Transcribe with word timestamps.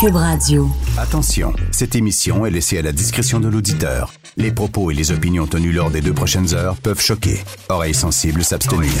Cube 0.00 0.14
Radio. 0.16 0.68
Attention, 0.96 1.52
cette 1.72 1.96
émission 1.96 2.46
est 2.46 2.50
laissée 2.50 2.78
à 2.78 2.82
la 2.82 2.92
discrétion 2.92 3.40
de 3.40 3.48
l'auditeur. 3.48 4.12
Les 4.36 4.52
propos 4.52 4.90
et 4.90 4.94
les 4.94 5.10
opinions 5.10 5.46
tenues 5.46 5.72
lors 5.72 5.90
des 5.90 6.00
deux 6.00 6.12
prochaines 6.12 6.54
heures 6.54 6.76
peuvent 6.76 7.00
choquer. 7.00 7.42
Oreilles 7.68 7.94
sensibles 7.94 8.44
s'abstenir. 8.44 8.92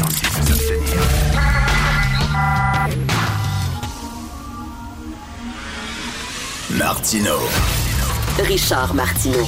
Martino. 6.70 7.36
Richard 8.44 8.94
Martineau. 8.94 9.46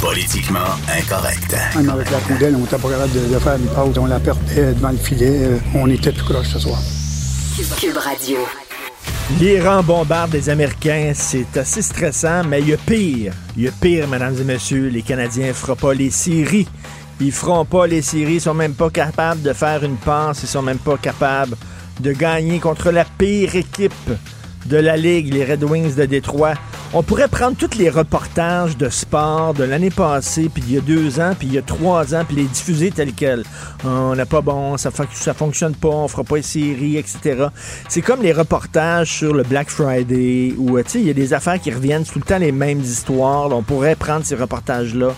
Politiquement 0.00 0.58
incorrect. 0.88 1.54
Même 1.76 1.90
avec 1.90 2.10
la 2.10 2.18
poubelle, 2.18 2.54
on 2.56 2.60
n'était 2.60 2.78
pas 2.78 2.88
capable 2.90 3.12
de, 3.12 3.34
de 3.34 3.38
faire 3.38 3.56
une 3.56 3.66
pause. 3.66 3.98
On 3.98 4.06
la 4.06 4.20
perdait 4.20 4.72
devant 4.74 4.90
le 4.90 4.96
filet. 4.96 5.44
Euh, 5.44 5.58
On 5.74 5.88
était 5.88 6.12
tout 6.12 6.24
croche 6.24 6.48
ce 6.48 6.58
soir. 6.58 6.78
Cube 7.78 7.96
Radio. 7.96 8.38
L'Iran 9.30 9.82
bombarde 9.82 10.34
les 10.34 10.50
Américains, 10.50 11.12
c'est 11.14 11.56
assez 11.56 11.80
stressant, 11.80 12.44
mais 12.44 12.60
il 12.60 12.68
y 12.68 12.72
a 12.74 12.76
pire. 12.76 13.32
Il 13.56 13.62
y 13.62 13.68
a 13.68 13.72
pire, 13.72 14.06
mesdames 14.06 14.36
et 14.38 14.44
messieurs. 14.44 14.88
Les 14.88 15.00
Canadiens 15.00 15.48
ne 15.48 15.52
feront 15.54 15.76
pas 15.76 15.94
les 15.94 16.10
séries. 16.10 16.68
Ils 17.20 17.32
feront 17.32 17.64
pas 17.64 17.86
les 17.86 18.02
séries, 18.02 18.34
ils 18.34 18.40
sont 18.40 18.54
même 18.54 18.74
pas 18.74 18.90
capables 18.90 19.40
de 19.40 19.54
faire 19.54 19.82
une 19.82 19.96
passe, 19.96 20.42
ils 20.42 20.48
sont 20.48 20.62
même 20.62 20.78
pas 20.78 20.98
capables 20.98 21.56
de 22.00 22.12
gagner 22.12 22.58
contre 22.58 22.90
la 22.90 23.04
pire 23.04 23.56
équipe 23.56 24.10
de 24.66 24.76
la 24.76 24.96
Ligue, 24.96 25.32
les 25.32 25.44
Red 25.44 25.64
Wings 25.64 25.94
de 25.94 26.04
Détroit. 26.04 26.54
On 26.96 27.02
pourrait 27.02 27.26
prendre 27.26 27.56
tous 27.56 27.76
les 27.76 27.90
reportages 27.90 28.76
de 28.76 28.88
sport 28.88 29.52
de 29.52 29.64
l'année 29.64 29.90
passée, 29.90 30.48
puis 30.48 30.62
il 30.68 30.74
y 30.74 30.78
a 30.78 30.80
deux 30.80 31.18
ans, 31.18 31.32
puis 31.36 31.48
il 31.48 31.54
y 31.54 31.58
a 31.58 31.62
trois 31.62 32.14
ans, 32.14 32.24
puis 32.24 32.36
les 32.36 32.44
diffuser 32.44 32.92
tels 32.92 33.12
quels. 33.12 33.42
On 33.84 34.14
n'est 34.14 34.24
pas 34.24 34.42
bon, 34.42 34.76
ça, 34.76 34.92
ça 35.10 35.34
fonctionne 35.34 35.74
pas, 35.74 35.88
on 35.88 36.06
fera 36.06 36.22
pas 36.22 36.36
les 36.36 36.42
séries, 36.42 36.96
etc. 36.96 37.48
C'est 37.88 38.00
comme 38.00 38.22
les 38.22 38.32
reportages 38.32 39.10
sur 39.12 39.34
le 39.34 39.42
Black 39.42 39.70
Friday, 39.70 40.54
où, 40.56 40.78
euh, 40.78 40.84
il 40.94 41.02
y 41.02 41.10
a 41.10 41.14
des 41.14 41.32
affaires 41.34 41.60
qui 41.60 41.72
reviennent, 41.72 42.04
tout 42.04 42.20
le 42.20 42.24
temps 42.24 42.38
les 42.38 42.52
mêmes 42.52 42.80
histoires. 42.80 43.50
On 43.50 43.62
pourrait 43.64 43.96
prendre 43.96 44.24
ces 44.24 44.36
reportages-là 44.36 45.14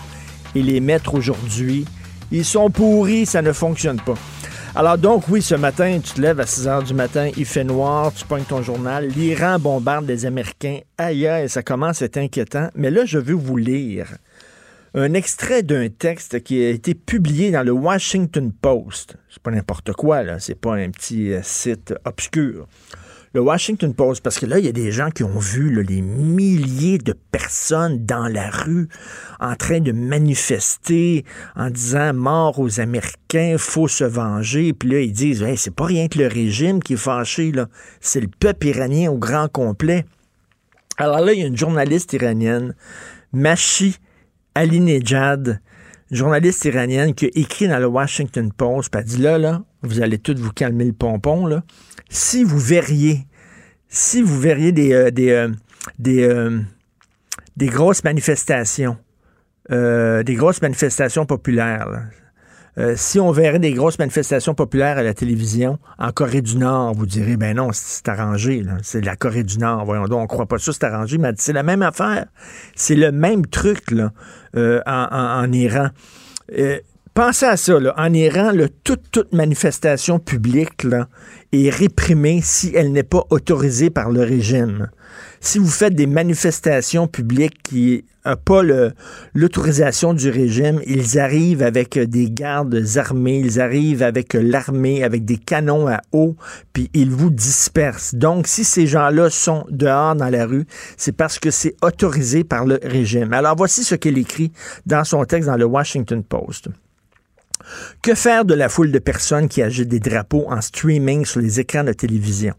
et 0.55 0.63
les 0.63 0.79
mettre 0.79 1.13
aujourd'hui. 1.13 1.85
Ils 2.31 2.43
sont 2.43 2.71
pourris, 2.71 3.27
ça 3.27 3.43
ne 3.43 3.53
fonctionne 3.53 4.01
pas. 4.01 4.15
Alors 4.77 4.99
donc, 4.99 5.27
oui, 5.29 5.41
ce 5.41 5.55
matin, 5.55 5.99
tu 6.03 6.13
te 6.13 6.21
lèves 6.21 6.39
à 6.39 6.45
6 6.45 6.67
heures 6.67 6.83
du 6.83 6.93
matin, 6.93 7.31
il 7.35 7.47
fait 7.47 7.63
noir, 7.63 8.13
tu 8.13 8.23
pognes 8.25 8.43
ton 8.43 8.61
journal, 8.61 9.07
l'Iran 9.07 9.57
bombarde 9.57 10.05
les 10.05 10.27
Américains. 10.27 10.81
Aïe, 10.99 11.25
aïe, 11.25 11.49
ça 11.49 11.63
commence 11.63 12.03
à 12.03 12.05
être 12.05 12.17
inquiétant. 12.17 12.69
Mais 12.75 12.91
là, 12.91 13.03
je 13.03 13.17
veux 13.17 13.33
vous 13.33 13.57
lire 13.57 14.05
un 14.93 15.15
extrait 15.15 15.63
d'un 15.63 15.89
texte 15.89 16.43
qui 16.43 16.63
a 16.63 16.69
été 16.69 16.93
publié 16.93 17.49
dans 17.49 17.63
le 17.63 17.71
Washington 17.71 18.51
Post. 18.51 19.15
C'est 19.31 19.41
pas 19.41 19.49
n'importe 19.49 19.93
quoi, 19.93 20.21
là. 20.21 20.37
C'est 20.37 20.53
pas 20.53 20.75
un 20.75 20.91
petit 20.91 21.33
euh, 21.33 21.39
site 21.41 21.95
obscur. 22.05 22.67
Le 23.37 23.43
Washington 23.43 23.93
Post, 23.93 24.23
parce 24.23 24.39
que 24.39 24.47
là, 24.47 24.57
il 24.57 24.65
y 24.65 24.67
a 24.67 24.71
des 24.71 24.91
gens 24.91 25.11
qui 25.11 25.23
ont 25.23 25.37
vu 25.37 25.83
les 25.83 26.01
milliers 26.01 26.97
de 26.97 27.13
personnes 27.13 28.03
dans 28.03 28.27
la 28.27 28.49
rue 28.49 28.89
en 29.39 29.55
train 29.55 29.79
de 29.79 29.91
manifester 29.91 31.23
en 31.55 31.69
disant 31.69 32.15
mort 32.15 32.57
aux 32.57 32.79
Américains, 32.79 33.57
faut 33.59 33.87
se 33.87 34.03
venger. 34.03 34.73
Puis 34.73 34.89
là, 34.89 35.01
ils 35.01 35.13
disent, 35.13 35.43
hey, 35.43 35.55
c'est 35.55 35.69
pas 35.69 35.85
rien 35.85 36.07
que 36.07 36.17
le 36.17 36.25
régime 36.25 36.81
qui 36.81 36.93
est 36.93 36.97
fâché, 36.97 37.51
là. 37.51 37.67
C'est 38.01 38.21
le 38.21 38.27
peuple 38.27 38.69
iranien 38.69 39.11
au 39.11 39.19
grand 39.19 39.49
complet. 39.49 40.05
Alors 40.97 41.19
là, 41.19 41.31
il 41.33 41.39
y 41.39 41.43
a 41.43 41.45
une 41.45 41.57
journaliste 41.57 42.13
iranienne, 42.13 42.73
Mashi 43.33 43.97
Alinejad, 44.55 45.61
journaliste 46.09 46.65
iranienne, 46.65 47.13
qui 47.13 47.25
a 47.25 47.29
écrit 47.35 47.67
dans 47.67 47.77
le 47.77 47.85
Washington 47.85 48.51
Post, 48.51 48.89
puis 48.89 48.99
elle 48.99 49.07
dit 49.07 49.21
là, 49.21 49.37
là, 49.37 49.61
vous 49.83 50.01
allez 50.01 50.17
tous 50.17 50.39
vous 50.39 50.53
calmer 50.53 50.85
le 50.85 50.93
pompon, 50.93 51.45
là. 51.45 51.61
Si 52.09 52.43
vous 52.43 52.57
verriez, 52.57 53.26
si 53.89 54.21
vous 54.21 54.39
verriez 54.39 54.71
des, 54.71 54.93
euh, 54.93 55.11
des, 55.11 55.31
euh, 55.31 55.49
des, 55.99 56.23
euh, 56.23 56.59
des 57.55 57.67
grosses 57.67 58.03
manifestations, 58.03 58.97
des 59.69 60.35
grosses 60.35 60.61
manifestations 60.61 61.25
populaires, 61.25 62.05
si 62.95 63.19
on 63.19 63.31
verrait 63.31 63.59
des 63.59 63.73
grosses 63.73 63.99
manifestations 63.99 64.53
populaires 64.53 64.97
à 64.97 65.03
la 65.03 65.13
télévision 65.13 65.77
en 65.97 66.11
Corée 66.13 66.41
du 66.41 66.55
Nord, 66.55 66.93
vous 66.93 67.05
direz, 67.05 67.35
ben 67.35 67.57
non, 67.57 67.71
c'est 67.73 68.07
arrangé, 68.07 68.63
c'est 68.81 69.03
la 69.03 69.17
Corée 69.17 69.43
du 69.43 69.57
Nord. 69.57 69.83
Voyons 69.83 70.05
donc, 70.05 70.21
on 70.21 70.27
croit 70.27 70.45
pas 70.45 70.57
ça, 70.57 70.71
c'est 70.71 70.85
arrangé, 70.85 71.17
mais 71.17 71.33
c'est 71.37 71.51
la 71.51 71.63
même 71.63 71.81
affaire. 71.81 72.27
C'est 72.75 72.95
le 72.95 73.11
même 73.11 73.45
truc 73.45 73.91
là, 73.91 74.13
en, 74.85 75.51
Iran. 75.51 75.89
Pensez 77.13 77.47
à 77.47 77.57
ça, 77.57 77.79
là. 77.79 77.93
en 77.97 78.13
Iran, 78.13 78.51
toute, 78.85 79.11
toute 79.11 79.33
manifestation 79.33 80.19
publique 80.19 80.83
là, 80.83 81.09
est 81.51 81.69
réprimée 81.69 82.41
si 82.43 82.71
elle 82.75 82.91
n'est 82.91 83.03
pas 83.03 83.25
autorisée 83.29 83.89
par 83.89 84.11
le 84.11 84.21
régime. 84.21 84.89
Si 85.39 85.59
vous 85.59 85.67
faites 85.67 85.93
des 85.93 86.07
manifestations 86.07 87.07
publiques 87.07 87.61
qui 87.63 88.03
n'ont 88.25 88.35
pas 88.35 88.61
l'autorisation 89.33 90.13
du 90.13 90.29
régime, 90.29 90.81
ils 90.85 91.19
arrivent 91.19 91.63
avec 91.63 91.97
des 91.97 92.29
gardes 92.29 92.83
armés, 92.95 93.39
ils 93.39 93.61
arrivent 93.61 94.03
avec 94.03 94.33
l'armée, 94.33 95.03
avec 95.03 95.25
des 95.25 95.37
canons 95.37 95.87
à 95.87 96.01
eau, 96.11 96.35
puis 96.73 96.89
ils 96.93 97.11
vous 97.11 97.29
dispersent. 97.29 98.15
Donc, 98.15 98.47
si 98.47 98.63
ces 98.63 98.87
gens-là 98.87 99.29
sont 99.29 99.65
dehors 99.69 100.15
dans 100.15 100.29
la 100.29 100.45
rue, 100.45 100.65
c'est 100.97 101.15
parce 101.15 101.39
que 101.39 101.51
c'est 101.51 101.75
autorisé 101.81 102.43
par 102.43 102.65
le 102.65 102.79
régime. 102.83 103.31
Alors, 103.33 103.55
voici 103.55 103.83
ce 103.83 103.95
qu'elle 103.95 104.17
écrit 104.17 104.51
dans 104.85 105.03
son 105.03 105.23
texte 105.23 105.47
dans 105.47 105.57
le 105.57 105.65
Washington 105.65 106.23
Post. 106.23 106.69
Que 108.01 108.15
faire 108.15 108.45
de 108.45 108.53
la 108.53 108.69
foule 108.69 108.91
de 108.91 108.99
personnes 108.99 109.47
qui 109.47 109.61
agitent 109.61 109.89
des 109.89 109.99
drapeaux 109.99 110.45
en 110.49 110.61
streaming 110.61 111.25
sur 111.25 111.41
les 111.41 111.59
écrans 111.59 111.83
de 111.83 111.93
télévision? 111.93 112.53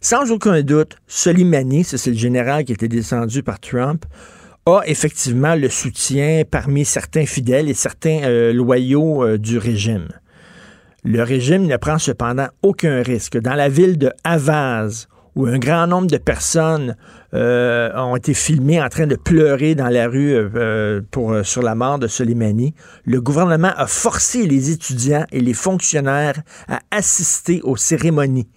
Sans 0.00 0.30
aucun 0.30 0.62
doute, 0.62 0.96
Soleimani, 1.06 1.84
c'est 1.84 2.10
le 2.10 2.16
général 2.16 2.64
qui 2.64 2.72
été 2.72 2.88
descendu 2.88 3.42
par 3.42 3.60
Trump, 3.60 4.04
a 4.66 4.82
effectivement 4.86 5.54
le 5.54 5.68
soutien 5.68 6.42
parmi 6.48 6.84
certains 6.84 7.26
fidèles 7.26 7.68
et 7.68 7.74
certains 7.74 8.22
euh, 8.22 8.52
loyaux 8.52 9.24
euh, 9.24 9.38
du 9.38 9.58
régime. 9.58 10.08
Le 11.04 11.22
régime 11.22 11.66
ne 11.66 11.76
prend 11.76 11.98
cependant 11.98 12.46
aucun 12.62 13.02
risque. 13.02 13.36
Dans 13.38 13.54
la 13.54 13.68
ville 13.68 13.98
de 13.98 14.12
Havaz, 14.22 15.08
où 15.34 15.46
un 15.46 15.58
grand 15.58 15.86
nombre 15.86 16.08
de 16.08 16.18
personnes 16.18 16.96
euh, 17.34 17.90
ont 17.96 18.16
été 18.16 18.34
filmées 18.34 18.82
en 18.82 18.88
train 18.88 19.06
de 19.06 19.16
pleurer 19.16 19.74
dans 19.74 19.88
la 19.88 20.06
rue 20.06 20.34
euh, 20.34 21.00
euh, 21.16 21.42
sur 21.44 21.62
la 21.62 21.74
mort 21.74 21.98
de 21.98 22.06
Soleimani, 22.06 22.74
le 23.04 23.20
gouvernement 23.20 23.72
a 23.76 23.86
forcé 23.86 24.46
les 24.46 24.70
étudiants 24.70 25.24
et 25.32 25.40
les 25.40 25.54
fonctionnaires 25.54 26.42
à 26.68 26.80
assister 26.90 27.60
aux 27.62 27.76
cérémonies. 27.76 28.48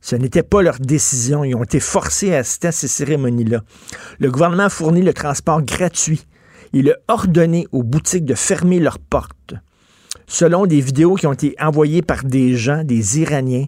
Ce 0.00 0.16
n'était 0.16 0.42
pas 0.42 0.60
leur 0.60 0.78
décision. 0.78 1.44
Ils 1.44 1.54
ont 1.54 1.64
été 1.64 1.80
forcés 1.80 2.34
à 2.34 2.40
assister 2.40 2.68
à 2.68 2.72
ces 2.72 2.88
cérémonies-là. 2.88 3.62
Le 4.18 4.30
gouvernement 4.30 4.64
a 4.64 4.68
fourni 4.68 5.00
le 5.00 5.14
transport 5.14 5.62
gratuit. 5.62 6.26
Il 6.74 6.90
a 6.90 6.96
ordonné 7.08 7.66
aux 7.72 7.82
boutiques 7.82 8.26
de 8.26 8.34
fermer 8.34 8.80
leurs 8.80 8.98
portes. 8.98 9.54
Selon 10.26 10.66
des 10.66 10.80
vidéos 10.80 11.14
qui 11.14 11.26
ont 11.26 11.32
été 11.32 11.54
envoyées 11.60 12.02
par 12.02 12.24
des 12.24 12.54
gens, 12.54 12.84
des 12.84 13.20
Iraniens, 13.20 13.66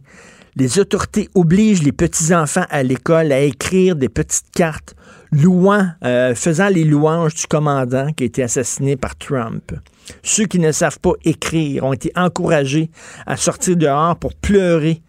les 0.57 0.79
autorités 0.79 1.29
obligent 1.35 1.83
les 1.83 1.93
petits-enfants 1.93 2.65
à 2.71 2.83
l'école 2.83 3.31
à 3.33 3.41
écrire 3.41 3.95
des 3.95 4.09
petites 4.09 4.51
cartes 4.55 4.95
louant, 5.33 5.87
euh, 6.05 6.35
faisant 6.35 6.69
les 6.69 6.85
louanges 6.85 7.35
du 7.35 7.47
commandant 7.47 8.11
qui 8.13 8.23
a 8.25 8.27
été 8.27 8.43
assassiné 8.43 8.97
par 8.97 9.17
Trump. 9.17 9.73
Ceux 10.23 10.47
qui 10.47 10.59
ne 10.59 10.73
savent 10.73 11.01
pas 11.01 11.13
écrire 11.25 11.85
ont 11.85 11.93
été 11.93 12.11
encouragés 12.17 12.91
à 13.27 13.37
sortir 13.37 13.77
dehors 13.77 14.17
pour 14.17 14.35
pleurer 14.35 15.03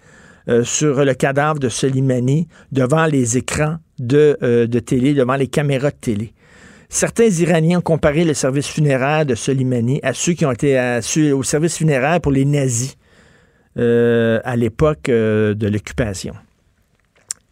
euh, 0.49 0.63
sur 0.63 1.03
le 1.05 1.13
cadavre 1.13 1.59
de 1.59 1.69
Soleimani 1.69 2.47
devant 2.71 3.05
les 3.05 3.37
écrans 3.37 3.77
de, 3.99 4.37
euh, 4.43 4.67
de 4.67 4.79
télé, 4.79 5.13
devant 5.13 5.35
les 5.35 5.47
caméras 5.47 5.91
de 5.91 5.95
télé. 5.95 6.33
Certains 6.89 7.27
Iraniens 7.29 7.79
ont 7.79 7.81
comparé 7.81 8.23
le 8.23 8.33
service 8.33 8.67
funéraire 8.67 9.25
de 9.25 9.35
Soleimani 9.35 9.99
à 10.03 10.13
ceux 10.13 10.33
qui 10.33 10.45
ont 10.45 10.51
été 10.51 10.77
à- 10.77 10.99
au 11.33 11.43
service 11.43 11.77
funéraire 11.77 12.19
pour 12.21 12.31
les 12.31 12.45
nazis 12.45 12.95
euh, 13.77 14.39
à 14.43 14.55
l'époque 14.55 15.09
euh, 15.09 15.53
de 15.53 15.67
l'occupation. 15.67 16.33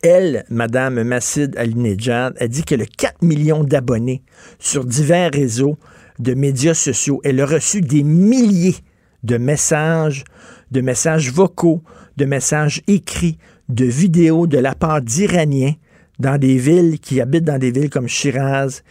Elle, 0.02 0.46
Madame 0.50 1.04
Massid 1.04 1.58
Alinejad, 1.58 2.36
a 2.40 2.48
dit 2.48 2.64
qu'elle 2.64 2.82
a 2.82 2.86
4 2.86 3.24
millions 3.24 3.64
d'abonnés 3.64 4.24
sur 4.60 4.86
divers 4.86 5.32
réseaux 5.32 5.78
de 6.20 6.34
médias 6.34 6.74
sociaux. 6.74 7.22
Elle 7.24 7.42
a 7.42 7.46
reçu 7.46 7.82
des 7.82 8.04
milliers 8.04 8.76
de 9.24 9.38
messages, 9.38 10.24
de 10.72 10.82
messages 10.82 11.32
vocaux, 11.32 11.82
de 12.18 12.26
messages 12.26 12.82
écrits, 12.88 13.38
de 13.70 13.86
vidéos 13.86 14.48
de 14.48 14.58
la 14.58 14.76
part 14.76 15.02
d'Iraniens 15.02 15.74
dans 16.20 16.38
des 16.38 16.58
villes 16.58 17.00
qui 17.00 17.20
habitent 17.20 17.44
dans 17.44 17.58
des 17.58 17.72
villes 17.72 17.90
comme 17.90 18.08
Shiraz, 18.08 18.82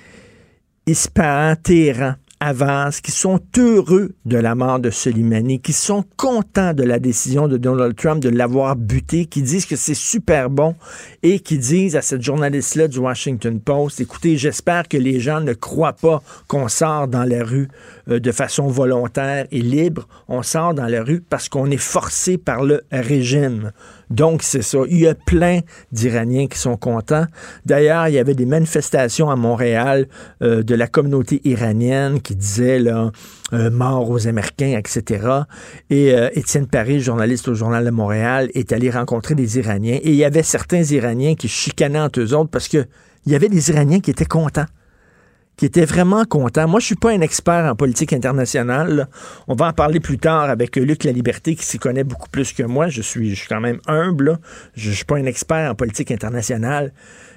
Ispahan, 0.87 1.57
Téhéran, 1.57 2.15
avancent, 2.45 3.01
qui 3.01 3.11
sont 3.11 3.41
heureux 3.57 4.13
de 4.27 4.37
la 4.37 4.55
mort 4.55 4.79
de 4.79 4.91
Soleimani, 4.91 5.61
qui 5.61 5.73
sont 5.73 6.05
contents 6.17 6.75
de 6.75 6.83
la 6.83 6.99
décision 6.99 7.49
de 7.49 7.57
Donald 7.57 7.97
Trump 7.97 8.23
de 8.23 8.29
l'avoir 8.29 8.77
buté, 8.77 9.25
qui 9.25 9.41
disent 9.41 9.65
que 9.65 9.77
c'est 9.77 9.95
super 9.95 10.51
bon 10.51 10.77
et 11.23 11.41
qui 11.41 11.57
disent 11.57 11.97
à 11.97 12.03
cette 12.03 12.23
journaliste-là 12.23 12.89
du 12.89 12.99
Washington 12.99 13.59
Post, 13.61 14.01
écoutez, 14.01 14.37
j'espère 14.37 14.89
que 14.89 14.99
les 14.99 15.21
gens 15.21 15.41
ne 15.41 15.55
croient 15.55 15.95
pas 15.95 16.23
qu'on 16.47 16.69
sort 16.69 17.09
dans 17.09 17.25
la 17.25 17.43
rue 17.43 17.69
euh, 18.11 18.21
de 18.21 18.33
façon 18.33 18.67
volontaire 18.67 19.47
et 19.51 19.63
libre. 19.63 20.07
On 20.29 20.43
sort 20.43 20.75
dans 20.75 20.87
la 20.87 21.03
rue 21.03 21.23
parce 21.23 21.49
qu'on 21.49 21.71
est 21.71 21.77
forcé 21.79 22.37
par 22.37 22.63
le 22.63 22.83
régime. 22.93 23.73
Donc, 24.11 24.43
c'est 24.43 24.63
ça. 24.63 24.79
Il 24.89 24.99
y 24.99 25.09
a 25.09 25.15
plein 25.15 25.61
d'Iraniens 25.93 26.47
qui 26.47 26.59
sont 26.59 26.77
contents. 26.77 27.27
D'ailleurs, 27.67 28.09
il 28.09 28.15
y 28.15 28.19
avait 28.19 28.35
des 28.35 28.47
manifestations 28.47 29.31
à 29.31 29.37
Montréal 29.37 30.07
euh, 30.43 30.63
de 30.63 30.75
la 30.75 30.87
communauté 30.87 31.41
iranienne 31.45 32.21
qui 32.21 32.35
disaient 32.35 32.79
là, 32.79 33.11
euh, 33.53 33.71
mort 33.71 34.11
aux 34.11 34.27
Américains, 34.27 34.79
etc. 34.79 35.27
Et 35.91 36.15
euh, 36.15 36.29
Étienne 36.35 36.67
Paris, 36.67 37.01
journaliste 37.01 37.49
au 37.49 37.55
Journal 37.55 37.85
de 37.85 37.91
Montréal, 37.91 38.51
est 38.55 38.73
allé 38.73 38.91
rencontrer 38.91 39.35
des 39.35 39.59
Iraniens. 39.59 39.99
Et 40.03 40.11
il 40.11 40.17
y 40.17 40.25
avait 40.25 40.43
certains 40.43 40.83
Iraniens 40.83 41.35
qui 41.35 41.49
chicanaient 41.49 42.01
entre 42.01 42.21
eux 42.21 42.35
autres 42.35 42.51
parce 42.51 42.69
qu'il 42.69 42.87
y 43.27 43.35
avait 43.35 43.49
des 43.49 43.71
Iraniens 43.71 44.01
qui 44.01 44.11
étaient 44.11 44.25
contents 44.25 44.67
qui 45.57 45.67
était 45.67 45.85
vraiment 45.85 46.25
content. 46.25 46.67
Moi, 46.67 46.81
je 46.81 46.87
suis 46.87 46.95
pas 46.97 47.11
un 47.11 47.21
expert 47.21 47.65
en 47.65 47.77
politique 47.77 48.13
internationale. 48.13 49.09
On 49.47 49.55
va 49.55 49.69
en 49.69 49.73
parler 49.73 50.01
plus 50.01 50.19
tard 50.19 50.51
avec 50.51 50.77
Luc 50.77 51.05
La 51.05 51.13
Liberté, 51.13 51.55
qui 51.55 51.65
s'y 51.65 51.79
connaît 51.79 52.05
beaucoup 52.05 52.29
plus 52.29 52.53
que 52.53 52.65
moi. 52.65 52.89
Je 52.89 53.03
suis, 53.03 53.31
je 53.31 53.41
suis 53.41 53.49
quand 53.49 53.61
même 53.61 53.79
humble. 53.87 54.39
Je, 54.75 54.91
ne 54.91 54.95
suis 54.95 55.05
pas 55.05 55.17
un 55.17 55.27
expert 55.27 55.71
en 55.71 55.75
politique 55.75 56.11
internationale. 56.11 56.93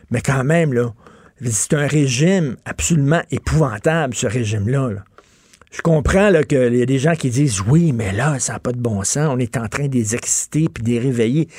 Mais 0.10 0.22
quand 0.22 0.44
même, 0.44 0.74
là, 0.74 0.94
c'est 1.44 1.74
un 1.74 1.86
régime 1.86 2.58
absolument 2.66 3.22
épouvantable, 3.30 4.16
ce 4.16 4.26
régime-là. 4.26 4.90
Je 5.70 5.82
comprends 5.82 6.32
qu'il 6.48 6.76
y 6.76 6.82
a 6.82 6.86
des 6.86 6.98
gens 6.98 7.14
qui 7.14 7.30
disent 7.30 7.62
oui, 7.68 7.92
mais 7.92 8.14
là, 8.14 8.40
ça 8.40 8.54
n'a 8.54 8.60
pas 8.60 8.72
de 8.72 8.80
bon 8.80 9.04
sens. 9.04 9.28
On 9.30 9.38
est 9.38 9.58
en 9.58 9.68
train 9.68 9.88
de 9.88 9.94
les 9.94 10.16
exciter 10.16 10.70
puis 10.74 10.84
de 10.84 10.90
les 10.90 11.00
réveiller. 11.00 11.50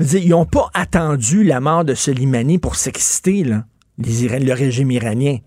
ils 0.00 0.28
n'ont 0.28 0.44
pas 0.44 0.68
attendu 0.74 1.42
la 1.42 1.60
mort 1.60 1.84
de 1.84 1.94
Soleimani 1.94 2.58
pour 2.58 2.74
s'exciter, 2.74 3.44
là, 3.44 3.64
le 3.98 4.52
régime 4.52 4.90
iranien 4.90 5.38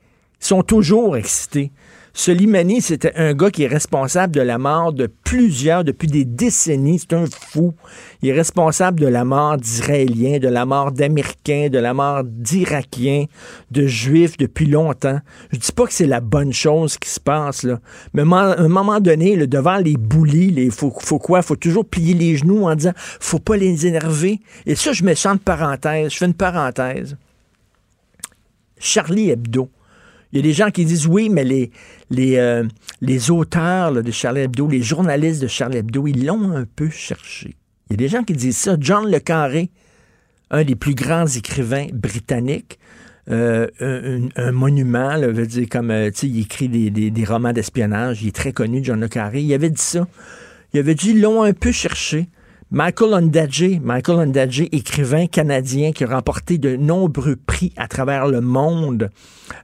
sont 0.46 0.64
toujours 0.64 1.18
excités. 1.18 1.72
Soleimani, 2.18 2.80
c'était 2.80 3.14
un 3.18 3.34
gars 3.34 3.52
qui 3.52 3.64
est 3.64 3.68
responsable 3.68 4.34
de 4.34 4.40
la 4.40 4.58
mort 4.58 4.94
de 4.94 5.06
plusieurs, 5.06 5.84
depuis 5.84 6.08
des 6.08 6.24
décennies. 6.24 7.00
C'est 7.00 7.12
un 7.12 7.26
fou. 7.26 7.74
Il 8.22 8.30
est 8.30 8.34
responsable 8.34 9.02
de 9.02 9.08
la 9.08 9.26
mort 9.26 9.58
d'Israéliens, 9.58 10.40
de 10.40 10.48
la 10.48 10.66
mort 10.66 10.94
d'Américains, 10.94 11.68
de 11.68 11.78
la 11.78 11.94
mort 11.94 12.24
d'Irakiens, 12.24 13.26
de 13.72 13.86
Juifs 13.86 14.38
depuis 14.38 14.66
longtemps. 14.66 15.20
Je 15.52 15.58
dis 15.58 15.74
pas 15.74 15.86
que 15.88 15.94
c'est 15.94 16.08
la 16.08 16.22
bonne 16.22 16.54
chose 16.54 16.98
qui 16.98 17.10
se 17.10 17.20
passe, 17.20 17.64
là. 17.64 17.82
Mais 18.14 18.22
à 18.22 18.62
un 18.62 18.70
moment 18.70 19.02
donné, 19.02 19.36
devant 19.46 19.78
les 19.78 19.98
boulis, 19.98 20.54
il 20.56 20.72
faut, 20.72 20.94
faut 20.98 21.20
quoi? 21.20 21.42
faut 21.42 21.58
toujours 21.58 21.86
plier 21.86 22.14
les 22.14 22.38
genoux 22.38 22.64
en 22.64 22.76
disant, 22.76 22.94
faut 22.96 23.40
pas 23.40 23.58
les 23.58 23.88
énerver. 23.88 24.40
Et 24.66 24.76
ça, 24.76 24.94
je 24.94 25.04
me 25.04 25.16
sens 25.16 25.36
de 25.36 25.42
parenthèse. 25.42 26.14
Je 26.14 26.18
fais 26.18 26.26
une 26.28 26.34
parenthèse. 26.34 27.18
Charlie 28.80 29.32
Hebdo 29.32 29.70
il 30.32 30.38
y 30.38 30.40
a 30.40 30.42
des 30.42 30.54
gens 30.54 30.70
qui 30.70 30.86
disent 30.86 31.08
oui, 31.08 31.30
mais 31.30 31.44
les, 31.44 31.72
les, 32.10 32.38
euh, 32.38 32.64
les 33.02 33.32
auteurs 33.32 33.92
de 33.92 34.12
Charlie 34.12 34.42
Hebdo, 34.42 34.68
les 34.68 34.82
journalistes 34.82 35.42
de 35.42 35.48
Charlie 35.48 35.78
Hebdo, 35.78 36.08
ils 36.08 36.26
l'ont 36.26 36.52
un 36.52 36.66
peu 36.66 36.90
cherché. 36.90 37.56
Il 37.90 37.94
y 37.94 37.96
a 37.96 37.98
des 37.98 38.08
gens 38.08 38.24
qui 38.24 38.34
disent 38.34 38.58
ça. 38.58 38.76
John 38.80 39.10
Le 39.10 39.20
Carré, 39.20 39.70
un 40.52 40.64
des 40.64 40.76
plus 40.76 40.96
grands 40.96 41.28
écrivains 41.28 41.88
britanniques, 41.94 42.80
euh, 43.30 43.68
un, 44.36 44.52
monument, 44.52 45.18
veut 45.20 45.48
dire 45.48 45.68
comme, 45.70 45.90
euh, 45.90 46.12
il 46.22 46.40
écrit 46.40 46.70
des, 46.70 46.90
des 46.90 47.26
romans 47.26 47.54
d'espionnage, 47.54 48.22
il 48.22 48.28
est 48.28 48.36
très 48.36 48.52
connu, 48.52 48.82
John 48.84 49.00
Le 49.00 49.08
Carré, 49.08 49.42
il 49.42 49.54
avait 49.54 49.70
dit 49.70 49.82
ça. 49.82 50.08
Il 50.74 50.80
avait 50.80 50.96
dit, 50.96 51.12
ils 51.12 51.22
l'ont 51.22 51.44
un 51.44 51.54
peu 51.54 51.72
cherché. 51.72 52.28
Michael 52.72 53.14
Ondaatje, 53.14 53.80
Michael 53.82 54.28
Ondaatje, 54.28 54.64
écrivain 54.72 55.28
canadien 55.28 55.92
qui 55.92 56.04
a 56.04 56.08
remporté 56.08 56.58
de 56.58 56.76
nombreux 56.76 57.36
prix 57.36 57.72
à 57.78 57.88
travers 57.88 58.28
le 58.28 58.42
monde. 58.42 59.10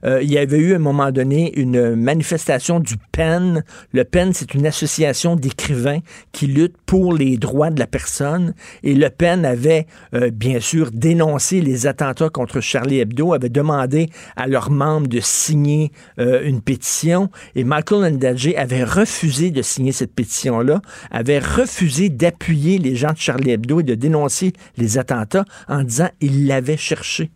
Euh, 0.04 0.22
il 0.22 0.30
y 0.30 0.38
avait 0.38 0.58
eu 0.58 0.72
à 0.72 0.76
un 0.76 0.80
moment 0.80 1.10
donné 1.10 1.52
une 1.58 1.94
manifestation 1.94 2.80
du 2.80 2.96
PEN. 3.12 3.64
Le 3.92 4.04
PEN, 4.04 4.32
c'est 4.32 4.54
une 4.54 4.66
association 4.66 5.36
d'écrivains 5.36 6.00
qui 6.32 6.46
lutte 6.46 6.76
pour 6.86 7.14
les 7.14 7.36
droits 7.36 7.70
de 7.70 7.78
la 7.78 7.86
personne. 7.86 8.54
Et 8.82 8.94
le 8.94 9.10
PEN 9.10 9.44
avait 9.44 9.86
euh, 10.14 10.30
bien 10.30 10.60
sûr 10.60 10.90
dénoncé 10.92 11.60
les 11.60 11.86
attentats 11.86 12.28
contre 12.28 12.60
Charlie 12.60 13.00
Hebdo, 13.00 13.32
avait 13.32 13.48
demandé 13.48 14.08
à 14.36 14.46
leurs 14.46 14.70
membres 14.70 15.08
de 15.08 15.20
signer 15.20 15.92
euh, 16.18 16.42
une 16.44 16.60
pétition. 16.60 17.30
Et 17.54 17.64
Michael 17.64 18.14
Ondaatje 18.14 18.54
avait 18.56 18.84
refusé 18.84 19.50
de 19.50 19.62
signer 19.62 19.92
cette 19.92 20.14
pétition-là, 20.14 20.80
avait 21.10 21.38
refusé 21.38 22.08
d'appuyer 22.08 22.78
les 22.78 22.96
gens 22.96 23.12
de 23.12 23.18
Charlie 23.18 23.50
Hebdo 23.50 23.80
et 23.80 23.84
de 23.84 23.94
dénoncer 23.94 24.52
les 24.76 24.98
attentats 24.98 25.44
en 25.68 25.82
disant 25.82 26.08
il 26.20 26.46
l'avait 26.46 26.76
cherché. 26.76 27.30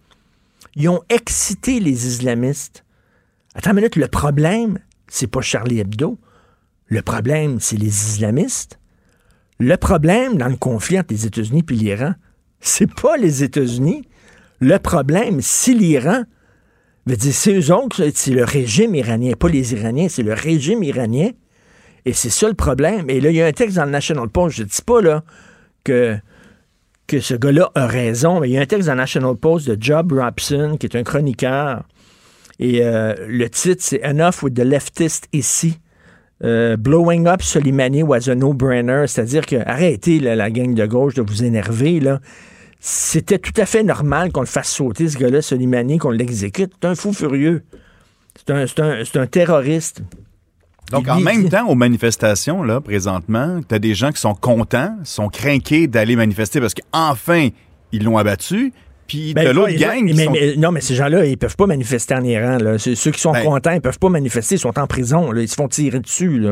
Ils 0.77 0.89
ont 0.91 1.03
excité 1.09 1.81
les 1.81 2.07
islamistes. 2.07 2.85
Attends 3.55 3.71
une 3.71 3.77
minute, 3.77 3.97
le 3.97 4.09
problème, 4.09 4.79
c'est 5.09 5.27
pas 5.27 5.41
Charlie 5.41 5.81
Hebdo. 5.81 6.19
Le 6.87 7.03
problème, 7.03 7.59
c'est 7.61 7.79
les 7.79 7.87
islamistes. 7.87 8.79
Le 9.59 9.77
problème 9.77 10.37
dans 10.37 10.49
le 10.49 10.57
conflit 10.57 10.99
entre 10.99 11.15
les 11.15 11.27
États-Unis 11.27 11.65
et 11.69 11.73
l'Iran, 11.73 12.15
c'est 12.61 12.93
pas 12.93 13.17
les 13.17 13.43
États-Unis. 13.43 14.07
Le 14.61 14.79
problème, 14.79 15.41
c'est 15.41 15.73
l'Iran. 15.73 16.25
C'est 17.07 17.55
eux 17.55 17.73
autres, 17.73 18.11
c'est 18.15 18.33
le 18.33 18.45
régime 18.45 18.95
iranien, 18.95 19.33
pas 19.39 19.49
les 19.49 19.73
Iraniens, 19.73 20.09
c'est 20.09 20.25
le 20.25 20.35
régime 20.35 20.83
iranien. 20.83 21.31
Et 22.05 22.13
c'est 22.13 22.31
ça 22.31 22.49
le 22.49 22.55
problème. 22.55 23.09
Et 23.09 23.21
là, 23.21 23.31
il 23.31 23.37
y 23.37 23.43
a 23.43 23.47
un 23.47 23.53
texte 23.53 23.77
dans 23.77 23.85
le 23.85 23.91
National 23.91 24.29
Post, 24.29 24.57
je 24.57 24.63
dis 24.65 24.83
pas 24.85 25.01
là 25.01 25.25
que, 25.85 26.19
que 27.07 27.21
ce 27.21 27.35
gars-là 27.35 27.71
a 27.75 27.87
raison, 27.87 28.41
mais 28.41 28.49
il 28.49 28.53
y 28.53 28.59
a 28.59 28.61
un 28.61 28.67
texte 28.67 28.89
dans 28.89 28.95
National 28.95 29.37
Post 29.37 29.69
de 29.69 29.77
Job 29.81 30.13
Robson, 30.13 30.77
qui 30.79 30.87
est 30.87 30.97
un 30.97 31.03
chroniqueur, 31.03 31.85
et 32.59 32.83
euh, 32.83 33.15
le 33.29 33.49
titre, 33.51 33.83
c'est 33.85 34.01
Enough 34.03 34.43
with 34.43 34.55
the 34.55 34.65
leftist 34.65 35.29
ici. 35.33 35.79
Euh, 36.45 36.77
blowing 36.77 37.27
up 37.27 37.41
Soleimani 37.43 38.03
was 38.03 38.29
a 38.29 38.35
no-brainer, 38.35 39.07
c'est-à-dire 39.07 39.47
que 39.47 39.57
arrêtez 39.67 40.21
la 40.21 40.51
gang 40.51 40.75
de 40.75 40.87
gauche 40.87 41.15
de 41.15 41.23
vous 41.23 41.45
énerver. 41.45 42.01
là. 42.01 42.21
C'était 42.81 43.39
tout 43.39 43.55
à 43.57 43.67
fait 43.67 43.83
normal 43.83 44.33
qu'on 44.33 44.41
le 44.41 44.47
fasse 44.47 44.69
sauter, 44.69 45.09
ce 45.09 45.19
gars-là, 45.19 45.43
Soleimani, 45.43 45.99
qu'on 45.99 46.11
l'exécute. 46.11 46.73
C'est 46.81 46.89
un 46.89 46.95
fou 46.95 47.13
furieux. 47.13 47.63
C'est 48.47 49.17
un 49.17 49.27
terroriste. 49.27 50.03
Donc, 50.93 51.09
en 51.09 51.21
même 51.21 51.49
temps, 51.49 51.67
aux 51.69 51.75
manifestations, 51.75 52.63
là, 52.63 52.81
présentement, 52.81 53.61
tu 53.69 53.75
as 53.75 53.79
des 53.79 53.95
gens 53.95 54.13
qui 54.13 54.21
sont 54.21 54.35
contents, 54.35 54.97
sont 55.05 55.29
craqués 55.29 55.87
d'aller 55.87 56.17
manifester 56.17 56.61
parce 56.61 56.75
qu'enfin, 56.75 57.49
ils 57.93 58.05
l'ont 58.05 58.19
abattu. 58.19 58.73
Puis 59.07 59.35
ben, 59.35 59.47
de 59.47 59.51
l'autre 59.51 59.77
gang. 59.77 60.05
non, 60.59 60.73
mais 60.73 60.81
ces 60.81 60.95
gens-là, 60.95 61.25
ils 61.27 61.39
peuvent 61.39 61.57
pas 61.57 61.67
manifester 61.67 62.15
en 62.15 62.25
Iran. 62.25 62.59
Là. 62.59 62.79
Ceux 62.79 63.11
qui 63.11 63.21
sont 63.21 63.33
ben 63.33 63.45
contents, 63.45 63.71
ils 63.71 63.81
peuvent 63.81 63.99
pas 63.99 64.09
manifester, 64.09 64.57
ils 64.57 64.59
sont 64.59 64.77
en 64.79 64.87
prison. 64.87 65.31
Là. 65.31 65.43
Ils 65.43 65.49
se 65.49 65.55
font 65.55 65.69
tirer 65.69 66.01
dessus. 66.01 66.45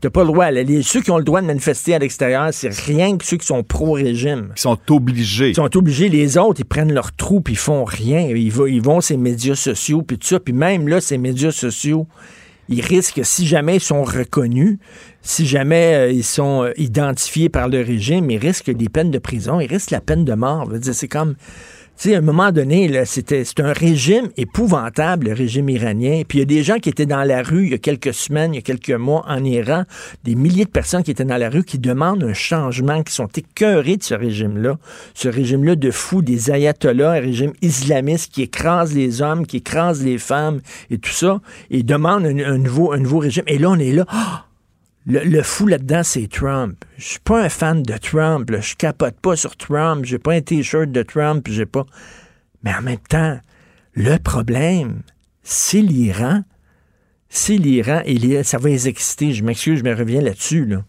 Tu 0.00 0.10
pas 0.10 0.20
le 0.20 0.26
droit. 0.26 0.50
Les, 0.50 0.82
ceux 0.82 1.00
qui 1.00 1.10
ont 1.10 1.18
le 1.18 1.24
droit 1.24 1.40
de 1.40 1.46
manifester 1.46 1.94
à 1.94 1.98
l'extérieur, 1.98 2.48
c'est 2.52 2.74
rien 2.86 3.16
que 3.16 3.24
ceux 3.24 3.38
qui 3.38 3.46
sont 3.46 3.62
pro-régime. 3.62 4.52
Ils 4.56 4.60
sont 4.60 4.78
obligés. 4.90 5.50
Ils 5.50 5.56
sont 5.56 5.76
obligés. 5.76 6.08
Les 6.08 6.36
autres, 6.36 6.60
ils 6.60 6.66
prennent 6.66 6.92
leur 6.92 7.12
trou 7.12 7.40
puis 7.40 7.54
ils 7.54 7.58
font 7.58 7.84
rien. 7.84 8.20
Ils 8.20 8.52
vont, 8.52 8.66
ils 8.66 8.82
vont 8.82 9.00
ces 9.00 9.16
médias 9.16 9.54
sociaux 9.54 10.02
puis 10.02 10.18
tout 10.18 10.28
ça. 10.28 10.40
Puis 10.40 10.52
même 10.52 10.88
là, 10.88 11.00
ces 11.00 11.16
médias 11.16 11.52
sociaux, 11.52 12.06
ils 12.68 12.80
risquent, 12.80 13.20
si 13.24 13.46
jamais 13.46 13.76
ils 13.76 13.80
sont 13.80 14.04
reconnus, 14.04 14.78
si 15.22 15.46
jamais 15.46 15.94
euh, 15.94 16.10
ils 16.10 16.24
sont 16.24 16.64
euh, 16.64 16.72
identifiés 16.76 17.48
par 17.48 17.68
le 17.68 17.80
régime, 17.80 18.30
ils 18.30 18.38
risquent 18.38 18.70
des 18.70 18.88
peines 18.88 19.10
de 19.10 19.18
prison, 19.18 19.60
ils 19.60 19.66
risquent 19.66 19.90
la 19.90 20.00
peine 20.00 20.24
de 20.24 20.34
mort. 20.34 20.68
C'est 20.92 21.08
comme 21.08 21.34
sais, 21.96 22.14
à 22.14 22.18
un 22.18 22.22
moment 22.22 22.52
donné, 22.52 23.04
c'était 23.04 23.44
un 23.58 23.72
régime 23.72 24.28
épouvantable, 24.36 25.28
le 25.28 25.34
régime 25.34 25.68
iranien. 25.68 26.22
Puis 26.26 26.38
il 26.38 26.40
y 26.40 26.42
a 26.42 26.46
des 26.46 26.62
gens 26.62 26.78
qui 26.78 26.88
étaient 26.88 27.06
dans 27.06 27.22
la 27.24 27.42
rue 27.42 27.66
il 27.66 27.70
y 27.70 27.74
a 27.74 27.78
quelques 27.78 28.14
semaines, 28.14 28.54
il 28.54 28.56
y 28.56 28.58
a 28.58 28.62
quelques 28.62 28.90
mois 28.90 29.24
en 29.28 29.44
Iran, 29.44 29.84
des 30.24 30.34
milliers 30.34 30.64
de 30.64 30.70
personnes 30.70 31.02
qui 31.02 31.10
étaient 31.10 31.24
dans 31.24 31.36
la 31.36 31.48
rue 31.48 31.64
qui 31.64 31.78
demandent 31.78 32.24
un 32.24 32.34
changement, 32.34 33.02
qui 33.02 33.12
sont 33.12 33.28
écœurés 33.28 33.96
de 33.96 34.02
ce 34.02 34.14
régime-là. 34.14 34.78
Ce 35.14 35.28
régime-là 35.28 35.76
de 35.76 35.90
fous, 35.90 36.22
des 36.22 36.50
ayatollahs, 36.50 37.12
un 37.12 37.20
régime 37.20 37.52
islamiste 37.62 38.32
qui 38.32 38.42
écrase 38.42 38.94
les 38.94 39.22
hommes, 39.22 39.46
qui 39.46 39.58
écrase 39.58 40.04
les 40.04 40.18
femmes 40.18 40.60
et 40.90 40.98
tout 40.98 41.12
ça, 41.12 41.40
et 41.70 41.82
demandent 41.82 42.26
un, 42.26 42.58
nouveau, 42.58 42.92
un 42.92 42.98
nouveau 42.98 43.18
régime. 43.18 43.44
Et 43.46 43.58
là, 43.58 43.70
on 43.70 43.78
est 43.78 43.92
là. 43.92 44.04
Ah! 44.08 44.46
Le, 45.04 45.42
fou 45.42 45.66
là-dedans, 45.66 46.02
c'est 46.04 46.28
Trump. 46.28 46.84
Je 46.96 47.04
suis 47.04 47.20
pas 47.20 47.42
un 47.42 47.48
fan 47.48 47.82
de 47.82 47.96
Trump. 47.96 48.48
Là. 48.50 48.60
Je 48.60 48.76
capote 48.76 49.18
pas 49.20 49.34
sur 49.34 49.56
Trump. 49.56 50.04
J'ai 50.04 50.18
pas 50.18 50.34
un 50.34 50.40
t-shirt 50.40 50.90
de 50.90 51.02
Trump. 51.02 51.46
J'ai 51.50 51.66
pas. 51.66 51.86
Mais 52.62 52.72
en 52.72 52.82
même 52.82 52.98
temps, 53.08 53.40
le 53.94 54.18
problème, 54.18 55.02
c'est 55.42 55.80
l'Iran. 55.80 56.44
C'est 57.28 57.56
l'Iran 57.56 58.02
et 58.04 58.42
ça 58.44 58.58
va 58.58 58.68
les 58.68 58.86
exciter. 58.88 59.32
Je 59.32 59.42
m'excuse, 59.42 59.80
je 59.80 59.84
me 59.84 59.94
reviens 59.94 60.20
là-dessus. 60.20 60.66
Là. 60.66 60.84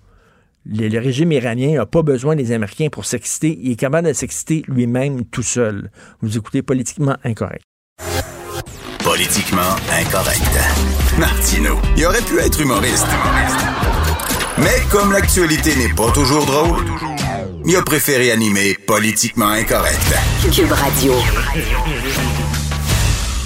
Le, 0.66 1.00
régime 1.00 1.32
iranien 1.32 1.76
n'a 1.76 1.86
pas 1.86 2.04
besoin 2.04 2.36
des 2.36 2.52
Américains 2.52 2.90
pour 2.90 3.06
s'exciter. 3.06 3.58
Il 3.62 3.72
est 3.72 3.76
capable 3.76 4.08
de 4.08 4.14
s'exciter 4.14 4.64
lui-même 4.68 5.26
tout 5.26 5.44
seul. 5.44 5.90
Vous 6.22 6.38
écoutez 6.38 6.62
politiquement 6.62 7.18
incorrect. 7.24 7.64
Politiquement 9.04 9.76
incorrect. 9.92 10.60
Martino, 11.18 11.80
il 11.98 12.06
aurait 12.06 12.22
pu 12.22 12.40
être 12.40 12.62
humoriste. 12.62 13.06
Mais 14.58 14.82
comme 14.90 15.12
l'actualité 15.12 15.76
n'est 15.76 15.94
pas 15.94 16.10
toujours 16.12 16.46
drôle, 16.46 16.86
il 17.66 17.76
a 17.76 17.82
préféré 17.82 18.32
animer 18.32 18.76
Politiquement 18.76 19.50
incorrect. 19.50 20.16
Cube 20.52 20.72
Radio. 20.72 21.14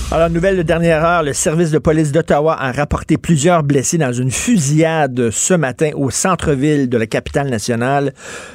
Alors, 0.10 0.30
nouvelle 0.30 0.56
de 0.56 0.62
dernière 0.62 1.04
heure, 1.04 1.22
le 1.22 1.34
service 1.34 1.70
de 1.70 1.80
police 1.80 2.14
d'Ottawa 2.14 2.56
a 2.58 2.72
rapporté 2.72 3.18
plusieurs 3.18 3.62
blessés 3.62 3.98
dans 3.98 4.14
une 4.14 4.32
fusillade 4.32 5.32
ce 5.32 5.54
matin 5.54 5.90
au 5.96 6.12
centre-ville 6.12 6.88
de 6.88 6.98
la 6.98 7.08
capitale 7.08 7.50
nationale. 7.50 8.14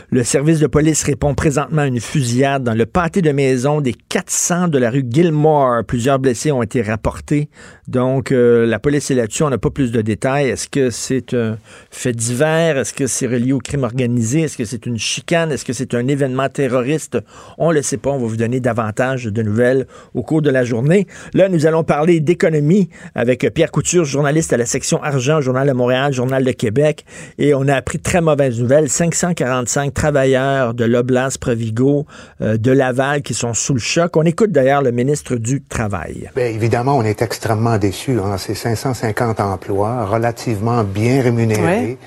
Le 0.08 0.24
service 0.24 0.60
de 0.60 0.66
police 0.66 1.02
répond 1.02 1.34
présentement 1.34 1.82
à 1.82 1.86
une 1.86 2.00
fusillade 2.00 2.64
dans 2.64 2.72
le 2.72 2.86
pâté 2.86 3.20
de 3.20 3.32
maison 3.32 3.82
des 3.82 3.92
400 3.92 4.68
de 4.68 4.78
la 4.78 4.88
rue 4.88 5.04
Gilmore. 5.06 5.84
Plusieurs 5.84 6.18
blessés 6.18 6.52
ont 6.52 6.62
été 6.62 6.80
rapportés. 6.80 7.50
Donc, 7.86 8.32
euh, 8.32 8.64
la 8.64 8.78
police 8.78 9.10
est 9.10 9.14
là-dessus. 9.14 9.42
On 9.42 9.50
n'a 9.50 9.58
pas 9.58 9.68
plus 9.68 9.92
de 9.92 10.00
détails. 10.00 10.48
Est-ce 10.48 10.68
que 10.68 10.88
c'est 10.88 11.34
un 11.34 11.58
fait 11.90 12.14
divers? 12.14 12.78
Est-ce 12.78 12.94
que 12.94 13.06
c'est 13.06 13.26
relié 13.26 13.52
au 13.52 13.58
crime 13.58 13.84
organisé? 13.84 14.40
Est-ce 14.40 14.56
que 14.56 14.64
c'est 14.64 14.86
une 14.86 14.98
chicane? 14.98 15.52
Est-ce 15.52 15.66
que 15.66 15.74
c'est 15.74 15.92
un 15.92 16.08
événement 16.08 16.48
terroriste? 16.48 17.18
On 17.58 17.68
ne 17.68 17.74
le 17.74 17.82
sait 17.82 17.98
pas. 17.98 18.08
On 18.08 18.18
va 18.18 18.26
vous 18.26 18.38
donner 18.38 18.60
davantage 18.60 19.26
de 19.26 19.42
nouvelles 19.42 19.86
au 20.14 20.22
cours 20.22 20.40
de 20.40 20.48
la 20.48 20.64
journée 20.64 21.06
nous 21.48 21.66
allons 21.66 21.84
parler 21.84 22.20
d'économie 22.20 22.88
avec 23.14 23.48
Pierre 23.54 23.70
Couture, 23.70 24.04
journaliste 24.04 24.52
à 24.52 24.56
la 24.56 24.66
section 24.66 25.02
argent, 25.02 25.40
Journal 25.40 25.66
de 25.66 25.72
Montréal, 25.72 26.12
Journal 26.12 26.44
de 26.44 26.52
Québec. 26.52 27.04
Et 27.38 27.54
on 27.54 27.68
a 27.68 27.74
appris 27.74 27.98
très 27.98 28.20
mauvaise 28.20 28.60
nouvelle. 28.60 28.88
545 28.88 29.92
travailleurs 29.94 30.74
de 30.74 30.84
l'Oblast 30.84 31.38
Provigo 31.38 32.06
euh, 32.40 32.56
de 32.56 32.70
Laval 32.70 33.22
qui 33.22 33.34
sont 33.34 33.54
sous 33.54 33.74
le 33.74 33.80
choc. 33.80 34.16
On 34.16 34.24
écoute 34.24 34.52
d'ailleurs 34.52 34.82
le 34.82 34.92
ministre 34.92 35.36
du 35.36 35.62
Travail. 35.62 36.30
Bien, 36.36 36.46
évidemment, 36.46 36.96
on 36.96 37.02
est 37.02 37.22
extrêmement 37.22 37.78
déçus. 37.78 38.18
Hein. 38.18 38.36
C'est 38.38 38.54
550 38.54 39.40
emplois 39.40 40.04
relativement 40.04 40.84
bien 40.84 41.22
rémunérés. 41.22 41.98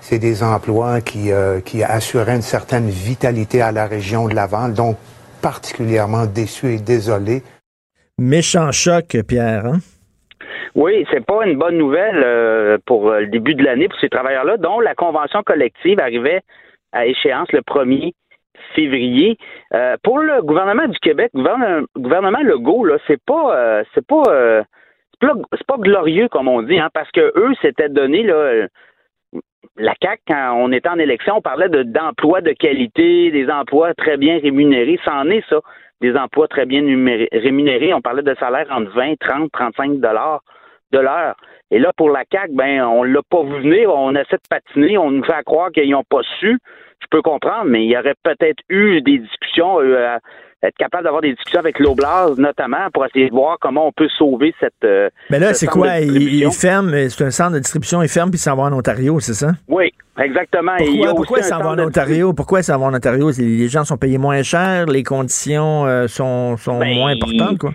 C'est 0.00 0.18
des 0.18 0.42
emplois 0.42 1.00
qui, 1.00 1.30
euh, 1.30 1.60
qui 1.60 1.82
assuraient 1.84 2.36
une 2.36 2.42
certaine 2.42 2.90
vitalité 2.90 3.62
à 3.62 3.70
la 3.70 3.86
région 3.86 4.26
de 4.28 4.34
Laval. 4.34 4.74
Donc, 4.74 4.96
particulièrement 5.40 6.26
déçus 6.26 6.74
et 6.74 6.78
désolés 6.78 7.42
Méchant 8.18 8.70
choc, 8.72 9.16
Pierre. 9.26 9.66
Hein? 9.66 9.78
Oui, 10.74 11.06
c'est 11.10 11.24
pas 11.24 11.46
une 11.46 11.58
bonne 11.58 11.76
nouvelle 11.76 12.22
euh, 12.24 12.78
pour 12.86 13.10
euh, 13.10 13.20
le 13.20 13.26
début 13.26 13.54
de 13.54 13.62
l'année 13.62 13.88
pour 13.88 13.98
ces 14.00 14.08
travailleurs-là, 14.08 14.56
dont 14.56 14.80
la 14.80 14.94
convention 14.94 15.42
collective 15.42 16.00
arrivait 16.00 16.40
à 16.92 17.06
échéance 17.06 17.50
le 17.52 17.60
1er 17.60 18.12
février. 18.74 19.36
Euh, 19.74 19.96
pour 20.02 20.18
le 20.18 20.40
gouvernement 20.42 20.86
du 20.86 20.98
Québec, 20.98 21.30
le 21.34 21.86
gouvernement 21.98 22.42
Legault, 22.42 22.84
là, 22.84 22.96
c'est 23.06 23.22
pas 23.22 23.82
c'est 23.94 24.06
pas 24.06 24.64
c'est 25.20 25.66
pas 25.66 25.76
glorieux 25.78 26.28
comme 26.28 26.48
on 26.48 26.62
dit, 26.62 26.78
hein, 26.78 26.88
parce 26.92 27.10
que 27.10 27.32
eux 27.36 27.54
s'étaient 27.60 27.88
donné 27.88 28.24
la 29.76 29.94
CAC, 29.94 30.20
quand 30.26 30.54
on 30.56 30.72
était 30.72 30.88
en 30.88 30.98
élection, 30.98 31.36
on 31.36 31.42
parlait 31.42 31.68
de 31.68 31.82
d'emplois 31.82 32.40
de 32.40 32.52
qualité, 32.52 33.30
des 33.30 33.48
emplois 33.50 33.94
très 33.94 34.16
bien 34.16 34.38
rémunérés. 34.38 34.98
C'en 35.04 35.28
est 35.28 35.44
ça 35.48 35.60
des 36.02 36.16
emplois 36.16 36.48
très 36.48 36.66
bien 36.66 36.82
rémunérés. 37.32 37.94
On 37.94 38.02
parlait 38.02 38.22
de 38.22 38.34
salaires 38.34 38.66
entre 38.70 38.90
20, 38.92 39.14
30, 39.18 39.50
35 39.52 40.00
dollars 40.00 40.42
de 40.92 40.98
l'heure. 40.98 41.36
Et 41.70 41.78
là, 41.78 41.92
pour 41.96 42.10
la 42.10 42.24
CAC, 42.26 42.50
ben, 42.52 42.84
on 42.84 43.02
l'a 43.02 43.22
pas 43.30 43.42
vu 43.42 43.62
venir. 43.62 43.90
On 43.94 44.14
essaie 44.14 44.36
de 44.36 44.48
patiner. 44.50 44.98
On 44.98 45.10
nous 45.10 45.24
fait 45.24 45.42
croire 45.44 45.70
qu'ils 45.70 45.90
n'ont 45.90 46.04
pas 46.04 46.20
su. 46.38 46.58
Je 47.00 47.06
peux 47.10 47.22
comprendre, 47.22 47.64
mais 47.64 47.84
il 47.84 47.90
y 47.90 47.96
aurait 47.96 48.14
peut-être 48.22 48.62
eu 48.68 49.00
des 49.00 49.18
discussions 49.18 49.80
euh, 49.80 50.18
être 50.62 50.76
capable 50.76 51.04
d'avoir 51.04 51.22
des 51.22 51.32
discussions 51.34 51.60
avec 51.60 51.78
l'Oblast, 51.78 52.38
notamment, 52.38 52.90
pour 52.92 53.04
essayer 53.04 53.28
de 53.28 53.34
voir 53.34 53.56
comment 53.60 53.88
on 53.88 53.92
peut 53.92 54.08
sauver 54.16 54.54
cette. 54.60 54.72
Euh, 54.84 55.10
Mais 55.30 55.38
là, 55.38 55.54
c'est 55.54 55.66
quoi? 55.66 56.00
Il, 56.00 56.50
ferme, 56.52 56.90
c'est 57.08 57.24
un 57.24 57.30
centre 57.30 57.52
de 57.52 57.58
distribution, 57.58 58.02
il 58.02 58.08
ferme 58.08 58.30
puis 58.30 58.38
il 58.38 58.42
s'en 58.42 58.56
va 58.56 58.64
en 58.64 58.72
Ontario, 58.72 59.18
c'est 59.20 59.34
ça? 59.34 59.52
Oui, 59.68 59.92
exactement. 60.18 60.72
Pourquoi, 60.76 60.94
il, 60.94 61.14
pourquoi 61.14 61.42
s'en 61.42 61.58
va 61.58 61.70
en 61.70 61.78
Ontario? 61.78 62.32
Pourquoi 62.32 62.62
s'en 62.62 62.78
va 62.78 62.86
en 62.86 62.94
Ontario? 62.94 63.30
Les 63.36 63.68
gens 63.68 63.84
sont 63.84 63.96
payés 63.96 64.18
moins 64.18 64.42
cher, 64.42 64.86
les 64.86 65.02
conditions 65.02 65.86
euh, 65.86 66.06
sont, 66.06 66.56
sont 66.56 66.78
ben, 66.78 66.94
moins 66.94 67.12
importantes, 67.12 67.58
quoi? 67.58 67.72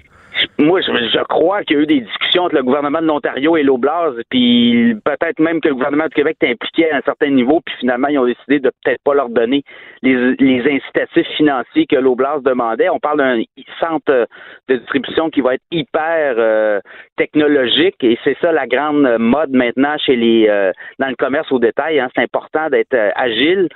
moi, 0.60 0.82
je, 0.82 1.24
crois 1.24 1.64
qu'il 1.64 1.78
y 1.78 1.80
a 1.80 1.84
eu 1.84 1.86
des 1.86 2.02
discussions 2.02 2.44
entre 2.44 2.56
le 2.56 2.64
gouvernement 2.64 3.02
de 3.02 3.06
l'Ontario 3.06 3.58
et 3.58 3.64
l'Oblast, 3.64 4.18
puis 4.30 4.96
peut-être 5.04 5.40
même 5.40 5.62
que 5.62 5.70
le 5.70 5.76
gouvernement 5.76 6.06
du 6.06 6.16
Québec 6.16 6.38
est 6.42 6.52
impliqué 6.52 6.92
à 6.92 6.98
un 6.98 7.02
certain 7.02 7.30
niveau, 7.30 7.62
puis 7.64 7.76
finalement, 7.80 8.08
ils 8.08 8.18
ont 8.20 8.26
décidé 8.26 8.60
de 8.60 8.72
peut-être 8.84 9.02
pas 9.04 9.14
leur 9.14 9.30
donner 9.30 9.64
les, 10.02 10.62
incitatifs 10.68 11.28
financiers 11.36 11.86
que 11.86 11.96
l'Oblast 11.96 12.44
demandait. 12.44 12.90
On 12.90 13.00
parle 13.00 13.18
d'un 13.18 13.42
centre 13.80 14.28
de 14.68 14.76
distribution 14.76 15.30
qui 15.30 15.42
va 15.42 15.56
être 15.56 15.64
hyper 15.72 16.36
euh, 16.38 16.80
technologique, 17.16 18.04
et 18.04 18.18
c'est 18.24 18.38
ça 18.42 18.52
la 18.52 18.68
grande 18.68 19.18
mode 19.20 19.52
maintenant 19.52 19.98
chez 19.98 20.16
les 20.16 20.48
euh, 20.50 20.72
dans 21.00 21.08
le 21.08 21.16
commerce 21.16 21.52
au 21.52 21.60
détail. 21.60 22.00
Hein. 22.00 22.10
C'est 22.16 22.24
important 22.24 22.70
d'être 22.70 22.94
euh, 22.94 23.12
agile. 23.16 23.70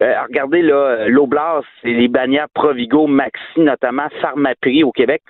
regardez 0.00 0.62
là, 0.62 1.08
l'Oblast, 1.08 1.66
c'est 1.82 1.92
les 1.92 2.08
bannières 2.08 2.48
Provigo, 2.54 3.06
Maxi, 3.06 3.60
notamment 3.60 4.08
Pharmaprix 4.20 4.82
au 4.84 4.92
Québec. 4.92 5.22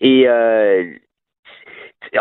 Et 0.00 0.24
euh, 0.26 0.84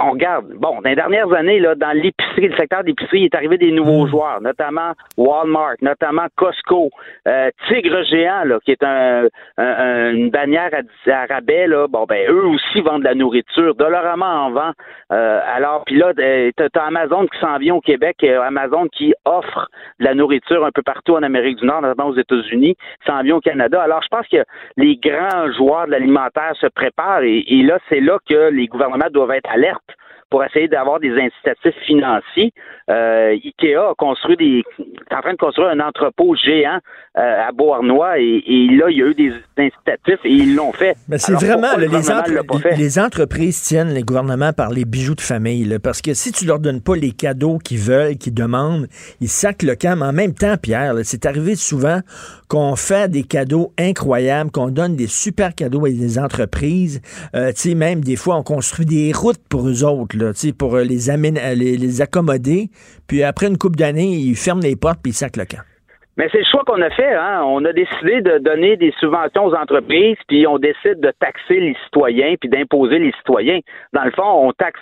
on 0.02 0.12
regarde, 0.12 0.46
bon, 0.56 0.82
dans 0.82 0.90
les 0.90 0.96
dernières 0.96 1.32
années, 1.34 1.60
là, 1.60 1.76
dans 1.76 1.92
l'épicerie, 1.92 2.50
le 2.50 2.56
secteur 2.56 2.84
d'épicerie, 2.84 3.22
il 3.22 3.26
est 3.26 3.36
arrivé 3.36 3.58
des 3.58 3.72
nouveaux 3.72 4.06
mm. 4.06 4.10
joueurs, 4.10 4.42
notamment 4.42 4.94
Walmart, 5.18 5.76
notamment 5.82 6.28
Costco, 6.36 6.90
euh, 7.28 7.50
Tigre 7.68 8.04
Géant, 8.04 8.44
là, 8.46 8.60
qui 8.64 8.72
est 8.72 8.84
un, 8.84 9.28
une 9.58 10.30
bannière 10.30 10.70
à, 11.08 11.26
rabais, 11.26 11.68
là, 11.68 11.88
bon, 11.88 12.06
ben, 12.08 12.30
eux 12.30 12.46
aussi 12.46 12.82
vendent 12.82 13.02
de 13.02 13.08
la 13.08 13.16
nourriture. 13.16 13.76
Dolorama 13.76 14.28
en 14.28 14.52
vend. 14.52 14.72
Euh, 15.12 15.40
alors, 15.56 15.84
puis 15.86 15.98
là, 15.98 16.12
euh, 16.20 16.52
t'as 16.56 16.86
Amazon 16.86 17.26
qui 17.28 17.40
s'en 17.40 17.58
vient 17.58 17.76
au 17.76 17.82
Québec, 17.82 18.24
Amazon 18.24 18.88
qui 18.88 19.14
offre 19.26 19.70
de 20.00 20.06
la 20.06 20.14
nourriture 20.14 20.66
un 20.66 20.72
peu 20.72 20.82
partout 20.82 21.16
en 21.16 21.24
Amérique 21.24 21.58
du 21.58 21.66
Nord, 21.66 21.82
notamment 21.82 22.10
aux 22.10 22.18
États-Unis, 22.18 22.76
s'en 23.06 23.22
vient 23.24 23.38
au 23.38 23.42
Canada. 23.42 23.82
Alors, 23.82 24.02
je 24.04 24.08
pense 24.10 24.28
que 24.28 24.44
les 24.78 24.98
grands 24.98 25.52
joueurs 25.54 25.88
de 25.88 25.92
l'alimentaire 25.92 26.54
se 26.60 26.68
préparent 26.68 27.24
et, 27.24 27.44
et 27.48 27.64
là, 27.64 27.80
c'est 27.90 28.00
là 28.00 28.18
que 28.30 28.50
les 28.50 28.68
gouvernements 28.68 29.10
doivent 29.12 29.32
être 29.32 29.50
pour 30.30 30.44
essayer 30.44 30.68
d'avoir 30.68 31.00
des 31.00 31.12
incitatifs 31.12 31.76
financiers. 31.86 32.54
Euh, 32.90 33.32
Ikea 33.32 33.78
a 33.78 33.94
construit 33.98 34.38
des, 34.38 34.64
est 34.80 35.16
en 35.16 35.22
train 35.22 35.34
de 35.34 35.38
construire 35.38 35.70
un 35.70 35.80
entrepôt 35.80 36.36
géant 36.36 36.80
euh, 37.18 37.48
à 37.48 37.52
Beauharnois 37.52 38.20
et, 38.20 38.68
là, 38.72 38.90
il 38.90 38.98
y 38.98 39.02
a 39.02 39.08
eu 39.08 39.16
des 39.16 39.32
incitatifs 39.58 40.20
et 40.24 40.30
ils 40.30 40.56
l'ont 40.56 40.72
fait. 40.72 40.96
Mais 41.08 41.18
c'est 41.18 41.34
vraiment 41.34 41.76
les, 41.78 41.88
les, 42.78 43.00
entreprises 43.00 43.62
tiennent 43.62 43.94
les 43.94 44.04
gouvernements 44.04 44.54
par 44.54 44.70
les 44.70 44.86
bijoux 44.86 45.16
de 45.16 45.22
famille, 45.22 45.78
parce 45.84 46.02
que 46.02 46.14
si 46.14 46.32
tu 46.32 46.46
leur 46.46 46.60
donnes 46.60 46.82
pas 46.82 46.96
les 46.96 47.12
cadeaux 47.12 47.58
qu'ils 47.58 47.80
veulent, 47.80 48.18
qu'ils 48.18 48.34
demandent, 48.34 48.88
ils 49.22 49.30
sacent 49.30 49.64
le 49.64 49.76
camp. 49.76 49.96
Mais 49.98 50.06
en 50.06 50.14
même 50.14 50.34
temps, 50.34 50.56
Pierre, 50.62 50.94
c'est 51.04 51.26
arrivé 51.26 51.56
souvent 51.56 52.00
qu'on 52.48 52.76
fait 52.76 53.10
des 53.10 53.24
cadeaux 53.24 53.74
incroyables, 53.78 54.52
qu'on 54.52 54.70
donne 54.70 54.96
des 54.96 55.08
super 55.08 55.54
cadeaux 55.54 55.86
à 55.86 55.90
des 55.90 56.18
entreprises. 56.20 57.02
Euh, 57.36 57.52
tu 57.52 57.70
sais, 57.70 57.76
même 57.76 58.04
des 58.04 58.16
fois, 58.16 58.36
on 58.38 58.44
construit 58.44 58.86
des 58.86 59.12
routes 59.14 59.42
pour 59.50 59.59
eux 59.68 59.84
autres, 59.84 60.18
là, 60.18 60.32
pour 60.58 60.76
euh, 60.76 60.84
les, 60.84 61.10
les, 61.56 61.78
les 61.78 62.02
accommoder. 62.02 62.70
Puis 63.08 63.24
après 63.24 63.48
une 63.48 63.58
couple 63.58 63.78
d'années, 63.78 64.14
ils 64.14 64.36
ferment 64.36 64.62
les 64.62 64.76
portes 64.76 65.00
puis 65.02 65.12
ils 65.12 65.16
sacent 65.16 65.38
le 65.38 65.46
camp. 65.46 65.64
Mais 66.18 66.28
c'est 66.34 66.40
le 66.40 66.46
choix 66.52 66.64
qu'on 66.66 66.82
a 66.82 66.90
fait. 66.90 67.14
Hein? 67.14 67.44
On 67.46 67.64
a 67.64 67.72
décidé 67.72 68.22
de 68.22 68.40
donner 68.40 68.76
des 68.76 68.94
subventions 69.00 69.46
aux 69.46 69.56
entreprises, 69.56 70.18
puis 70.28 70.46
on 70.46 70.58
décide 70.58 71.00
de 71.00 71.14
taxer 71.18 71.62
les 71.62 71.76
citoyens, 71.86 72.36
puis 72.40 72.50
d'imposer 72.50 73.00
les 73.00 73.14
citoyens. 73.14 73.60
Dans 73.94 74.04
le 74.04 74.12
fond, 74.12 74.48
on 74.48 74.52
taxe 74.52 74.82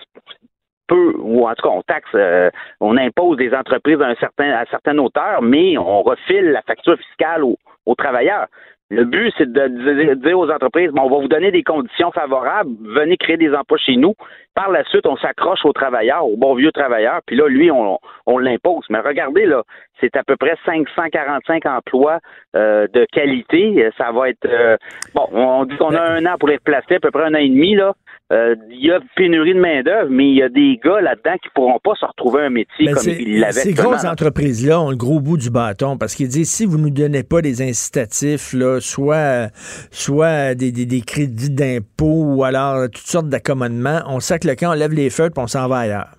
peu, 0.88 1.13
ou 1.19 1.48
en 1.48 1.53
tout 1.53 1.67
cas, 1.67 1.75
on 1.75 1.84
taxe, 1.84 2.10
euh, 2.15 2.50
on 2.79 2.98
impose 2.98 3.38
des 3.38 3.53
entreprises 3.53 4.01
à 4.01 4.07
un 4.07 4.15
certain, 4.15 4.50
à 4.50 4.65
certaine 4.65 5.00
hauteur, 5.00 5.43
mais 5.43 5.77
on 5.77 6.01
refile 6.01 6.46
la 6.46 6.63
facture 6.63 6.98
fiscale 6.98 7.43
aux 7.43 7.96
travailleurs. 7.96 8.48
Le 8.89 9.03
but, 9.03 9.34
c'est 9.38 9.51
de 9.51 10.13
dire 10.15 10.39
aux 10.39 10.50
entreprises, 10.50 10.91
bon, 10.91 11.03
on 11.03 11.10
va 11.10 11.17
vous 11.17 11.27
donner 11.27 11.51
des 11.51 11.63
conditions 11.63 12.10
favorables, 12.12 12.72
venez 12.96 13.17
créer 13.17 13.36
des 13.36 13.53
emplois 13.53 13.77
chez 13.77 13.98
nous. 13.98 14.13
Par 14.58 14.72
la 14.72 14.84
suite, 14.86 15.06
on 15.06 15.16
s'accroche 15.18 15.64
aux 15.66 15.72
travailleurs, 15.72 16.26
aux 16.26 16.36
bons 16.36 16.56
vieux 16.56 16.72
travailleurs, 16.72 17.20
puis 17.28 17.36
là, 17.36 17.48
lui, 17.48 17.70
on, 17.70 18.00
on 18.26 18.38
l'impose. 18.40 18.86
Mais 18.90 19.00
regardez, 19.02 19.46
là, 19.46 19.62
c'est 20.02 20.18
à 20.18 20.24
peu 20.24 20.36
près 20.36 20.56
545 20.66 21.64
emplois 21.68 22.18
euh, 22.56 22.88
de 22.92 23.06
qualité. 23.12 23.88
Ça 24.00 24.12
va 24.12 24.30
être, 24.30 24.48
euh, 24.48 24.76
bon, 25.14 25.28
on 25.32 25.66
dit 25.66 25.78
qu'on 25.78 25.94
a 25.94 26.02
un 26.02 26.26
an 26.26 26.38
pour 26.40 26.50
les 26.50 26.56
replacer, 26.56 26.96
à 26.96 27.00
peu 27.00 27.12
près 27.12 27.26
un 27.26 27.36
an 27.36 27.38
et 27.38 27.50
demi, 27.50 27.76
là. 27.76 27.94
Euh, 28.34 28.56
il 28.70 28.86
y 28.86 28.92
a 28.92 29.00
pénurie 29.16 29.54
de 29.54 29.60
main-d'œuvre, 29.60 30.10
mais 30.10 30.28
il 30.28 30.36
y 30.36 30.44
a 30.44 30.50
des 30.50 30.78
gars 30.84 31.00
là-dedans 31.00 31.38
qui 31.42 31.48
pourront 31.56 31.80
pas 31.82 31.96
se 31.96 32.06
retrouver 32.06 32.42
un 32.42 32.50
métier 32.50 32.92
comme 32.92 33.08
ils 33.08 33.40
l'avaient. 33.40 33.54
Ces 33.54 33.74
grosses 33.74 34.04
entreprises-là 34.04 34.82
ont 34.82 34.90
le 34.90 34.98
gros 34.98 35.22
bout 35.22 35.38
du 35.38 35.50
bâton 35.50 35.98
parce 35.98 36.14
qu'ils 36.14 36.28
disent 36.28 36.52
si 36.52 36.66
vous 36.66 36.78
nous 36.78 36.90
donnez 36.90 37.24
pas 37.24 37.42
des 37.42 37.62
incitatifs, 37.62 38.52
là, 38.52 38.82
soit, 38.82 39.48
soit 39.92 40.56
des, 40.56 40.74
des, 40.74 41.02
crédits 41.02 41.52
d'impôt 41.52 42.36
ou 42.36 42.44
alors 42.44 42.90
toutes 42.90 43.08
sortes 43.08 43.30
d'accommodements, 43.30 44.02
on 44.08 44.20
que 44.20 44.47
le 44.48 44.56
camp, 44.56 44.72
on 44.72 44.74
lève 44.74 44.94
les 44.94 45.10
feux 45.10 45.27
et 45.27 45.39
on 45.39 45.48
s'en 45.48 45.68
va 45.68 45.80
ailleurs. 45.80 46.10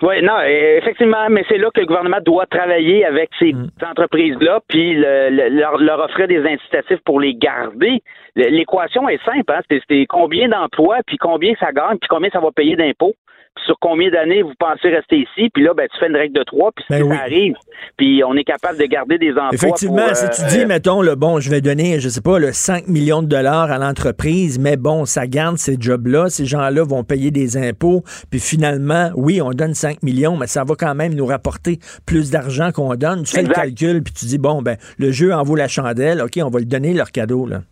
Oui, 0.00 0.22
non, 0.22 0.40
effectivement, 0.42 1.28
mais 1.28 1.44
c'est 1.48 1.58
là 1.58 1.70
que 1.74 1.80
le 1.80 1.86
gouvernement 1.86 2.20
doit 2.24 2.46
travailler 2.46 3.04
avec 3.04 3.30
ces 3.38 3.52
mm. 3.52 3.70
entreprises-là, 3.82 4.60
puis 4.68 4.94
leur, 4.94 5.78
leur 5.78 5.98
offrir 5.98 6.28
des 6.28 6.40
incitatifs 6.46 7.00
pour 7.04 7.18
les 7.18 7.34
garder. 7.34 8.00
l'équation 8.36 9.08
est 9.08 9.22
simple. 9.24 9.52
Hein? 9.52 9.60
C'est 9.88 10.06
combien 10.06 10.48
d'emplois, 10.48 10.98
puis 11.04 11.16
combien 11.16 11.54
ça 11.58 11.72
gagne, 11.72 11.98
puis 11.98 12.08
combien 12.08 12.30
ça 12.30 12.38
va 12.38 12.52
payer 12.52 12.76
d'impôts 12.76 13.14
sur 13.64 13.76
combien 13.80 14.10
d'années 14.10 14.42
vous 14.42 14.54
pensez 14.58 14.88
rester 14.88 15.16
ici, 15.16 15.50
puis 15.52 15.62
là, 15.62 15.72
ben, 15.74 15.86
tu 15.92 15.98
fais 15.98 16.08
une 16.08 16.16
règle 16.16 16.34
de 16.34 16.42
trois, 16.42 16.72
puis 16.72 16.84
ben 16.88 17.08
ça 17.08 17.22
arrive, 17.22 17.54
puis 17.96 18.22
on 18.24 18.34
est 18.34 18.44
capable 18.44 18.78
de 18.78 18.84
garder 18.84 19.18
des 19.18 19.30
emplois. 19.32 19.50
Effectivement, 19.52 20.14
si 20.14 20.28
tu 20.30 20.48
dis, 20.48 20.60
euh, 20.60 20.66
mettons, 20.66 21.02
le 21.02 21.14
bon, 21.14 21.40
je 21.40 21.50
vais 21.50 21.60
donner, 21.60 22.00
je 22.00 22.08
sais 22.08 22.20
pas, 22.20 22.38
le 22.38 22.52
5 22.52 22.88
millions 22.88 23.22
de 23.22 23.28
dollars 23.28 23.70
à 23.70 23.78
l'entreprise, 23.78 24.58
mais 24.58 24.76
bon, 24.76 25.04
ça 25.04 25.26
garde 25.26 25.58
ces 25.58 25.76
jobs-là, 25.78 26.28
ces 26.28 26.46
gens-là 26.46 26.84
vont 26.84 27.04
payer 27.04 27.30
des 27.30 27.56
impôts, 27.56 28.02
puis 28.30 28.40
finalement, 28.40 29.10
oui, 29.14 29.40
on 29.40 29.50
donne 29.50 29.74
5 29.74 30.02
millions, 30.02 30.36
mais 30.36 30.46
ça 30.46 30.64
va 30.64 30.74
quand 30.74 30.94
même 30.94 31.14
nous 31.14 31.26
rapporter 31.26 31.78
plus 32.06 32.30
d'argent 32.30 32.72
qu'on 32.72 32.94
donne. 32.94 33.24
Tu 33.24 33.34
fais 33.34 33.42
le 33.42 33.52
calcul, 33.52 34.02
puis 34.02 34.12
tu 34.12 34.26
dis, 34.26 34.38
bon, 34.38 34.62
ben, 34.62 34.76
le 34.98 35.10
jeu 35.10 35.32
en 35.32 35.42
vaut 35.42 35.56
la 35.56 35.68
chandelle, 35.68 36.22
OK, 36.22 36.38
on 36.42 36.50
va 36.50 36.58
le 36.58 36.64
donner 36.64 36.94
leur 36.94 37.10
cadeau, 37.10 37.46
là. 37.46 37.62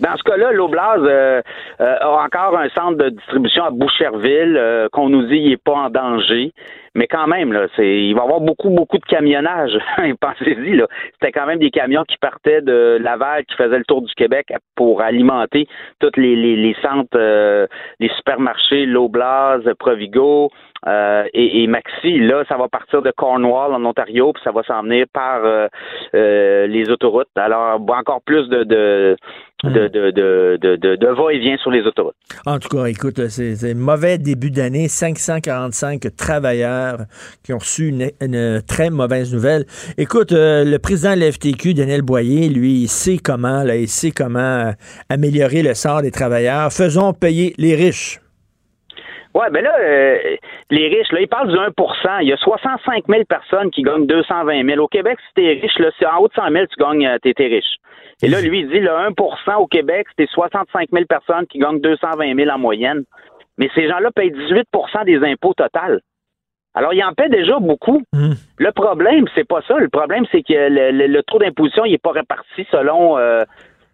Dans 0.00 0.16
ce 0.16 0.22
cas-là, 0.22 0.52
l'Oblast 0.52 1.00
euh, 1.00 1.42
euh, 1.80 1.96
a 2.00 2.24
encore 2.24 2.56
un 2.56 2.68
centre 2.70 2.96
de 2.98 3.08
distribution 3.08 3.64
à 3.64 3.70
Boucherville 3.70 4.56
euh, 4.56 4.88
qu'on 4.92 5.08
nous 5.08 5.26
dit 5.26 5.48
n'est 5.48 5.56
pas 5.56 5.72
en 5.72 5.90
danger. 5.90 6.52
Mais 6.94 7.06
quand 7.06 7.26
même, 7.26 7.52
là, 7.52 7.66
c'est, 7.76 8.02
il 8.02 8.14
va 8.14 8.22
y 8.22 8.24
avoir 8.24 8.40
beaucoup, 8.40 8.70
beaucoup 8.70 8.98
de 8.98 9.04
camionnage. 9.04 9.72
Pensez-y, 10.20 10.76
là. 10.76 10.86
C'était 11.14 11.32
quand 11.32 11.46
même 11.46 11.58
des 11.58 11.70
camions 11.70 12.04
qui 12.04 12.16
partaient 12.18 12.62
de 12.62 12.98
Laval, 13.00 13.44
qui 13.46 13.56
faisaient 13.56 13.78
le 13.78 13.84
tour 13.84 14.02
du 14.02 14.14
Québec 14.14 14.52
pour 14.76 15.02
alimenter 15.02 15.66
tous 16.00 16.12
les, 16.16 16.36
les, 16.36 16.76
centres, 16.82 17.18
les 18.00 18.08
supermarchés, 18.16 18.86
l'Oblast, 18.86 19.72
Provigo, 19.74 20.50
euh, 20.86 21.24
et, 21.34 21.66
Maxi, 21.66 22.18
là, 22.20 22.44
ça 22.48 22.56
va 22.56 22.68
partir 22.68 23.02
de 23.02 23.10
Cornwall 23.10 23.74
en 23.74 23.84
Ontario, 23.84 24.32
puis 24.32 24.42
ça 24.44 24.52
va 24.52 24.62
s'en 24.62 24.82
venir 24.82 25.06
par 25.12 25.44
euh, 25.44 25.66
euh, 26.14 26.66
les 26.66 26.88
autoroutes. 26.88 27.28
Alors, 27.36 27.80
encore 27.88 28.22
plus 28.22 28.48
de, 28.48 28.62
de, 28.62 29.16
hmm. 29.64 29.72
de, 29.72 29.88
de, 29.88 30.58
de, 30.60 30.96
de, 30.96 31.06
va-et-vient 31.08 31.56
sur 31.58 31.72
les 31.72 31.82
autoroutes. 31.82 32.14
En 32.46 32.58
tout 32.58 32.68
cas, 32.68 32.84
écoute, 32.86 33.26
c'est 33.28 33.70
un 33.70 33.74
mauvais 33.74 34.18
début 34.18 34.50
d'année. 34.50 34.86
545 34.88 36.00
travailleurs 36.16 36.77
qui 37.44 37.52
ont 37.52 37.58
reçu 37.58 37.88
une, 37.88 38.62
très 38.66 38.90
mauvaise 38.90 39.32
nouvelle. 39.32 39.64
Écoute, 39.96 40.32
le 40.32 40.76
président 40.78 41.14
de 41.14 41.20
l'FTQ, 41.20 41.74
Daniel 41.74 42.02
Boyer, 42.02 42.48
lui, 42.48 42.82
il 42.82 42.88
sait 42.88 43.18
comment, 43.18 43.62
il 43.62 43.88
sait 43.88 44.10
comment 44.10 44.72
améliorer 45.08 45.62
le 45.62 45.74
sort 45.74 46.02
des 46.02 46.10
travailleurs. 46.10 46.72
Faisons 46.72 47.12
payer 47.12 47.54
les 47.58 47.74
riches. 47.74 48.20
Ouais, 49.34 49.50
ben 49.50 49.62
là, 49.62 49.72
euh, 49.78 50.36
les 50.70 50.88
riches, 50.88 51.12
là, 51.12 51.20
ils 51.20 51.28
parlent 51.28 51.48
du 51.48 51.56
1% 51.56 52.22
Il 52.22 52.28
y 52.28 52.32
a 52.32 52.36
65 52.36 53.04
000 53.08 53.24
personnes 53.24 53.70
qui 53.70 53.82
gagnent 53.82 54.06
220 54.06 54.66
000. 54.66 54.82
Au 54.82 54.88
Québec, 54.88 55.18
si 55.28 55.34
t'es 55.34 55.60
riche, 55.60 55.78
là, 55.78 55.90
c'est 55.98 56.06
en 56.06 56.18
haut 56.18 56.28
de 56.28 56.32
100 56.34 56.50
000, 56.50 56.66
tu 56.66 56.82
gagnes, 56.82 57.06
euh, 57.06 57.18
t'es, 57.22 57.46
riche. 57.46 57.76
Et 58.22 58.28
là, 58.28 58.40
lui, 58.40 58.60
il 58.60 58.68
dit, 58.68 58.80
le 58.80 58.90
1% 58.90 59.54
au 59.58 59.66
Québec, 59.66 60.06
c'était 60.10 60.28
65 60.32 60.88
000 60.92 61.04
personnes 61.04 61.46
qui 61.46 61.58
gagnent 61.58 61.80
220 61.80 62.34
000 62.34 62.50
en 62.50 62.58
moyenne. 62.58 63.04
Mais 63.58 63.68
ces 63.74 63.88
gens-là 63.88 64.10
payent 64.10 64.32
18% 64.32 65.04
des 65.04 65.18
impôts 65.18 65.54
total. 65.54 66.00
Alors, 66.74 66.94
ils 66.94 67.02
en 67.02 67.12
paient 67.12 67.28
déjà 67.28 67.58
beaucoup. 67.58 68.02
Mmh. 68.12 68.32
Le 68.58 68.72
problème, 68.72 69.24
c'est 69.34 69.46
pas 69.46 69.60
ça. 69.66 69.78
Le 69.78 69.88
problème, 69.88 70.24
c'est 70.30 70.42
que 70.42 70.52
le, 70.52 71.22
taux 71.22 71.38
d'imposition, 71.38 71.84
il 71.84 71.94
est 71.94 72.02
pas 72.02 72.12
réparti 72.12 72.66
selon 72.70 73.18
euh, 73.18 73.44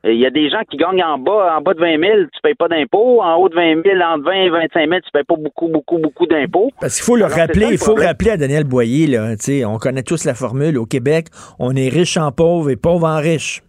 il 0.07 0.21
y 0.21 0.27
a 0.27 0.31
des 0.31 0.51
gens 0.51 0.61
qui 0.71 0.77
gagnent 0.77 1.03
en 1.03 1.19
bas, 1.19 1.57
en 1.57 1.63
bas 1.63 1.73
de 1.73 1.81
20 1.81 1.99
000, 1.99 2.13
tu 2.33 2.41
payes 2.43 2.55
pas 2.55 2.69
d'impôts. 2.69 3.23
En 3.23 3.37
haut 3.37 3.49
de 3.49 3.55
20 3.55 3.83
000, 3.85 4.01
entre 4.03 4.25
20 4.25 4.33
et 4.33 4.51
25 4.51 4.89
000, 4.89 5.01
tu 5.01 5.11
payes 5.13 5.25
pas 5.25 5.37
beaucoup, 5.37 5.69
beaucoup, 5.69 5.99
beaucoup 5.99 6.27
d'impôts. 6.27 6.71
Parce 6.81 6.97
qu'il 6.97 7.05
faut 7.05 7.17
le 7.17 7.25
rappeler, 7.25 7.69
il 7.71 7.79
faut 7.79 7.95
rappeler 7.95 8.33
à 8.33 8.37
Daniel 8.37 8.65
Boyer, 8.65 9.07
là, 9.07 9.35
on 9.67 9.79
connaît 9.79 10.03
tous 10.03 10.25
la 10.25 10.35
formule. 10.35 10.77
Au 10.77 10.85
Québec, 10.85 11.29
on 11.59 11.75
est 11.75 11.89
riche 11.89 12.19
en 12.19 12.33
pauvre 12.33 12.71
et 12.71 12.77
pauvre 12.77 13.07
en 13.07 13.17
riche. 13.17 13.63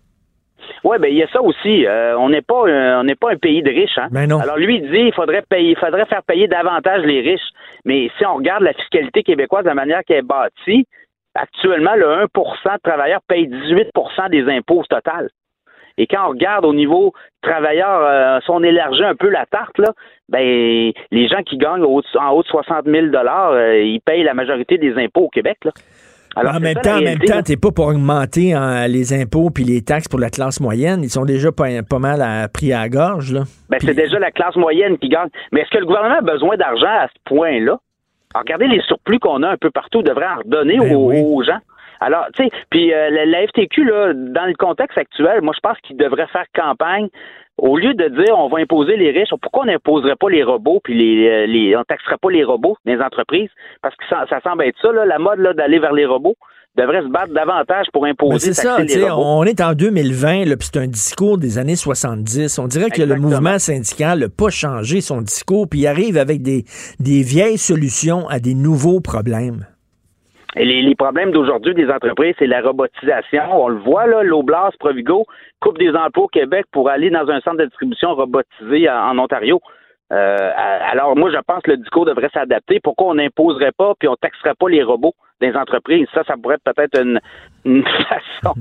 Oui, 0.84 0.98
ben 1.00 1.08
il 1.08 1.18
y 1.18 1.24
a 1.24 1.28
ça 1.32 1.42
aussi. 1.42 1.86
Euh, 1.86 2.18
on 2.18 2.30
n'est 2.30 2.42
pas 2.42 2.64
on 2.64 3.04
n'est 3.04 3.16
pas 3.16 3.32
un 3.32 3.38
pays 3.38 3.64
de 3.64 3.70
riches. 3.70 3.98
Hein? 3.98 4.08
Ben 4.12 4.28
non. 4.28 4.40
Alors 4.40 4.58
lui 4.58 4.78
il 4.78 4.92
dit 4.92 5.08
il 5.08 5.14
faudrait 5.14 5.44
payer, 5.48 5.72
il 5.72 5.78
faudrait 5.78 6.06
faire 6.06 6.22
payer 6.24 6.48
davantage 6.48 7.04
les 7.06 7.22
riches. 7.22 7.50
Mais 7.86 8.10
si 8.18 8.26
on 8.26 8.36
regarde 8.36 8.64
la 8.64 8.74
fiscalité 8.74 9.24
québécoise 9.24 9.64
de 9.64 9.70
la 9.70 9.76
manière 9.76 10.04
qu'elle 10.04 10.18
est 10.18 10.22
bâtie, 10.22 10.88
actuellement 11.36 11.96
le 11.96 12.26
1% 12.26 12.28
de 12.28 12.82
travailleurs 12.84 13.22
paye 13.28 13.48
18% 13.48 14.30
des 14.30 14.52
impôts 14.52 14.82
au 14.82 14.86
total. 14.86 15.30
Et 15.98 16.08
quand 16.08 16.26
on 16.26 16.30
regarde 16.30 16.66
au 16.66 16.74
niveau 16.74 17.14
travailleur, 17.42 18.02
euh, 18.02 18.40
si 18.42 18.50
on 18.50 18.64
élargit 18.64 19.04
un 19.04 19.16
peu 19.16 19.30
la 19.30 19.46
tarte, 19.46 19.80
ben 20.28 20.92
les 21.12 21.28
gens 21.28 21.42
qui 21.44 21.58
gagnent 21.58 21.84
en 21.84 22.32
haut 22.32 22.42
de 22.42 22.48
60 22.48 22.86
000 22.86 23.08
euh, 23.16 23.82
ils 23.82 24.02
payent 24.02 24.24
la 24.24 24.34
majorité 24.34 24.78
des 24.78 24.98
impôts 24.98 25.26
au 25.26 25.30
Québec. 25.30 25.60
Alors, 26.36 26.56
en 26.56 26.60
même 26.60 26.76
temps, 26.76 26.98
en 26.98 27.02
même 27.02 27.20
temps, 27.20 27.42
t'es 27.42 27.58
pas 27.58 27.72
pour 27.72 27.88
augmenter 27.88 28.54
hein, 28.54 28.88
les 28.88 29.14
impôts 29.14 29.50
puis 29.50 29.64
les 29.64 29.82
taxes 29.82 30.08
pour 30.08 30.20
la 30.20 30.30
classe 30.30 30.60
moyenne. 30.60 31.02
Ils 31.04 31.10
sont 31.10 31.26
déjà 31.26 31.52
pas, 31.52 31.82
pas 31.90 32.00
mal 32.00 32.22
à, 32.22 32.48
pris 32.50 32.74
à 32.74 32.82
la 32.82 32.90
gorge, 32.90 33.32
là. 33.32 33.44
Ben, 33.70 33.80
c'est 33.82 33.94
déjà 33.94 34.20
la 34.20 34.32
classe 34.32 34.56
moyenne 34.56 34.98
qui 34.98 35.10
gagne. 35.10 35.30
Mais 35.52 35.62
est-ce 35.62 35.70
que 35.70 35.78
le 35.78 35.86
gouvernement 35.86 36.18
a 36.18 36.22
besoin 36.22 36.58
d'argent 36.58 36.88
à 36.88 37.08
ce 37.08 37.20
point-là? 37.26 37.80
Regardez 38.36 38.68
les 38.68 38.82
surplus 38.82 39.20
qu'on 39.20 39.44
a 39.44 39.50
un 39.50 39.58
peu 39.58 39.72
partout, 39.72 40.00
on 40.00 40.02
devrait 40.02 40.28
en 40.28 40.40
redonner 40.40 40.78
ben 40.78 40.94
aux 40.94 41.42
gens. 41.44 41.60
Alors, 42.02 42.26
tu 42.36 42.44
sais, 42.44 42.50
puis 42.70 42.94
euh, 42.94 43.10
la, 43.10 43.48
FTQ, 43.48 43.86
là, 43.86 44.14
dans 44.14 44.46
le 44.46 44.54
contexte 44.54 44.98
actuel, 44.98 45.42
moi, 45.42 45.54
je 45.56 45.62
pense 45.62 45.78
qu'il 45.80 45.98
devrait 45.98 46.28
faire 46.28 46.46
campagne. 46.54 47.08
Au 47.58 47.78
lieu 47.78 47.94
de 47.94 48.08
dire 48.10 48.38
on 48.38 48.50
va 48.50 48.60
imposer 48.60 48.98
les 48.98 49.12
riches, 49.12 49.30
pourquoi 49.42 49.64
on 49.64 49.68
n'imposerait 49.68 50.18
pas 50.18 50.30
les 50.30 50.44
robots 50.44 50.82
puis 50.84 50.94
les, 50.94 51.28
euh, 51.28 51.46
les 51.46 51.76
on 51.76 51.84
taxerait 51.84 52.18
pas 52.22 52.30
les 52.30 52.44
robots 52.44 52.78
les 52.86 53.00
entreprises? 53.00 53.50
Parce 53.82 53.96
que 53.96 54.04
ça, 54.10 54.26
semble 54.44 54.64
être 54.64 54.78
ça 54.82 54.92
la 54.92 55.20
mode 55.20 55.42
d'aller 55.56 55.80
vers 55.80 55.94
les 55.94 56.06
robots 56.06 56.36
devrait 56.78 57.02
se 57.02 57.08
battre 57.08 57.34
davantage 57.34 57.88
pour 57.94 58.06
imposer 58.06 58.54
c'est 58.54 58.62
ça. 58.62 58.78
On 59.18 59.44
est 59.46 59.62
en 59.62 59.74
2020, 59.74 60.44
puis 60.44 60.70
c'est 60.72 60.78
un 60.78 60.88
discours 60.88 61.38
des 61.38 61.58
années 61.58 61.76
70. 61.76 62.60
On 62.60 62.68
dirait 62.68 62.90
que 62.90 63.02
le 63.02 63.16
mouvement 63.16 63.60
syndical 63.60 64.20
n'a 64.20 64.30
pas 64.30 64.50
changé 64.50 65.02
son 65.02 65.22
discours, 65.22 65.70
puis 65.70 65.82
il 65.82 65.88
arrive 65.88 66.18
avec 66.18 66.42
des, 66.42 66.66
des 67.00 67.22
vieilles 67.22 67.58
solutions 67.58 68.28
à 68.28 68.40
des 68.40 68.56
nouveaux 68.56 69.00
problèmes. 69.00 69.66
Les, 70.56 70.82
les 70.82 70.96
problèmes 70.96 71.32
d'aujourd'hui 71.32 71.74
des 71.74 71.90
entreprises, 71.90 72.36
c'est 72.40 72.48
la 72.48 72.62
robotisation. 72.62 73.44
On 73.52 73.68
le 73.68 73.80
voit, 73.80 74.08
là, 74.08 74.24
l'Oblast 74.24 74.78
Provigo 74.78 75.26
coupe 75.60 75.78
des 75.78 75.90
emplois 75.90 76.26
au 76.26 76.28
Québec 76.28 76.66
pour 76.72 76.90
aller 76.90 77.10
dans 77.10 77.28
un 77.30 77.42
centre 77.42 77.58
de 77.58 77.66
distribution 77.66 78.16
robotisé 78.16 78.90
en, 78.90 79.18
Ontario. 79.20 79.60
Euh, 80.14 80.52
alors, 80.56 81.18
moi, 81.18 81.32
je 81.32 81.40
pense 81.46 81.64
que 81.64 81.72
le 81.72 81.78
discours 81.78 82.06
devrait 82.06 82.30
s'adapter. 82.34 82.80
Pourquoi 82.82 83.08
on 83.08 83.16
n'imposerait 83.16 83.74
pas 83.78 83.94
puis 84.00 84.08
on 84.08 84.16
taxerait 84.16 84.54
pas 84.58 84.70
les 84.70 84.84
robots 84.84 85.16
des 85.42 85.54
entreprises? 85.56 86.08
Ça, 86.14 86.24
ça 86.26 86.36
pourrait 86.42 86.56
être 86.56 86.74
peut-être 86.74 87.02
une, 87.02 87.20
une, 87.66 87.84
façon 88.10 88.56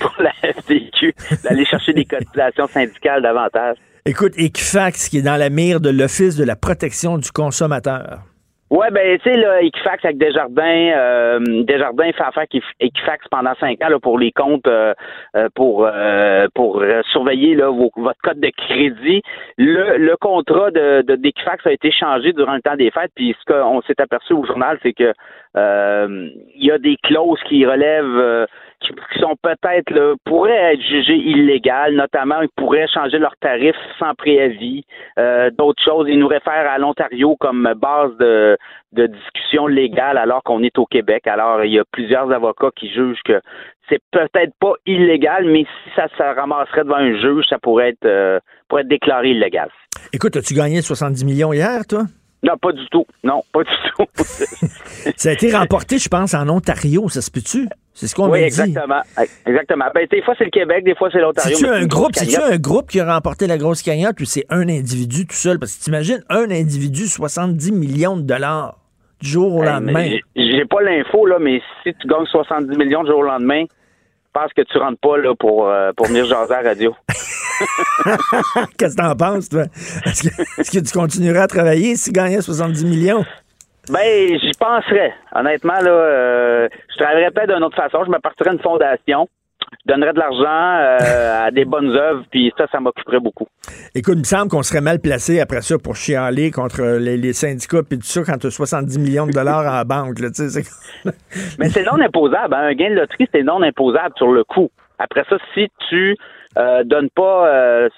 pour 0.00 0.14
la 0.18 0.32
FTQ 0.42 1.14
d'aller 1.44 1.64
chercher 1.64 1.92
des 1.92 2.06
cotisations 2.06 2.66
syndicales 2.66 3.22
davantage. 3.22 3.76
Écoute, 4.04 4.32
Equifax, 4.36 5.08
qui 5.08 5.18
est 5.18 5.22
dans 5.22 5.36
la 5.36 5.50
mire 5.50 5.80
de 5.80 5.90
l'Office 5.90 6.36
de 6.36 6.44
la 6.44 6.56
protection 6.56 7.18
du 7.18 7.30
consommateur. 7.30 8.20
Ouais, 8.68 8.90
ben 8.90 9.16
tu 9.18 9.30
sais 9.30 9.36
là, 9.36 9.62
Equifax 9.62 10.04
avec 10.04 10.18
Desjardins, 10.18 10.90
euh, 10.96 11.38
Desjardins 11.62 12.10
fait 12.10 12.24
affaire 12.24 12.46
Equifax 12.80 13.28
pendant 13.30 13.54
cinq 13.60 13.80
ans 13.84 13.88
là, 13.88 14.00
pour 14.00 14.18
les 14.18 14.32
comptes, 14.32 14.66
euh, 14.66 14.92
euh, 15.36 15.48
pour 15.54 15.86
euh, 15.86 16.48
pour 16.52 16.82
surveiller 17.12 17.54
là 17.54 17.70
votre 17.70 18.20
code 18.24 18.40
de 18.40 18.50
crédit. 18.50 19.22
Le, 19.56 19.98
le 19.98 20.16
contrat 20.16 20.72
de, 20.72 21.02
de 21.02 21.14
d'Equifax 21.14 21.64
a 21.64 21.72
été 21.72 21.92
changé 21.92 22.32
durant 22.32 22.56
le 22.56 22.60
temps 22.60 22.74
des 22.74 22.90
fêtes, 22.90 23.12
puis 23.14 23.36
ce 23.38 23.52
qu'on 23.52 23.82
s'est 23.82 24.00
aperçu 24.00 24.32
au 24.32 24.44
journal, 24.44 24.80
c'est 24.82 24.94
que 24.94 25.12
il 25.56 26.64
y 26.64 26.72
a 26.72 26.78
des 26.78 26.96
clauses 27.04 27.40
qui 27.48 27.64
relèvent 27.64 28.46
qui, 28.80 28.92
sont 29.18 29.34
peut-être 29.42 30.16
pourraient 30.24 30.74
être 30.74 30.82
jugées 30.82 31.16
illégales, 31.16 31.94
notamment 31.94 32.40
ils 32.42 32.48
pourraient 32.56 32.86
changer 32.92 33.18
leurs 33.18 33.36
tarifs 33.40 33.76
sans 33.98 34.14
préavis, 34.14 34.84
euh, 35.18 35.50
d'autres 35.56 35.82
choses. 35.82 36.06
Ils 36.08 36.18
nous 36.18 36.28
réfèrent 36.28 36.70
à 36.70 36.78
l'Ontario 36.78 37.36
comme 37.38 37.72
base 37.76 38.16
de, 38.18 38.56
de 38.92 39.06
discussion 39.06 39.66
légale 39.66 40.18
alors 40.18 40.42
qu'on 40.42 40.62
est 40.62 40.78
au 40.78 40.86
Québec. 40.86 41.26
Alors 41.26 41.64
il 41.64 41.72
y 41.72 41.78
a 41.78 41.84
plusieurs 41.90 42.30
avocats 42.32 42.70
qui 42.76 42.92
jugent 42.92 43.22
que 43.24 43.40
c'est 43.88 44.00
peut-être 44.10 44.52
pas 44.60 44.72
illégal, 44.84 45.44
mais 45.46 45.64
si 45.64 45.90
ça 45.94 46.08
se 46.08 46.22
ramasserait 46.22 46.84
devant 46.84 46.96
un 46.96 47.18
juge, 47.20 47.44
ça 47.48 47.58
pourrait 47.58 47.90
être 47.90 48.06
euh, 48.06 48.40
pourrait 48.68 48.82
être 48.82 48.88
déclaré 48.88 49.30
illégal. 49.30 49.70
Écoute, 50.12 50.36
as-tu 50.36 50.54
gagné 50.54 50.82
70 50.82 51.24
millions 51.24 51.52
hier, 51.52 51.86
toi? 51.88 52.04
Non, 52.42 52.56
pas 52.60 52.72
du 52.72 52.86
tout. 52.90 53.06
Non, 53.24 53.42
pas 53.52 53.64
du 53.64 53.70
tout. 53.96 54.04
ça 55.16 55.30
a 55.30 55.32
été 55.32 55.54
remporté, 55.54 55.98
je 55.98 56.08
pense, 56.08 56.34
en 56.34 56.48
Ontario, 56.48 57.08
ça 57.08 57.20
se 57.20 57.30
peut-tu? 57.30 57.68
C'est 57.96 58.08
ce 58.08 58.14
qu'on 58.14 58.28
oui, 58.28 58.40
dit. 58.40 58.44
exactement. 58.44 59.00
Exactement. 59.46 59.86
Ben, 59.94 60.06
des 60.10 60.20
fois, 60.20 60.34
c'est 60.36 60.44
le 60.44 60.50
Québec, 60.50 60.84
des 60.84 60.94
fois, 60.94 61.08
c'est 61.10 61.18
l'Ontario. 61.18 61.56
C'est-tu 61.56 61.66
un 61.66 61.86
groupe, 61.86 62.10
c'est 62.14 62.42
un 62.42 62.58
groupe 62.58 62.90
qui 62.90 63.00
a 63.00 63.10
remporté 63.10 63.46
la 63.46 63.56
grosse 63.56 63.80
cagnotte 63.80 64.20
ou 64.20 64.26
c'est 64.26 64.44
un 64.50 64.68
individu 64.68 65.26
tout 65.26 65.34
seul? 65.34 65.58
Parce 65.58 65.74
que 65.74 65.82
t'imagines, 65.82 66.22
un 66.28 66.50
individu, 66.50 67.06
70 67.06 67.72
millions 67.72 68.18
de 68.18 68.22
dollars 68.22 68.76
du 69.22 69.28
jour 69.30 69.54
au 69.54 69.64
lendemain. 69.64 70.10
J'ai 70.36 70.66
pas 70.66 70.82
l'info, 70.82 71.24
là, 71.24 71.38
mais 71.40 71.62
si 71.82 71.94
tu 71.94 72.06
gagnes 72.06 72.26
70 72.26 72.76
millions 72.76 73.02
du 73.02 73.08
jour 73.08 73.20
au 73.20 73.22
lendemain, 73.22 73.64
je 73.64 74.40
pense 74.40 74.52
que 74.52 74.60
tu 74.60 74.76
rentres 74.76 75.00
pas 75.00 75.16
là, 75.16 75.34
pour, 75.34 75.66
euh, 75.66 75.92
pour 75.96 76.08
venir 76.08 76.26
jaser 76.26 76.52
à 76.52 76.60
la 76.60 76.68
radio. 76.68 76.94
Qu'est-ce 78.76 78.94
que 78.94 79.00
t'en 79.00 79.16
penses, 79.16 79.48
toi? 79.48 79.62
Est-ce 80.04 80.70
que, 80.70 80.84
tu 80.84 80.92
continuerais 80.92 81.40
à 81.40 81.46
travailler 81.46 81.96
si 81.96 82.10
tu 82.10 82.12
gagnais 82.12 82.42
70 82.42 82.84
millions? 82.84 83.24
Ben, 83.90 84.38
j'y 84.38 84.50
penserais. 84.58 85.14
Honnêtement, 85.34 85.80
là, 85.80 85.90
euh, 85.90 86.68
je 86.90 86.96
travaillerais 86.96 87.30
peut-être 87.30 87.54
d'une 87.54 87.64
autre 87.64 87.76
façon. 87.76 88.04
Je 88.04 88.10
me 88.10 88.18
partirais 88.18 88.52
une 88.52 88.60
fondation. 88.60 89.28
donnerais 89.84 90.12
de 90.12 90.18
l'argent 90.18 90.40
euh, 91.02 91.46
à 91.46 91.50
des 91.50 91.64
bonnes 91.64 91.90
œuvres, 91.90 92.24
puis 92.30 92.52
ça, 92.58 92.66
ça 92.70 92.80
m'occuperait 92.80 93.20
beaucoup. 93.20 93.46
Écoute, 93.94 94.14
il 94.16 94.20
me 94.20 94.24
semble 94.24 94.50
qu'on 94.50 94.62
serait 94.62 94.80
mal 94.80 95.00
placé 95.00 95.40
après 95.40 95.62
ça 95.62 95.78
pour 95.78 95.94
chialer 95.94 96.50
contre 96.50 96.82
les, 96.98 97.32
syndicats 97.32 97.82
puis 97.88 97.98
tout 97.98 98.06
ça 98.06 98.22
quand 98.24 98.38
tu 98.38 98.48
as 98.48 98.50
70 98.50 98.98
millions 98.98 99.26
de 99.26 99.32
dollars 99.32 99.62
la 99.62 99.84
banque. 99.84 100.18
Là, 100.18 100.28
Mais 101.58 101.68
c'est 101.68 101.84
non 101.84 102.00
imposable. 102.00 102.54
Hein. 102.54 102.68
Un 102.68 102.74
gain 102.74 102.90
de 102.90 102.96
loterie, 102.96 103.28
c'est 103.32 103.42
non 103.42 103.62
imposable 103.62 104.14
sur 104.16 104.32
le 104.32 104.42
coup. 104.42 104.70
Après 104.98 105.24
ça, 105.28 105.36
si 105.54 105.68
tu 105.88 106.16
euh, 106.56 106.84
donnes 106.84 107.10
pas, 107.10 107.48
euh, 107.48 107.88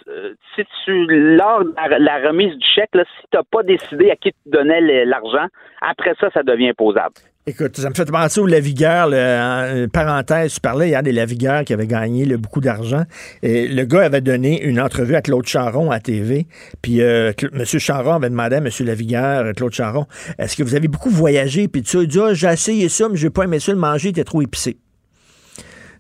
si 0.54 0.62
tu, 0.84 1.06
lors 1.36 1.64
de 1.64 1.72
la, 1.76 2.28
remise 2.28 2.56
du 2.56 2.66
chèque, 2.74 2.94
là, 2.94 3.04
si 3.04 3.26
tu 3.30 3.36
n'as 3.36 3.44
pas 3.50 3.62
décidé 3.62 4.10
à 4.10 4.16
qui 4.16 4.30
tu 4.32 4.50
donnais 4.50 5.04
l'argent, 5.04 5.46
après 5.80 6.14
ça, 6.20 6.28
ça 6.32 6.42
devient 6.42 6.70
imposable. 6.70 7.14
Écoute, 7.46 7.76
ça 7.78 7.88
me 7.88 7.94
fait 7.94 8.10
penser 8.10 8.40
au 8.40 8.46
Lavigueur. 8.46 9.06
Une 9.10 9.88
parenthèse, 9.88 10.54
tu 10.54 10.60
parlais 10.60 10.88
hier 10.88 11.02
des 11.02 11.12
Lavigueurs 11.12 11.64
qui 11.64 11.72
avaient 11.72 11.86
gagné 11.86 12.26
beaucoup 12.36 12.60
d'argent. 12.60 13.04
Et 13.42 13.68
le 13.68 13.84
gars 13.84 14.02
avait 14.02 14.20
donné 14.20 14.62
une 14.62 14.78
entrevue 14.78 15.14
à 15.14 15.22
Claude 15.22 15.46
Charon 15.46 15.90
à 15.90 15.98
TV. 15.98 16.46
Puis 16.82 17.00
euh, 17.00 17.32
M. 17.54 17.64
Charon 17.64 18.16
avait 18.16 18.28
demandé 18.28 18.56
à 18.56 18.58
M. 18.58 18.68
Lavigueur, 18.80 19.54
Claude 19.54 19.72
Charon, 19.72 20.04
est-ce 20.38 20.56
que 20.56 20.62
vous 20.62 20.74
avez 20.74 20.88
beaucoup 20.88 21.08
voyagé? 21.08 21.68
Puis 21.68 21.82
tu 21.82 21.96
Il 21.96 22.08
dit, 22.08 22.20
ah, 22.20 22.34
j'ai 22.34 22.48
essayé 22.48 22.90
ça, 22.90 23.08
mais 23.08 23.16
j'ai 23.16 23.30
pas 23.30 23.44
aimé 23.44 23.60
ça 23.60 23.72
le 23.72 23.78
manger, 23.78 24.10
était 24.10 24.24
trop 24.24 24.42
épicé. 24.42 24.76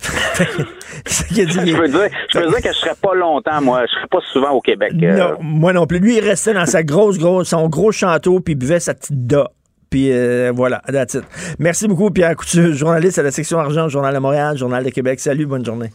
je, 1.06 1.40
veux 1.40 1.46
dire, 1.46 2.08
je 2.30 2.38
veux 2.38 2.48
dire 2.48 2.62
que 2.62 2.68
je 2.68 2.78
serais 2.78 2.94
pas 3.00 3.14
longtemps, 3.14 3.60
moi. 3.60 3.84
Je 3.86 3.92
serais 3.92 4.06
pas 4.06 4.20
souvent 4.32 4.50
au 4.50 4.60
Québec. 4.60 4.92
Euh. 5.02 5.16
Non, 5.16 5.36
moi 5.40 5.72
non 5.72 5.86
plus. 5.86 5.98
Lui, 5.98 6.16
il 6.16 6.24
restait 6.24 6.54
dans 6.54 6.66
sa 6.66 6.82
grosse, 6.82 7.18
grosse, 7.18 7.48
son 7.48 7.68
gros 7.68 7.92
château, 7.92 8.40
puis 8.40 8.52
il 8.52 8.56
buvait 8.56 8.80
sa 8.80 8.94
petite 8.94 9.26
da. 9.26 9.50
Puis 9.90 10.12
euh, 10.12 10.52
voilà, 10.54 10.82
that's 10.86 11.14
it. 11.14 11.24
Merci 11.58 11.88
beaucoup, 11.88 12.10
Pierre 12.10 12.36
Couture, 12.36 12.72
journaliste 12.72 13.18
à 13.18 13.22
la 13.22 13.30
section 13.30 13.58
argent, 13.58 13.88
Journal 13.88 14.14
de 14.14 14.18
Montréal, 14.18 14.56
Journal 14.56 14.84
de 14.84 14.90
Québec. 14.90 15.18
Salut, 15.18 15.46
bonne 15.46 15.64
journée. 15.64 15.90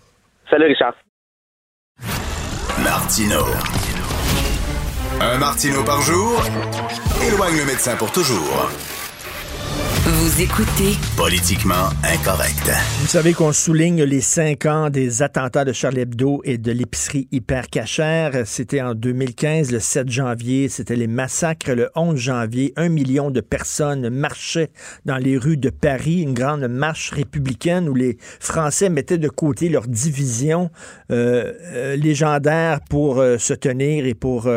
Salut, 0.50 0.66
Richard. 0.66 0.96
Martino. 2.84 3.46
Un 5.22 5.38
Martino 5.38 5.84
par 5.84 6.02
jour 6.02 6.42
éloigne 7.26 7.58
le 7.58 7.66
médecin 7.66 7.96
pour 7.96 8.12
toujours. 8.12 8.70
Vous 10.24 10.42
écoutez 10.42 10.94
Politiquement 11.18 11.90
incorrect. 12.02 12.72
Vous 13.02 13.08
savez 13.08 13.34
qu'on 13.34 13.52
souligne 13.52 14.04
les 14.04 14.22
cinq 14.22 14.66
ans 14.66 14.90
des 14.90 15.22
attentats 15.22 15.66
de 15.66 15.74
Charlie 15.74 16.00
Hebdo 16.00 16.40
et 16.46 16.58
de 16.58 16.72
l'épicerie 16.72 17.28
hyper 17.34 17.68
cachère. 17.68 18.32
C'était 18.46 18.82
en 18.82 18.94
2015, 18.96 19.74
le 19.74 19.82
7 19.82 20.10
janvier. 20.10 20.70
C'était 20.70 20.96
les 20.96 21.08
massacres 21.08 21.72
le 21.72 21.90
11 21.98 22.16
janvier. 22.16 22.72
Un 22.78 22.88
million 22.88 23.32
de 23.32 23.42
personnes 23.42 24.08
marchaient 24.08 24.70
dans 25.04 25.18
les 25.18 25.38
rues 25.38 25.58
de 25.58 25.70
Paris, 25.70 26.22
une 26.22 26.34
grande 26.34 26.70
marche 26.70 27.12
républicaine 27.12 27.90
où 27.90 27.94
les 27.94 28.18
Français 28.40 28.88
mettaient 28.88 29.18
de 29.18 29.28
côté 29.28 29.68
leur 29.68 29.88
division 29.88 30.72
euh, 31.12 31.52
euh, 31.74 31.96
légendaire 31.98 32.80
pour 32.90 33.20
euh, 33.20 33.38
se 33.38 33.54
tenir 33.54 34.06
et 34.06 34.14
pour 34.14 34.50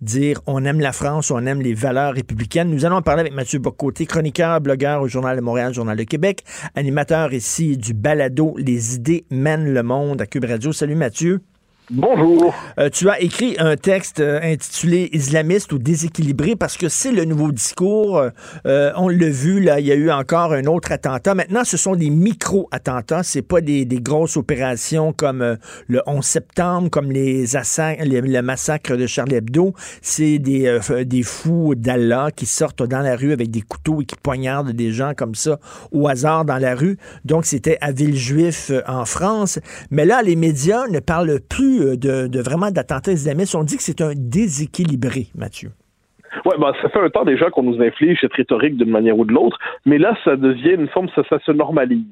dire 0.00 0.40
on 0.46 0.64
aime 0.64 0.78
la 0.78 0.92
France, 0.92 1.32
on 1.32 1.44
aime 1.44 1.60
les 1.60 1.74
valeurs 1.74 2.14
républicaines. 2.14 2.70
Nous 2.70 2.84
allons 2.84 3.02
parler 3.02 3.22
avec 3.22 3.34
Mathieu 3.34 3.58
Bocoté, 3.58 4.06
chroniqueur, 4.06 4.60
blogueur 4.60 5.07
Journal 5.08 5.36
de 5.36 5.42
Montréal, 5.42 5.74
Journal 5.74 5.96
de 5.96 6.04
Québec, 6.04 6.44
animateur 6.74 7.32
ici 7.32 7.76
du 7.76 7.94
balado 7.94 8.54
Les 8.58 8.94
idées 8.94 9.24
mènent 9.30 9.72
le 9.72 9.82
monde 9.82 10.20
à 10.20 10.26
Cube 10.26 10.44
Radio. 10.44 10.72
Salut 10.72 10.94
Mathieu. 10.94 11.40
Bonjour. 11.90 12.54
Euh, 12.78 12.90
tu 12.90 13.08
as 13.08 13.18
écrit 13.22 13.56
un 13.58 13.74
texte 13.76 14.20
euh, 14.20 14.40
intitulé 14.42 15.08
Islamiste 15.14 15.72
ou 15.72 15.78
déséquilibré 15.78 16.54
parce 16.54 16.76
que 16.76 16.90
c'est 16.90 17.12
le 17.12 17.24
nouveau 17.24 17.50
discours. 17.50 18.22
Euh, 18.66 18.92
on 18.96 19.08
l'a 19.08 19.30
vu, 19.30 19.62
là, 19.62 19.80
il 19.80 19.86
y 19.86 19.92
a 19.92 19.94
eu 19.94 20.10
encore 20.10 20.52
un 20.52 20.66
autre 20.66 20.92
attentat. 20.92 21.34
Maintenant, 21.34 21.64
ce 21.64 21.78
sont 21.78 21.96
des 21.96 22.10
micro-attentats. 22.10 23.22
C'est 23.22 23.40
pas 23.40 23.62
des, 23.62 23.86
grosses 23.86 24.36
opérations 24.36 25.14
comme 25.14 25.56
le 25.86 26.02
11 26.06 26.22
septembre, 26.22 26.90
comme 26.90 27.10
les, 27.10 27.46
les 27.46 28.20
le 28.20 28.42
massacre 28.42 28.94
de 28.94 29.06
Charlie 29.06 29.36
Hebdo. 29.36 29.72
C'est 30.02 30.38
des, 30.38 30.78
des 31.06 31.22
fous 31.22 31.74
d'Allah 31.74 32.28
qui 32.36 32.44
sortent 32.44 32.82
dans 32.82 33.00
la 33.00 33.16
rue 33.16 33.32
avec 33.32 33.50
des 33.50 33.62
couteaux 33.62 34.02
et 34.02 34.04
qui 34.04 34.16
poignardent 34.22 34.72
des 34.72 34.92
gens 34.92 35.14
comme 35.16 35.34
ça 35.34 35.58
au 35.90 36.06
hasard 36.06 36.44
dans 36.44 36.58
la 36.58 36.74
rue. 36.74 36.98
Donc, 37.24 37.46
c'était 37.46 37.78
à 37.80 37.92
Villejuif 37.92 38.70
en 38.86 39.06
France. 39.06 39.58
Mais 39.90 40.04
là, 40.04 40.20
les 40.22 40.36
médias 40.36 40.86
ne 40.88 41.00
parlent 41.00 41.40
plus 41.40 41.77
euh, 41.78 41.96
de, 41.96 42.40
vraiment 42.40 42.70
d'attentats 42.70 43.12
islamistes. 43.12 43.54
On 43.54 43.64
dit 43.64 43.76
que 43.76 43.82
c'est 43.82 44.00
un 44.00 44.12
déséquilibré, 44.14 45.28
Mathieu. 45.34 45.72
Oui, 46.44 46.54
ben, 46.58 46.72
ça 46.82 46.88
fait 46.88 47.00
un 47.00 47.10
temps 47.10 47.24
déjà 47.24 47.50
qu'on 47.50 47.62
nous 47.62 47.80
inflige 47.82 48.20
cette 48.20 48.32
rhétorique 48.32 48.76
d'une 48.76 48.90
manière 48.90 49.18
ou 49.18 49.24
de 49.24 49.32
l'autre, 49.32 49.58
mais 49.86 49.98
là, 49.98 50.16
ça 50.24 50.36
devient 50.36 50.74
une 50.74 50.88
forme, 50.88 51.08
ça, 51.14 51.22
se 51.38 51.52
normalise. 51.52 52.04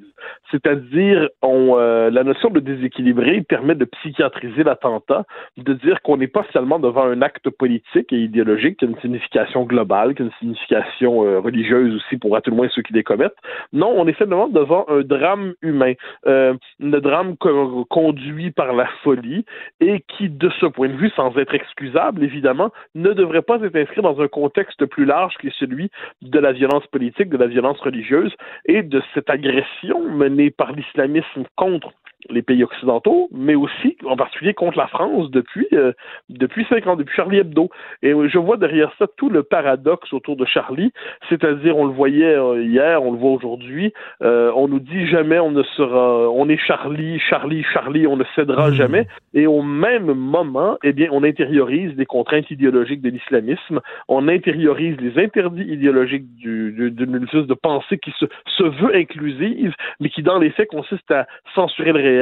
C'est-à-dire, 0.50 1.28
euh, 1.44 2.10
la 2.10 2.24
notion 2.24 2.50
de 2.50 2.60
déséquilibré 2.60 3.42
permet 3.42 3.74
de 3.74 3.84
psychiatriser 3.84 4.64
l'attentat, 4.64 5.24
de 5.56 5.72
dire 5.74 6.00
qu'on 6.02 6.16
n'est 6.16 6.26
pas 6.26 6.44
seulement 6.52 6.78
devant 6.78 7.04
un 7.04 7.22
acte 7.22 7.50
politique 7.50 8.12
et 8.12 8.16
idéologique 8.16 8.78
qui 8.78 8.84
a 8.84 8.88
une 8.88 8.98
signification 9.00 9.64
globale, 9.64 10.14
qui 10.14 10.22
a 10.22 10.24
une 10.26 10.32
signification 10.40 11.24
euh, 11.24 11.40
religieuse 11.40 11.94
aussi 11.94 12.16
pour 12.16 12.36
à 12.36 12.40
tout 12.40 12.50
le 12.50 12.56
moins 12.56 12.68
ceux 12.70 12.82
qui 12.82 12.92
les 12.92 13.04
commettent. 13.04 13.36
Non, 13.72 13.92
on 13.96 14.06
est 14.06 14.12
finalement 14.12 14.48
devant 14.48 14.84
un 14.88 15.02
drame 15.02 15.54
humain, 15.62 15.92
euh, 16.26 16.54
un 16.82 17.00
drame 17.00 17.36
conduit 17.36 18.50
par 18.50 18.72
la 18.72 18.86
folie 19.02 19.44
et 19.80 20.02
qui, 20.08 20.28
de 20.28 20.50
ce 20.60 20.66
point 20.66 20.88
de 20.88 20.94
vue, 20.96 21.10
sans 21.10 21.36
être 21.36 21.54
excusable 21.54 22.24
évidemment, 22.24 22.70
ne 22.94 23.12
devrait 23.12 23.42
pas 23.42 23.60
être 23.62 23.76
inscrit 23.76 24.00
dans 24.06 24.20
un 24.20 24.28
contexte 24.28 24.86
plus 24.86 25.04
large 25.04 25.34
qui 25.40 25.48
est 25.48 25.58
celui 25.58 25.90
de 26.22 26.38
la 26.38 26.52
violence 26.52 26.86
politique, 26.86 27.28
de 27.28 27.36
la 27.36 27.48
violence 27.48 27.80
religieuse 27.80 28.32
et 28.64 28.82
de 28.82 29.02
cette 29.14 29.28
agression 29.28 30.08
menée 30.08 30.50
par 30.50 30.70
l'islamisme 30.72 31.42
contre 31.56 31.92
les 32.30 32.42
pays 32.42 32.64
occidentaux, 32.64 33.28
mais 33.32 33.54
aussi 33.54 33.96
en 34.04 34.16
particulier 34.16 34.54
contre 34.54 34.78
la 34.78 34.86
France 34.86 35.30
depuis 35.30 35.66
euh, 35.72 35.92
depuis 36.28 36.66
cinq 36.68 36.86
ans, 36.86 36.96
depuis 36.96 37.14
Charlie 37.14 37.38
Hebdo. 37.38 37.70
Et 38.02 38.12
je 38.28 38.38
vois 38.38 38.56
derrière 38.56 38.92
ça 38.98 39.06
tout 39.16 39.28
le 39.28 39.42
paradoxe 39.42 40.12
autour 40.12 40.36
de 40.36 40.44
Charlie, 40.44 40.92
c'est-à-dire 41.28 41.76
on 41.76 41.86
le 41.86 41.92
voyait 41.92 42.34
euh, 42.34 42.62
hier, 42.62 43.02
on 43.02 43.12
le 43.12 43.18
voit 43.18 43.30
aujourd'hui, 43.30 43.92
euh, 44.22 44.50
on 44.56 44.68
nous 44.68 44.80
dit 44.80 45.06
jamais 45.06 45.38
on 45.38 45.50
ne 45.50 45.62
sera, 45.62 46.28
on 46.30 46.48
est 46.48 46.56
Charlie, 46.58 47.18
Charlie, 47.20 47.64
Charlie, 47.72 48.06
on 48.06 48.16
ne 48.16 48.24
cédera 48.34 48.70
mmh. 48.70 48.74
jamais. 48.74 49.06
Et 49.34 49.46
au 49.46 49.62
même 49.62 50.12
moment, 50.12 50.78
eh 50.82 50.92
bien, 50.92 51.08
on 51.12 51.22
intériorise 51.22 51.94
les 51.96 52.06
contraintes 52.06 52.50
idéologiques 52.50 53.02
de 53.02 53.10
l'islamisme, 53.10 53.80
on 54.08 54.28
intériorise 54.28 54.96
les 55.00 55.22
interdits 55.22 55.62
idéologiques 55.62 56.34
d'une 56.36 56.90
du, 56.90 57.42
de 57.46 57.54
pensée 57.54 57.98
qui 57.98 58.12
se, 58.18 58.26
se 58.46 58.62
veut 58.62 58.94
inclusive, 58.94 59.74
mais 60.00 60.08
qui 60.08 60.22
dans 60.22 60.38
les 60.38 60.50
faits 60.50 60.68
consiste 60.68 61.10
à 61.10 61.26
censurer 61.54 61.92
le 61.92 62.00
réel 62.00 62.15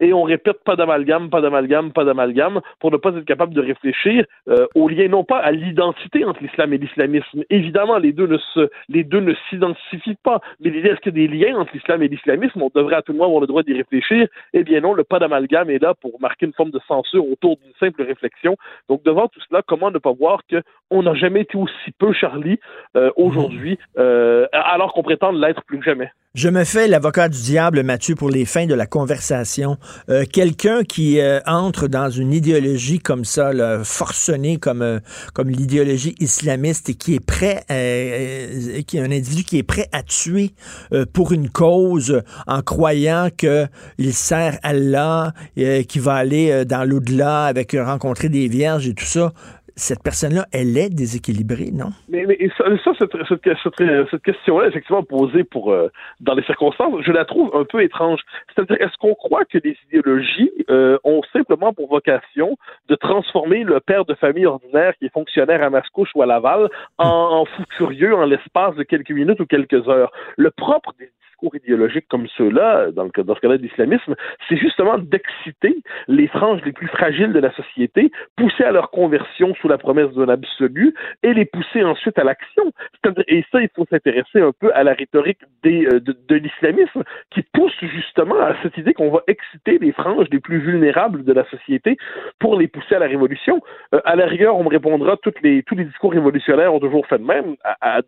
et 0.00 0.12
on 0.12 0.22
répète 0.22 0.62
pas 0.64 0.76
d'amalgame, 0.76 1.30
pas 1.30 1.40
d'amalgame, 1.40 1.92
pas 1.92 2.04
d'amalgame 2.04 2.60
pour 2.80 2.90
ne 2.90 2.96
pas 2.96 3.10
être 3.10 3.24
capable 3.24 3.54
de 3.54 3.60
réfléchir 3.60 4.24
euh, 4.48 4.66
au 4.74 4.88
lien 4.88 5.08
non 5.08 5.24
pas 5.24 5.38
à 5.38 5.52
l'identité 5.52 6.24
entre 6.24 6.42
l'islam 6.42 6.72
et 6.72 6.78
l'islamisme. 6.78 7.42
Évidemment, 7.50 7.98
les 7.98 8.12
deux 8.12 8.26
ne 8.26 8.38
se, 8.38 8.70
les 8.88 9.04
deux 9.04 9.20
ne 9.20 9.34
s'identifient 9.48 10.18
pas, 10.22 10.40
mais 10.60 10.70
l'idée 10.70 10.90
est-ce 10.90 11.00
qu'il 11.00 11.16
y 11.16 11.24
a 11.24 11.28
des 11.28 11.34
liens 11.34 11.56
entre 11.58 11.72
l'islam 11.74 12.02
et 12.02 12.08
l'islamisme? 12.08 12.62
On 12.62 12.70
devrait 12.74 12.96
à 12.96 13.02
tout 13.02 13.12
le 13.12 13.18
monde 13.18 13.26
avoir 13.26 13.40
le 13.40 13.46
droit 13.46 13.62
d'y 13.62 13.74
réfléchir. 13.74 14.28
Eh 14.52 14.64
bien 14.64 14.80
non, 14.80 14.94
le 14.94 15.04
pas 15.04 15.18
d'amalgame 15.18 15.70
est 15.70 15.82
là 15.82 15.94
pour 15.94 16.20
marquer 16.20 16.46
une 16.46 16.52
forme 16.52 16.70
de 16.70 16.80
censure 16.86 17.26
autour 17.28 17.56
d'une 17.56 17.74
simple 17.78 18.02
réflexion. 18.02 18.56
Donc 18.88 19.02
devant 19.04 19.28
tout 19.28 19.40
cela, 19.48 19.62
comment 19.66 19.90
ne 19.90 19.98
pas 19.98 20.12
voir 20.12 20.40
que 20.48 20.62
on 20.90 21.02
n'a 21.02 21.14
jamais 21.14 21.40
été 21.42 21.56
aussi 21.56 21.90
peu 21.98 22.12
Charlie 22.12 22.58
euh, 22.96 23.10
aujourd'hui, 23.16 23.78
euh, 23.98 24.46
alors 24.52 24.92
qu'on 24.92 25.02
prétend 25.02 25.32
l'être 25.32 25.64
plus 25.64 25.78
que 25.78 25.84
jamais? 25.84 26.10
Je 26.34 26.48
me 26.48 26.64
fais 26.64 26.88
l'avocat 26.88 27.28
du 27.28 27.38
diable, 27.38 27.82
Mathieu, 27.82 28.14
pour 28.14 28.30
les 28.30 28.46
fins 28.46 28.64
de 28.64 28.72
la 28.72 28.86
conversation. 28.86 29.76
Euh, 30.08 30.24
quelqu'un 30.24 30.82
qui 30.82 31.20
euh, 31.20 31.40
entre 31.44 31.88
dans 31.88 32.08
une 32.08 32.32
idéologie 32.32 33.00
comme 33.00 33.26
ça, 33.26 33.52
là, 33.52 33.84
forcenée 33.84 34.56
comme, 34.56 34.80
euh, 34.80 35.00
comme 35.34 35.50
l'idéologie 35.50 36.14
islamiste 36.20 36.88
et 36.88 36.94
qui 36.94 37.16
est 37.16 37.20
prêt, 37.20 37.64
qui 38.86 38.96
est 38.96 39.00
un 39.00 39.12
individu 39.12 39.44
qui 39.44 39.58
est 39.58 39.62
prêt 39.62 39.90
à 39.92 40.02
tuer 40.02 40.54
pour 41.12 41.32
une 41.32 41.50
cause 41.50 42.22
en 42.46 42.62
croyant 42.62 43.28
qu'il 43.36 44.14
sert 44.14 44.58
Allah, 44.62 45.34
qui 45.54 45.98
va 45.98 46.14
aller 46.14 46.64
dans 46.64 46.88
l'au-delà 46.88 47.44
avec 47.44 47.76
rencontrer 47.78 48.30
des 48.30 48.48
vierges 48.48 48.88
et 48.88 48.94
tout 48.94 49.04
ça 49.04 49.34
cette 49.76 50.02
personne-là, 50.02 50.46
elle 50.52 50.76
est 50.76 50.90
déséquilibrée, 50.90 51.70
non? 51.72 51.90
Mais, 52.08 52.26
ça, 52.56 52.64
cette 52.98 54.22
question-là, 54.22 54.68
effectivement 54.68 55.02
posée 55.02 55.44
pour 55.44 55.72
euh, 55.72 55.90
dans 56.20 56.34
les 56.34 56.42
circonstances, 56.44 56.94
je 57.02 57.12
la 57.12 57.24
trouve 57.24 57.50
un 57.54 57.64
peu 57.64 57.82
étrange. 57.82 58.20
C'est-à-dire, 58.54 58.76
est-ce 58.80 58.96
qu'on 58.98 59.14
croit 59.14 59.44
que 59.44 59.58
les 59.62 59.76
idéologies 59.88 60.50
euh, 60.70 60.98
ont 61.04 61.22
simplement 61.32 61.72
pour 61.72 61.88
vocation 61.88 62.56
de 62.88 62.94
transformer 62.94 63.64
le 63.64 63.80
père 63.80 64.04
de 64.04 64.14
famille 64.14 64.46
ordinaire 64.46 64.94
qui 64.98 65.06
est 65.06 65.12
fonctionnaire 65.12 65.62
à 65.62 65.70
Mascouche 65.70 66.10
ou 66.14 66.22
à 66.22 66.26
Laval 66.26 66.68
en, 66.98 67.06
en 67.06 67.44
fou 67.44 67.62
furieux 67.76 68.14
en 68.14 68.26
l'espace 68.26 68.74
de 68.76 68.82
quelques 68.82 69.10
minutes 69.10 69.40
ou 69.40 69.46
quelques 69.46 69.88
heures? 69.88 70.12
Le 70.36 70.50
propre 70.50 70.92
des 70.98 71.10
discours 71.42 71.56
idéologiques 71.56 72.06
comme 72.08 72.26
ceux-là, 72.36 72.90
dans, 72.92 73.04
le, 73.04 73.24
dans 73.24 73.34
ce 73.34 73.40
cas-là 73.40 73.58
de 73.58 73.62
l'islamisme, 73.62 74.14
c'est 74.48 74.56
justement 74.56 74.98
d'exciter 74.98 75.76
les 76.08 76.28
franges 76.28 76.60
les 76.64 76.72
plus 76.72 76.88
fragiles 76.88 77.32
de 77.32 77.40
la 77.40 77.52
société, 77.54 78.10
pousser 78.36 78.64
à 78.64 78.72
leur 78.72 78.90
conversion 78.90 79.54
sous 79.56 79.68
la 79.68 79.78
promesse 79.78 80.12
d'un 80.12 80.28
absolu 80.28 80.94
et 81.22 81.34
les 81.34 81.44
pousser 81.44 81.82
ensuite 81.82 82.18
à 82.18 82.24
l'action. 82.24 82.72
Et 83.28 83.44
ça, 83.50 83.60
il 83.60 83.68
faut 83.74 83.86
s'intéresser 83.90 84.40
un 84.40 84.52
peu 84.52 84.70
à 84.74 84.84
la 84.84 84.92
rhétorique 84.94 85.38
euh, 85.66 86.00
de, 86.00 86.34
l'islamisme 86.34 87.02
qui 87.30 87.42
pousse 87.52 87.72
justement 87.80 88.40
à 88.40 88.54
cette 88.62 88.76
idée 88.78 88.94
qu'on 88.94 89.10
va 89.10 89.22
exciter 89.26 89.78
les 89.78 89.92
franges 89.92 90.26
les 90.30 90.40
plus 90.40 90.58
vulnérables 90.58 91.24
de 91.24 91.32
la 91.32 91.44
société 91.50 91.96
pour 92.38 92.58
les 92.58 92.68
pousser 92.68 92.94
à 92.94 92.98
la 92.98 93.06
révolution. 93.06 93.60
Euh, 93.94 94.00
à 94.04 94.16
la 94.16 94.26
rigueur, 94.26 94.56
on 94.56 94.64
me 94.64 94.68
répondra 94.68 95.16
tous 95.16 95.32
les 95.42 95.62
discours 95.84 96.12
révolutionnaires 96.12 96.74
ont 96.74 96.80
toujours 96.80 97.06
fait 97.06 97.18
de 97.18 97.24
même. 97.24 97.56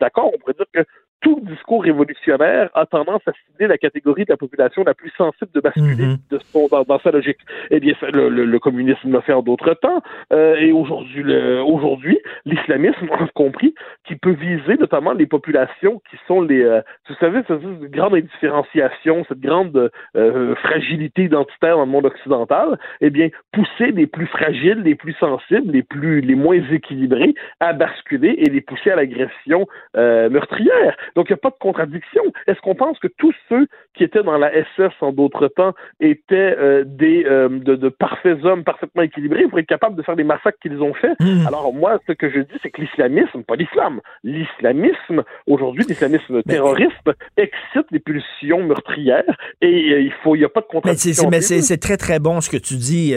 D'accord, 0.00 0.30
on 0.34 0.38
pourrait 0.38 0.54
dire 0.54 0.66
que 0.72 0.84
tout 1.24 1.40
discours 1.42 1.82
révolutionnaire 1.82 2.68
a 2.74 2.84
tendance 2.84 3.22
à 3.26 3.32
cibler 3.32 3.66
la 3.66 3.78
catégorie 3.78 4.24
de 4.24 4.32
la 4.32 4.36
population 4.36 4.84
la 4.84 4.94
plus 4.94 5.10
sensible 5.16 5.50
de 5.54 5.60
basculer 5.60 6.06
mhm. 6.06 6.18
de 6.30 6.38
son, 6.52 6.68
dans, 6.68 6.98
sa 7.00 7.10
logique. 7.10 7.38
Eh 7.70 7.80
bien, 7.80 7.94
le, 8.12 8.28
le, 8.28 8.58
communisme 8.58 9.10
l'a 9.10 9.22
fait 9.22 9.32
en 9.32 9.42
d'autres 9.42 9.74
temps, 9.74 10.02
euh, 10.32 10.56
et 10.56 10.70
aujourd'hui, 10.70 11.24
aujourd'hui, 11.62 12.18
l'islamisme 12.44 13.08
a 13.10 13.26
compris 13.34 13.74
qu'il 14.06 14.18
peut 14.18 14.32
viser 14.32 14.76
notamment 14.78 15.12
les 15.12 15.26
populations 15.26 16.00
qui 16.10 16.16
sont 16.28 16.42
les, 16.42 16.62
euh, 16.62 16.82
vous 17.08 17.14
savez, 17.16 17.40
cette 17.48 17.62
grande 17.90 18.14
indifférenciation, 18.14 19.24
cette 19.28 19.40
grande 19.40 19.90
euh, 20.16 20.54
fragilité 20.56 21.24
identitaire 21.24 21.76
dans 21.76 21.86
le 21.86 21.90
monde 21.90 22.06
occidental. 22.06 22.78
Eh 23.00 23.08
bien, 23.08 23.28
pousser 23.52 23.92
les 23.92 24.06
plus 24.06 24.26
fragiles, 24.26 24.82
les 24.82 24.94
plus 24.94 25.14
sensibles, 25.14 25.72
les 25.72 25.82
plus, 25.82 26.20
les 26.20 26.34
moins 26.34 26.60
équilibrés 26.70 27.34
à 27.60 27.72
basculer 27.72 28.34
et 28.38 28.50
les 28.50 28.60
pousser 28.60 28.90
à 28.90 28.96
l'agression 28.96 29.66
euh, 29.96 30.28
meurtrière. 30.28 30.96
Donc, 31.14 31.26
il 31.28 31.32
n'y 31.32 31.38
a 31.38 31.38
pas 31.38 31.50
de 31.50 31.58
contradiction. 31.60 32.22
Est-ce 32.46 32.60
qu'on 32.60 32.74
pense 32.74 32.98
que 32.98 33.08
tous 33.08 33.34
ceux 33.48 33.66
qui 33.94 34.04
étaient 34.04 34.22
dans 34.22 34.36
la 34.36 34.50
SS 34.50 34.92
en 35.00 35.12
d'autres 35.12 35.48
temps 35.48 35.72
étaient 36.00 36.56
euh, 36.58 36.84
des 36.84 37.24
euh, 37.24 37.48
de, 37.48 37.88
parfaits 37.88 38.44
hommes 38.44 38.64
parfaitement 38.64 39.02
équilibrés 39.02 39.46
pour 39.48 39.58
être 39.58 39.66
capables 39.66 39.96
de 39.96 40.02
faire 40.02 40.16
les 40.16 40.24
massacres 40.24 40.58
qu'ils 40.60 40.82
ont 40.82 40.94
faits? 40.94 41.18
Hmm. 41.20 41.46
Alors, 41.46 41.72
moi, 41.72 42.00
ce 42.06 42.12
que 42.12 42.30
je 42.30 42.40
dis, 42.40 42.58
c'est 42.62 42.70
que 42.70 42.80
l'islamisme, 42.80 43.42
pas 43.44 43.56
l'islam, 43.56 44.00
l'islamisme, 44.24 45.22
aujourd'hui, 45.46 45.84
l'islamisme 45.88 46.42
terroriste 46.42 47.10
excite 47.36 47.86
les 47.90 48.00
pulsions 48.00 48.64
meurtrières 48.64 49.36
et 49.60 49.92
euh, 49.92 50.00
il 50.00 50.12
faut, 50.22 50.34
il 50.34 50.40
n'y 50.40 50.44
a 50.44 50.48
pas 50.48 50.60
de 50.60 50.66
contradiction. 50.66 51.30
Mais 51.30 51.40
c'est 51.40 51.78
très, 51.78 51.96
très 51.96 52.18
bon 52.18 52.40
ce 52.40 52.50
que 52.50 52.56
tu 52.56 52.74
dis. 52.74 53.14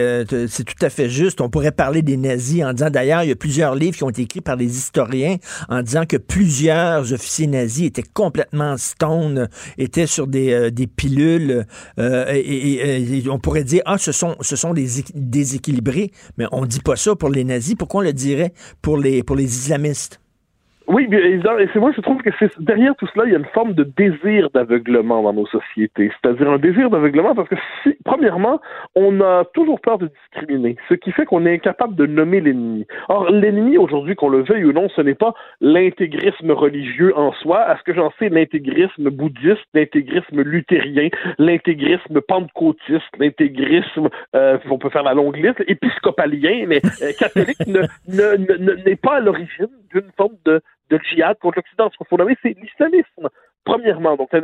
c'est 0.48 0.64
tout 0.64 0.84
à 0.84 0.90
fait 0.90 1.08
juste. 1.08 1.40
On 1.40 1.50
pourrait 1.50 1.72
parler 1.72 2.02
des 2.02 2.16
nazis 2.16 2.64
en 2.64 2.72
disant, 2.72 2.90
d'ailleurs, 2.90 3.22
il 3.24 3.28
y 3.28 3.32
a 3.32 3.36
plusieurs 3.36 3.74
livres 3.74 3.96
qui 3.96 4.04
ont 4.04 4.10
été 4.10 4.22
écrits 4.22 4.40
par 4.40 4.56
des 4.56 4.76
historiens 4.76 5.36
en 5.68 5.82
disant 5.82 6.04
que 6.06 6.16
plusieurs 6.16 7.12
officiers 7.12 7.46
nazis 7.46 7.87
étaient 7.88 8.02
complètement 8.02 8.76
stone, 8.76 9.48
étaient 9.76 10.06
sur 10.06 10.26
des, 10.26 10.52
euh, 10.52 10.70
pilules. 10.96 11.66
Euh, 11.98 13.22
on 13.30 13.38
pourrait 13.38 13.64
dire, 13.64 13.82
ah, 13.86 13.98
ce 13.98 14.12
sont, 14.12 14.36
des 14.72 14.88
déséquilibrés, 15.14 16.12
mais 16.36 16.46
on 16.52 16.64
dit 16.66 16.80
pas 16.80 16.96
ça 16.96 17.14
pour 17.16 17.30
les 17.30 17.44
nazis. 17.44 17.74
Pourquoi 17.74 18.00
on 18.00 18.04
le 18.04 18.12
dirait 18.12 18.52
pour 18.82 18.98
les, 18.98 19.22
pour 19.22 19.36
les 19.36 19.44
islamistes? 19.44 20.20
Oui, 20.88 21.06
et 21.12 21.38
c'est 21.74 21.78
moi 21.78 21.92
je 21.94 22.00
trouve 22.00 22.22
que 22.22 22.30
c'est 22.38 22.50
derrière 22.58 22.96
tout 22.96 23.06
cela, 23.12 23.26
il 23.26 23.32
y 23.32 23.34
a 23.34 23.38
une 23.38 23.44
forme 23.52 23.74
de 23.74 23.84
désir 23.84 24.48
d'aveuglement 24.54 25.22
dans 25.22 25.34
nos 25.34 25.46
sociétés. 25.46 26.10
C'est-à-dire 26.22 26.50
un 26.50 26.58
désir 26.58 26.88
d'aveuglement 26.88 27.34
parce 27.34 27.50
que 27.50 27.56
si, 27.82 27.94
premièrement, 28.06 28.58
on 28.94 29.20
a 29.20 29.44
toujours 29.52 29.82
peur 29.82 29.98
de 29.98 30.08
discriminer, 30.08 30.76
ce 30.88 30.94
qui 30.94 31.12
fait 31.12 31.26
qu'on 31.26 31.44
est 31.44 31.52
incapable 31.52 31.94
de 31.94 32.06
nommer 32.06 32.40
l'ennemi. 32.40 32.86
Or, 33.10 33.30
l'ennemi 33.30 33.76
aujourd'hui, 33.76 34.14
qu'on 34.14 34.30
le 34.30 34.42
veuille 34.42 34.64
ou 34.64 34.72
non, 34.72 34.88
ce 34.96 35.02
n'est 35.02 35.14
pas 35.14 35.34
l'intégrisme 35.60 36.52
religieux 36.52 37.12
en 37.18 37.32
soi. 37.32 37.60
À 37.60 37.76
ce 37.76 37.82
que 37.82 37.92
j'en 37.92 38.10
sais, 38.18 38.30
l'intégrisme 38.30 39.10
bouddhiste, 39.10 39.66
l'intégrisme 39.74 40.40
luthérien, 40.40 41.10
l'intégrisme 41.36 42.22
pentecôtiste, 42.22 43.12
l'intégrisme, 43.18 44.08
euh, 44.34 44.56
on 44.70 44.78
peut 44.78 44.88
faire 44.88 45.02
la 45.02 45.12
longue 45.12 45.36
liste, 45.36 45.62
épiscopalien, 45.66 46.64
mais 46.66 46.80
euh, 47.02 47.12
catholique 47.18 47.66
ne, 47.66 47.82
ne, 48.08 48.84
n'est 48.84 48.96
pas 48.96 49.16
à 49.16 49.20
l'origine 49.20 49.68
d'une 49.92 50.10
forme 50.16 50.36
de 50.46 50.62
de 50.90 50.98
djihad 50.98 51.38
contre 51.38 51.58
l'Occident. 51.58 51.90
Ce 51.90 51.96
qu'il 51.96 52.06
faut 52.06 52.16
nommer, 52.16 52.36
c'est 52.42 52.56
l'islamisme. 52.60 53.28
Premièrement, 53.64 54.16
donc 54.16 54.32
la 54.32 54.40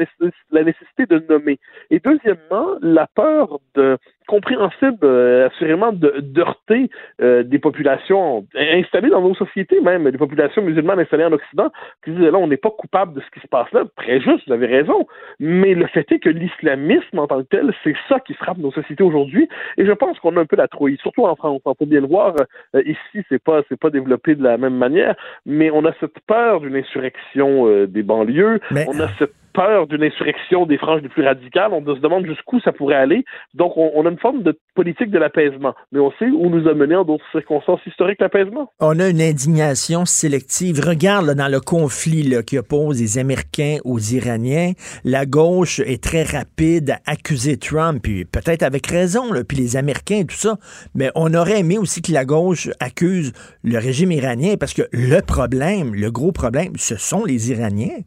nécessité 0.64 1.07
de 1.07 1.18
nommer. 1.28 1.59
Et 1.90 1.98
deuxièmement, 2.00 2.76
la 2.83 3.07
peur 3.07 3.59
de 3.74 3.96
compréhensible, 4.26 4.98
euh, 5.02 5.48
assurément, 5.48 5.92
de 5.92 6.14
d'heurter 6.20 6.90
euh, 7.20 7.42
des 7.42 7.58
populations 7.58 8.46
installées 8.54 9.10
dans 9.10 9.20
nos 9.20 9.34
sociétés 9.34 9.80
même, 9.80 10.10
des 10.10 10.18
populations 10.18 10.62
musulmanes 10.62 11.00
installées 11.00 11.24
en 11.24 11.32
Occident, 11.32 11.70
qui 12.04 12.10
disent 12.10 12.20
là, 12.20 12.38
on 12.38 12.46
n'est 12.46 12.56
pas 12.56 12.70
coupable 12.70 13.14
de 13.14 13.20
ce 13.20 13.30
qui 13.32 13.40
se 13.40 13.48
passe 13.48 13.70
là. 13.72 13.84
Très 13.96 14.20
juste, 14.20 14.46
vous 14.46 14.52
avez 14.52 14.66
raison. 14.66 15.06
Mais 15.40 15.74
le 15.74 15.87
fait 15.87 16.10
est 16.12 16.18
que 16.18 16.30
l'islamisme 16.30 17.18
en 17.18 17.26
tant 17.26 17.42
que 17.42 17.48
tel, 17.48 17.72
c'est 17.82 17.94
ça 18.08 18.20
qui 18.20 18.34
frappe 18.34 18.58
nos 18.58 18.72
sociétés 18.72 19.04
aujourd'hui. 19.04 19.48
Et 19.76 19.87
je 19.87 19.92
pense 19.92 20.18
qu'on 20.18 20.37
a 20.37 20.40
un 20.40 20.46
peu 20.46 20.56
la 20.56 20.68
trouille, 20.68 20.96
surtout 20.98 21.24
en 21.24 21.37
France. 21.37 21.60
On 21.64 21.74
peut 21.74 21.87
bien 21.87 22.00
le 22.00 22.06
voir. 22.06 22.34
Euh, 22.74 22.82
ici, 22.84 23.24
c'est 23.28 23.42
pas 23.42 23.62
c'est 23.68 23.78
pas 23.78 23.90
développé 23.90 24.34
de 24.34 24.42
la 24.42 24.56
même 24.56 24.76
manière, 24.76 25.14
mais 25.46 25.70
on 25.70 25.84
a 25.84 25.92
cette 26.00 26.20
peur 26.26 26.60
d'une 26.60 26.76
insurrection 26.76 27.68
euh, 27.68 27.87
des 27.87 28.02
banlieues. 28.02 28.60
On 28.88 29.00
a 29.00 29.08
cette 29.18 29.34
peur 29.55 29.87
d'une 29.87 30.03
insurrection 30.03 30.67
des 30.67 30.77
franges 30.77 31.01
les 31.03 31.09
plus 31.09 31.25
radicales. 31.25 31.73
On 31.73 31.81
se 31.83 32.01
demande 32.01 32.27
jusqu'où 32.27 32.61
ça 32.61 32.73
pourrait 32.73 32.97
aller. 32.97 33.25
Donc, 33.55 33.73
on, 33.77 34.05
a 34.05 34.11
une 34.11 34.19
forme 34.19 34.43
de 34.43 34.59
politique 34.75 35.11
de 35.11 35.19
l'apaisement. 35.19 35.75
Mais 35.93 36.01
on 36.01 36.11
sait 36.19 36.27
où 36.27 36.51
nous 36.51 36.69
a 36.69 36.75
mené 36.75 36.97
en 36.97 37.05
d'autres 37.05 37.25
circonstances 37.33 37.81
historiques 37.87 38.21
l'apaisement. 38.21 38.71
On 38.81 38.99
a 38.99 39.09
une 39.09 39.23
indignation 39.23 40.05
sélective. 40.05 40.81
Regarde 40.85 41.35
dans 41.35 41.51
le 41.51 41.61
conflit 41.61 42.35
qui 42.47 42.59
oppose 42.59 43.01
les 43.01 43.19
Américains 43.19 43.79
aux 43.85 43.99
Iraniens. 43.99 44.73
La 45.05 45.25
gauche 45.25 45.81
est 45.81 46.03
très 46.03 46.25
rapide 46.25 46.90
à 46.90 47.12
accuser 47.12 47.57
Trump, 47.57 48.01
puis 48.03 48.25
peut-être 48.25 48.62
avec 48.62 48.87
raison, 48.87 49.31
puis 49.49 49.57
les 49.57 49.77
Américains 49.77 50.21
et 50.21 50.27
tout 50.27 50.37
ça. 50.37 50.57
Mais 50.95 51.11
on 51.14 51.33
aurait 51.35 51.61
aimé 51.61 51.79
aussi 51.79 52.03
que 52.03 52.12
la 52.12 52.25
gauche 52.25 52.69
accuse 52.81 53.33
le 53.62 53.79
régime 53.79 54.12
iranien 54.12 54.55
parce 54.59 54.75
que 54.75 54.83
le 54.93 55.21
problème, 55.21 55.95
le 55.95 56.11
gros 56.11 56.33
problème, 56.33 56.73
ce 56.77 56.97
sont 56.97 57.25
les 57.25 57.51
Iraniens. 57.51 58.01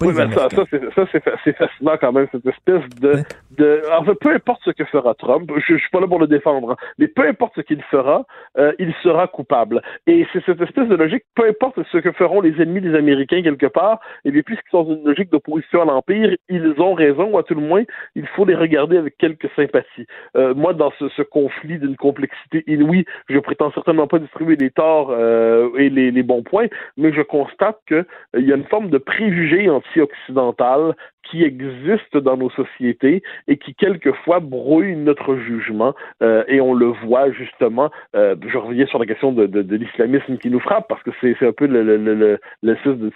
Oui, 0.00 0.12
mais 0.14 0.32
ça, 0.34 0.48
ça, 0.50 0.64
c'est, 0.70 1.22
c'est 1.44 1.56
fascinant 1.56 1.96
quand 2.00 2.12
même, 2.12 2.26
cette 2.32 2.46
espèce 2.46 2.82
de, 3.00 3.22
de, 3.56 3.82
en 3.92 4.04
fait, 4.04 4.14
peu 4.14 4.30
importe 4.34 4.60
ce 4.64 4.70
que 4.70 4.84
fera 4.84 5.14
Trump, 5.14 5.50
je, 5.56 5.74
je 5.74 5.78
suis 5.78 5.90
pas 5.90 6.00
là 6.00 6.06
pour 6.06 6.18
le 6.18 6.26
défendre, 6.26 6.72
hein, 6.72 6.76
mais 6.98 7.08
peu 7.08 7.26
importe 7.26 7.54
ce 7.56 7.60
qu'il 7.60 7.82
fera, 7.82 8.24
euh, 8.58 8.72
il 8.78 8.92
sera 9.02 9.26
coupable. 9.26 9.82
Et 10.06 10.26
c'est 10.32 10.44
cette 10.44 10.60
espèce 10.60 10.88
de 10.88 10.96
logique, 10.96 11.24
peu 11.34 11.46
importe 11.48 11.78
ce 11.90 11.98
que 11.98 12.12
feront 12.12 12.40
les 12.40 12.60
ennemis 12.60 12.80
des 12.80 12.94
Américains 12.94 13.42
quelque 13.42 13.66
part, 13.66 14.00
et 14.24 14.30
bien 14.30 14.42
puisqu'ils 14.42 14.70
sont 14.70 14.84
dans 14.84 14.96
une 14.96 15.04
logique 15.04 15.30
d'opposition 15.30 15.82
à 15.82 15.84
l'Empire, 15.84 16.34
ils 16.48 16.74
ont 16.78 16.94
raison, 16.94 17.30
ou 17.30 17.38
à 17.38 17.42
tout 17.42 17.54
le 17.54 17.60
moins, 17.60 17.84
il 18.14 18.26
faut 18.28 18.44
les 18.44 18.54
regarder 18.54 18.96
avec 18.96 19.16
quelques 19.18 19.50
sympathies. 19.56 20.06
Euh, 20.36 20.54
moi, 20.54 20.74
dans 20.74 20.92
ce, 20.98 21.08
ce 21.10 21.22
conflit 21.22 21.78
d'une 21.78 21.96
complexité 21.96 22.64
inouïe, 22.66 23.04
je 23.28 23.38
prétends 23.38 23.72
certainement 23.72 24.06
pas 24.06 24.18
distribuer 24.18 24.56
les 24.56 24.70
torts 24.70 25.10
euh, 25.10 25.70
et 25.76 25.90
les, 25.90 26.10
les, 26.10 26.22
bons 26.22 26.42
points, 26.42 26.66
mais 26.96 27.12
je 27.12 27.22
constate 27.22 27.78
qu'il 27.86 28.04
euh, 28.36 28.40
y 28.40 28.52
a 28.52 28.56
une 28.56 28.64
forme 28.64 28.90
de 28.90 28.98
préjugé 28.98 29.68
anti-occidental 29.84 30.94
qui 31.30 31.42
existe 31.42 32.16
dans 32.16 32.36
nos 32.36 32.50
sociétés 32.50 33.22
et 33.48 33.56
qui 33.56 33.74
quelquefois 33.74 34.40
brouille 34.40 34.94
notre 34.94 35.36
jugement 35.36 35.94
euh, 36.22 36.44
et 36.48 36.60
on 36.60 36.74
le 36.74 36.88
voit 37.06 37.30
justement 37.32 37.90
euh, 38.14 38.36
je 38.46 38.58
reviens 38.58 38.86
sur 38.86 38.98
la 38.98 39.06
question 39.06 39.32
de, 39.32 39.46
l'islamisme 39.74 40.36
qui 40.36 40.50
nous 40.50 40.60
frappe 40.60 40.86
parce 40.88 41.02
que 41.02 41.10
c'est 41.20 41.46
un 41.46 41.52
peu 41.52 41.66
le, 41.66 41.82
le, 41.82 42.38
de 42.62 43.10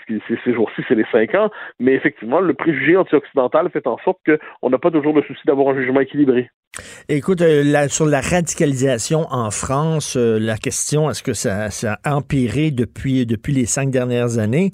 ces 0.44 0.52
jours-ci 0.54 0.82
c'est 0.88 0.94
les 0.94 1.06
cinq 1.12 1.34
ans 1.34 1.50
mais 1.78 1.92
effectivement 1.92 2.40
le 2.40 2.54
préjugé 2.54 2.96
anti-occidental 2.96 3.68
fait 3.70 3.86
en 3.86 3.98
sorte 3.98 4.18
qu'on 4.24 4.70
n'a 4.70 4.78
pas 4.78 4.90
toujours 4.90 5.14
le 5.14 5.22
souci 5.22 5.42
d'avoir 5.44 5.68
un 5.68 5.78
jugement 5.78 6.00
équilibré 6.00 6.50
Écoute, 7.08 7.40
euh, 7.40 7.88
sur 7.88 8.06
la 8.06 8.20
radicalisation 8.20 9.26
en 9.30 9.50
France, 9.50 10.14
euh, 10.16 10.38
la 10.38 10.58
question, 10.58 11.10
est-ce 11.10 11.22
que 11.22 11.32
ça, 11.32 11.70
ça, 11.70 11.98
a 12.04 12.16
empiré 12.16 12.70
depuis, 12.70 13.24
depuis 13.24 13.54
les 13.54 13.66
cinq 13.66 13.90
dernières 13.90 14.38
années? 14.38 14.72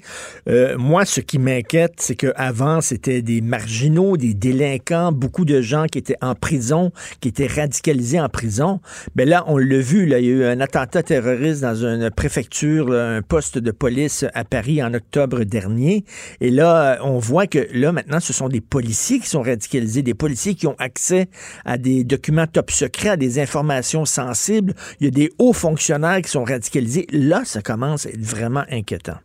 Euh, 0.49 0.77
moi, 0.77 1.05
ce 1.05 1.21
qui 1.21 1.39
m'inquiète, 1.39 1.93
c'est 1.97 2.15
qu'avant, 2.15 2.81
c'était 2.81 3.21
des 3.21 3.41
marginaux, 3.41 4.17
des 4.17 4.33
délinquants, 4.33 5.11
beaucoup 5.11 5.45
de 5.45 5.61
gens 5.61 5.85
qui 5.85 5.97
étaient 5.97 6.17
en 6.21 6.35
prison, 6.35 6.91
qui 7.21 7.29
étaient 7.29 7.47
radicalisés 7.47 8.19
en 8.19 8.29
prison. 8.29 8.81
Mais 9.15 9.23
ben 9.23 9.29
là, 9.29 9.43
on 9.47 9.57
l'a 9.57 9.79
vu, 9.79 10.05
là, 10.05 10.19
il 10.19 10.25
y 10.25 10.29
a 10.29 10.31
eu 10.31 10.43
un 10.43 10.59
attentat 10.59 11.03
terroriste 11.03 11.61
dans 11.61 11.85
une 11.85 12.11
préfecture, 12.11 12.91
un 12.91 13.21
poste 13.21 13.57
de 13.57 13.71
police 13.71 14.25
à 14.33 14.43
Paris 14.43 14.83
en 14.83 14.93
octobre 14.93 15.43
dernier. 15.43 16.03
Et 16.41 16.51
là, 16.51 16.99
on 17.01 17.17
voit 17.17 17.47
que 17.47 17.67
là, 17.73 17.91
maintenant, 17.91 18.19
ce 18.19 18.33
sont 18.33 18.49
des 18.49 18.61
policiers 18.61 19.19
qui 19.19 19.29
sont 19.29 19.41
radicalisés, 19.41 20.01
des 20.01 20.13
policiers 20.13 20.55
qui 20.55 20.67
ont 20.67 20.75
accès 20.79 21.27
à 21.63 21.77
des 21.77 21.94
documents 22.03 22.47
top 22.47 22.71
secrets, 22.71 23.17
des 23.17 23.39
informations 23.39 24.05
sensibles. 24.05 24.73
Il 24.99 25.05
y 25.05 25.07
a 25.07 25.11
des 25.11 25.31
hauts 25.37 25.53
fonctionnaires 25.53 26.21
qui 26.21 26.29
sont 26.29 26.43
radicalisés. 26.43 27.07
Là, 27.11 27.43
ça 27.45 27.61
commence 27.61 28.05
à 28.05 28.09
être 28.09 28.21
vraiment 28.21 28.63
inquiétant. 28.69 29.17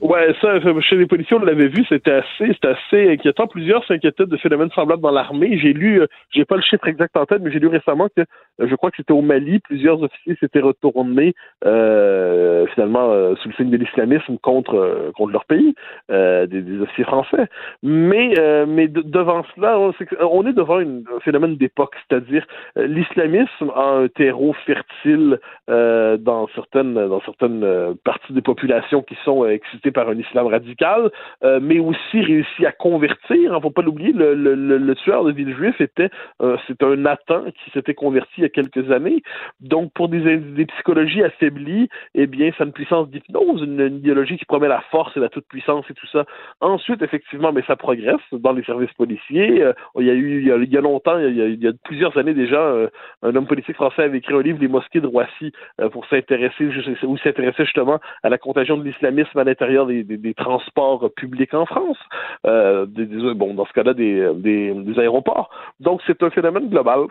Ouais, 0.00 0.32
ça, 0.40 0.60
chez 0.80 0.96
les 0.96 1.06
policiers, 1.06 1.36
on 1.36 1.44
l'avait 1.44 1.66
vu, 1.66 1.84
c'était 1.88 2.12
assez, 2.12 2.52
c'était 2.52 2.68
assez 2.68 3.10
inquiétant. 3.10 3.48
Plusieurs 3.48 3.84
s'inquiétaient 3.84 4.26
de 4.26 4.36
phénomènes 4.36 4.70
semblables 4.70 5.02
dans 5.02 5.10
l'armée. 5.10 5.58
J'ai 5.58 5.72
lu, 5.72 6.00
euh, 6.00 6.06
j'ai 6.30 6.44
pas 6.44 6.54
le 6.54 6.62
chiffre 6.62 6.86
exact 6.86 7.16
en 7.16 7.26
tête, 7.26 7.42
mais 7.42 7.50
j'ai 7.50 7.58
lu 7.58 7.66
récemment 7.66 8.06
que, 8.16 8.20
euh, 8.20 8.68
je 8.68 8.74
crois 8.76 8.90
que 8.92 8.96
c'était 8.98 9.12
au 9.12 9.22
Mali, 9.22 9.58
plusieurs 9.58 10.00
officiers 10.00 10.36
s'étaient 10.38 10.60
retournés, 10.60 11.34
euh, 11.64 12.66
finalement, 12.74 13.10
euh, 13.10 13.34
sous 13.36 13.48
le 13.48 13.54
signe 13.54 13.70
de 13.70 13.76
l'islamisme 13.76 14.38
contre, 14.38 15.10
contre 15.16 15.32
leur 15.32 15.46
pays, 15.46 15.74
des, 16.08 16.46
des, 16.46 16.80
officiers 16.80 17.04
français. 17.04 17.48
Mais, 17.82 18.34
mais 18.68 18.86
devant 18.86 19.44
cela, 19.56 19.78
on, 20.20 20.46
est, 20.46 20.52
devant 20.52 20.78
un 20.78 21.20
phénomène 21.24 21.56
d'époque, 21.56 21.94
c'est-à-dire 22.08 22.46
l'islamisme 22.76 23.72
a 23.74 23.82
un 24.02 24.08
terreau 24.08 24.54
fertile 24.64 25.40
dans 25.66 26.48
certaines, 26.54 26.94
dans 26.94 27.20
certaines 27.22 27.96
parties 28.04 28.32
des 28.32 28.42
populations 28.42 29.02
qui 29.02 29.16
sont 29.24 29.44
excitées 29.46 29.87
par 29.90 30.08
un 30.08 30.18
islam 30.18 30.46
radical, 30.46 31.10
euh, 31.44 31.60
mais 31.62 31.78
aussi 31.78 32.20
réussi 32.20 32.66
à 32.66 32.72
convertir. 32.72 33.36
Il 33.36 33.50
ne 33.50 33.60
faut 33.60 33.70
pas 33.70 33.82
l'oublier, 33.82 34.12
le, 34.14 34.94
tueur 34.94 35.24
de 35.24 35.32
Villejuif 35.32 35.80
était 35.80 36.10
euh, 36.42 36.56
c'est 36.66 36.82
un 36.82 36.96
Nathan 36.96 37.44
qui 37.44 37.70
s'était 37.72 37.94
converti 37.94 38.32
il 38.38 38.42
y 38.42 38.46
a 38.46 38.48
quelques 38.48 38.90
années. 38.90 39.22
Donc, 39.60 39.92
pour 39.92 40.08
des, 40.08 40.66
psychologies 40.66 41.22
affaiblies, 41.22 41.88
eh 42.14 42.26
bien, 42.26 42.50
ça 42.56 42.64
une 42.64 42.72
puissance 42.72 43.08
d'hypnose, 43.10 43.62
une, 43.62 43.98
idéologie 43.98 44.36
qui 44.36 44.44
promet 44.44 44.68
la 44.68 44.82
force 44.90 45.16
et 45.16 45.20
la 45.20 45.28
toute-puissance 45.28 45.84
et 45.90 45.94
tout 45.94 46.06
ça. 46.08 46.24
Ensuite, 46.60 47.02
effectivement, 47.02 47.52
mais 47.52 47.62
ça 47.66 47.76
progresse 47.76 48.16
dans 48.32 48.52
les 48.52 48.62
services 48.64 48.92
policiers. 48.94 49.62
Euh, 49.62 49.72
il 49.98 50.06
y 50.06 50.10
a 50.10 50.14
eu, 50.14 50.40
il 50.40 50.72
y 50.72 50.76
a, 50.76 50.80
longtemps, 50.80 51.18
il 51.18 51.36
y 51.36 51.42
a, 51.42 51.46
il 51.46 51.62
y 51.62 51.68
a, 51.68 51.72
plusieurs 51.84 52.16
années 52.18 52.34
déjà, 52.34 52.88
un 53.22 53.34
homme 53.34 53.46
politique 53.46 53.76
français 53.76 54.02
avait 54.02 54.18
écrit 54.18 54.34
un 54.34 54.42
livre, 54.42 54.58
Les 54.60 54.68
mosquées 54.68 55.00
de 55.00 55.06
Roissy, 55.06 55.52
pour 55.92 56.06
s'intéresser, 56.06 56.68
ou 57.04 57.16
s'intéresser 57.18 57.64
justement 57.64 58.00
à 58.22 58.28
la 58.28 58.38
contagion 58.38 58.76
de 58.76 58.84
l'islamisme 58.84 59.38
à 59.38 59.44
l'intérieur 59.44 59.77
des, 59.86 60.34
transports 60.34 61.10
publics 61.16 61.54
en 61.54 61.66
France, 61.66 61.98
euh, 62.46 62.86
bon, 63.34 63.54
dans 63.54 63.66
ce 63.66 63.72
cas-là, 63.72 63.94
des 63.94 64.98
aéroports. 64.98 65.50
Donc, 65.80 66.00
c'est 66.06 66.22
un 66.22 66.30
phénomène 66.30 66.68
global 66.68 67.06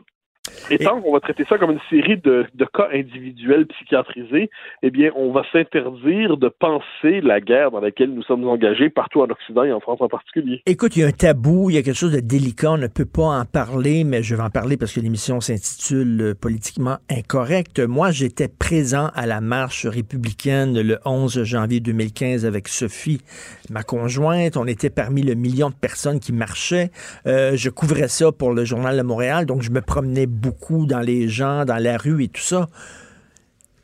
et 0.70 0.78
tant 0.78 1.02
qu'on 1.02 1.14
va 1.14 1.20
traiter 1.20 1.46
ça 1.48 1.58
comme 1.58 1.72
une 1.72 1.80
série 1.90 2.18
de, 2.18 2.46
de, 2.54 2.66
cas 2.66 2.90
individuels 2.94 3.68
psychiatrisés, 3.68 4.50
eh 4.84 4.90
bien, 4.90 5.12
on 5.16 5.32
va 5.32 5.44
s'interdire 5.52 6.38
de 6.38 6.50
penser 6.50 7.22
la 7.22 7.40
guerre 7.40 7.72
dans 7.72 7.80
laquelle 7.80 8.14
nous 8.14 8.24
sommes 8.24 8.48
engagés 8.48 8.90
partout 8.90 9.22
en 9.22 9.30
Occident 9.30 9.64
et 9.64 9.72
en 9.72 9.80
France 9.80 10.02
en 10.02 10.08
particulier. 10.08 10.62
Écoute, 10.66 10.96
il 10.96 11.02
y 11.02 11.04
a 11.04 11.08
un 11.08 11.12
tabou, 11.12 11.70
il 11.70 11.76
y 11.76 11.80
a 11.80 11.84
quelque 11.84 11.98
chose 11.98 12.14
de 12.14 12.20
délicat, 12.20 12.72
on 12.72 12.78
ne 12.78 12.88
peut 12.88 13.06
pas 13.06 13.24
en 13.24 13.46
parler, 13.46 14.04
mais 14.04 14.24
je 14.24 14.36
vais 14.36 14.44
en 14.44 14.50
parler 14.50 14.78
parce 14.78 14.94
que 14.94 15.00
l'émission 15.00 15.40
s'intitule 15.40 16.22
euh, 16.22 16.34
Politiquement 16.40 16.98
incorrect. 17.10 17.80
Moi, 17.80 18.12
j'étais 18.12 18.48
présent 18.48 19.10
à 19.16 19.26
la 19.26 19.42
marche 19.42 19.86
républicaine 19.86 20.80
le 20.80 21.00
11 21.06 21.44
janvier 21.44 21.80
2015 21.80 22.46
avec 22.46 22.68
Sophie, 22.68 23.22
ma 23.70 23.84
conjointe. 23.84 24.56
On 24.58 24.66
était 24.68 24.90
parmi 24.90 25.24
le 25.24 25.36
million 25.36 25.70
de 25.70 25.76
personnes 25.76 26.20
qui 26.20 26.34
marchaient. 26.34 26.92
Euh, 27.26 27.54
je 27.56 27.70
couvrais 27.70 28.08
ça 28.08 28.32
pour 28.32 28.54
le 28.54 28.66
Journal 28.66 28.98
de 28.98 29.02
Montréal, 29.02 29.46
donc 29.46 29.62
je 29.62 29.72
me 29.72 29.82
promenais 29.82 30.26
beaucoup 30.38 30.86
dans 30.86 31.02
les 31.02 31.28
gens, 31.28 31.66
dans 31.66 31.82
la 31.82 31.98
rue 31.98 32.24
et 32.24 32.28
tout 32.28 32.42
ça. 32.42 32.70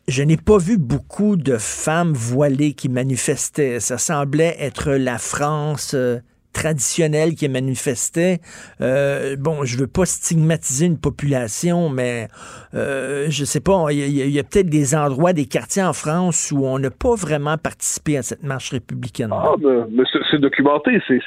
Je 0.08 0.24
n'ai 0.24 0.38
pas 0.38 0.58
vu 0.58 0.78
beaucoup 0.78 1.36
de 1.36 1.58
femmes 1.58 2.14
voilées 2.14 2.74
qui 2.74 2.90
manifestaient. 2.90 3.80
Ça 3.80 3.98
semblait 3.98 4.56
être 4.60 4.92
la 4.92 5.18
France 5.18 5.94
euh, 5.94 6.20
traditionnel 6.54 7.36
qui 7.36 7.50
manifestait. 7.50 8.40
Euh, 8.82 9.36
bon, 9.38 9.66
je 9.66 9.78
veux 9.78 9.88
pas 9.88 10.06
stigmatiser 10.06 10.86
une 10.86 11.00
population, 11.00 11.90
mais 11.90 12.28
euh, 12.74 13.26
je 13.30 13.44
sais 13.44 13.60
pas, 13.60 13.88
il 13.92 14.30
y 14.30 14.40
a, 14.40 14.44
peut-être 14.44 14.70
des 14.70 14.96
endroits, 14.96 15.34
des 15.34 15.46
quartiers 15.46 15.84
en 15.84 15.94
France 15.94 16.52
où 16.56 16.66
on 16.66 16.80
n'a 16.80 16.92
pas 16.92 17.16
vraiment 17.16 17.58
participé 17.58 18.18
à 18.18 18.22
cette 18.22 18.44
marche 18.44 18.72
républicaine. 18.72 19.30
Ah, 19.32 19.56
mais, 19.90 20.04
c'est 20.32 20.40
documenté, 20.40 21.02
c'est 21.08 21.20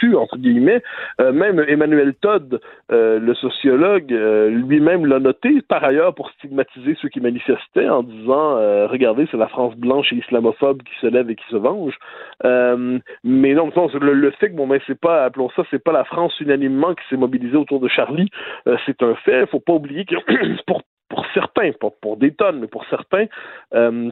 su, 0.00 0.16
entre 0.16 0.36
guillemets. 0.36 0.82
Euh, 1.20 1.32
même 1.32 1.64
Emmanuel 1.68 2.14
Todd, 2.20 2.60
euh, 2.90 3.18
le 3.18 3.34
sociologue, 3.34 4.10
lui-même 4.10 5.06
l'a 5.06 5.18
noté, 5.18 5.62
par 5.68 5.84
ailleurs, 5.84 6.14
pour 6.14 6.30
stigmatiser 6.30 6.96
ceux 7.00 7.08
qui 7.08 7.20
manifestaient 7.20 7.88
en 7.88 8.02
disant, 8.02 8.56
regardez, 8.88 9.26
c'est 9.30 9.36
la 9.36 9.48
France 9.48 9.74
blanche 9.76 10.12
et 10.12 10.16
islamophobe 10.16 10.82
qui 10.82 10.92
se 11.00 11.06
lève 11.06 11.30
et 11.30 11.36
qui 11.36 11.44
se 11.50 11.56
venge. 11.56 11.94
mais 12.42 13.54
non, 13.54 13.70
le, 14.00 14.12
le 14.14 14.30
fait 14.32 14.50
que 14.50 14.56
mais 14.66 14.80
c'est 14.86 14.98
pas, 14.98 15.24
appelons 15.24 15.50
ça, 15.50 15.62
c'est 15.70 15.82
pas 15.82 15.92
la 15.92 16.04
France 16.04 16.38
unanimement 16.40 16.94
qui 16.94 17.04
s'est 17.08 17.16
mobilisée 17.16 17.56
autour 17.56 17.80
de 17.80 17.88
Charlie. 17.88 18.28
Euh, 18.66 18.76
c'est 18.86 19.02
un 19.02 19.14
fait. 19.16 19.40
Il 19.40 19.46
faut 19.46 19.60
pas 19.60 19.74
oublier 19.74 20.04
que 20.04 20.16
pour 20.66 20.82
pour 21.08 21.26
certains, 21.34 21.72
pas 21.72 21.90
pour 22.00 22.16
des 22.16 22.32
tonnes, 22.32 22.60
mais 22.60 22.68
pour 22.68 22.86
certains, 22.86 23.26
euh, 23.74 24.10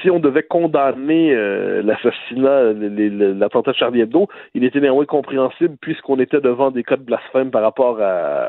si 0.00 0.10
on 0.10 0.18
devait 0.18 0.42
condamner 0.42 1.34
euh, 1.34 1.82
l'assassinat, 1.82 2.72
l'attentat 3.34 3.72
de 3.72 3.76
Charlie 3.76 4.00
Hebdo, 4.00 4.28
il 4.54 4.64
était 4.64 4.80
néanmoins 4.80 5.04
compréhensible 5.04 5.76
puisqu'on 5.80 6.18
était 6.18 6.40
devant 6.40 6.70
des 6.70 6.82
cas 6.82 6.96
de 6.96 7.02
blasphème 7.02 7.50
par 7.50 7.62
rapport 7.62 7.98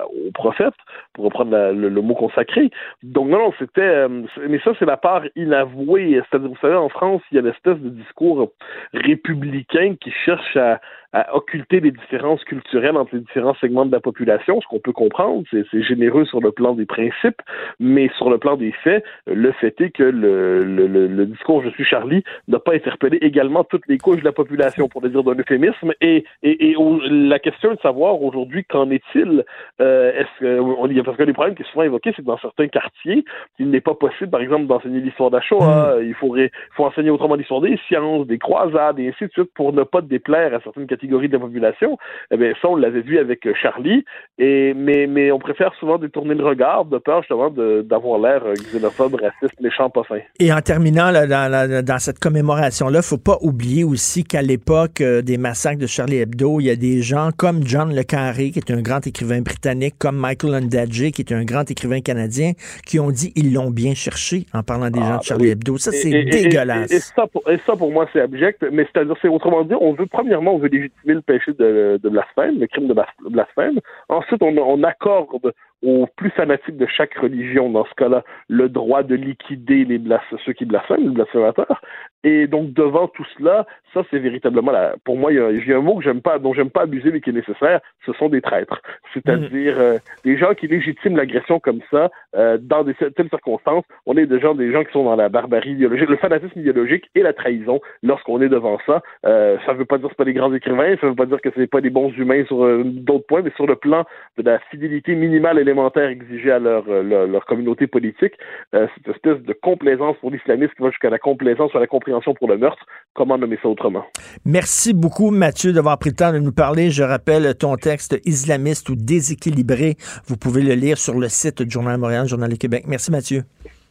au 0.05 0.31
prophète, 0.33 0.73
pour 1.13 1.25
reprendre 1.25 1.71
le, 1.73 2.01
mot 2.01 2.15
consacré. 2.15 2.69
Donc 3.03 3.27
non, 3.27 3.39
non, 3.39 3.53
c'était... 3.59 4.07
Mais 4.47 4.59
ça, 4.63 4.71
c'est 4.79 4.85
la 4.85 4.97
part 4.97 5.23
inavouée. 5.35 6.21
C'est-à-dire, 6.29 6.49
vous 6.49 6.57
savez, 6.61 6.75
en 6.75 6.89
France, 6.89 7.21
il 7.31 7.35
y 7.35 7.37
a 7.37 7.41
une 7.41 7.47
espèce 7.47 7.79
de 7.79 7.89
discours 7.89 8.51
républicain 8.93 9.95
qui 9.99 10.11
cherche 10.11 10.55
à, 10.55 10.79
à 11.15 11.33
occulter 11.33 11.79
les 11.79 11.91
différences 11.91 12.43
culturelles 12.43 12.97
entre 12.97 13.15
les 13.15 13.21
différents 13.21 13.55
segments 13.61 13.85
de 13.85 13.91
la 13.91 14.01
population, 14.01 14.59
ce 14.59 14.67
qu'on 14.67 14.81
peut 14.81 14.91
comprendre, 14.91 15.45
c'est 15.49 15.81
généreux 15.81 16.25
sur 16.25 16.41
le 16.41 16.51
plan 16.51 16.73
des 16.73 16.85
principes, 16.85 17.41
mais 17.79 18.09
sur 18.17 18.29
le 18.29 18.37
plan 18.37 18.57
des 18.57 18.73
faits, 18.83 19.01
le 19.25 19.53
fait 19.53 19.79
est 19.79 19.91
que 19.91 20.03
le, 20.03 20.59
le, 20.65 21.07
le 21.07 21.25
discours 21.25 21.63
Je 21.63 21.69
suis 21.69 21.85
Charlie 21.85 22.21
n'a 22.49 22.59
pas 22.59 22.73
interpellé 22.75 23.17
également 23.21 23.63
toutes 23.63 23.87
les 23.87 23.97
couches 23.97 24.19
de 24.19 24.25
la 24.25 24.33
population, 24.33 24.89
pour 24.89 25.01
le 25.01 25.07
dire 25.07 25.23
d'un 25.23 25.35
euphémisme, 25.35 25.93
et, 26.01 26.25
et, 26.43 26.71
et 26.71 26.75
la 27.09 27.39
question 27.39 27.71
est 27.71 27.75
de 27.75 27.81
savoir 27.81 28.21
aujourd'hui 28.21 28.65
qu'en 28.65 28.89
est-il, 28.89 29.45
euh, 29.79 30.11
est-ce 30.19 30.39
que, 30.41 30.93
y 30.93 30.99
a, 30.99 31.03
parce 31.03 31.15
que 31.17 31.23
les 31.23 31.31
problèmes 31.31 31.55
qui 31.55 31.63
sont 31.63 31.69
souvent 31.69 31.83
évoqués, 31.83 32.11
c'est 32.13 32.23
que 32.23 32.27
dans 32.27 32.39
certains 32.39 32.67
quartiers, 32.67 33.23
il 33.57 33.69
n'est 33.69 33.79
pas 33.79 33.95
possible, 33.95 34.31
par 34.31 34.41
exemple, 34.41 34.67
d'enseigner 34.67 34.99
l'histoire 34.99 35.31
d'Achoa, 35.31 35.95
mm. 35.95 36.03
il 36.03 36.13
faudrait, 36.13 36.51
faut 36.75 36.83
enseigner 36.83 37.09
autrement 37.09 37.35
l'histoire 37.35 37.61
des 37.61 37.79
sciences, 37.87 38.27
des 38.27 38.37
croisades, 38.37 38.99
et 38.99 39.07
ainsi 39.07 39.27
de 39.27 39.31
suite, 39.31 39.53
pour 39.55 39.71
ne 39.71 39.83
pas 39.83 40.01
déplaire 40.01 40.53
à 40.53 40.59
certaines 40.59 40.87
catégories 40.87 41.04
de 41.07 41.33
la 41.33 41.39
population, 41.39 41.97
eh 42.31 42.37
bien, 42.37 42.53
ça, 42.61 42.69
on 42.69 42.75
l'avait 42.75 43.01
vu 43.01 43.17
avec 43.17 43.45
euh, 43.45 43.53
Charlie, 43.61 44.03
et, 44.37 44.73
mais, 44.73 45.07
mais 45.07 45.31
on 45.31 45.39
préfère 45.39 45.73
souvent 45.75 45.97
détourner 45.97 46.35
le 46.35 46.43
regard 46.43 46.85
de 46.85 46.97
peur 46.97 47.21
justement 47.21 47.49
d'avoir 47.49 48.19
l'air 48.19 48.45
euh, 48.45 48.53
xénophobe, 48.53 49.15
raciste, 49.15 49.59
méchant, 49.61 49.89
pas 49.89 50.03
fin. 50.03 50.19
Et 50.39 50.51
en 50.51 50.61
terminant, 50.61 51.11
dans, 51.11 51.83
dans, 51.83 51.99
cette 51.99 52.19
commémoration-là, 52.19 53.01
faut 53.01 53.17
pas 53.17 53.37
oublier 53.41 53.83
aussi 53.83 54.23
qu'à 54.23 54.41
l'époque 54.41 55.01
euh, 55.01 55.21
des 55.21 55.37
massacres 55.37 55.79
de 55.79 55.87
Charlie 55.87 56.17
Hebdo, 56.17 56.59
il 56.59 56.65
y 56.65 56.69
a 56.69 56.75
des 56.75 57.01
gens 57.01 57.29
comme 57.35 57.63
John 57.65 57.95
Le 57.95 58.03
Carré, 58.03 58.51
qui 58.51 58.59
est 58.59 58.71
un 58.71 58.81
grand 58.81 59.05
écrivain 59.05 59.41
britannique, 59.41 59.95
comme 59.97 60.17
Michael 60.17 60.63
Ondaatje, 60.63 61.11
qui 61.11 61.21
est 61.21 61.33
un 61.33 61.43
grand 61.43 61.69
écrivain 61.69 62.01
canadien, 62.01 62.51
qui 62.85 62.99
ont 62.99 63.11
dit 63.11 63.31
ils 63.35 63.53
l'ont 63.53 63.71
bien 63.71 63.93
cherché 63.93 64.45
en 64.53 64.63
parlant 64.63 64.89
des 64.89 64.99
ah, 65.01 65.05
gens 65.05 65.17
de 65.19 65.23
Charlie 65.23 65.49
Hebdo. 65.49 65.77
Ça, 65.77 65.91
c'est 65.91 66.09
dégueulasse. 66.09 66.91
Et, 66.91 66.99
ça, 66.99 67.27
pour, 67.27 67.49
et, 67.49 67.57
ça, 67.65 67.75
pour, 67.75 67.91
moi, 67.91 68.07
c'est 68.13 68.21
abject. 68.21 68.63
Mais 68.71 68.87
c'est-à-dire, 68.91 69.15
c'est 69.21 69.27
autrement 69.27 69.63
dit, 69.63 69.75
on 69.79 69.93
veut, 69.93 70.05
premièrement, 70.05 70.55
on 70.55 70.57
veut 70.57 70.69
le 71.03 71.21
péché 71.21 71.53
de, 71.53 71.99
de 72.01 72.09
blasphème, 72.09 72.59
le 72.59 72.67
crime 72.67 72.87
de 72.87 72.95
blasphème. 73.29 73.79
Ensuite, 74.09 74.41
on, 74.41 74.55
on 74.57 74.83
accorde 74.83 75.53
aux 75.85 76.07
plus 76.17 76.31
fanatiques 76.31 76.77
de 76.77 76.87
chaque 76.87 77.13
religion, 77.15 77.69
dans 77.69 77.85
ce 77.85 77.93
cas-là, 77.95 78.23
le 78.49 78.69
droit 78.69 79.03
de 79.03 79.15
liquider 79.15 79.85
les 79.85 80.01
ceux 80.45 80.53
qui 80.53 80.65
blasphèment, 80.65 81.03
les 81.03 81.09
blasphémateurs. 81.09 81.81
Et 82.23 82.47
donc, 82.47 82.73
devant 82.73 83.07
tout 83.07 83.25
cela, 83.37 83.67
ça, 83.93 84.01
c'est 84.09 84.17
véritablement 84.17 84.71
la, 84.71 84.95
pour 85.03 85.15
moi, 85.15 85.31
il 85.31 85.37
y, 85.37 85.73
a, 85.73 85.77
un 85.77 85.81
mot 85.81 85.97
que 85.97 86.03
j'aime 86.03 86.21
pas, 86.21 86.39
dont 86.39 86.53
j'aime 86.53 86.71
pas 86.71 86.81
abuser, 86.81 87.11
mais 87.11 87.21
qui 87.21 87.29
est 87.29 87.33
nécessaire, 87.33 87.81
ce 88.05 88.13
sont 88.13 88.29
des 88.29 88.41
traîtres. 88.41 88.81
C'est-à-dire, 89.13 89.79
euh, 89.79 89.97
des 90.23 90.35
gens 90.37 90.55
qui 90.55 90.67
légitiment 90.67 91.17
l'agression 91.17 91.59
comme 91.59 91.81
ça, 91.91 92.09
euh, 92.35 92.57
dans 92.59 92.83
des 92.83 92.95
telles 92.95 93.29
circonstances. 93.29 93.83
On 94.07 94.17
est 94.17 94.25
des 94.25 94.39
gens, 94.39 94.55
des 94.55 94.71
gens 94.71 94.83
qui 94.83 94.91
sont 94.91 95.03
dans 95.03 95.15
la 95.15 95.29
barbarie 95.29 95.71
idéologique, 95.71 96.09
le 96.09 96.17
fanatisme 96.17 96.59
idéologique 96.59 97.09
et 97.13 97.21
la 97.21 97.33
trahison 97.33 97.79
lorsqu'on 98.01 98.41
est 98.41 98.49
devant 98.49 98.79
ça. 98.87 99.03
Euh, 99.25 99.57
ça 99.65 99.73
veut 99.73 99.85
pas 99.85 99.99
dire 99.99 100.07
que 100.07 100.13
c'est 100.13 100.17
pas 100.17 100.25
des 100.25 100.33
grands 100.33 100.53
écrivains, 100.53 100.95
ça 100.99 101.07
veut 101.07 101.15
pas 101.15 101.27
dire 101.27 101.39
que 101.41 101.49
c'est 101.55 101.67
pas 101.67 101.81
des 101.81 101.91
bons 101.91 102.09
humains 102.17 102.43
sur 102.45 102.65
euh, 102.65 102.81
d'autres 102.83 103.27
points, 103.27 103.43
mais 103.43 103.51
sur 103.55 103.67
le 103.67 103.75
plan 103.75 104.03
de 104.37 104.43
la 104.43 104.59
fidélité 104.71 105.13
minimale 105.13 105.59
élémentaire 105.59 105.74
exigée 106.09 106.51
à 106.51 106.59
leur, 106.59 106.85
leur, 106.87 107.27
leur 107.27 107.45
communauté 107.45 107.87
politique, 107.87 108.33
cette 108.71 109.07
espèce 109.07 109.41
de 109.41 109.53
complaisance 109.53 110.15
pour 110.21 110.31
l'islamisme 110.31 110.73
qui 110.75 110.83
va 110.83 110.89
jusqu'à 110.89 111.09
la 111.09 111.19
complaisance 111.19 111.73
ou 111.73 111.77
à 111.77 111.79
la 111.79 111.87
compréhension 111.87 112.33
pour 112.33 112.47
le 112.47 112.57
meurtre. 112.57 112.85
Comment 113.13 113.37
nommer 113.37 113.57
ça 113.61 113.69
autrement? 113.69 114.05
Merci 114.45 114.93
beaucoup, 114.93 115.31
Mathieu, 115.31 115.73
d'avoir 115.73 115.97
pris 115.97 116.09
le 116.09 116.15
temps 116.15 116.33
de 116.33 116.39
nous 116.39 116.51
parler. 116.51 116.89
Je 116.89 117.03
rappelle 117.03 117.55
ton 117.57 117.75
texte 117.75 118.19
islamiste 118.25 118.89
ou 118.89 118.95
déséquilibré. 118.95 119.95
Vous 120.27 120.37
pouvez 120.37 120.61
le 120.61 120.73
lire 120.73 120.97
sur 120.97 121.17
le 121.19 121.27
site 121.29 121.61
du 121.61 121.71
Journal 121.71 121.99
Montréal, 121.99 122.27
Journal 122.27 122.49
du 122.49 122.57
Québec. 122.57 122.85
Merci, 122.87 123.11
Mathieu. 123.11 123.43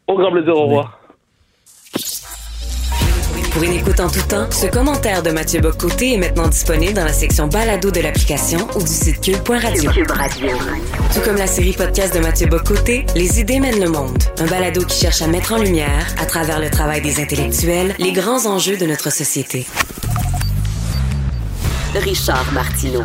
Au 0.07 0.17
grand 0.17 0.31
plaisir. 0.31 0.55
Au 0.55 0.65
revoir. 0.65 1.04
Pour 3.55 3.63
une 3.63 3.75
écoute 3.75 4.01
en 4.01 4.11
tout 4.11 4.21
temps, 4.23 4.51
ce 4.51 4.67
commentaire 4.67 5.23
de 5.23 5.31
Mathieu 5.31 5.61
Bocoté 5.61 6.15
est 6.15 6.19
maintenant 6.19 6.49
disponible 6.49 6.93
dans 6.93 7.05
la 7.05 7.13
section 7.13 7.47
balado 7.47 7.93
de 7.93 8.01
l'application 8.01 8.59
ou 8.75 8.81
du 8.81 8.93
site 8.93 9.21
cube.radio. 9.21 9.93
Tout 9.93 11.21
comme 11.25 11.37
la 11.37 11.47
série 11.47 11.73
podcast 11.73 12.13
de 12.13 12.19
Mathieu 12.19 12.49
Bocoté, 12.49 13.07
Les 13.15 13.39
idées 13.39 13.61
mènent 13.61 13.79
le 13.79 13.89
monde. 13.89 14.19
Un 14.41 14.47
balado 14.47 14.85
qui 14.85 14.99
cherche 14.99 15.23
à 15.23 15.29
mettre 15.29 15.53
en 15.53 15.59
lumière, 15.59 16.05
à 16.19 16.27
travers 16.27 16.59
le 16.59 16.69
travail 16.69 17.01
des 17.01 17.21
intellectuels, 17.23 17.95
les 18.01 18.11
grands 18.11 18.45
enjeux 18.47 18.77
de 18.77 18.87
notre 18.87 19.13
société. 19.13 19.69
Richard 21.95 22.51
Martineau. 22.53 23.05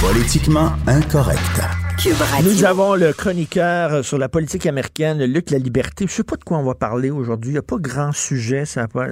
Politiquement 0.00 0.72
incorrect. 0.86 1.81
Nous 2.04 2.64
avons 2.64 2.96
le 2.96 3.12
chroniqueur 3.12 4.04
sur 4.04 4.18
la 4.18 4.28
politique 4.28 4.66
américaine, 4.66 5.22
Luc 5.24 5.50
La 5.50 5.58
Liberté. 5.58 6.04
Je 6.08 6.12
sais 6.12 6.24
pas 6.24 6.34
de 6.34 6.42
quoi 6.42 6.58
on 6.58 6.64
va 6.64 6.74
parler 6.74 7.10
aujourd'hui. 7.10 7.50
Il 7.50 7.52
n'y 7.52 7.58
a 7.58 7.62
pas 7.62 7.76
grand 7.78 8.10
sujet. 8.10 8.64
Ça 8.64 8.88
pas... 8.88 9.06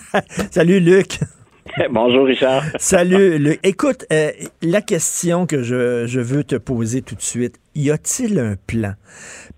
Salut, 0.50 0.80
Luc. 0.80 1.18
Bonjour 1.90 2.26
Richard. 2.26 2.62
Salut. 2.78 3.38
Luc. 3.38 3.58
Écoute, 3.62 4.04
euh, 4.12 4.32
la 4.60 4.82
question 4.82 5.46
que 5.46 5.62
je, 5.62 6.06
je 6.06 6.20
veux 6.20 6.44
te 6.44 6.56
poser 6.56 7.00
tout 7.00 7.14
de 7.14 7.22
suite, 7.22 7.58
y 7.76 7.90
a-t-il 7.90 8.38
un 8.38 8.54
plan? 8.66 8.92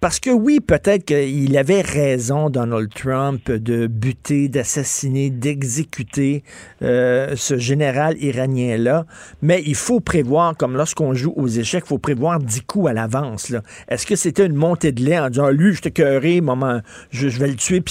Parce 0.01 0.21
que 0.21 0.31
oui, 0.31 0.61
peut-être 0.61 1.05
qu'il 1.05 1.57
avait 1.57 1.81
raison, 1.81 2.51
Donald 2.51 2.89
Trump, 2.95 3.51
de 3.51 3.87
buter, 3.87 4.49
d'assassiner, 4.49 5.31
d'exécuter 5.31 6.43
euh, 6.83 7.35
ce 7.35 7.57
général 7.59 8.17
iranien-là, 8.19 9.05
mais 9.43 9.63
il 9.67 9.75
faut 9.75 10.01
prévoir, 10.01 10.57
comme 10.57 10.77
lorsqu'on 10.77 11.15
joue 11.15 11.33
aux 11.37 11.49
échecs, 11.49 11.85
il 11.87 11.89
faut 11.89 11.99
prévoir 11.99 12.39
dix 12.39 12.63
coups 12.63 12.91
à 12.91 12.93
l'avance. 12.93 13.53
Est-ce 13.89 14.07
que 14.07 14.17
c'était 14.17 14.47
une 14.47 14.55
montée 14.55 14.93
de 14.93 15.03
lait 15.03 15.19
en 15.19 15.31
disant, 15.31 15.51
lui, 15.51 15.73
je 15.73 15.83
te 15.83 15.89
cœuré, 15.89 16.41
maman, 16.41 16.81
je, 17.11 17.29
je, 17.29 17.41
vais 17.41 17.49
le 17.49 17.57
tuer, 17.57 17.83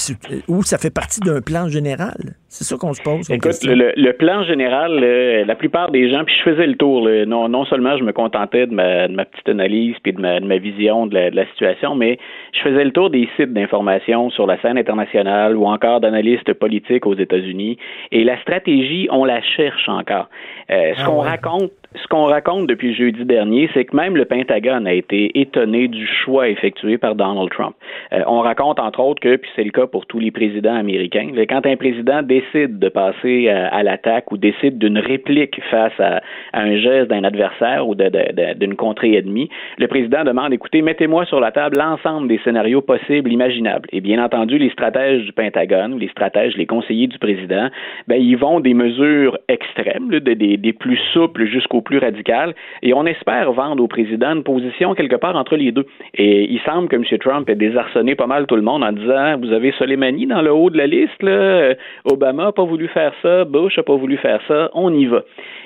ou 0.48 0.64
ça 0.64 0.78
fait 0.78 0.94
partie 0.94 1.20
d'un 1.20 1.42
plan 1.42 1.68
général? 1.68 2.36
C'est 2.48 2.64
ça 2.64 2.78
qu'on 2.78 2.94
se 2.94 3.02
pose. 3.02 3.30
Écoute, 3.30 3.64
le, 3.64 3.92
le, 3.96 4.14
plan 4.14 4.44
général, 4.44 5.04
euh, 5.04 5.44
la 5.46 5.56
plupart 5.56 5.92
des 5.92 6.10
gens, 6.10 6.24
puis 6.24 6.34
je 6.40 6.50
faisais 6.50 6.66
le 6.66 6.76
tour, 6.76 7.08
non, 7.28 7.50
non 7.50 7.66
seulement 7.66 7.98
je 7.98 8.04
me 8.04 8.14
contentais 8.14 8.68
de 8.68 8.74
ma, 8.74 9.08
de 9.08 9.14
ma 9.14 9.26
petite 9.26 9.50
analyse 9.50 9.96
puis 10.02 10.14
de 10.18 10.22
ma, 10.22 10.40
de 10.40 10.46
ma 10.46 10.58
vision 10.58 11.08
de 11.08 11.14
la, 11.14 11.32
de 11.32 11.36
la, 11.36 11.46
situation, 11.48 11.96
mais 11.96 12.20
je 12.54 12.60
faisais 12.60 12.84
le 12.84 12.92
tour 12.92 13.10
des 13.10 13.30
sites 13.38 13.54
d'information 13.54 14.30
sur 14.30 14.46
la 14.46 14.60
scène 14.62 14.78
internationale 14.78 15.56
ou 15.56 15.66
encore 15.66 16.02
d'analystes 16.02 16.54
politiques 16.54 17.06
aux 17.06 17.16
États-Unis. 17.16 17.78
Et 18.12 18.24
la 18.24 18.40
stratégie, 18.42 19.08
on 19.12 19.24
la 19.24 19.42
cherche 19.42 19.88
encore. 19.88 20.30
Euh, 20.70 20.94
ce 20.96 21.02
ah 21.02 21.06
qu'on 21.06 21.20
raconte, 21.20 21.72
ce 22.02 22.08
qu'on 22.08 22.26
raconte 22.26 22.68
depuis 22.68 22.94
jeudi 22.94 23.26
dernier, 23.26 23.70
c'est 23.74 23.86
que 23.86 23.96
même 23.96 24.16
le 24.16 24.26
Pentagone 24.26 24.88
a 24.88 24.94
été 24.94 25.40
étonné 25.40 25.88
du 25.88 26.08
choix 26.08 26.50
effectué 26.50 26.98
par 26.98 27.16
Donald 27.16 27.50
Trump. 27.50 27.76
Euh, 28.14 28.22
on 28.28 28.42
raconte 28.42 28.80
entre 28.80 29.00
autres 29.00 29.22
que, 29.22 29.36
puis 29.36 29.50
c'est 29.56 29.64
le 29.64 29.72
cas 29.72 29.88
pour 29.88 30.06
tous 30.06 30.20
les 30.20 30.32
présidents 30.32 30.76
américains, 30.76 31.30
quand 31.50 31.66
un 31.66 31.76
président 31.76 32.22
décide 32.22 32.80
de 32.80 32.90
passer 32.90 33.50
à, 33.50 33.84
l'attaque 33.84 34.32
ou 34.32 34.38
décide 34.38 34.78
d'une 34.78 34.98
réplique 34.98 35.60
face 35.70 35.98
à, 36.00 36.22
un 36.54 36.76
geste 36.78 37.10
d'un 37.10 37.24
adversaire 37.24 37.88
ou 37.88 37.96
d'une 37.96 38.76
contrée 38.76 39.16
ennemie, 39.16 39.50
le 39.78 39.88
président 39.88 40.24
demande, 40.24 40.54
écoutez, 40.54 40.82
mettez-moi 40.82 41.26
sur 41.26 41.40
la 41.40 41.52
table 41.52 41.78
l'ensemble 41.78 42.28
des 42.28 42.40
scénarios 42.44 42.82
possibles, 42.82 43.32
imaginables. 43.32 43.88
Et 43.92 44.02
bien 44.02 44.24
entendu, 44.24 44.58
les 44.58 44.70
stratèges 44.70 45.26
du 45.26 45.34
Pentagone, 45.34 46.00
les 46.00 46.10
stratèges, 46.10 46.56
les 46.58 46.66
conseillers 46.66 47.08
du 47.08 47.18
président, 47.18 47.70
ben, 48.08 48.22
ils 48.22 48.38
vont 48.38 48.60
des 48.60 48.74
mesures 48.74 49.38
extrêmes, 49.48 50.10
des, 50.10 50.74
plus 50.74 51.00
souples 51.14 51.46
jusqu'au 51.46 51.82
plus 51.88 52.00
radical, 52.00 52.54
et 52.84 52.94
on 52.94 53.06
espère 53.06 53.52
vendre 53.54 53.82
au 53.82 53.88
président 53.88 54.36
une 54.36 54.44
position 54.44 54.94
quelque 54.94 55.16
part 55.16 55.36
entre 55.36 55.56
les 55.56 55.72
deux. 55.72 55.86
Et 56.14 56.52
il 56.52 56.60
semble 56.62 56.90
que 56.90 56.98
M. 56.98 57.04
Trump 57.20 57.50
ait 57.50 57.56
désarçonné 57.56 58.16
pas 58.16 58.28
mal 58.28 58.46
tout 58.46 58.58
le 58.58 58.62
monde 58.62 58.84
en 58.84 58.92
disant 58.92 59.38
vous 59.40 59.54
avez 59.54 59.72
Soleimani 59.72 60.28
dans 60.28 60.42
le 60.42 60.52
haut 60.52 60.70
de 60.70 60.78
la 60.78 60.88
liste, 60.88 61.24
là. 61.24 61.74
Obama 62.06 62.46
n'a 62.46 62.52
pas 62.52 62.66
voulu 62.66 62.88
faire 62.90 63.14
ça, 63.22 63.46
Bush 63.46 63.78
n'a 63.78 63.84
pas 63.84 63.96
voulu 63.96 64.18
faire 64.18 64.42
ça, 64.48 64.70
on 64.74 64.94
y 64.94 65.06
va. 65.06 65.24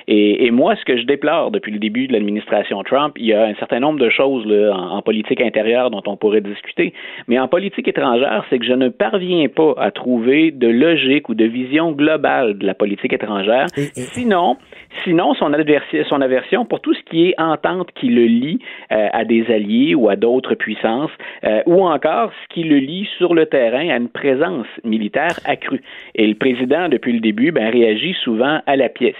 Et, 0.08 0.50
moi, 0.50 0.74
ce 0.76 0.84
que 0.84 0.96
je 0.96 1.04
déplore 1.04 1.50
depuis 1.50 1.72
le 1.72 1.78
début 1.78 2.06
de 2.06 2.12
l'administration 2.12 2.82
Trump, 2.82 3.14
il 3.18 3.26
y 3.26 3.32
a 3.32 3.44
un 3.44 3.54
certain 3.54 3.80
nombre 3.80 4.00
de 4.00 4.10
choses 4.10 4.44
là, 4.46 4.74
en, 4.74 5.02
politique 5.02 5.40
intérieure 5.40 5.90
dont 5.90 6.02
on 6.06 6.16
pourrait 6.16 6.40
discuter, 6.40 6.92
mais 7.28 7.38
en 7.38 7.48
politique 7.48 7.88
étrangère, 7.88 8.44
c'est 8.50 8.58
que 8.58 8.64
je 8.64 8.72
ne 8.72 8.88
parviens 8.88 9.48
pas 9.48 9.74
à 9.78 9.90
trouver 9.90 10.50
de 10.50 10.68
logique 10.68 11.28
ou 11.28 11.34
de 11.34 11.44
vision 11.44 11.92
globale 11.92 12.58
de 12.58 12.66
la 12.66 12.74
politique 12.74 13.12
étrangère. 13.12 13.66
Sinon, 13.94 14.56
sinon 15.04 15.34
son, 15.34 15.52
aversion 15.52 16.64
pour 16.64 16.80
tout 16.80 16.94
ce 16.94 17.02
qui 17.02 17.28
est 17.28 17.40
entente 17.40 17.90
qui 17.92 18.08
le 18.08 18.24
lie 18.24 18.58
euh, 18.90 19.08
à 19.12 19.24
des 19.24 19.50
alliés 19.50 19.94
ou 19.94 20.08
à 20.08 20.16
d'autres 20.16 20.54
puissances, 20.54 21.10
euh, 21.44 21.62
ou 21.66 21.84
encore 21.84 22.32
ce 22.42 22.54
qui 22.54 22.64
le 22.64 22.76
lie 22.76 23.08
sur 23.18 23.34
le 23.34 23.46
terrain 23.46 23.88
à 23.88 23.96
une 23.96 24.08
présence 24.08 24.66
militaire 24.84 25.38
accrue. 25.44 25.82
Et 26.14 26.26
le 26.26 26.34
président, 26.34 26.88
depuis 26.88 27.12
le 27.12 27.20
début, 27.20 27.52
ben, 27.52 27.70
réagit 27.70 28.14
souvent 28.22 28.60
à 28.66 28.76
la 28.76 28.88
pièce. 28.88 29.14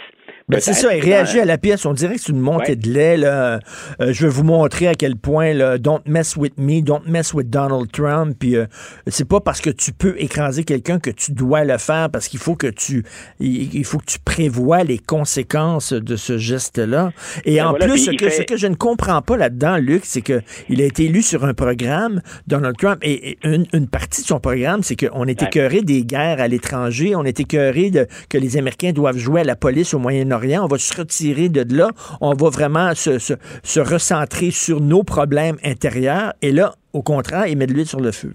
Ben 0.53 0.61
c'est 0.61 0.75
ça, 0.75 0.95
il 0.95 1.03
réagit 1.03 1.41
à 1.41 1.45
la 1.45 1.59
pièce. 1.59 1.87
On 1.87 1.93
dirait 1.93 2.17
que 2.17 2.21
c'est 2.21 2.33
une 2.33 2.41
montée 2.41 2.77
de 2.77 2.89
lait. 2.89 3.17
Là. 3.17 3.61
Euh, 4.01 4.13
je 4.13 4.27
vais 4.27 4.33
vous 4.33 4.45
montrer 4.45 4.89
à 4.89 4.95
quel 4.95 5.17
point, 5.17 5.53
là, 5.53 5.79
don't 5.79 6.01
mess 6.07 6.37
with 6.37 6.59
me, 6.59 6.83
don't 6.83 7.03
mess 7.07 7.33
with 7.35 7.51
Donald 7.51 7.91
Trump. 7.91 8.37
Puis 8.39 8.57
euh, 8.57 8.67
c'est 9.07 9.27
pas 9.27 9.41
parce 9.41 9.61
que 9.61 9.71
tu 9.71 9.93
peux 9.93 10.15
écraser 10.19 10.65
quelqu'un 10.65 10.99
que 10.99 11.11
tu 11.11 11.33
dois 11.33 11.65
le 11.65 11.79
faire, 11.79 12.11
parce 12.11 12.29
qu'il 12.29 12.41
faut 12.41 12.55
que 12.55 12.67
tu 12.67 13.05
il, 13.41 13.85
faut 13.85 13.99
que 13.99 14.07
tu 14.07 14.19
prévois 14.19 14.85
les 14.85 14.99
conséquences 14.99 15.93
de 15.93 16.17
ce 16.17 16.39
geste-là. 16.39 17.13
Et 17.45 17.57
ben 17.57 17.69
en 17.69 17.75
plus, 17.75 17.99
ce 17.99 18.11
que, 18.11 18.31
ce 18.31 18.43
que 18.43 18.57
je 18.57 18.67
ne 18.67 18.75
comprends 18.75 19.23
pas 19.23 19.37
là-dedans, 19.37 19.77
Luc, 19.79 20.05
c'est 20.05 20.23
que 20.23 20.43
il 20.69 20.81
a 20.83 20.85
été 20.85 21.05
élu 21.05 21.23
sur 21.23 21.45
un 21.45 21.55
programme, 21.55 22.21
Donald 22.47 22.77
Trump, 22.77 22.99
et, 23.03 23.39
une, 23.45 23.67
une, 23.73 23.89
partie 23.89 24.23
de 24.23 24.27
son 24.27 24.41
programme, 24.41 24.83
c'est 24.83 24.97
qu'on 24.97 25.27
est 25.27 25.43
écœuré 25.43 25.83
des 25.83 26.05
guerres 26.05 26.41
à 26.41 26.49
l'étranger, 26.49 27.15
on 27.17 27.25
est 27.25 27.41
écœuré 27.41 27.91
de 27.91 28.07
que 28.29 28.39
les 28.39 28.57
Américains 28.57 28.93
doivent 28.93 29.19
jouer 29.19 29.43
à 29.43 29.45
la 29.45 29.57
police 29.57 29.95
au 29.95 29.99
Moyen-Orient 29.99 30.42
on 30.43 30.67
va 30.67 30.79
se 30.79 30.95
retirer 30.95 31.49
de 31.49 31.75
là, 31.75 31.91
on 32.21 32.35
va 32.35 32.51
vraiment 32.51 32.95
se, 32.95 33.19
se 33.19 33.81
recentrer 33.81 34.51
sur 34.51 34.81
nos 34.81 35.03
problèmes 35.03 35.57
intérieurs. 35.65 36.33
Et 36.43 36.53
là, 36.53 36.75
au 36.93 37.03
contraire, 37.03 37.47
il 37.47 37.57
met 37.57 37.67
de 37.67 37.73
l'huile 37.73 37.87
sur 37.87 38.01
le 38.01 38.13
feu. 38.13 38.35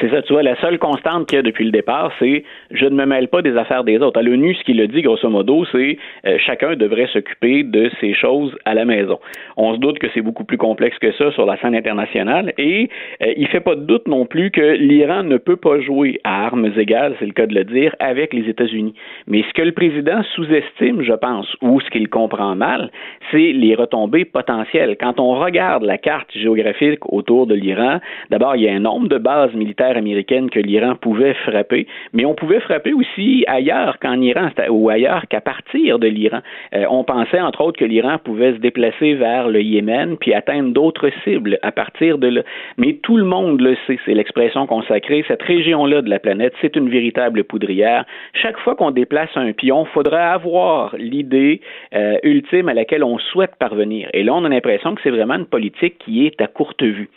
C'est 0.00 0.10
ça, 0.10 0.20
tu 0.22 0.32
vois, 0.32 0.42
la 0.42 0.56
seule 0.60 0.78
constante 0.78 1.28
qu'il 1.28 1.36
y 1.36 1.38
a 1.38 1.42
depuis 1.42 1.64
le 1.64 1.70
départ, 1.70 2.12
c'est 2.18 2.42
je 2.72 2.86
ne 2.86 2.96
me 2.96 3.06
mêle 3.06 3.28
pas 3.28 3.40
des 3.40 3.56
affaires 3.56 3.84
des 3.84 3.98
autres. 3.98 4.18
À 4.18 4.22
l'ONU, 4.22 4.54
ce 4.56 4.64
qu'il 4.64 4.80
a 4.80 4.86
dit, 4.88 5.00
grosso 5.00 5.28
modo, 5.30 5.64
c'est 5.70 5.96
euh, 6.26 6.36
chacun 6.44 6.74
devrait 6.74 7.06
s'occuper 7.12 7.62
de 7.62 7.88
ses 8.00 8.12
choses 8.12 8.54
à 8.64 8.74
la 8.74 8.84
maison. 8.84 9.20
On 9.56 9.74
se 9.74 9.78
doute 9.78 10.00
que 10.00 10.08
c'est 10.12 10.22
beaucoup 10.22 10.42
plus 10.42 10.58
complexe 10.58 10.98
que 10.98 11.12
ça 11.12 11.30
sur 11.32 11.46
la 11.46 11.56
scène 11.58 11.76
internationale 11.76 12.52
et 12.58 12.90
euh, 13.22 13.32
il 13.36 13.46
fait 13.46 13.60
pas 13.60 13.76
de 13.76 13.82
doute 13.82 14.08
non 14.08 14.26
plus 14.26 14.50
que 14.50 14.60
l'Iran 14.60 15.22
ne 15.22 15.36
peut 15.36 15.56
pas 15.56 15.80
jouer 15.80 16.20
à 16.24 16.46
armes 16.46 16.72
égales, 16.76 17.14
c'est 17.20 17.26
le 17.26 17.32
cas 17.32 17.46
de 17.46 17.54
le 17.54 17.64
dire, 17.64 17.94
avec 18.00 18.34
les 18.34 18.48
États-Unis. 18.50 18.94
Mais 19.28 19.44
ce 19.48 19.54
que 19.54 19.62
le 19.62 19.72
président 19.72 20.20
sous-estime, 20.34 21.02
je 21.02 21.14
pense, 21.14 21.46
ou 21.62 21.80
ce 21.80 21.88
qu'il 21.90 22.08
comprend 22.08 22.56
mal, 22.56 22.90
c'est 23.30 23.52
les 23.52 23.76
retombées 23.76 24.24
potentielles. 24.24 24.96
Quand 24.98 25.20
on 25.20 25.38
regarde 25.38 25.84
la 25.84 25.96
carte 25.96 26.32
géographique 26.36 27.06
autour 27.12 27.46
de 27.46 27.54
l'Iran, 27.54 28.00
d'abord, 28.30 28.56
il 28.56 28.64
y 28.64 28.68
a 28.68 28.72
un 28.72 28.80
nombre 28.80 29.08
de 29.08 29.18
bases 29.18 29.54
militaires 29.54 29.75
que 29.76 30.60
l'Iran 30.60 30.94
pouvait 30.96 31.34
frapper, 31.34 31.86
mais 32.12 32.24
on 32.24 32.34
pouvait 32.34 32.60
frapper 32.60 32.92
aussi 32.92 33.44
ailleurs 33.46 33.98
qu'en 34.00 34.20
Iran 34.20 34.48
ou 34.70 34.88
ailleurs 34.88 35.26
qu'à 35.28 35.40
partir 35.40 35.98
de 35.98 36.08
l'Iran. 36.08 36.40
Euh, 36.74 36.84
on 36.90 37.04
pensait 37.04 37.40
entre 37.40 37.62
autres 37.62 37.78
que 37.78 37.84
l'Iran 37.84 38.18
pouvait 38.22 38.52
se 38.52 38.58
déplacer 38.58 39.14
vers 39.14 39.48
le 39.48 39.60
Yémen 39.60 40.16
puis 40.18 40.34
atteindre 40.34 40.72
d'autres 40.72 41.10
cibles 41.24 41.58
à 41.62 41.72
partir 41.72 42.18
de 42.18 42.28
là. 42.28 42.42
Mais 42.76 42.94
tout 43.02 43.16
le 43.16 43.24
monde 43.24 43.60
le 43.60 43.76
sait, 43.86 43.98
c'est 44.04 44.14
l'expression 44.14 44.66
consacrée. 44.66 45.24
Cette 45.28 45.42
région-là 45.42 46.02
de 46.02 46.10
la 46.10 46.18
planète, 46.18 46.54
c'est 46.60 46.76
une 46.76 46.88
véritable 46.88 47.44
poudrière. 47.44 48.04
Chaque 48.34 48.58
fois 48.58 48.74
qu'on 48.74 48.90
déplace 48.90 49.30
un 49.36 49.52
pion, 49.52 49.84
faudra 49.86 50.32
avoir 50.32 50.94
l'idée 50.96 51.60
euh, 51.94 52.16
ultime 52.22 52.68
à 52.68 52.74
laquelle 52.74 53.04
on 53.04 53.18
souhaite 53.18 53.56
parvenir. 53.58 54.08
Et 54.12 54.22
là, 54.22 54.34
on 54.34 54.44
a 54.44 54.48
l'impression 54.48 54.94
que 54.94 55.00
c'est 55.02 55.10
vraiment 55.10 55.34
une 55.34 55.46
politique 55.46 55.98
qui 55.98 56.26
est 56.26 56.40
à 56.40 56.46
courte 56.46 56.82
vue. 56.82 57.08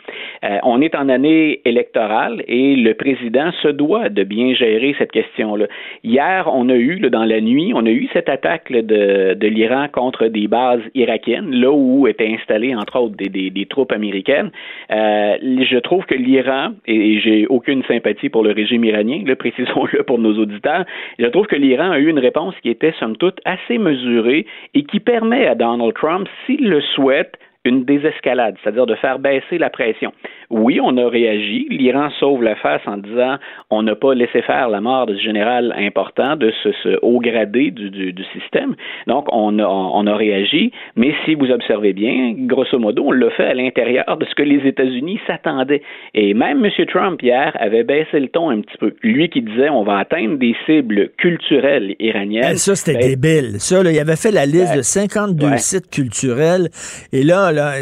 Euh, 0.44 0.58
on 0.62 0.80
est 0.80 0.94
en 0.94 1.08
année 1.08 1.60
électorale 1.64 2.42
et 2.50 2.74
le 2.74 2.94
président 2.94 3.52
se 3.62 3.68
doit 3.68 4.08
de 4.08 4.24
bien 4.24 4.54
gérer 4.54 4.94
cette 4.98 5.12
question-là. 5.12 5.66
Hier, 6.02 6.50
on 6.52 6.68
a 6.68 6.74
eu, 6.74 6.98
dans 6.98 7.24
la 7.24 7.40
nuit, 7.40 7.72
on 7.74 7.86
a 7.86 7.90
eu 7.90 8.08
cette 8.12 8.28
attaque 8.28 8.72
de, 8.72 9.46
l'Iran 9.46 9.86
contre 9.90 10.26
des 10.26 10.48
bases 10.48 10.82
irakiennes, 10.94 11.52
là 11.52 11.70
où 11.70 12.08
étaient 12.08 12.28
installées, 12.28 12.74
entre 12.74 12.98
autres, 12.98 13.14
des 13.16 13.66
troupes 13.66 13.92
américaines. 13.92 14.50
Euh, 14.90 15.36
je 15.40 15.78
trouve 15.78 16.04
que 16.06 16.14
l'Iran, 16.14 16.72
et, 16.86 17.20
j'ai 17.20 17.46
aucune 17.46 17.84
sympathie 17.84 18.28
pour 18.28 18.42
le 18.42 18.50
régime 18.50 18.84
iranien, 18.84 19.22
le 19.24 19.34
précisons-le 19.40 20.02
pour 20.02 20.18
nos 20.18 20.36
auditeurs, 20.36 20.84
je 21.18 21.26
trouve 21.26 21.46
que 21.46 21.56
l'Iran 21.56 21.92
a 21.92 21.98
eu 22.00 22.08
une 22.08 22.18
réponse 22.18 22.54
qui 22.62 22.70
était, 22.70 22.92
somme 22.98 23.16
toute, 23.16 23.38
assez 23.44 23.78
mesurée 23.78 24.44
et 24.74 24.82
qui 24.82 24.98
permet 24.98 25.46
à 25.46 25.54
Donald 25.54 25.94
Trump, 25.94 26.28
s'il 26.46 26.68
le 26.68 26.80
souhaite, 26.80 27.38
une 27.64 27.84
désescalade, 27.84 28.56
c'est-à-dire 28.62 28.86
de 28.86 28.94
faire 28.94 29.18
baisser 29.18 29.58
la 29.58 29.68
pression. 29.68 30.12
Oui, 30.50 30.80
on 30.82 30.96
a 30.96 31.08
réagi. 31.08 31.68
L'Iran 31.70 32.10
sauve 32.18 32.42
la 32.42 32.56
face 32.56 32.82
en 32.86 32.96
disant 32.96 33.36
on 33.70 33.84
n'a 33.84 33.94
pas 33.94 34.14
laissé 34.14 34.42
faire 34.42 34.68
la 34.68 34.80
mort 34.80 35.06
de 35.06 35.14
ce 35.14 35.22
général 35.22 35.72
important, 35.78 36.34
de 36.34 36.52
ce, 36.64 36.98
haut 37.02 37.20
gradé 37.20 37.70
du, 37.70 37.90
du, 37.90 38.24
système. 38.32 38.74
Donc, 39.06 39.26
on 39.30 39.60
a, 39.60 39.64
on 39.64 40.06
a 40.08 40.16
réagi. 40.16 40.72
Mais 40.96 41.14
si 41.24 41.36
vous 41.36 41.50
observez 41.52 41.92
bien, 41.92 42.34
grosso 42.36 42.80
modo, 42.80 43.04
on 43.06 43.12
l'a 43.12 43.30
fait 43.30 43.46
à 43.46 43.54
l'intérieur 43.54 44.16
de 44.16 44.24
ce 44.24 44.34
que 44.34 44.42
les 44.42 44.66
États-Unis 44.66 45.20
s'attendaient. 45.28 45.82
Et 46.14 46.34
même 46.34 46.64
M. 46.64 46.86
Trump, 46.86 47.22
hier, 47.22 47.56
avait 47.60 47.84
baissé 47.84 48.18
le 48.18 48.28
ton 48.28 48.50
un 48.50 48.60
petit 48.60 48.76
peu. 48.78 48.94
Lui 49.04 49.28
qui 49.28 49.42
disait 49.42 49.70
on 49.70 49.84
va 49.84 49.98
atteindre 49.98 50.36
des 50.36 50.56
cibles 50.66 51.10
culturelles 51.16 51.94
iraniennes. 52.00 52.56
ça, 52.56 52.74
c'était 52.74 52.98
ben, 52.98 53.08
débile. 53.10 53.60
Ça, 53.60 53.84
là, 53.84 53.92
il 53.92 53.98
avait 54.00 54.16
fait 54.16 54.32
la 54.32 54.46
liste 54.46 54.76
de 54.76 54.82
52 54.82 55.58
sites 55.58 55.90
culturels. 55.90 56.70
Et 57.12 57.22
là, 57.22 57.52
là, 57.52 57.74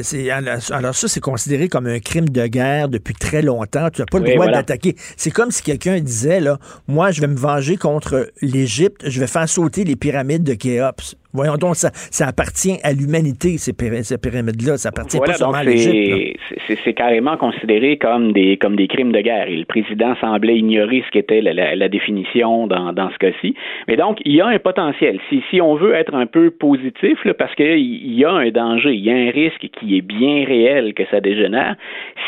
alors 0.73 0.95
ça, 0.95 1.09
c'est 1.09 1.21
considéré 1.21 1.69
comme 1.69 1.87
un 1.87 2.01
crime 2.01 2.29
de 2.29 2.47
guerre 2.47 2.58
guerre 2.59 2.89
depuis 2.89 3.15
très 3.15 3.43
longtemps. 3.43 3.89
Tu 3.91 4.01
n'as 4.01 4.07
pas 4.07 4.19
le 4.19 4.35
droit 4.35 4.49
d'attaquer. 4.49 4.97
C'est 5.17 5.31
comme 5.31 5.51
si 5.51 5.63
quelqu'un 5.63 6.01
disait, 6.01 6.41
là, 6.41 6.59
moi, 6.87 7.11
je 7.11 7.21
vais 7.21 7.27
me 7.27 7.37
venger 7.37 7.77
contre 7.77 8.31
l'Égypte, 8.43 9.03
je 9.09 9.21
vais 9.21 9.27
faire 9.27 9.49
sauter 9.49 9.85
les 9.85 9.97
pyramides 9.97 10.43
de 10.43 10.55
Khéops. 10.55 11.17
Voyons 11.35 11.57
donc, 11.57 11.77
ça, 11.77 11.91
ça 11.93 12.27
appartient 12.27 12.79
à 12.83 12.93
l'humanité, 12.93 13.59
ces, 13.59 13.75
pyramides-là. 13.75 14.79
Ça 14.79 14.89
appartient 14.89 15.19
pas 15.19 15.35
seulement 15.35 15.55
à 15.55 15.65
l'Égypte. 15.65 16.41
C'est 16.85 16.95
carrément 16.95 17.37
considéré 17.37 17.99
comme 17.99 18.33
des, 18.33 18.57
comme 18.57 18.77
des 18.77 18.89
crimes 18.89 19.13
de 19.13 19.21
guerre. 19.21 19.47
Et 19.49 19.57
le 19.57 19.67
président 19.67 20.15
semblait 20.21 20.57
ignorer 20.57 21.03
ce 21.07 21.11
qu'était 21.11 21.43
la, 21.43 21.75
la, 21.75 21.89
définition 21.89 22.67
dans, 22.67 22.95
dans 22.95 23.11
ce 23.11 23.19
cas-ci. 23.19 23.55
Mais 23.89 23.97
donc, 23.97 24.19
il 24.25 24.37
y 24.37 24.41
a 24.41 24.47
un 24.47 24.59
potentiel. 24.59 25.21
Si, 25.29 25.43
si 25.51 25.61
on 25.61 25.75
veut 25.75 25.95
être 25.95 26.15
un 26.15 26.27
peu 26.27 26.51
positif, 26.51 27.23
là, 27.25 27.35
parce 27.35 27.55
qu'il 27.55 28.15
y 28.15 28.25
a 28.25 28.31
un 28.31 28.51
danger, 28.51 28.95
il 28.95 29.05
y 29.05 29.11
a 29.11 29.15
un 29.15 29.31
risque 29.31 29.69
qui 29.79 29.99
est 29.99 30.03
bien 30.03 30.47
réel 30.47 30.95
que 30.95 31.05
ça 31.11 31.21
dégénère, 31.21 31.77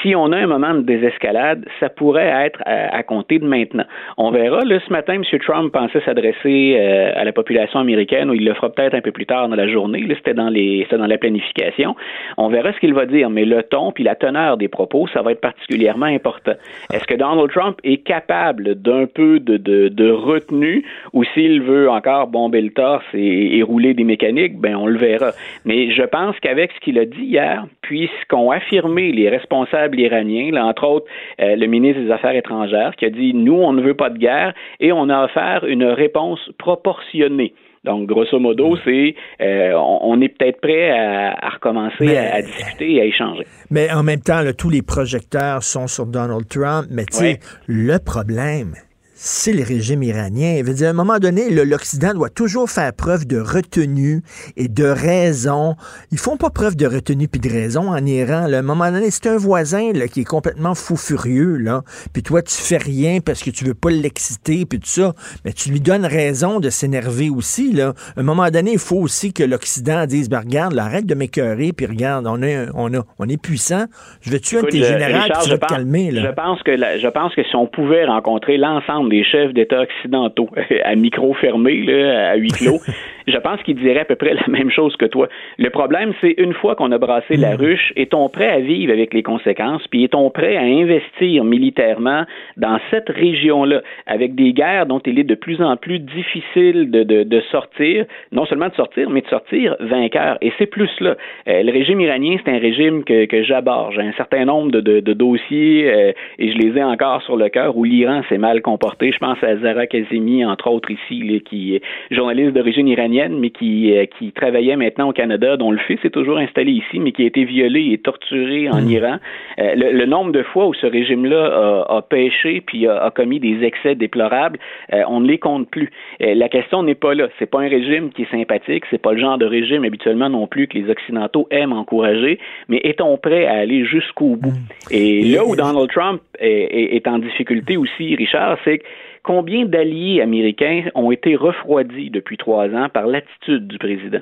si 0.03 0.15
on 0.15 0.33
a 0.33 0.37
un 0.37 0.47
moment 0.47 0.75
de 0.75 0.83
désescalade, 0.83 1.65
ça 1.79 1.89
pourrait 1.89 2.47
être 2.47 2.61
à, 2.67 3.03
compter 3.03 3.39
de 3.39 3.47
maintenant. 3.47 3.85
On 4.19 4.31
verra. 4.31 4.61
Là, 4.65 4.79
ce 4.87 4.93
matin, 4.93 5.15
M. 5.15 5.25
Trump 5.41 5.73
pensait 5.73 6.01
s'adresser 6.05 6.77
euh, 6.79 7.13
à 7.17 7.25
la 7.25 7.33
population 7.33 7.81
américaine, 7.81 8.31
ou 8.31 8.35
il 8.35 8.45
le 8.45 8.55
fera 8.55 8.71
peut-être 8.71 8.90
un 8.95 9.01
peu 9.01 9.13
plus 9.13 9.27
tard 9.27 9.49
dans 9.49 9.57
la 9.57 9.69
journée. 9.69 10.05
C'était 10.17 10.35
dans 10.35 10.49
les, 10.49 10.87
dans 10.91 11.07
la 11.07 11.19
planification. 11.19 11.97
On 12.37 12.49
verra 12.49 12.73
ce 12.73 12.79
qu'il 12.79 12.95
va 12.95 13.07
dire, 13.07 13.31
mais 13.31 13.45
le 13.45 13.63
ton 13.63 13.93
puis 13.93 14.05
la 14.05 14.15
teneur 14.15 14.57
des 14.57 14.69
propos, 14.69 15.07
ça 15.09 15.23
va 15.23 15.33
être 15.33 15.41
particulièrement 15.41 16.07
important. 16.07 16.53
Est-ce 16.93 17.07
que 17.07 17.15
Donald 17.15 17.51
Trump 17.51 17.79
est 17.85 17.99
capable 17.99 18.75
d'un 18.75 19.07
peu 19.07 19.41
de, 19.41 19.57
de, 19.57 20.11
retenue 20.11 20.85
ou 21.13 21.25
s'il 21.25 21.63
veut 21.63 21.89
encore 21.89 22.27
bomber 22.27 22.61
le 22.61 22.71
torse 22.71 23.05
et, 23.15 23.63
rouler 23.63 23.95
des 23.95 24.05
mécaniques, 24.05 24.59
ben 24.59 24.75
on 24.75 24.87
le 24.87 24.99
verra. 24.99 25.33
Mais 25.65 25.93
je 25.93 26.03
pense 26.03 26.39
qu'avec 26.41 26.73
ce 26.73 26.81
qu'il 26.81 26.99
a 26.99 27.05
dit 27.05 27.23
hier, 27.23 27.67
puis 27.83 28.09
ce 28.21 28.27
qu'ont 28.27 28.51
affirmé 28.51 29.13
les 29.13 29.29
responsables 29.29 29.99
iraniens, 30.01 30.57
entre 30.65 30.87
autres 30.87 31.07
euh, 31.41 31.57
le 31.57 31.67
ministre 31.67 32.03
des 32.03 32.11
Affaires 32.11 32.35
étrangères, 32.35 32.97
qui 32.97 33.05
a 33.05 33.11
dit 33.11 33.35
nous 33.35 33.55
on 33.55 33.73
ne 33.73 33.83
veut 33.83 33.95
pas 33.95 34.11
de 34.11 34.19
guerre 34.19 34.55
et 34.81 34.93
on 34.93 35.09
a 35.09 35.25
offert 35.25 35.65
une 35.67 35.85
réponse 35.85 36.41
proportionnée. 36.59 37.53
Donc, 37.85 38.09
grosso 38.09 38.39
modo, 38.39 38.77
c'est 38.85 39.15
euh, 39.41 39.73
on, 39.75 40.21
est 40.21 40.29
peut-être 40.29 40.61
prêt 40.61 40.91
à, 40.91 41.49
recommencer 41.49 42.15
à, 42.17 42.43
discuter 42.43 42.95
et 42.95 43.01
à 43.01 43.05
échanger. 43.05 43.47
Mais 43.71 43.91
en 43.91 44.03
même 44.03 44.21
temps, 44.21 44.43
tous 44.57 44.69
les 44.69 44.83
projecteurs 44.83 45.63
sont 45.63 45.87
sur 45.87 46.07
Donald 46.07 46.47
Trump. 46.47 46.89
Mais 46.91 47.07
tu 47.07 47.17
sais, 47.17 47.41
le 47.67 47.97
problème, 47.99 48.75
c'est 49.23 49.53
le 49.53 49.63
régime 49.63 50.03
iranien. 50.03 50.55
Il 50.57 50.65
veut 50.65 50.73
dire, 50.73 50.87
à 50.87 50.91
un 50.91 50.95
moment 50.95 51.19
donné, 51.19 51.51
l'Occident 51.51 52.15
doit 52.15 52.31
toujours 52.31 52.71
faire 52.71 52.91
preuve 52.95 53.27
de 53.27 53.39
retenue 53.39 54.23
et 54.57 54.67
de 54.67 54.85
raison. 54.85 55.77
Ils 56.11 56.19
font 56.19 56.39
pas 56.39 56.49
preuve 56.49 56.75
de 56.75 56.87
retenue 56.87 57.29
puis 57.29 57.39
de 57.39 57.51
raison 57.51 57.91
en 57.91 58.03
Iran. 58.07 58.51
À 58.51 58.57
un 58.57 58.63
moment 58.63 58.91
donné, 58.91 59.11
c'est 59.11 59.27
un 59.27 59.37
voisin 59.37 59.93
là, 59.93 60.09
qui 60.09 60.23
est 60.23 60.25
complètement 60.25 60.75
fou 60.75 60.97
furieux, 60.97 61.59
là. 61.59 61.83
Puis 62.15 62.23
toi, 62.23 62.41
tu 62.41 62.55
fais 62.55 62.79
rien 62.79 63.21
parce 63.21 63.43
que 63.43 63.51
tu 63.51 63.67
veux 63.67 63.75
pas 63.75 63.91
l'exciter 63.91 64.65
puis 64.65 64.81
tout 64.81 64.89
ça. 64.89 65.13
Mais 65.45 65.53
tu 65.53 65.71
lui 65.71 65.81
donnes 65.81 66.07
raison 66.07 66.59
de 66.59 66.71
s'énerver 66.71 67.29
aussi, 67.29 67.75
là. 67.75 67.93
À 68.17 68.21
un 68.21 68.23
moment 68.23 68.49
donné, 68.49 68.73
il 68.73 68.79
faut 68.79 68.97
aussi 68.97 69.35
que 69.35 69.43
l'Occident 69.43 70.07
dise, 70.07 70.31
ben, 70.31 70.41
regarde, 70.41 70.79
arrête 70.79 71.05
de 71.05 71.15
m'écœurer 71.15 71.75
puis 71.75 71.85
regarde, 71.85 72.27
on 72.27 72.41
est, 72.41 72.69
on 72.75 72.95
a, 72.95 73.03
on 73.19 73.29
est 73.29 73.41
puissant. 73.41 73.85
Je 74.23 74.31
vais 74.31 74.39
tuer 74.39 74.61
un 74.61 74.63
de 74.63 74.69
tes 74.69 74.83
généraux 74.83 75.29
tu 75.43 75.51
vas 75.51 75.59
te 75.59 75.67
calmer, 75.67 76.11
là? 76.11 76.23
Je 76.23 76.35
pense 76.35 76.63
que, 76.63 76.75
je 76.75 77.09
pense 77.09 77.35
que 77.35 77.43
si 77.43 77.55
on 77.55 77.67
pouvait 77.67 78.07
rencontrer 78.07 78.57
l'ensemble 78.57 79.10
des 79.11 79.25
chefs 79.25 79.53
d'État 79.53 79.83
occidentaux 79.83 80.49
à 80.85 80.95
micro 80.95 81.35
fermé, 81.35 81.85
à 82.11 82.37
huis 82.37 82.53
clos, 82.53 82.81
je 83.31 83.39
pense 83.39 83.63
qu'ils 83.63 83.77
diraient 83.77 84.01
à 84.01 84.05
peu 84.05 84.17
près 84.17 84.35
la 84.47 84.47
même 84.49 84.71
chose 84.71 84.97
que 84.97 85.07
toi. 85.07 85.29
Le 85.59 85.71
problème, 85.71 86.13
c'est 86.21 86.35
une 86.39 86.55
fois 86.55 86.75
qu'on 86.75 86.93
a 86.93 86.99
brassé 86.99 87.37
la 87.37 87.57
hmm. 87.57 87.61
ruche, 87.61 87.93
est-on 87.97 88.29
prêt 88.29 88.49
à 88.49 88.61
vivre 88.61 88.93
avec 88.93 89.15
les 89.15 89.23
conséquences, 89.23 89.87
puis 89.89 90.05
est-on 90.05 90.31
prêt 90.31 90.57
à 90.57 90.63
investir 90.63 91.45
militairement 91.45 92.25
dans 92.57 92.79
cette 92.91 93.09
région-là, 93.09 93.83
avec 94.07 94.35
des 94.35 94.53
guerres 94.53 94.87
dont 94.87 95.01
il 95.01 95.19
est 95.19 95.25
de 95.25 95.35
plus 95.35 95.61
en 95.63 95.77
plus 95.77 95.99
difficile 95.99 96.91
de, 96.91 97.03
de, 97.03 97.23
de 97.23 97.41
sortir, 97.51 98.05
non 98.33 98.47
seulement 98.47 98.69
de 98.69 98.75
sortir, 98.75 99.11
mais 99.11 99.21
de 99.21 99.29
sortir 99.29 99.77
vainqueur. 99.81 100.39
Et 100.41 100.53
c'est 100.59 100.67
plus 100.67 100.91
là. 101.01 101.17
Euh, 101.49 101.63
le 101.63 101.73
régime 101.73 102.01
iranien, 102.01 102.37
c'est 102.45 102.51
un 102.51 102.59
régime 102.59 103.05
que, 103.05 103.27
que 103.27 103.43
j'aborde. 103.43 103.95
J'ai 103.95 104.03
un 104.03 104.13
certain 104.13 104.45
nombre 104.45 104.71
de, 104.71 104.81
de, 104.81 105.01
de 105.01 105.13
dossiers, 105.13 105.91
euh, 105.91 106.13
et 106.39 106.53
je 106.53 106.59
les 106.59 106.79
ai 106.79 106.85
encore 106.85 107.23
sur 107.23 107.37
le 107.37 107.49
cœur, 107.49 107.77
où 107.77 107.85
l'Iran 107.85 108.23
s'est 108.29 108.39
mal 108.39 108.63
comporté. 108.63 109.13
Je 109.13 109.19
pense 109.19 109.43
à 109.43 109.57
Zara 109.57 109.87
Kazemi, 109.87 110.45
entre 110.45 110.71
autres 110.71 110.91
ici, 110.91 111.43
qui 111.45 111.77
est 111.77 111.83
journaliste 112.11 112.53
d'origine 112.55 112.89
iranienne, 112.89 113.20
mais 113.29 113.51
qui, 113.51 113.97
euh, 113.97 114.07
qui 114.07 114.33
travaillait 114.33 114.77
maintenant 114.77 115.09
au 115.11 115.13
Canada, 115.13 115.57
dont 115.57 115.71
le 115.71 115.79
fils 115.79 115.99
est 116.05 116.11
toujours 116.11 116.39
installé 116.39 116.73
ici, 116.73 116.99
mais 116.99 117.13
qui 117.13 117.23
a 117.23 117.27
été 117.27 117.45
violé 117.45 117.91
et 117.93 117.99
torturé 117.99 118.69
en 118.69 118.81
hmm. 118.81 118.91
Iran. 118.91 119.17
Euh, 119.59 119.75
le, 119.77 120.07
nombre 120.07 120.33
de 120.33 120.43
fois 120.43 120.67
où 120.67 120.75
ce 120.75 120.87
régime-là 120.87 121.85
a, 121.89 121.97
a, 121.97 122.03
péché 122.03 122.61
puis 122.61 122.87
a, 122.87 123.11
commis 123.15 123.41
des 123.41 123.63
excès 123.65 123.95
déplorables, 123.95 124.59
euh, 124.93 125.03
on 125.09 125.21
ne 125.21 125.29
les 125.29 125.39
compte 125.39 125.69
plus. 125.71 125.91
la 126.21 126.49
question 126.49 126.83
n'est 126.83 126.95
pas 126.95 127.15
là. 127.15 127.29
C'est 127.39 127.51
pas 127.51 127.61
un 127.61 127.69
régime 127.69 128.11
qui 128.11 128.23
est 128.23 128.31
sympathique. 128.31 128.85
C'est 128.91 129.01
pas 129.01 129.13
le 129.13 129.21
genre 129.21 129.39
de 129.39 129.47
régime 129.47 129.85
habituellement 129.85 130.29
non 130.29 130.47
plus 130.47 130.67
que 130.67 130.79
les 130.79 130.91
Occidentaux 130.91 131.47
aiment 131.51 131.73
encourager. 131.73 132.39
Mais 132.69 132.81
est-on 132.85 133.17
prêt 133.19 133.47
à 133.47 133.59
aller 133.59 133.85
jusqu'au 133.85 134.37
bout? 134.37 134.51
Hmm. 134.51 134.91
Et 134.93 135.23
là 135.25 135.45
où 135.45 135.55
Donald 135.55 135.91
Trump 135.91 136.21
est, 136.39 136.97
est 136.97 137.07
en 137.07 137.19
difficulté 137.19 137.77
aussi, 137.77 138.15
Richard, 138.17 138.59
c'est 138.65 138.79
que 138.79 138.85
Combien 139.23 139.67
d'alliés 139.67 140.23
américains 140.23 140.85
ont 140.95 141.11
été 141.11 141.37
refroidis 141.37 142.09
depuis 142.09 142.39
trois 142.39 142.69
ans 142.69 142.89
par 142.89 143.07
l'attitude 143.07 143.69
du 143.69 143.77
président? 143.77 144.21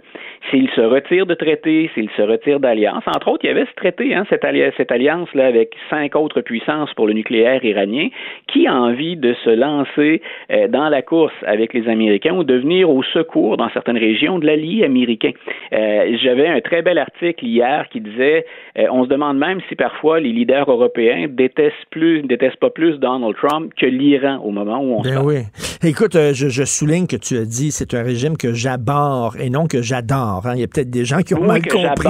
S'il 0.50 0.68
se 0.70 0.80
retire 0.80 1.24
de 1.24 1.34
traité, 1.34 1.88
s'il 1.94 2.10
se 2.10 2.22
retire 2.22 2.58
d'alliance, 2.58 3.04
entre 3.06 3.28
autres, 3.28 3.44
il 3.44 3.48
y 3.48 3.50
avait 3.50 3.66
ce 3.66 3.74
traité, 3.76 4.14
hein, 4.14 4.24
cette, 4.28 4.44
alliance-là 4.44 5.46
avec 5.46 5.74
cinq 5.88 6.16
autres 6.16 6.40
puissances 6.40 6.92
pour 6.94 7.06
le 7.06 7.12
nucléaire 7.12 7.64
iranien, 7.64 8.08
qui 8.48 8.66
a 8.66 8.74
envie 8.74 9.16
de 9.16 9.34
se 9.44 9.50
lancer 9.50 10.20
euh, 10.50 10.66
dans 10.66 10.88
la 10.88 11.02
course 11.02 11.34
avec 11.46 11.74
les 11.74 11.88
Américains 11.88 12.34
ou 12.34 12.42
de 12.42 12.54
venir 12.54 12.90
au 12.90 13.02
secours 13.02 13.56
dans 13.56 13.70
certaines 13.70 13.98
régions 13.98 14.40
de 14.40 14.46
l'allié 14.46 14.84
américain. 14.84 15.30
Euh, 15.72 16.16
j'avais 16.22 16.48
un 16.48 16.60
très 16.60 16.82
bel 16.82 16.98
article 16.98 17.44
hier 17.44 17.88
qui 17.90 18.00
disait 18.00 18.46
euh, 18.78 18.86
on 18.90 19.04
se 19.04 19.08
demande 19.08 19.38
même 19.38 19.60
si 19.68 19.76
parfois 19.76 20.18
les 20.18 20.32
leaders 20.32 20.68
européens 20.68 21.26
détestent 21.28 21.74
plus, 21.90 22.22
détestent 22.22 22.60
pas 22.60 22.70
plus 22.70 22.98
Donald 22.98 23.36
Trump 23.36 23.72
que 23.76 23.86
l'Iran 23.86 24.40
au 24.42 24.50
moment 24.50 24.80
où 24.80 24.87
ben 25.02 25.22
oui. 25.22 25.44
Écoute, 25.82 26.16
euh, 26.16 26.32
je, 26.34 26.64
souligne 26.64 27.06
que 27.06 27.16
tu 27.16 27.36
as 27.38 27.44
dit 27.44 27.70
c'est 27.70 27.94
un 27.94 28.02
régime 28.02 28.36
que 28.36 28.52
j'aborde 28.52 29.36
et 29.38 29.50
non 29.50 29.66
que 29.66 29.82
j'adore. 29.82 30.42
Hein. 30.46 30.54
Il 30.54 30.60
y 30.60 30.64
a 30.64 30.66
peut-être 30.66 30.90
des 30.90 31.04
gens 31.04 31.22
qui 31.22 31.34
ont 31.34 31.44
mal 31.44 31.62
compris 31.66 32.08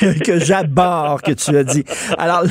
que 0.24 0.38
j'aborde 0.38 1.22
que 1.22 1.32
tu 1.32 1.56
as 1.56 1.64
dit. 1.64 1.84
Alors 2.18 2.42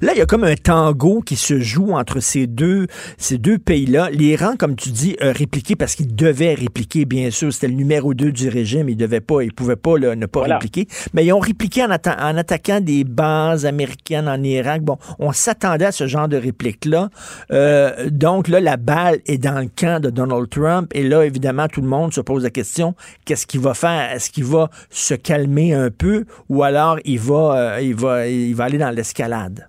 là, 0.00 0.12
il 0.14 0.18
y 0.18 0.20
a 0.20 0.26
comme 0.26 0.44
un 0.44 0.54
tango 0.54 1.20
qui 1.20 1.36
se 1.36 1.60
joue 1.60 1.92
entre 1.92 2.20
ces 2.20 2.46
deux, 2.46 2.86
ces 3.18 3.38
deux 3.38 3.58
pays-là. 3.58 4.10
L'Iran, 4.10 4.54
comme 4.58 4.76
tu 4.76 4.90
dis, 4.90 5.16
a 5.20 5.32
répliqué 5.32 5.76
parce 5.76 5.94
qu'il 5.94 6.14
devait 6.14 6.54
répliquer, 6.54 7.04
bien 7.04 7.30
sûr. 7.30 7.52
C'était 7.52 7.68
le 7.68 7.74
numéro 7.74 8.14
2 8.14 8.32
du 8.32 8.48
régime. 8.48 8.88
Il 8.88 8.96
devait 8.96 9.20
pas, 9.20 9.42
il 9.42 9.52
pouvait 9.52 9.76
pas 9.76 9.98
ne 9.98 10.26
pas 10.26 10.42
répliquer. 10.42 10.86
Mais 11.12 11.24
ils 11.24 11.32
ont 11.32 11.40
répliqué 11.40 11.84
en, 11.84 11.90
en, 11.90 12.36
attaquant 12.36 12.80
des 12.80 13.04
bases 13.04 13.66
américaines 13.66 14.28
en 14.28 14.42
Irak. 14.42 14.82
Bon, 14.82 14.98
on 15.18 15.32
s'attendait 15.32 15.86
à 15.86 15.92
ce 15.92 16.06
genre 16.06 16.28
de 16.28 16.36
réplique-là. 16.36 17.10
Euh, 17.50 18.08
donc 18.10 18.48
là, 18.48 18.60
la 18.60 18.76
balle 18.76 19.15
est 19.26 19.38
dans 19.38 19.60
le 19.60 19.68
camp 19.74 20.00
de 20.00 20.10
Donald 20.10 20.48
Trump. 20.48 20.90
Et 20.94 21.02
là, 21.02 21.24
évidemment, 21.24 21.68
tout 21.68 21.80
le 21.80 21.88
monde 21.88 22.12
se 22.12 22.20
pose 22.20 22.42
la 22.42 22.50
question, 22.50 22.94
qu'est-ce 23.24 23.46
qu'il 23.46 23.60
va 23.60 23.74
faire? 23.74 24.12
Est-ce 24.12 24.30
qu'il 24.30 24.44
va 24.44 24.70
se 24.90 25.14
calmer 25.14 25.74
un 25.74 25.90
peu 25.90 26.24
ou 26.48 26.62
alors 26.62 26.98
il 27.04 27.18
va, 27.18 27.78
euh, 27.78 28.58
aller 28.58 28.78
dans 28.78 28.90
l'escalade? 28.90 29.68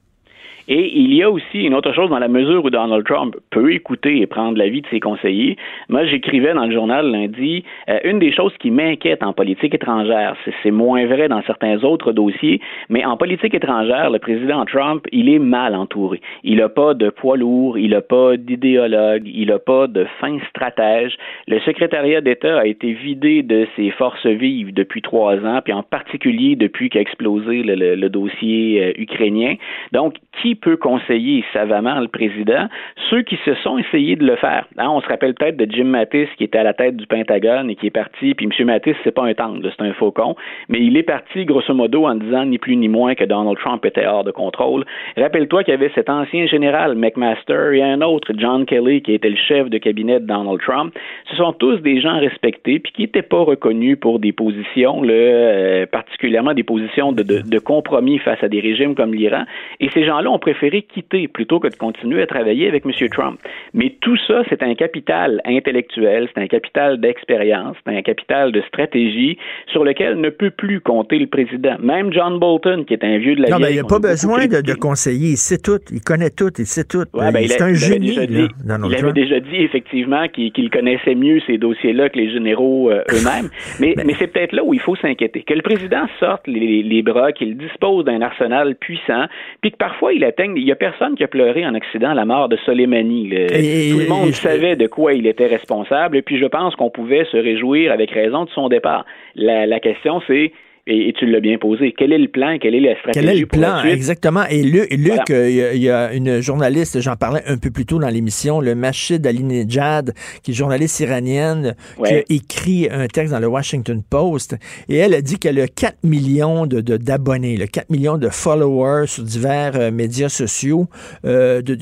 Et 0.68 0.98
il 0.98 1.14
y 1.14 1.24
a 1.24 1.30
aussi 1.30 1.64
une 1.64 1.74
autre 1.74 1.94
chose 1.94 2.10
dans 2.10 2.20
la 2.20 2.28
mesure 2.28 2.66
où 2.66 2.70
Donald 2.70 3.06
Trump 3.06 3.36
peut 3.52 3.72
écouter 3.72 4.22
et 4.22 4.28
prendre 4.28 4.58
l'avis 4.58 4.82
de 4.82 4.88
ses 4.88 5.00
conseillers. 5.00 5.56
Moi, 5.88 6.06
j'écrivais 6.06 6.54
dans 6.54 6.66
le 6.66 6.74
journal 6.74 7.10
lundi, 7.10 7.64
euh, 7.90 8.00
une 8.04 8.20
des 8.20 8.34
choses 8.34 8.54
qui 8.60 8.70
m'inquiète 8.70 9.24
en 9.24 9.32
politique 9.32 9.74
étrangère, 9.74 10.36
c'est 10.64 10.72
moins 10.72 11.06
vrai 11.06 11.30
dans 11.30 11.42
certains 11.44 11.84
autres 11.84 12.12
dossiers, 12.12 12.60
mais 12.90 13.06
en 13.06 13.16
politique 13.16 13.54
étrangère, 13.54 14.10
le 14.10 14.20
président 14.20 14.66
Trump, 14.66 15.06
il 15.12 15.30
est 15.30 15.40
mal 15.40 15.74
entouré. 15.74 16.22
Il 16.44 16.58
n'a 16.58 16.70
pas 16.70 16.94
de 16.94 17.10
poids 17.10 17.38
lourd, 17.38 17.78
il 17.78 17.92
n'a 17.92 18.02
pas 18.02 18.36
d'idéologue, 18.36 19.24
il 19.26 19.48
n'a 19.48 19.60
pas 19.60 19.88
de 19.88 20.06
fin 20.20 20.38
stratège. 20.50 21.18
Le 21.48 21.60
secrétariat 21.62 22.20
d'État 22.20 22.60
a 22.60 22.66
été 22.66 22.92
vidé 22.92 23.42
de 23.42 23.68
ses 23.76 23.92
forces 23.92 24.26
vives 24.26 24.74
depuis 24.74 25.02
trois 25.02 25.36
ans, 25.46 25.62
puis 25.64 25.74
en 25.74 25.84
particulier 25.84 26.56
depuis 26.56 26.90
qu'a 26.90 27.00
explosé 27.00 27.64
le, 27.64 28.08
dossier 28.10 28.84
euh, 28.84 29.02
ukrainien. 29.02 29.56
Donc, 29.92 30.16
qui 30.42 30.56
peut 30.58 30.78
conseiller 30.78 31.44
savamment 31.54 32.00
le 32.00 32.08
président? 32.08 32.68
Ceux 33.10 33.22
qui 33.22 33.38
se 33.46 33.54
sont 33.56 33.78
essayés 33.78 34.16
de 34.16 34.26
le 34.26 34.36
faire. 34.36 34.66
Hein, 34.78 34.90
on 34.90 35.02
se 35.02 35.08
rappelle 35.08 35.34
peut-être 35.34 35.58
de 35.58 35.68
Jim 35.70 35.86
Mattis 35.86 36.28
qui 36.38 36.44
était 36.44 36.58
à 36.58 36.64
la 36.64 36.74
tête 36.74 36.98
du 36.98 37.08
Pentagone 37.08 37.70
et 37.70 37.76
qui 37.76 37.88
est 37.88 37.92
parti, 37.92 38.34
puis 38.34 38.48
M. 38.48 38.66
Mattis, 38.66 38.96
c'est 39.04 39.12
pas 39.12 39.26
un 39.26 39.34
tangle, 39.34 39.72
c'est 39.78 39.86
un 39.86 39.94
faucon, 39.94 40.36
mais 40.70 40.80
il 40.80 40.98
est 40.98 41.04
parti 41.04 41.46
grosso 41.46 41.74
modo 41.74 42.06
en 42.06 42.16
disant 42.16 42.46
ni 42.46 42.58
plus 42.58 42.76
ni 42.76 42.88
moins 42.88 43.16
que 43.16 43.24
Donald 43.24 43.58
Trump 43.58 43.86
était 43.86 44.06
hors 44.06 44.24
de 44.24 44.32
contrôle. 44.32 44.86
Rappelle-toi 45.18 45.64
qu'il 45.64 45.74
y 45.74 45.78
avait 45.78 45.92
cet 45.96 46.10
ancien 46.10 46.48
général 46.48 46.96
McMaster 46.96 47.72
et 47.74 47.84
un 47.84 48.02
autre, 48.02 48.32
John 48.38 48.66
Kelly, 48.66 49.02
qui 49.02 49.14
était 49.14 49.30
le 49.30 49.36
chef 49.36 49.70
de 49.70 49.78
cabinet 49.78 50.20
de 50.20 50.26
Donald 50.26 50.60
Trump. 50.60 50.94
Ce 51.30 51.36
sont 51.36 51.54
tous 51.54 51.78
des 51.78 52.02
gens 52.02 52.20
respectés 52.20 52.80
puis 52.80 52.92
qui 52.92 53.02
n'étaient 53.04 53.22
pas 53.22 53.42
reconnus 53.42 53.98
pour 54.00 54.20
des 54.20 54.32
positions, 54.32 55.02
euh, 55.06 55.86
particulièrement 55.86 56.54
des 56.54 56.64
positions 56.64 57.12
de, 57.12 57.24
de 57.24 57.60
compromis 57.60 58.20
face 58.20 58.44
à 58.44 58.48
des 58.48 58.60
régimes 58.60 58.96
comme 58.96 59.14
l'Iran. 59.14 59.44
Et 59.80 59.90
ces 59.94 60.06
gens-là 60.06 60.30
ont 60.30 60.40
préféré 60.48 60.82
quitter 60.84 61.28
plutôt 61.28 61.60
que 61.60 61.68
de 61.68 61.76
continuer 61.76 62.22
à 62.22 62.26
travailler 62.26 62.70
avec 62.70 62.86
M. 62.86 62.92
Trump. 63.10 63.38
Mais 63.74 63.96
tout 64.00 64.16
ça, 64.28 64.44
c'est 64.48 64.64
un 64.64 64.76
capital 64.76 65.42
intellectuel, 65.46 66.30
c'est 66.34 66.42
un 66.42 66.48
capital 66.48 67.02
d'expérience, 67.02 67.76
c'est 67.86 67.94
un 67.94 68.02
capital 68.02 68.54
de 68.54 68.62
stratégie 68.62 69.38
sur 69.72 69.84
lequel 69.84 70.22
ne 70.22 70.30
peut 70.30 70.52
plus 70.52 70.80
compter 70.80 71.20
le 71.20 71.28
président. 71.28 71.76
Même 71.80 72.14
John 72.14 72.40
Bolton, 72.40 72.86
qui 72.86 72.94
est 72.94 73.04
un 73.04 73.18
vieux 73.18 73.36
de 73.36 73.42
la 73.42 73.50
Non, 73.50 73.58
mais 73.60 73.74
il 73.74 73.78
n'a 73.78 73.84
pas 73.84 74.00
besoin 74.00 74.48
de, 74.48 74.62
de, 74.62 74.74
conseiller. 74.74 75.32
Il 75.32 75.38
sait 75.38 75.58
tout. 75.58 75.80
Il 75.92 76.00
connaît 76.00 76.30
tout. 76.30 76.52
Il 76.58 76.66
sait 76.66 76.86
tout. 76.86 77.04
Ouais, 77.14 77.32
ben, 77.34 77.46
c'est 77.46 77.62
un 77.62 77.74
génie. 77.74 78.12
Dit, 78.12 78.48
il 78.64 78.96
avait 78.96 79.12
déjà 79.12 79.40
dit, 79.42 79.58
effectivement, 79.58 80.28
qu'il 80.30 80.70
connaissait 80.70 81.16
mieux 81.16 81.42
ces 81.46 81.58
dossiers-là 81.58 82.08
que 82.08 82.18
les 82.18 82.32
généraux 82.32 82.90
euh, 82.90 83.04
eux-mêmes. 83.12 83.50
mais, 83.82 83.96
mais 84.06 84.14
c'est 84.18 84.28
peut-être 84.28 84.54
là 84.54 84.64
où 84.64 84.74
il 84.74 84.80
faut 84.80 84.96
s'inquiéter. 84.96 85.44
Que 85.44 85.54
le 85.54 85.62
président 85.62 86.06
sorte 86.22 86.48
les, 86.48 86.84
les 86.84 87.02
bras, 87.02 87.34
qu'il 87.34 87.58
dispose 87.58 88.06
d'un 88.06 88.22
arsenal 88.22 88.76
puissant, 88.76 89.26
puis 89.62 89.72
que 89.72 89.78
parfois 89.78 90.14
il 90.14 90.24
Il 90.40 90.66
n'y 90.66 90.72
a 90.72 90.76
personne 90.76 91.16
qui 91.16 91.24
a 91.24 91.28
pleuré 91.28 91.66
en 91.66 91.74
Occident 91.74 92.14
la 92.14 92.26
mort 92.26 92.48
de 92.50 92.58
Soleimani. 92.58 93.28
Le, 93.28 93.48
tout 93.92 94.00
le 94.00 94.08
monde 94.08 94.32
savait 94.32 94.76
de 94.76 94.88
quoi 94.88 95.14
il 95.14 95.26
était 95.26 95.48
responsable, 95.48 96.18
et 96.18 96.22
puis 96.22 96.38
je 96.38 96.46
pense 96.46 96.76
qu'on 96.76 96.90
pouvait 96.90 97.26
se 97.26 97.38
réjouir 97.38 97.92
avec 97.92 98.12
raison 98.12 98.46
de 98.46 98.50
son 98.52 98.70
départ. 98.70 99.06
La, 99.36 99.66
la 99.66 99.80
question, 99.80 100.22
c'est 100.28 100.52
et, 100.88 101.14
tu 101.18 101.26
l'as 101.26 101.40
bien 101.40 101.58
posé. 101.58 101.94
Quel 101.98 102.14
est 102.14 102.18
le 102.18 102.30
plan? 102.30 102.58
Quelle 102.60 102.76
est 102.76 102.80
la 102.80 102.98
stratégie? 102.98 103.26
Quel 103.26 103.36
est 103.36 103.40
le 103.40 103.46
plan? 103.46 103.84
Exactement. 103.84 104.44
Et 104.50 104.64
Luc, 104.64 105.30
euh, 105.30 105.72
il 105.74 105.82
y, 105.82 105.90
a 105.90 106.14
une 106.14 106.42
journaliste, 106.42 107.00
j'en 107.02 107.16
parlais 107.16 107.44
un 107.46 107.58
peu 107.58 107.72
plus 107.72 107.86
tôt 107.86 108.00
dans 108.00 108.08
l'émission, 108.08 108.62
le 108.62 108.74
Machid 108.74 109.26
Alinejad, 109.28 110.14
qui 110.44 110.52
est 110.52 110.54
journaliste 110.54 111.00
iranienne, 111.02 111.76
qui 112.04 112.14
a 112.14 112.24
écrit 112.30 112.88
un 112.90 113.08
texte 113.08 113.34
dans 113.34 113.40
le 113.40 113.48
Washington 113.48 114.02
Post. 114.10 114.56
Et 114.88 114.96
elle 114.98 115.14
a 115.14 115.22
dit 115.22 115.38
qu'elle 115.38 115.60
a 115.60 115.68
4 115.68 116.04
millions 116.04 116.66
de, 116.66 116.80
d'abonnés, 116.80 117.58
4 117.58 117.90
millions 117.90 118.18
de 118.18 118.30
followers 118.30 119.08
sur 119.08 119.24
divers 119.24 119.74
euh, 119.76 119.92
médias 119.92 120.30
sociaux 120.30 120.88
euh, 121.26 121.62
de, 121.62 121.78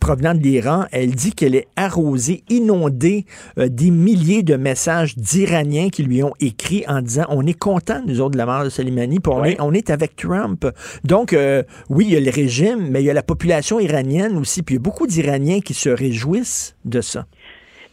provenant 0.00 0.34
de 0.34 0.40
l'Iran. 0.40 0.84
Elle 0.92 1.12
dit 1.12 1.32
qu'elle 1.32 1.54
est 1.54 1.68
arrosée, 1.76 2.42
inondée 2.50 3.24
des 3.56 3.90
milliers 3.90 4.42
de 4.42 4.56
messages 4.56 5.16
d'Iraniens 5.16 5.88
qui 5.88 6.02
lui 6.02 6.22
ont 6.22 6.34
écrit 6.40 6.84
en 6.88 7.00
disant 7.00 7.24
on 7.30 7.46
est 7.46 7.58
content, 7.58 8.02
nous 8.06 8.20
autres, 8.20 8.32
de 8.32 8.38
la 8.38 8.49
de 8.64 8.68
Soleimani, 8.68 9.18
on, 9.26 9.72
est, 9.74 9.90
avec 9.90 10.16
Trump. 10.16 10.66
Donc, 11.04 11.32
euh, 11.32 11.62
oui, 11.88 12.06
il 12.08 12.12
y 12.12 12.16
a 12.16 12.20
le 12.20 12.30
régime, 12.30 12.88
mais 12.90 13.02
il 13.02 13.06
y 13.06 13.10
a 13.10 13.14
la 13.14 13.22
population 13.22 13.80
iranienne 13.80 14.36
aussi, 14.36 14.62
puis 14.62 14.74
il 14.74 14.78
y 14.78 14.80
a 14.80 14.82
beaucoup 14.82 15.06
d'Iraniens 15.06 15.60
qui 15.60 15.74
se 15.74 15.88
réjouissent 15.88 16.76
de 16.84 17.00
ça 17.00 17.26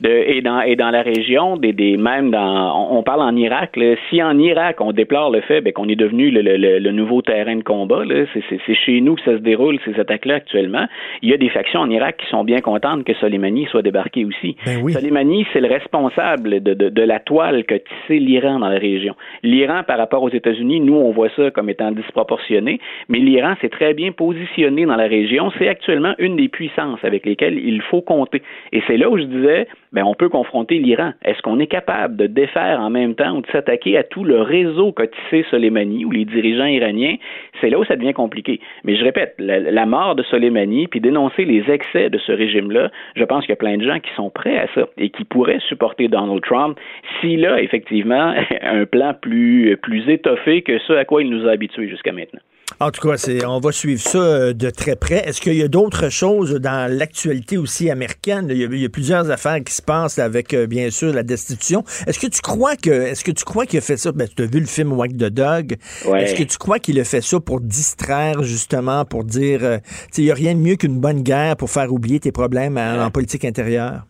et 0.04 0.42
dans 0.42 0.62
et 0.62 0.76
dans 0.76 0.92
la 0.92 1.02
région, 1.02 1.58
des, 1.58 1.74
des 1.74 1.98
même 1.98 2.30
dans 2.30 2.92
on, 2.92 3.02
parle 3.02 3.22
en 3.22 3.36
Irak. 3.36 3.80
si 4.10 4.22
en 4.22 4.38
Irak 4.38 4.80
on 4.80 4.92
déplore 4.92 5.32
le 5.32 5.42
fait 5.42 5.62
ben, 5.62 5.74
qu'on 5.74 5.90
est 5.90 5.96
devenu 5.96 6.30
le, 6.30 6.42
le, 6.42 6.80
le, 6.80 6.92
nouveau 6.92 7.22
terrain 7.22 7.56
de 7.56 7.64
combat, 7.64 8.04
c'est 8.34 8.76
chez 8.76 9.02
nous 9.02 9.16
que 9.16 9.22
ça 9.24 9.32
se 9.32 9.42
déroule 9.42 9.80
ces 9.86 10.00
attaques-là 10.00 10.36
actuellement. 10.36 10.86
Il 11.22 11.30
y 11.30 11.34
a 11.34 11.38
des 11.38 11.50
factions 11.50 11.80
en 11.80 11.90
Irak 11.90 12.18
qui 12.18 12.28
sont 12.28 12.44
bien 12.44 12.60
contentes 12.60 13.06
que 13.06 13.14
Soleimani 13.16 13.66
soit 13.66 13.82
débarqué 13.82 14.26
aussi. 14.26 14.56
Ben 14.66 14.88
Soleimani, 14.88 15.48
c'est 15.52 15.62
le 15.62 15.68
responsable 15.68 16.62
de, 16.62 16.74
de, 16.74 16.90
de, 16.90 17.02
la 17.02 17.20
toile 17.20 17.64
que 17.66 17.76
tissé 17.76 18.20
l'Iran 18.20 18.60
dans 18.60 18.70
la 18.70 18.80
région. 18.80 19.16
L'Iran, 19.42 19.82
par 19.88 19.98
rapport 19.98 20.22
aux 20.22 20.30
États-Unis, 20.30 20.80
nous 20.82 20.96
on 20.96 21.12
voit 21.12 21.30
ça 21.36 21.50
comme 21.52 21.70
étant 21.70 21.92
disproportionné, 21.92 22.80
mais 23.10 23.20
l'Iran 23.20 23.56
s'est 23.62 23.70
très 23.70 23.94
bien 23.94 24.12
positionné 24.12 24.86
dans 24.86 24.96
la 24.96 25.08
région. 25.08 25.52
C'est 25.58 25.68
actuellement 25.68 26.14
une 26.20 26.36
des 26.36 26.50
puissances 26.50 27.04
avec 27.04 27.26
lesquelles 27.26 27.58
il 27.58 27.82
faut 27.82 28.02
compter. 28.02 28.44
Et 28.72 28.82
c'est 28.86 28.98
là 28.98 29.10
où 29.10 29.18
je 29.18 29.24
disais 29.24 29.68
ben, 29.92 30.04
on 30.04 30.14
peut 30.14 30.30
confronter 30.30 30.80
l'Iran. 30.80 31.14
Est-ce 31.24 31.42
qu'on 31.42 31.60
est 31.60 31.68
capable 31.68 32.16
de 32.16 32.28
défaire 32.28 32.80
en 32.80 32.90
même 32.90 33.16
temps 33.16 33.38
ou 33.38 33.42
de 33.42 33.48
s'attaquer 33.48 33.98
à 33.98 34.04
tout 34.04 34.24
le 34.24 34.42
réseau 34.42 34.92
qu'a 34.92 35.08
tissé 35.08 35.46
Soleimani 35.50 36.06
ou 36.06 36.12
les 36.12 36.26
dirigeants 36.26 36.66
iraniens? 36.66 37.16
C'est 37.62 37.70
là 37.70 37.80
où 37.80 37.86
ça 37.86 37.96
devient 37.96 38.14
compliqué. 38.14 38.60
Mais 38.84 38.96
je 38.96 39.04
répète, 39.04 39.36
la, 39.40 39.86
mort 39.86 40.16
de 40.16 40.24
Soleimani, 40.24 40.88
puis 40.88 41.00
dénoncer 41.00 41.46
les 41.46 41.70
excès 41.72 42.10
de 42.10 42.18
ce 42.18 42.32
régime-là, 42.32 42.92
je 43.16 43.24
pense 43.24 43.46
qu'il 43.46 43.52
y 43.52 43.54
a 43.54 43.58
plein 43.58 43.78
de 43.78 43.86
gens 43.86 44.00
qui 44.00 44.12
sont 44.16 44.30
prêts 44.30 44.58
à 44.58 44.68
ça 44.76 44.88
et 44.98 45.10
qui 45.10 45.24
pourraient 45.24 45.60
supporter 45.68 46.08
Donald 46.08 46.42
Trump 46.42 46.78
s'il 47.20 47.46
a 47.46 47.62
effectivement 47.62 48.34
un 48.62 48.86
plan 48.86 49.14
plus, 49.14 49.78
plus 49.78 50.10
étoffé 50.10 50.62
que 50.62 50.78
ce 50.80 50.94
à 50.94 51.06
quoi 51.06 51.22
il 51.22 51.30
nous 51.30 51.48
a 51.48 51.52
habitués 51.52 51.88
jusqu'à 51.88 52.12
maintenant. 52.12 52.42
En 52.80 52.92
tout 52.92 53.08
cas, 53.08 53.16
on 53.48 53.60
va 53.60 53.72
suivre 53.72 54.02
ça 54.02 54.20
euh, 54.20 54.54
de 54.54 54.70
très 54.70 54.96
près. 54.96 55.28
Est-ce 55.28 55.42
qu'il 55.42 55.56
y 55.56 55.64
a 55.64 55.68
d'autres 55.68 56.10
choses 56.10 56.54
dans 56.54 56.92
l'actualité 56.92 57.58
aussi 57.58 57.90
américaine? 57.90 58.48
Il 58.52 58.58
y, 58.58 58.86
a, 58.86 58.90
plusieurs 58.90 59.32
affaires 59.32 59.64
qui 59.64 59.74
se 59.74 59.82
passent 59.82 60.20
avec, 60.20 60.54
euh, 60.54 60.68
bien 60.68 60.92
sûr, 60.92 61.12
la 61.12 61.24
destitution. 61.24 61.84
Est-ce 62.06 62.20
que 62.20 62.28
tu 62.28 62.42
crois 62.42 62.76
que, 62.76 62.92
est-ce 62.92 63.24
que 63.24 63.32
tu 63.32 63.46
crois 63.46 63.66
qu'il 63.66 63.80
a 63.80 63.82
fait 63.82 63.98
ça? 63.98 64.12
Ben, 64.12 64.28
tu 64.28 64.44
as 64.44 64.46
vu 64.46 64.60
le 64.60 64.68
film 64.68 64.94
Whack 64.94 65.14
the 65.14 65.30
Dog. 65.30 65.78
Est-ce 66.06 66.36
que 66.36 66.44
tu 66.44 66.58
crois 66.58 66.78
qu'il 66.78 67.00
a 67.00 67.04
fait 67.04 67.22
ça 67.22 67.40
pour 67.40 67.62
distraire, 67.62 68.44
justement, 68.44 69.06
pour 69.06 69.24
dire, 69.24 69.64
euh, 69.64 69.78
il 70.18 70.26
n'y 70.26 70.32
a 70.32 70.36
rien 70.36 70.54
de 70.54 70.60
mieux 70.60 70.76
qu'une 70.76 71.00
bonne 71.00 71.24
guerre 71.24 71.58
pour 71.58 71.72
faire 71.72 71.92
oublier 71.92 72.20
tes 72.20 72.32
problèmes 72.32 72.78
en 72.78 73.10
politique 73.10 73.46
intérieure? 73.46 74.04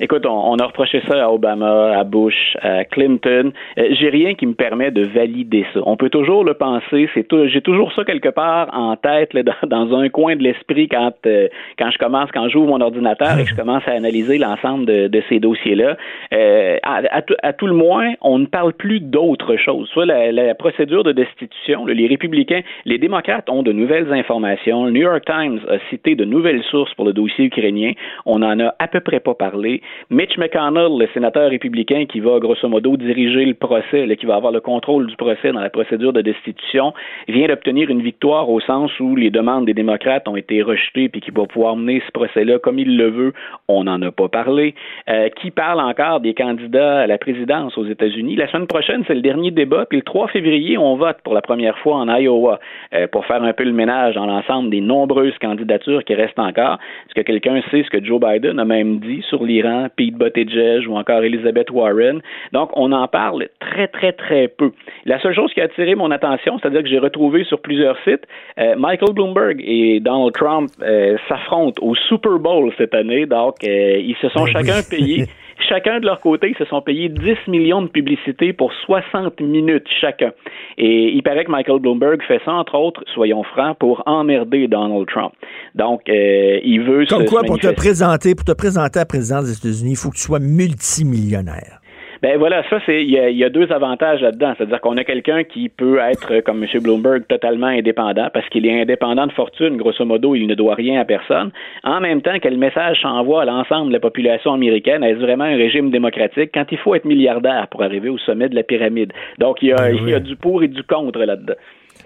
Écoute, 0.00 0.26
on, 0.26 0.56
a 0.56 0.66
reproché 0.66 1.00
ça 1.06 1.24
à 1.24 1.30
Obama, 1.30 1.96
à 1.96 2.02
Bush, 2.02 2.56
à 2.60 2.84
Clinton. 2.84 3.52
Euh, 3.78 3.88
j'ai 3.92 4.08
rien 4.08 4.34
qui 4.34 4.44
me 4.44 4.54
permet 4.54 4.90
de 4.90 5.04
valider 5.04 5.64
ça. 5.72 5.80
On 5.86 5.96
peut 5.96 6.10
toujours 6.10 6.42
le 6.44 6.54
penser. 6.54 7.08
C'est 7.14 7.24
j'ai 7.46 7.60
toujours 7.60 7.92
ça 7.92 8.04
quelque 8.04 8.28
part 8.28 8.68
en 8.72 8.96
tête, 8.96 9.32
là, 9.34 9.42
dans, 9.66 9.94
un 9.94 10.08
coin 10.08 10.34
de 10.34 10.42
l'esprit 10.42 10.88
quand 10.88 11.12
euh, 11.26 11.48
quand 11.78 11.90
je 11.92 11.98
commence, 11.98 12.30
quand 12.32 12.48
j'ouvre 12.48 12.68
mon 12.68 12.80
ordinateur 12.80 13.38
et 13.38 13.44
que 13.44 13.50
je 13.50 13.54
commence 13.54 13.86
à 13.86 13.92
analyser 13.92 14.38
l'ensemble 14.38 14.84
de, 14.86 15.22
ces 15.28 15.38
dossiers-là. 15.38 15.96
Euh, 16.32 16.78
à, 16.82 17.52
tout, 17.52 17.66
le 17.66 17.74
moins, 17.74 18.14
on 18.20 18.40
ne 18.40 18.46
parle 18.46 18.72
plus 18.72 19.00
d'autre 19.00 19.56
chose. 19.56 19.88
Soit 19.90 20.06
la, 20.06 20.32
la, 20.32 20.54
procédure 20.54 21.04
de 21.04 21.12
destitution. 21.12 21.86
les 21.86 22.06
républicains, 22.06 22.62
les 22.84 22.98
démocrates 22.98 23.48
ont 23.48 23.62
de 23.62 23.72
nouvelles 23.72 24.12
informations. 24.12 24.86
Le 24.86 24.90
New 24.90 25.02
York 25.02 25.24
Times 25.24 25.60
a 25.68 25.78
cité 25.90 26.16
de 26.16 26.24
nouvelles 26.24 26.62
sources 26.64 26.92
pour 26.94 27.04
le 27.04 27.12
dossier 27.12 27.44
ukrainien. 27.44 27.92
On 28.26 28.40
n'en 28.40 28.58
a 28.58 28.74
à 28.78 28.88
peu 28.88 29.00
près 29.00 29.20
pas 29.20 29.34
parlé. 29.34 29.82
Mitch 30.10 30.36
McConnell, 30.38 30.98
le 30.98 31.08
sénateur 31.14 31.50
républicain 31.50 32.06
qui 32.06 32.20
va 32.20 32.38
grosso 32.38 32.68
modo 32.68 32.96
diriger 32.96 33.44
le 33.44 33.54
procès, 33.54 34.06
qui 34.16 34.26
va 34.26 34.36
avoir 34.36 34.52
le 34.52 34.60
contrôle 34.60 35.06
du 35.06 35.16
procès 35.16 35.52
dans 35.52 35.60
la 35.60 35.70
procédure 35.70 36.12
de 36.12 36.20
destitution, 36.20 36.92
vient 37.28 37.48
d'obtenir 37.48 37.90
une 37.90 38.02
victoire 38.02 38.48
au 38.50 38.60
sens 38.60 38.90
où 39.00 39.16
les 39.16 39.30
demandes 39.30 39.66
des 39.66 39.74
démocrates 39.74 40.28
ont 40.28 40.36
été 40.36 40.62
rejetées 40.62 41.08
puis 41.08 41.20
qui 41.20 41.30
va 41.30 41.46
pouvoir 41.46 41.76
mener 41.76 42.02
ce 42.06 42.12
procès-là 42.12 42.58
comme 42.58 42.78
il 42.78 42.96
le 42.96 43.10
veut. 43.10 43.32
On 43.68 43.84
n'en 43.84 44.00
a 44.02 44.10
pas 44.10 44.28
parlé. 44.28 44.74
Euh, 45.08 45.28
qui 45.30 45.50
parle 45.50 45.80
encore 45.80 46.20
des 46.20 46.34
candidats 46.34 47.00
à 47.00 47.06
la 47.06 47.18
présidence 47.18 47.76
aux 47.78 47.86
États-Unis? 47.86 48.36
La 48.36 48.48
semaine 48.48 48.66
prochaine, 48.66 49.04
c'est 49.06 49.14
le 49.14 49.20
dernier 49.22 49.50
débat, 49.50 49.86
puis 49.86 49.98
le 49.98 50.04
3 50.04 50.28
février, 50.28 50.78
on 50.78 50.96
vote 50.96 51.18
pour 51.24 51.34
la 51.34 51.42
première 51.42 51.78
fois 51.78 51.96
en 51.96 52.08
Iowa 52.08 52.60
euh, 52.94 53.06
pour 53.08 53.26
faire 53.26 53.42
un 53.42 53.52
peu 53.52 53.64
le 53.64 53.72
ménage 53.72 54.14
dans 54.14 54.26
l'ensemble 54.26 54.70
des 54.70 54.80
nombreuses 54.80 55.36
candidatures 55.40 56.04
qui 56.04 56.14
restent 56.14 56.38
encore. 56.38 56.78
Est-ce 57.06 57.14
que 57.14 57.22
quelqu'un 57.22 57.60
sait 57.70 57.82
ce 57.82 57.90
que 57.90 58.04
Joe 58.04 58.20
Biden 58.20 58.58
a 58.58 58.64
même 58.64 58.98
dit 58.98 59.22
sur 59.28 59.44
l'Iran? 59.44 59.73
Pete 59.96 60.14
Buttigieg 60.14 60.88
ou 60.88 60.96
encore 60.96 61.22
Elizabeth 61.22 61.70
Warren. 61.70 62.20
Donc, 62.52 62.70
on 62.74 62.92
en 62.92 63.08
parle 63.08 63.48
très, 63.60 63.88
très, 63.88 64.12
très 64.12 64.48
peu. 64.48 64.72
La 65.04 65.20
seule 65.20 65.34
chose 65.34 65.52
qui 65.52 65.60
a 65.60 65.64
attiré 65.64 65.94
mon 65.94 66.10
attention, 66.10 66.58
c'est-à-dire 66.58 66.82
que 66.82 66.88
j'ai 66.88 66.98
retrouvé 66.98 67.44
sur 67.44 67.60
plusieurs 67.60 67.96
sites, 68.04 68.26
euh, 68.58 68.74
Michael 68.76 69.14
Bloomberg 69.14 69.60
et 69.64 70.00
Donald 70.00 70.32
Trump 70.34 70.70
euh, 70.82 71.16
s'affrontent 71.28 71.84
au 71.84 71.94
Super 71.94 72.38
Bowl 72.38 72.72
cette 72.78 72.94
année. 72.94 73.26
Donc, 73.26 73.56
euh, 73.64 73.98
ils 73.98 74.16
se 74.20 74.28
sont 74.30 74.44
ben 74.44 74.52
chacun 74.52 74.80
payés 74.88 75.26
chacun 75.68 76.00
de 76.00 76.06
leur 76.06 76.20
côté, 76.20 76.50
ils 76.50 76.56
se 76.56 76.64
sont 76.64 76.82
payés 76.82 77.08
10 77.08 77.48
millions 77.48 77.82
de 77.82 77.88
publicités 77.88 78.52
pour 78.52 78.72
60 78.86 79.40
minutes 79.40 79.86
chacun. 80.00 80.32
Et 80.78 81.12
il 81.12 81.22
paraît 81.22 81.44
que 81.44 81.50
Michael 81.50 81.80
Bloomberg 81.80 82.22
fait 82.26 82.40
ça, 82.44 82.52
entre 82.52 82.74
autres, 82.74 83.02
soyons 83.14 83.42
francs, 83.44 83.78
pour 83.78 84.02
emmerder 84.06 84.68
Donald 84.68 85.06
Trump. 85.06 85.32
Donc, 85.74 86.02
euh, 86.08 86.60
il 86.64 86.82
veut... 86.82 87.06
Comme 87.06 87.24
quoi, 87.26 87.42
pour 87.42 87.58
te 87.58 87.72
présenter, 87.74 88.34
pour 88.34 88.44
te 88.44 88.52
présenter 88.52 88.98
à 88.98 89.02
la 89.02 89.06
présidence 89.06 89.44
des 89.44 89.56
États-Unis, 89.56 89.92
il 89.92 89.96
faut 89.96 90.10
que 90.10 90.16
tu 90.16 90.22
sois 90.22 90.40
multimillionnaire. 90.40 91.80
Ben 92.24 92.38
voilà, 92.38 92.62
ça 92.70 92.80
c'est 92.86 93.04
il 93.04 93.10
y, 93.10 93.44
a 93.44 93.50
deux 93.50 93.70
avantages 93.70 94.22
là-dedans, 94.22 94.54
c'est-à-dire 94.56 94.80
qu'on 94.80 94.96
a 94.96 95.04
quelqu'un 95.04 95.44
qui 95.44 95.68
peut 95.68 95.98
être 95.98 96.40
comme 96.40 96.64
M. 96.64 96.80
Bloomberg 96.82 97.26
totalement 97.28 97.66
indépendant 97.66 98.30
parce 98.32 98.48
qu'il 98.48 98.64
est 98.64 98.80
indépendant 98.80 99.26
de 99.26 99.32
fortune, 99.32 99.76
grosso 99.76 100.02
modo, 100.06 100.34
il 100.34 100.46
ne 100.46 100.54
doit 100.54 100.74
rien 100.74 100.98
à 100.98 101.04
personne. 101.04 101.50
En 101.82 102.00
même 102.00 102.22
temps, 102.22 102.38
quel 102.40 102.56
message 102.56 103.02
s'envoie 103.02 103.42
à 103.42 103.44
l'ensemble 103.44 103.88
de 103.88 103.92
la 103.92 104.00
population 104.00 104.54
américaine 104.54 105.04
Est-ce 105.04 105.18
vraiment 105.18 105.44
un 105.44 105.56
régime 105.56 105.90
démocratique? 105.90 106.52
Quand 106.54 106.64
il 106.72 106.78
faut 106.78 106.94
être 106.94 107.04
milliardaire 107.04 107.68
pour 107.70 107.82
arriver 107.82 108.08
au 108.08 108.16
sommet 108.16 108.48
de 108.48 108.54
la 108.54 108.62
pyramide 108.62 109.12
Donc 109.38 109.58
il 109.60 109.68
y 109.68 109.72
a, 109.72 109.76
ben 109.76 109.94
il 109.94 110.08
y 110.08 110.14
a 110.14 110.20
du 110.20 110.34
pour 110.34 110.62
et 110.62 110.68
du 110.68 110.82
contre 110.82 111.18
là-dedans. 111.18 111.52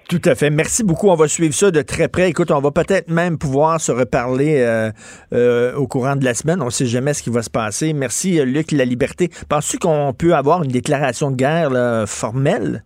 Tout 0.09 0.23
à 0.25 0.35
fait. 0.35 0.49
Merci 0.49 0.85
beaucoup. 0.85 1.11
On 1.11 1.17
va 1.17 1.29
suivre 1.29 1.53
ça 1.53 1.71
de 1.71 1.83
très 1.83 2.09
près. 2.09 2.31
Écoute, 2.31 2.51
on 2.51 2.61
va 2.61 2.71
peut-être 2.71 3.11
même 3.11 3.37
pouvoir 3.37 3.79
se 3.79 3.93
reparler 3.93 4.57
euh, 4.57 4.89
euh, 5.35 5.75
au 5.75 5.87
courant 5.87 6.17
de 6.17 6.25
la 6.25 6.33
semaine. 6.33 6.63
On 6.63 6.67
ne 6.67 6.71
sait 6.71 6.87
jamais 6.87 7.13
ce 7.13 7.23
qui 7.23 7.29
va 7.29 7.43
se 7.43 7.51
passer. 7.51 7.93
Merci, 7.93 8.41
euh, 8.41 8.47
Luc 8.47 8.73
La 8.73 8.87
Liberté. 8.87 9.29
Penses-tu 9.51 9.77
qu'on 9.77 10.15
peut 10.19 10.33
avoir 10.33 10.65
une 10.65 10.71
déclaration 10.71 11.31
de 11.31 11.37
guerre 11.37 11.71
formelle? 12.07 12.85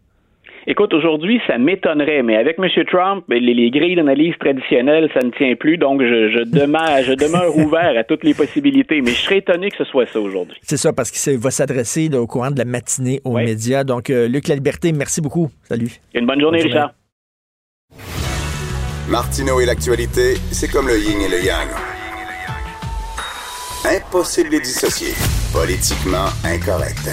Écoute, 0.66 0.92
aujourd'hui, 0.94 1.40
ça 1.46 1.58
m'étonnerait, 1.58 2.24
mais 2.24 2.36
avec 2.36 2.56
M. 2.58 2.68
Trump, 2.90 3.24
ben, 3.28 3.40
les, 3.40 3.70
grilles 3.70 3.96
d'analyse 3.96 4.34
traditionnelles, 4.40 5.08
ça 5.14 5.24
ne 5.24 5.30
tient 5.30 5.54
plus, 5.54 5.76
donc 5.76 6.00
je, 6.02 6.42
demeure, 6.44 7.02
je 7.04 7.12
demeure 7.12 7.56
ouvert 7.56 7.96
à 7.96 8.02
toutes 8.02 8.24
les 8.24 8.34
possibilités, 8.34 9.00
mais 9.00 9.10
je 9.10 9.22
serais 9.22 9.38
étonné 9.38 9.70
que 9.70 9.76
ce 9.76 9.84
soit 9.84 10.06
ça 10.06 10.20
aujourd'hui. 10.20 10.56
C'est 10.62 10.76
ça, 10.76 10.92
parce 10.92 11.12
qu'il 11.12 11.38
va 11.38 11.50
s'adresser 11.50 12.10
au 12.16 12.26
courant 12.26 12.50
de 12.50 12.58
la 12.58 12.64
matinée 12.64 13.20
aux 13.24 13.36
médias. 13.36 13.84
Donc, 13.84 14.08
Luc 14.08 14.48
La 14.48 14.56
Liberté, 14.56 14.92
merci 14.92 15.20
beaucoup. 15.20 15.50
Salut. 15.62 15.90
Une 16.14 16.26
bonne 16.26 16.40
journée, 16.40 16.62
Richard. 16.62 16.92
Martineau 19.12 19.60
et 19.60 19.66
l'actualité, 19.66 20.38
c'est 20.52 20.68
comme 20.68 20.88
le 20.88 20.98
yin 20.98 21.20
et 21.20 21.28
le 21.28 21.44
yang. 21.44 21.68
Impossible 23.84 24.48
de 24.48 24.54
les 24.54 24.60
dissocier. 24.62 25.12
Politiquement 25.52 26.28
incorrect. 26.44 27.10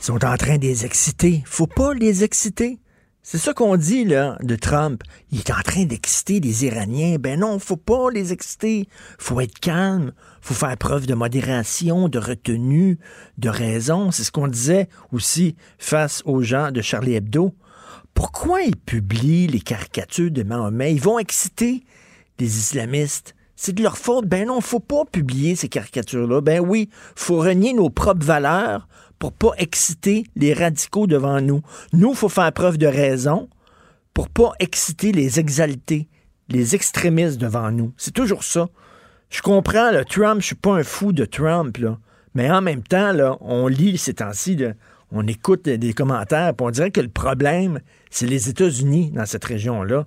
Ils 0.00 0.04
sont 0.04 0.24
en 0.24 0.36
train 0.36 0.56
de 0.56 0.62
les 0.62 0.84
exciter. 0.84 1.44
Faut 1.46 1.68
pas 1.68 1.94
les 1.94 2.24
exciter. 2.24 2.80
C'est 3.22 3.38
ça 3.38 3.54
qu'on 3.54 3.76
dit, 3.76 4.06
là, 4.06 4.38
de 4.42 4.56
Trump. 4.56 5.04
Il 5.30 5.38
est 5.38 5.52
en 5.52 5.62
train 5.62 5.84
d'exciter 5.84 6.40
les 6.40 6.64
Iraniens. 6.64 7.14
Ben 7.20 7.38
non, 7.38 7.60
faut 7.60 7.76
pas 7.76 8.10
les 8.10 8.32
exciter. 8.32 8.88
Faut 9.20 9.40
être 9.40 9.60
calme. 9.60 10.10
Faut 10.40 10.54
faire 10.54 10.76
preuve 10.76 11.06
de 11.06 11.14
modération, 11.14 12.08
de 12.08 12.18
retenue, 12.18 12.98
de 13.36 13.48
raison. 13.48 14.10
C'est 14.10 14.24
ce 14.24 14.32
qu'on 14.32 14.48
disait 14.48 14.88
aussi 15.12 15.54
face 15.78 16.24
aux 16.24 16.42
gens 16.42 16.72
de 16.72 16.82
Charlie 16.82 17.14
Hebdo. 17.14 17.54
Pourquoi 18.18 18.62
ils 18.62 18.76
publient 18.76 19.46
les 19.46 19.60
caricatures 19.60 20.32
de 20.32 20.42
Mahomet? 20.42 20.92
Ils 20.92 21.00
vont 21.00 21.20
exciter 21.20 21.84
les 22.40 22.58
islamistes. 22.58 23.36
C'est 23.54 23.72
de 23.76 23.80
leur 23.80 23.96
faute. 23.96 24.26
Ben 24.26 24.48
non, 24.48 24.60
faut 24.60 24.80
pas 24.80 25.04
publier 25.04 25.54
ces 25.54 25.68
caricatures-là. 25.68 26.40
Ben 26.40 26.58
oui, 26.58 26.90
faut 27.14 27.38
renier 27.38 27.74
nos 27.74 27.90
propres 27.90 28.26
valeurs 28.26 28.88
pour 29.20 29.30
pas 29.30 29.52
exciter 29.58 30.24
les 30.34 30.52
radicaux 30.52 31.06
devant 31.06 31.40
nous. 31.40 31.62
Nous, 31.92 32.12
faut 32.12 32.28
faire 32.28 32.52
preuve 32.52 32.76
de 32.76 32.88
raison 32.88 33.48
pour 34.14 34.28
pas 34.28 34.50
exciter 34.58 35.12
les 35.12 35.38
exaltés, 35.38 36.08
les 36.48 36.74
extrémistes 36.74 37.38
devant 37.38 37.70
nous. 37.70 37.92
C'est 37.96 38.14
toujours 38.14 38.42
ça. 38.42 38.66
Je 39.30 39.42
comprends, 39.42 39.92
le 39.92 40.04
Trump, 40.04 40.40
je 40.40 40.46
suis 40.46 40.54
pas 40.56 40.74
un 40.74 40.82
fou 40.82 41.12
de 41.12 41.24
Trump. 41.24 41.78
Mais 42.34 42.50
en 42.50 42.62
même 42.62 42.82
temps, 42.82 43.12
là, 43.12 43.36
on 43.42 43.68
lit 43.68 43.96
ces 43.96 44.14
temps-ci, 44.14 44.58
on 45.12 45.24
écoute 45.28 45.68
des 45.68 45.92
commentaires, 45.92 46.52
puis 46.54 46.66
on 46.66 46.70
dirait 46.70 46.90
que 46.90 47.00
le 47.00 47.08
problème, 47.08 47.78
c'est 48.10 48.26
les 48.26 48.48
États-Unis 48.48 49.10
dans 49.12 49.26
cette 49.26 49.44
région-là. 49.44 50.06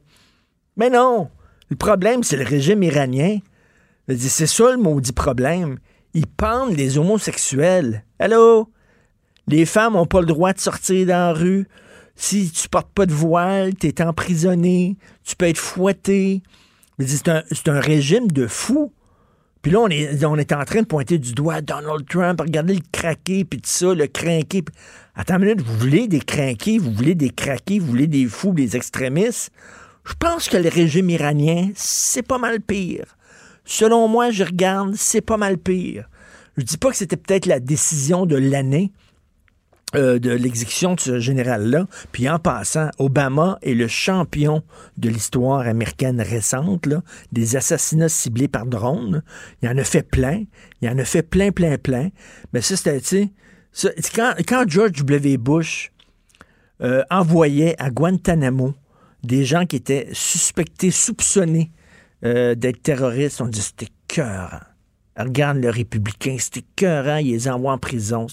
Mais 0.78 0.90
non! 0.90 1.30
Le 1.70 1.76
problème, 1.76 2.24
c'est 2.24 2.38
le 2.38 2.44
régime 2.44 2.84
iranien. 2.84 3.40
C'est 4.18 4.48
ça 4.48 4.72
le 4.72 4.78
maudit 4.78 5.14
problème. 5.14 5.78
Ils 6.14 6.28
pendent 6.28 6.76
les 6.76 6.98
homosexuels. 6.98 8.04
Allô? 8.20 8.70
Les 9.48 9.66
femmes 9.66 9.94
n'ont 9.94 10.06
pas 10.06 10.20
le 10.20 10.26
droit 10.26 10.54
de 10.54 10.60
sortir 10.60 11.08
dans 11.08 11.14
la 11.14 11.34
rue. 11.34 11.68
Si 12.16 12.52
tu 12.52 12.68
portes 12.70 12.92
pas 12.94 13.06
de 13.06 13.14
voile, 13.14 13.74
tu 13.76 13.88
es 13.88 14.02
emprisonné, 14.02 14.98
tu 15.24 15.36
peux 15.36 15.48
être 15.48 15.58
fouetté. 15.58 16.44
C'est 17.00 17.30
un, 17.70 17.80
régime 17.80 18.28
de 18.28 18.48
fous. 18.48 18.94
Puis 19.62 19.72
là, 19.72 19.80
on 19.80 19.88
est, 19.88 20.54
en 20.54 20.66
train 20.66 20.82
de 20.82 20.88
pointer 20.88 21.18
du 21.18 21.34
doigt 21.34 21.62
Donald 21.62 22.06
Trump, 22.08 22.42
regarder 22.42 22.76
le 22.76 22.82
craqué, 22.92 23.46
puis 23.46 23.60
tout 23.62 23.70
ça, 23.70 23.94
le 23.94 24.08
craqué. 24.08 24.64
Attends 25.14 25.40
minute, 25.40 25.62
vous 25.62 25.78
voulez 25.78 26.08
des 26.08 26.22
craqués, 26.22 26.78
vous 26.78 26.92
voulez 26.92 27.16
des 27.16 27.32
craqués, 27.32 27.80
vous 27.80 27.88
voulez 27.88 28.08
des 28.08 28.26
fous, 28.28 28.54
des 28.54 28.78
extrémistes? 28.78 29.52
Je 30.06 30.14
pense 30.18 30.48
que 30.48 30.58
le 30.58 30.70
régime 30.70 31.10
iranien, 31.10 31.70
c'est 31.76 32.26
pas 32.26 32.38
mal 32.38 32.62
pire. 32.62 33.18
Selon 33.66 34.08
moi, 34.08 34.32
je 34.32 34.44
regarde, 34.44 34.96
c'est 34.96 35.22
pas 35.22 35.38
mal 35.38 35.58
pire. 35.58 36.10
Je 36.58 36.64
dis 36.64 36.78
pas 36.78 36.92
que 36.92 36.96
c'était 36.96 37.18
peut-être 37.18 37.46
la 37.46 37.60
décision 37.60 38.26
de 38.26 38.38
l'année, 38.38 38.92
euh, 39.96 40.18
de 40.18 40.32
l'exécution 40.32 40.96
de 40.96 41.02
ce 41.02 41.20
général-là. 41.20 41.86
Puis 42.14 42.30
en 42.30 42.40
passant, 42.40 42.90
Obama 42.98 43.60
est 43.62 43.74
le 43.74 43.90
champion 43.90 44.64
de 44.98 45.10
l'histoire 45.10 45.68
américaine 45.68 46.22
récente, 46.22 46.88
des 47.34 47.58
assassinats 47.58 48.08
ciblés 48.08 48.48
par 48.48 48.66
drone. 48.66 49.24
Il 49.62 49.68
en 49.68 49.78
a 49.78 49.84
fait 49.84 50.04
plein. 50.04 50.46
Il 50.82 50.88
en 50.88 50.98
a 50.98 51.04
fait 51.04 51.24
plein, 51.24 51.52
plein, 51.52 51.78
plein. 51.78 52.10
Mais 52.54 52.62
ça, 52.62 52.78
c'était, 52.78 53.30
quand, 54.16 54.68
George 54.68 54.94
W. 54.94 55.38
Bush 55.38 55.92
euh, 56.82 57.04
envoyait 57.10 57.80
à 57.82 57.90
Guantanamo 57.90 58.74
des 59.24 59.46
gens 59.46 59.66
qui 59.66 59.76
étaient 59.76 60.10
suspectés, 60.14 60.92
soupçonnés 60.92 61.72
euh, 62.24 62.56
d'être 62.56 62.82
terroristes, 62.82 63.42
on 63.42 63.48
dit 63.48 63.62
c'était 63.62 63.92
cœur. 64.08 64.66
Regarde 65.18 65.58
le 65.58 65.70
républicain, 65.70 66.38
c'était 66.40 66.66
cœur, 66.76 67.20
il 67.20 67.32
les 67.32 67.48
envoie 67.48 67.74
en 67.74 67.78
prison. 67.78 68.28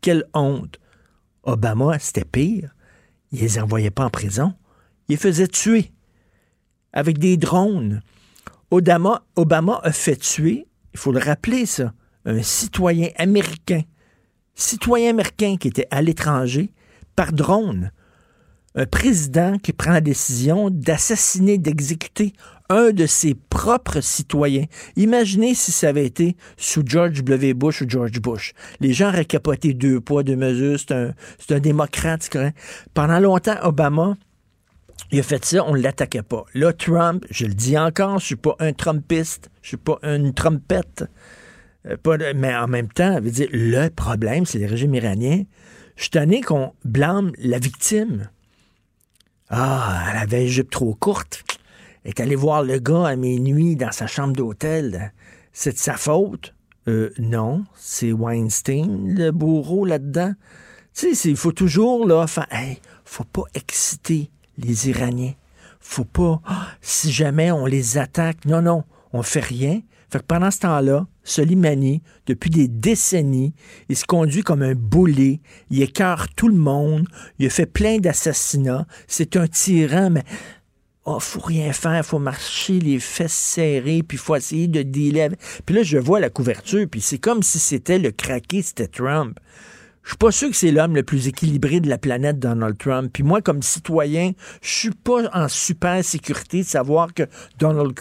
Quelle 0.00 0.24
honte. 0.34 0.78
Obama, 1.42 1.98
c'était 1.98 2.24
pire. 2.24 2.74
Il 3.32 3.40
les 3.40 3.58
envoyait 3.58 3.90
pas 3.90 4.04
en 4.04 4.10
prison. 4.10 4.54
Il 5.08 5.12
les 5.12 5.16
faisait 5.16 5.48
tuer 5.48 5.92
avec 6.92 7.18
des 7.18 7.36
drones. 7.36 8.02
Obama, 8.70 9.24
Obama 9.36 9.80
a 9.82 9.92
fait 9.92 10.16
tuer, 10.16 10.66
il 10.92 10.98
faut 10.98 11.12
le 11.12 11.18
rappeler 11.18 11.66
ça, 11.66 11.92
un 12.24 12.42
citoyen 12.42 13.08
américain, 13.16 13.82
citoyen 14.60 15.10
américain 15.10 15.56
qui 15.58 15.68
était 15.68 15.88
à 15.90 16.02
l'étranger, 16.02 16.72
par 17.16 17.32
drone. 17.32 17.90
Un 18.74 18.86
président 18.86 19.58
qui 19.58 19.72
prend 19.72 19.90
la 19.90 20.00
décision 20.00 20.70
d'assassiner, 20.70 21.58
d'exécuter 21.58 22.32
un 22.68 22.92
de 22.92 23.04
ses 23.06 23.34
propres 23.34 24.00
citoyens. 24.00 24.66
Imaginez 24.94 25.54
si 25.54 25.72
ça 25.72 25.88
avait 25.88 26.06
été 26.06 26.36
sous 26.56 26.82
George 26.86 27.24
W. 27.24 27.52
Bush 27.52 27.82
ou 27.82 27.88
George 27.88 28.20
Bush. 28.20 28.52
Les 28.78 28.92
gens 28.92 29.08
auraient 29.08 29.24
capoté 29.24 29.74
deux 29.74 30.00
poids, 30.00 30.22
deux 30.22 30.36
mesures. 30.36 30.78
C'est 30.78 30.92
un, 30.92 31.14
c'est 31.38 31.54
un 31.54 31.58
démocrate, 31.58 32.30
Pendant 32.94 33.18
longtemps, 33.18 33.56
Obama, 33.64 34.16
il 35.10 35.18
a 35.18 35.22
fait 35.24 35.44
ça, 35.44 35.64
on 35.66 35.74
ne 35.74 35.82
l'attaquait 35.82 36.22
pas. 36.22 36.44
Là, 36.54 36.72
Trump, 36.72 37.24
je 37.30 37.46
le 37.46 37.54
dis 37.54 37.76
encore, 37.76 38.20
je 38.20 38.26
suis 38.26 38.36
pas 38.36 38.54
un 38.60 38.72
Trumpiste, 38.72 39.50
je 39.62 39.68
suis 39.68 39.76
pas 39.76 39.98
une 40.02 40.32
trompette. 40.32 41.04
Euh, 41.86 41.96
mais 42.34 42.54
en 42.54 42.68
même 42.68 42.88
temps, 42.88 43.20
veut 43.20 43.30
dire, 43.30 43.48
le 43.52 43.88
problème, 43.88 44.46
c'est 44.46 44.58
le 44.58 44.66
régime 44.66 44.94
iranien. 44.94 45.44
Je 45.96 46.02
suis 46.02 46.10
tanné 46.10 46.40
qu'on 46.40 46.72
blâme 46.84 47.32
la 47.38 47.58
victime. 47.58 48.28
Ah, 49.48 50.04
elle 50.10 50.18
avait 50.18 50.42
une 50.42 50.48
jupe 50.48 50.70
trop 50.70 50.94
courte 50.94 51.44
est 52.04 52.20
allé 52.20 52.34
voir 52.34 52.62
le 52.62 52.78
gars 52.78 53.06
à 53.06 53.16
minuit 53.16 53.76
dans 53.76 53.92
sa 53.92 54.06
chambre 54.06 54.34
d'hôtel. 54.34 55.12
C'est 55.52 55.72
de 55.72 55.78
sa 55.78 55.96
faute? 55.96 56.54
Euh, 56.88 57.12
non, 57.18 57.64
c'est 57.76 58.12
Weinstein, 58.12 59.14
le 59.14 59.30
bourreau 59.30 59.84
là-dedans. 59.84 60.32
Tu 60.94 61.14
sais, 61.14 61.28
il 61.28 61.36
faut 61.36 61.52
toujours, 61.52 62.06
là, 62.06 62.26
faire, 62.26 62.46
hey, 62.50 62.80
faut 63.04 63.24
pas 63.24 63.44
exciter 63.54 64.30
les 64.56 64.88
Iraniens. 64.88 65.34
Faut 65.78 66.04
pas, 66.04 66.40
ah, 66.46 66.68
si 66.80 67.12
jamais 67.12 67.50
on 67.52 67.66
les 67.66 67.98
attaque, 67.98 68.44
non, 68.44 68.62
non, 68.62 68.84
on 69.12 69.22
fait 69.22 69.40
rien. 69.40 69.80
Fait 70.08 70.18
que 70.18 70.24
pendant 70.24 70.50
ce 70.50 70.60
temps-là, 70.60 71.06
Soleimani, 71.30 72.02
depuis 72.26 72.50
des 72.50 72.68
décennies, 72.68 73.54
il 73.88 73.96
se 73.96 74.04
conduit 74.04 74.42
comme 74.42 74.62
un 74.62 74.74
boulet, 74.74 75.40
il 75.70 75.82
écœure 75.82 76.28
tout 76.34 76.48
le 76.48 76.56
monde, 76.56 77.06
il 77.38 77.46
a 77.46 77.50
fait 77.50 77.66
plein 77.66 77.98
d'assassinats, 77.98 78.86
c'est 79.06 79.36
un 79.36 79.46
tyran, 79.46 80.10
mais 80.10 80.24
oh, 81.04 81.20
faut 81.20 81.40
rien 81.40 81.72
faire, 81.72 82.04
faut 82.04 82.18
marcher 82.18 82.80
les 82.80 82.98
fesses 82.98 83.32
serrées, 83.32 84.02
puis 84.02 84.18
faut 84.18 84.36
essayer 84.36 84.68
de 84.68 84.82
dealer 84.82 85.30
Puis 85.64 85.74
là, 85.74 85.82
je 85.82 85.98
vois 85.98 86.20
la 86.20 86.30
couverture, 86.30 86.86
puis 86.90 87.00
c'est 87.00 87.18
comme 87.18 87.42
si 87.42 87.58
c'était 87.58 87.98
le 87.98 88.10
craqué, 88.10 88.62
c'était 88.62 88.88
Trump. 88.88 89.38
Je 90.02 90.10
suis 90.10 90.16
pas 90.16 90.30
sûr 90.32 90.48
que 90.48 90.56
c'est 90.56 90.72
l'homme 90.72 90.94
le 90.94 91.02
plus 91.02 91.28
équilibré 91.28 91.78
de 91.80 91.88
la 91.88 91.98
planète, 91.98 92.38
Donald 92.38 92.76
Trump. 92.78 93.10
Puis 93.12 93.22
moi, 93.22 93.42
comme 93.42 93.62
citoyen, 93.62 94.32
je 94.62 94.70
suis 94.70 94.90
pas 94.90 95.28
en 95.34 95.46
super 95.46 96.02
sécurité 96.04 96.62
de 96.62 96.66
savoir 96.66 97.12
que 97.12 97.24
Donald, 97.58 97.94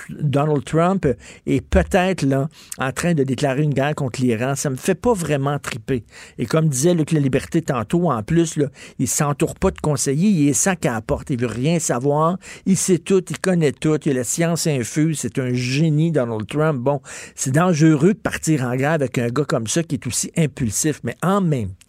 Trump 0.63 1.05
est 1.45 1.61
peut-être 1.61 2.23
là 2.23 2.47
en 2.77 2.91
train 2.91 3.13
de 3.13 3.23
déclarer 3.23 3.63
une 3.63 3.73
guerre 3.73 3.95
contre 3.95 4.21
l'Iran. 4.21 4.55
Ça 4.55 4.69
me 4.69 4.75
fait 4.75 4.95
pas 4.95 5.13
vraiment 5.13 5.59
triper. 5.59 6.05
Et 6.37 6.45
comme 6.45 6.69
disait 6.69 6.93
Luc 6.93 7.11
La 7.11 7.19
Liberté 7.19 7.61
tantôt, 7.61 8.09
en 8.09 8.23
plus, 8.23 8.55
là, 8.55 8.67
il 8.97 9.07
s'entoure 9.07 9.55
pas 9.55 9.71
de 9.71 9.79
conseillers, 9.79 10.29
il 10.29 10.49
est 10.49 10.53
sac 10.53 10.85
à 10.85 10.93
la 10.93 11.01
porte, 11.01 11.29
il 11.29 11.39
veut 11.39 11.47
rien 11.47 11.79
savoir, 11.79 12.37
il 12.65 12.77
sait 12.77 12.99
tout, 12.99 13.23
il 13.29 13.39
connaît 13.39 13.73
tout, 13.73 13.99
il 14.05 14.11
a 14.11 14.15
la 14.15 14.23
science 14.23 14.67
infuse, 14.67 15.19
c'est 15.19 15.37
un 15.37 15.53
génie, 15.53 16.11
Donald 16.11 16.47
Trump. 16.47 16.79
Bon, 16.79 17.01
c'est 17.35 17.51
dangereux 17.51 18.13
de 18.13 18.19
partir 18.19 18.63
en 18.63 18.75
guerre 18.75 18.91
avec 18.91 19.17
un 19.17 19.27
gars 19.27 19.45
comme 19.45 19.67
ça 19.67 19.83
qui 19.83 19.95
est 19.95 20.07
aussi 20.07 20.31
impulsif, 20.37 21.01
mais 21.03 21.15
en 21.21 21.41
même 21.41 21.71
temps, 21.87 21.88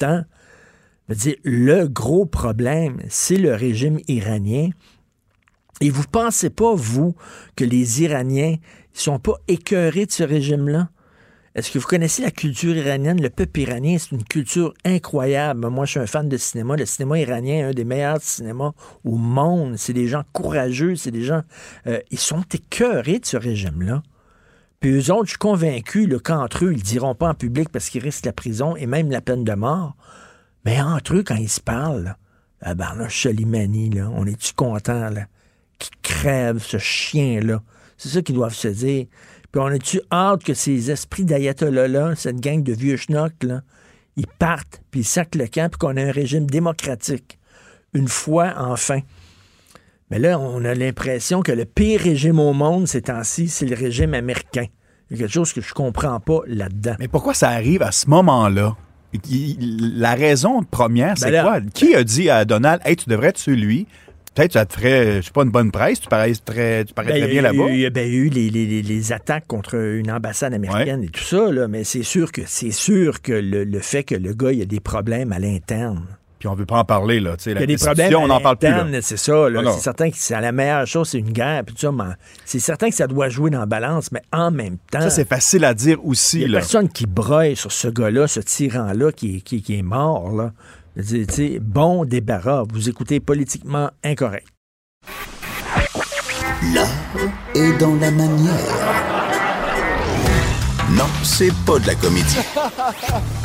dire, 1.08 1.36
le 1.44 1.86
gros 1.86 2.26
problème, 2.26 2.98
c'est 3.08 3.36
le 3.36 3.54
régime 3.54 3.98
iranien. 4.08 4.70
Et 5.80 5.90
vous 5.90 6.04
pensez 6.10 6.50
pas, 6.50 6.74
vous, 6.74 7.14
que 7.56 7.64
les 7.64 8.02
Iraniens 8.02 8.56
ne 8.56 8.98
sont 8.98 9.18
pas 9.18 9.36
écœurés 9.48 10.06
de 10.06 10.12
ce 10.12 10.22
régime-là? 10.22 10.90
Est-ce 11.54 11.72
que 11.72 11.78
vous 11.78 11.86
connaissez 11.86 12.22
la 12.22 12.30
culture 12.30 12.76
iranienne? 12.76 13.20
Le 13.20 13.28
peuple 13.28 13.60
iranien, 13.60 13.96
c'est 13.98 14.12
une 14.12 14.22
culture 14.22 14.72
incroyable. 14.84 15.66
Moi, 15.68 15.84
je 15.84 15.92
suis 15.92 16.00
un 16.00 16.06
fan 16.06 16.28
de 16.28 16.36
cinéma. 16.36 16.76
Le 16.76 16.86
cinéma 16.86 17.18
iranien 17.18 17.54
est 17.54 17.62
un 17.62 17.70
des 17.72 17.84
meilleurs 17.84 18.22
cinémas 18.22 18.72
au 19.04 19.16
monde. 19.16 19.76
C'est 19.76 19.92
des 19.92 20.06
gens 20.06 20.22
courageux, 20.32 20.94
c'est 20.94 21.10
des 21.10 21.24
gens... 21.24 21.42
Euh, 21.88 21.98
ils 22.12 22.20
sont 22.20 22.44
écœurés 22.54 23.18
de 23.18 23.26
ce 23.26 23.36
régime-là. 23.36 24.02
Puis 24.80 24.92
eux 24.92 25.12
autres, 25.12 25.26
je 25.26 25.30
suis 25.32 25.38
convaincu 25.38 26.08
qu'entre 26.24 26.64
eux, 26.64 26.72
ils 26.72 26.78
ne 26.78 26.82
diront 26.82 27.14
pas 27.14 27.28
en 27.28 27.34
public 27.34 27.68
parce 27.68 27.90
qu'ils 27.90 28.02
risquent 28.02 28.24
la 28.24 28.32
prison 28.32 28.76
et 28.76 28.86
même 28.86 29.10
la 29.10 29.20
peine 29.20 29.44
de 29.44 29.52
mort. 29.52 29.94
Mais 30.64 30.80
entre 30.80 31.16
eux, 31.16 31.22
quand 31.22 31.36
ils 31.36 31.50
se 31.50 31.60
parlent, 31.60 32.16
ah 32.62 32.74
ben 32.74 32.94
là, 32.94 33.06
Chalimani, 33.08 33.90
là, 33.90 34.10
on 34.14 34.24
est-tu 34.24 34.54
content, 34.54 35.10
là, 35.10 35.26
qui 35.78 35.90
crève 36.02 36.62
ce 36.62 36.78
chien-là? 36.78 37.62
C'est 37.98 38.08
ça 38.08 38.22
qu'ils 38.22 38.34
doivent 38.34 38.54
se 38.54 38.68
dire. 38.68 39.06
Puis 39.52 39.60
on 39.60 39.68
est-tu 39.68 40.00
hâte 40.10 40.44
que 40.44 40.54
ces 40.54 40.90
esprits 40.90 41.26
d'ayatollah-là, 41.26 42.14
cette 42.16 42.40
gang 42.40 42.62
de 42.62 42.72
vieux 42.72 42.96
schnocks, 42.96 43.42
là, 43.42 43.60
ils 44.16 44.26
partent, 44.26 44.82
puis 44.90 45.00
ils 45.00 45.04
sacent 45.04 45.34
le 45.34 45.46
camp, 45.46 45.70
puis 45.70 45.78
qu'on 45.78 45.96
ait 45.96 46.08
un 46.08 46.12
régime 46.12 46.46
démocratique. 46.46 47.38
Une 47.92 48.08
fois, 48.08 48.54
enfin. 48.56 49.00
Mais 50.10 50.18
là, 50.18 50.38
on 50.38 50.64
a 50.64 50.74
l'impression 50.74 51.40
que 51.40 51.52
le 51.52 51.64
pire 51.64 52.00
régime 52.00 52.40
au 52.40 52.52
monde 52.52 52.88
ces 52.88 53.02
temps-ci, 53.02 53.48
c'est 53.48 53.66
le 53.66 53.76
régime 53.76 54.14
américain. 54.14 54.66
Il 55.10 55.16
y 55.16 55.20
a 55.20 55.22
quelque 55.24 55.32
chose 55.32 55.52
que 55.52 55.60
je 55.60 55.72
comprends 55.72 56.20
pas 56.20 56.40
là-dedans. 56.46 56.94
Mais 56.98 57.08
pourquoi 57.08 57.34
ça 57.34 57.50
arrive 57.50 57.82
à 57.82 57.92
ce 57.92 58.08
moment-là? 58.10 58.76
La 59.30 60.14
raison 60.14 60.62
première, 60.62 61.18
c'est 61.18 61.32
ben 61.32 61.42
quoi? 61.42 61.60
Qui 61.74 61.94
a 61.94 62.04
dit 62.04 62.30
à 62.30 62.44
Donald, 62.44 62.80
hey, 62.84 62.94
tu 62.96 63.08
devrais 63.08 63.32
tuer 63.32 63.56
lui? 63.56 63.86
Peut-être 64.34 64.52
ça 64.52 64.64
te 64.64 64.74
ferait, 64.74 65.16
je 65.16 65.26
sais 65.26 65.32
pas, 65.32 65.42
une 65.42 65.50
bonne 65.50 65.72
presse. 65.72 66.00
Tu 66.00 66.08
parais 66.08 66.32
très, 66.44 66.84
tu 66.84 66.94
ben, 66.94 67.04
bien 67.04 67.42
là-bas. 67.42 67.70
Il 67.70 67.80
y 67.80 67.86
a 67.86 68.06
eu 68.06 68.28
les, 68.28 69.12
attaques 69.12 69.46
contre 69.48 69.74
une 69.74 70.10
ambassade 70.10 70.54
américaine 70.54 71.02
et 71.02 71.08
tout 71.08 71.24
ça, 71.24 71.50
là, 71.50 71.66
mais 71.66 71.82
c'est 71.82 72.04
sûr 72.04 72.30
que 72.30 72.42
c'est 72.46 72.70
sûr 72.70 73.20
que 73.22 73.32
le, 73.32 73.80
fait 73.80 74.04
que 74.04 74.14
le 74.14 74.32
gars 74.32 74.52
il 74.52 74.62
a 74.62 74.66
des 74.66 74.80
problèmes 74.80 75.32
à 75.32 75.40
l'interne. 75.40 76.04
Puis 76.40 76.48
on 76.48 76.54
veut 76.54 76.66
pas 76.66 76.78
en 76.78 76.84
parler, 76.84 77.20
là. 77.20 77.36
Il 77.46 77.52
y 77.52 77.56
a 77.56 77.66
des 77.66 77.76
problèmes 77.76 78.14
on 78.16 78.26
n'en 78.26 78.40
parle 78.40 78.56
plus. 78.56 78.68
C'est 79.02 79.16
ça. 79.16 79.46
C'est 79.74 79.80
certain 79.80 80.10
que 80.10 80.16
c'est 80.16 80.40
la 80.40 80.50
meilleure 80.50 80.86
chose, 80.86 81.10
c'est 81.10 81.18
une 81.18 81.30
guerre. 81.30 81.62
Puis 81.64 81.76
ça, 81.78 81.92
c'est 82.44 82.58
certain 82.58 82.88
que 82.88 82.96
ça 82.96 83.06
doit 83.06 83.28
jouer 83.28 83.50
dans 83.50 83.60
la 83.60 83.66
balance, 83.66 84.10
mais 84.10 84.22
en 84.32 84.50
même 84.50 84.78
temps. 84.90 85.02
Ça, 85.02 85.10
c'est 85.10 85.28
facile 85.28 85.64
à 85.64 85.74
dire 85.74 86.04
aussi. 86.04 86.40
Il 86.40 86.50
y 86.50 86.56
a 86.56 86.58
personne 86.58 86.88
qui 86.88 87.06
broye 87.06 87.54
sur 87.54 87.70
ce 87.70 87.86
gars-là, 87.86 88.26
ce 88.26 88.40
tyran-là 88.40 89.12
qui, 89.12 89.42
qui, 89.42 89.62
qui 89.62 89.78
est 89.78 89.82
mort, 89.82 90.32
là 90.32 90.52
bon 91.60 92.04
débarras. 92.04 92.64
Vous 92.72 92.88
écoutez 92.88 93.20
politiquement 93.20 93.90
incorrect. 94.04 94.46
L'art 96.74 96.88
est 97.54 97.72
dans 97.78 97.94
la 97.94 98.10
manière. 98.10 98.54
Non, 100.90 101.06
c'est 101.22 101.52
pas 101.64 101.78
de 101.78 101.86
la 101.86 101.94
comédie. 101.94 102.38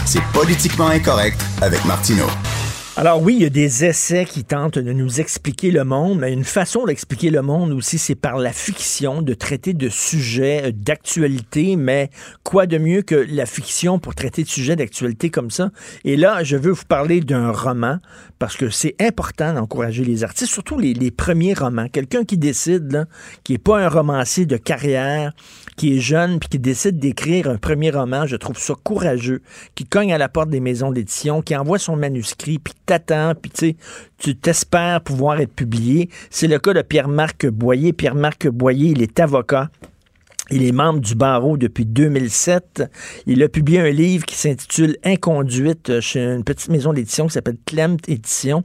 C'est 0.06 0.24
politiquement 0.34 0.88
incorrect 0.88 1.40
avec 1.62 1.84
Martineau. 1.86 2.28
Alors 2.98 3.22
oui, 3.22 3.36
il 3.36 3.42
y 3.42 3.46
a 3.46 3.50
des 3.50 3.84
essais 3.84 4.24
qui 4.24 4.46
tentent 4.46 4.80
de 4.80 4.94
nous 4.94 5.20
expliquer 5.20 5.70
le 5.70 5.84
monde, 5.84 6.20
mais 6.20 6.32
une 6.32 6.46
façon 6.46 6.86
d'expliquer 6.86 7.30
le 7.30 7.42
monde 7.42 7.74
aussi, 7.74 7.98
c'est 7.98 8.16
par 8.16 8.38
la 8.38 8.54
fiction, 8.54 9.22
de 9.22 9.34
traiter 9.34 9.74
de 9.74 9.90
sujets 9.90 10.68
euh, 10.68 10.72
d'actualité, 10.74 11.76
mais 11.76 12.10
quoi 12.44 12.68
de 12.68 12.78
mieux 12.78 13.02
que 13.02 13.16
la 13.16 13.46
fiction 13.46 14.00
pour 14.00 14.16
traiter 14.16 14.44
de 14.44 14.48
sujets 14.48 14.78
d'actualité 14.78 15.30
comme 15.30 15.52
ça? 15.52 15.72
Et 16.06 16.16
là, 16.16 16.46
je 16.46 16.56
veux 16.56 16.72
vous 16.72 16.86
parler 16.88 17.20
d'un 17.20 17.52
roman, 17.52 18.00
parce 18.40 18.56
que 18.56 18.70
c'est 18.70 18.96
important 19.02 19.54
d'encourager 19.54 20.06
les 20.06 20.24
artistes, 20.24 20.54
surtout 20.54 20.80
les, 20.80 21.12
premiers 21.12 21.54
romans. 21.54 21.90
Quelqu'un 21.90 22.24
qui 22.24 22.38
décide, 22.38 22.94
là, 22.94 23.06
qui 23.44 23.52
n'est 23.52 23.58
pas 23.58 23.78
un 23.78 23.90
romancier 23.90 24.46
de 24.46 24.56
carrière, 24.56 25.34
qui 25.76 25.98
est 25.98 26.00
jeune, 26.00 26.40
puis 26.40 26.48
qui 26.48 26.60
décide 26.60 26.98
d'écrire 27.00 27.50
un 27.50 27.58
premier 27.58 27.92
roman, 27.92 28.26
je 28.26 28.38
trouve 28.38 28.58
ça 28.58 28.74
courageux, 28.82 29.42
qui 29.76 29.84
cogne 29.84 30.14
à 30.14 30.18
la 30.18 30.30
porte 30.30 30.50
des 30.50 30.62
maisons 30.62 30.92
d'édition, 30.92 31.42
qui 31.42 31.58
envoie 31.58 31.78
son 31.78 31.98
manuscrit, 31.98 32.60
puis 32.60 32.74
t'attends, 32.86 33.34
puis 33.36 33.76
tu 34.18 34.36
t'espères 34.36 35.02
pouvoir 35.02 35.40
être 35.40 35.54
publié. 35.54 36.10
C'est 36.30 36.48
le 36.48 36.60
cas 36.60 36.74
de 36.74 36.82
Pierre-Marc 36.82 37.48
Boyer. 37.48 37.94
Pierre-Marc 37.94 38.48
Boyer, 38.48 38.92
il 38.92 39.02
est 39.02 39.20
avocat. 39.20 39.70
Il 40.52 40.64
est 40.64 40.72
membre 40.72 41.00
du 41.00 41.16
barreau 41.16 41.58
depuis 41.58 41.88
2007. 41.88 42.84
Il 43.26 43.42
a 43.42 43.50
publié 43.50 43.80
un 43.80 43.90
livre 43.90 44.26
qui 44.26 44.36
s'intitule 44.36 44.96
Inconduite 45.04 46.00
chez 46.02 46.20
une 46.20 46.44
petite 46.44 46.70
maison 46.70 46.94
d'édition 46.94 47.26
qui 47.26 47.34
s'appelle 47.34 47.58
Clemt 47.66 48.08
Édition. 48.08 48.64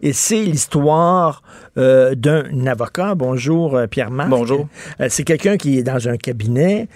Et 0.00 0.14
c'est 0.14 0.42
l'histoire 0.42 1.42
euh, 1.80 2.14
d'un 2.14 2.66
avocat. 2.66 3.14
Bonjour, 3.14 3.76
euh, 3.76 3.86
Pierre-Marc. 3.86 4.28
Bonjour. 4.28 4.68
Euh, 5.00 5.06
c'est 5.08 5.24
quelqu'un 5.24 5.56
qui 5.56 5.78
est 5.78 5.82
dans 5.82 6.08
un 6.08 6.16
cabinet, 6.16 6.88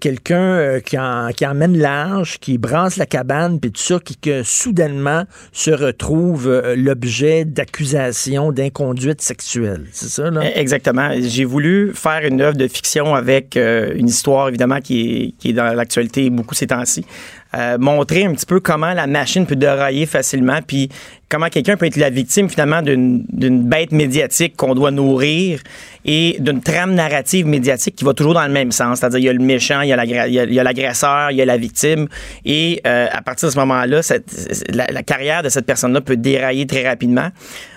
quelqu'un 0.00 0.80
qui, 0.80 0.96
qui 1.36 1.46
emmène 1.46 1.78
large, 1.78 2.38
qui 2.38 2.58
brasse 2.58 2.96
la 2.96 3.06
cabane, 3.06 3.60
puis 3.60 3.70
tout 3.70 3.80
ça, 3.80 3.98
qui 4.02 4.16
que 4.16 4.42
soudainement 4.42 5.24
se 5.52 5.70
retrouve 5.70 6.62
l'objet 6.76 7.44
d'accusations 7.44 8.52
d'inconduite 8.52 9.20
sexuelle. 9.20 9.86
C'est 9.92 10.08
ça, 10.08 10.30
là? 10.30 10.42
E-, 10.42 10.58
exactement. 10.58 11.10
J'ai 11.20 11.44
voulu 11.44 11.92
faire 11.94 12.24
une 12.24 12.40
œuvre 12.40 12.56
de 12.56 12.68
fiction 12.68 13.14
avec 13.14 13.56
une 13.56 14.08
histoire, 14.08 14.48
évidemment, 14.48 14.80
qui 14.80 15.00
est, 15.00 15.34
qui 15.38 15.50
est 15.50 15.54
dans 15.54 15.74
l'actualité 15.74 16.30
beaucoup 16.30 16.54
ces 16.54 16.68
temps-ci. 16.68 17.04
Euh, 17.54 17.78
montrer 17.78 18.24
un 18.24 18.32
petit 18.32 18.46
peu 18.46 18.58
comment 18.58 18.94
la 18.94 19.06
machine 19.06 19.46
peut 19.46 19.54
dérailler 19.54 20.06
facilement, 20.06 20.58
puis 20.66 20.88
comment 21.28 21.48
quelqu'un 21.48 21.76
peut 21.76 21.86
être 21.86 21.96
la 21.96 22.10
victime 22.10 22.48
finalement 22.48 22.82
d'une 22.82 23.62
bête 23.68 23.92
médiatique 23.92 24.56
qu'on 24.56 24.74
doit 24.74 24.90
nourrir 24.90 25.60
et 26.04 26.36
d'une 26.40 26.60
trame 26.60 26.94
narrative 26.94 27.46
médiatique 27.46 27.96
qui 27.96 28.04
va 28.04 28.12
toujours 28.12 28.34
dans 28.34 28.46
le 28.46 28.52
même 28.52 28.72
sens. 28.72 28.98
C'est-à-dire, 28.98 29.18
il 29.18 29.24
y 29.24 29.28
a 29.28 29.32
le 29.32 29.44
méchant, 29.44 29.82
il 29.82 29.88
y 29.88 29.92
a 29.92 29.96
l'agresseur, 30.64 31.30
il, 31.30 31.36
y 31.36 31.42
a 31.42 31.44
la 31.44 31.56
victime. 31.56 32.08
Et 32.44 32.80
euh, 32.86 33.06
à 33.12 33.22
partir 33.22 33.48
de 33.48 33.52
ce 33.52 33.58
moment-là, 33.58 34.00
la, 34.70 34.86
la, 34.86 35.02
carrière 35.02 35.42
de 35.42 35.48
cette 35.48 35.66
personne-là 35.66 36.00
peut 36.00 36.16
dérailler 36.16 36.66
très 36.66 36.86
rapidement. 36.86 37.28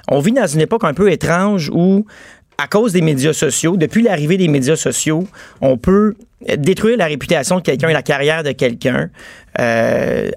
On 0.09 0.19
vit 0.19 0.31
dans 0.31 0.47
une 0.47 0.61
époque 0.61 0.85
un 0.85 0.93
peu 0.93 1.11
étrange 1.11 1.69
où 1.73 2.05
à 2.57 2.67
cause 2.67 2.93
des 2.93 3.01
médias 3.01 3.33
sociaux, 3.33 3.77
depuis 3.77 4.01
l'arrivée 4.01 4.37
des 4.37 4.47
médias 4.47 4.75
sociaux, 4.75 5.27
on 5.61 5.77
peut 5.77 6.15
détruire 6.57 6.97
la 6.97 7.05
réputation 7.05 7.57
de 7.57 7.61
quelqu'un 7.61 7.89
et 7.89 7.93
la 7.93 8.03
carrière 8.03 8.43
de 8.43 8.51
quelqu'un 8.51 9.09
euh, 9.59 10.29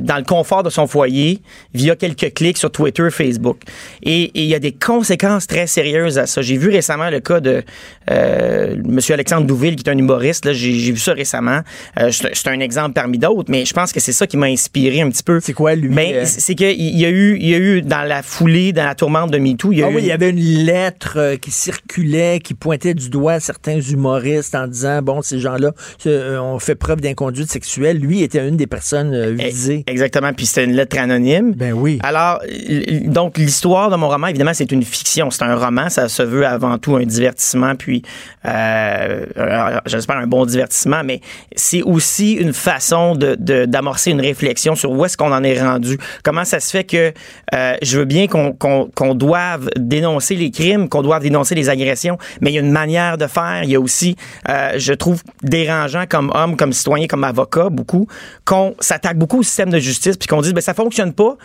dans 0.00 0.16
le 0.16 0.24
confort 0.24 0.62
de 0.62 0.70
son 0.70 0.86
foyer 0.86 1.40
via 1.74 1.96
quelques 1.96 2.32
clics 2.34 2.58
sur 2.58 2.70
Twitter, 2.70 3.08
Facebook. 3.10 3.58
Et 4.02 4.30
il 4.34 4.44
y 4.44 4.54
a 4.54 4.60
des 4.60 4.72
conséquences 4.72 5.46
très 5.46 5.66
sérieuses 5.66 6.18
à 6.18 6.26
ça. 6.26 6.42
J'ai 6.42 6.56
vu 6.56 6.68
récemment 6.68 7.10
le 7.10 7.20
cas 7.20 7.40
de 7.40 7.64
euh, 8.10 8.74
M. 8.74 9.00
Alexandre 9.10 9.46
Douville, 9.46 9.76
qui 9.76 9.84
est 9.84 9.92
un 9.92 9.98
humoriste. 9.98 10.52
J'ai 10.52 10.92
vu 10.92 10.98
ça 10.98 11.12
récemment. 11.12 11.60
Euh, 11.98 12.10
c'est 12.12 12.48
un 12.48 12.60
exemple 12.60 12.92
parmi 12.92 13.18
d'autres, 13.18 13.50
mais 13.50 13.64
je 13.64 13.72
pense 13.72 13.92
que 13.92 14.00
c'est 14.00 14.12
ça 14.12 14.26
qui 14.26 14.36
m'a 14.36 14.46
inspiré 14.46 15.00
un 15.00 15.10
petit 15.10 15.24
peu. 15.24 15.40
C'est 15.40 15.54
quoi, 15.54 15.74
lui? 15.74 15.88
Ben, 15.88 16.24
c'est 16.24 16.54
qu'il 16.54 16.98
y 16.98 17.04
a 17.04 17.10
eu, 17.10 17.36
il 17.40 17.48
y 17.48 17.54
a 17.54 17.58
eu 17.58 17.82
dans 17.82 18.02
la 18.02 18.22
foulée, 18.22 18.72
dans 18.72 18.84
la 18.84 18.94
tourmente 18.94 19.30
de 19.30 19.38
MeToo, 19.38 19.72
il 19.72 19.78
y 19.78 19.82
a 19.82 19.86
ah 19.86 19.90
oui, 19.92 20.02
il 20.02 20.06
y 20.06 20.12
avait 20.12 20.30
une 20.30 20.38
lettre 20.38 21.36
qui 21.40 21.50
circulait, 21.50 22.38
qui 22.38 22.54
pointait 22.54 22.94
du 22.94 23.10
doigt 23.10 23.40
certains 23.40 23.80
humoristes 23.80 24.54
en 24.54 24.68
disant, 24.68 25.02
bon, 25.02 25.22
ces 25.22 25.40
gens-là 25.40 25.72
ont 26.06 26.58
fait 26.58 26.74
preuve 26.76 27.00
d'inconduite 27.00 27.50
sexuelle. 27.50 27.98
Lui 27.98 28.22
était 28.22 28.51
une 28.52 28.58
des 28.58 28.66
personnes 28.66 29.14
euh, 29.14 29.36
eh, 29.38 29.48
visées. 29.48 29.84
Exactement. 29.86 30.32
Puis 30.32 30.46
c'était 30.46 30.64
une 30.64 30.74
lettre 30.74 30.98
anonyme. 30.98 31.52
Ben 31.54 31.72
oui. 31.72 31.98
Alors, 32.02 32.40
donc, 33.04 33.38
l'histoire 33.38 33.90
de 33.90 33.96
mon 33.96 34.08
roman, 34.08 34.28
évidemment, 34.28 34.54
c'est 34.54 34.70
une 34.70 34.82
fiction. 34.82 35.30
C'est 35.30 35.42
un 35.42 35.56
roman. 35.56 35.88
Ça 35.88 36.08
se 36.08 36.22
veut 36.22 36.46
avant 36.46 36.78
tout 36.78 36.96
un 36.96 37.04
divertissement, 37.04 37.74
puis, 37.74 38.02
euh, 38.44 39.26
j'espère, 39.86 40.16
un 40.16 40.26
bon 40.26 40.44
divertissement, 40.44 41.02
mais 41.04 41.20
c'est 41.56 41.82
aussi 41.82 42.32
une 42.32 42.52
façon 42.52 43.16
d'amorcer 43.16 44.10
de, 44.10 44.16
une 44.16 44.20
réflexion 44.20 44.74
sur 44.74 44.90
où 44.92 45.04
est-ce 45.04 45.16
qu'on 45.16 45.32
en 45.32 45.42
est 45.42 45.60
rendu. 45.60 45.98
Comment 46.22 46.44
ça 46.44 46.60
se 46.60 46.70
fait 46.70 46.84
que 46.84 47.12
euh, 47.54 47.76
je 47.82 47.98
veux 47.98 48.04
bien 48.04 48.26
qu'on 48.26 49.14
doive 49.14 49.70
dénoncer 49.76 50.36
les 50.36 50.50
crimes, 50.50 50.88
qu'on 50.88 51.02
doive 51.02 51.22
dénoncer 51.22 51.54
les 51.54 51.68
agressions, 51.68 52.18
mais 52.40 52.50
il 52.50 52.54
y 52.54 52.58
a 52.58 52.60
une 52.60 52.72
manière 52.72 53.16
de 53.18 53.26
faire. 53.26 53.62
Il 53.64 53.70
y 53.70 53.76
a 53.76 53.80
aussi, 53.80 54.16
je 54.48 54.92
trouve, 54.92 55.22
dérangeant 55.42 56.04
comme 56.08 56.30
homme, 56.34 56.56
comme 56.56 56.72
citoyen, 56.72 57.06
comme 57.06 57.24
avocat, 57.24 57.68
beaucoup, 57.70 58.06
qu'on 58.44 58.74
s'attaque 58.80 59.18
beaucoup 59.18 59.40
au 59.40 59.42
système 59.42 59.70
de 59.70 59.78
justice 59.78 60.16
puis 60.16 60.26
qu'on 60.26 60.40
dise 60.40 60.52
ben 60.52 60.60
ça 60.60 60.74
fonctionne 60.74 61.12
pas 61.12 61.36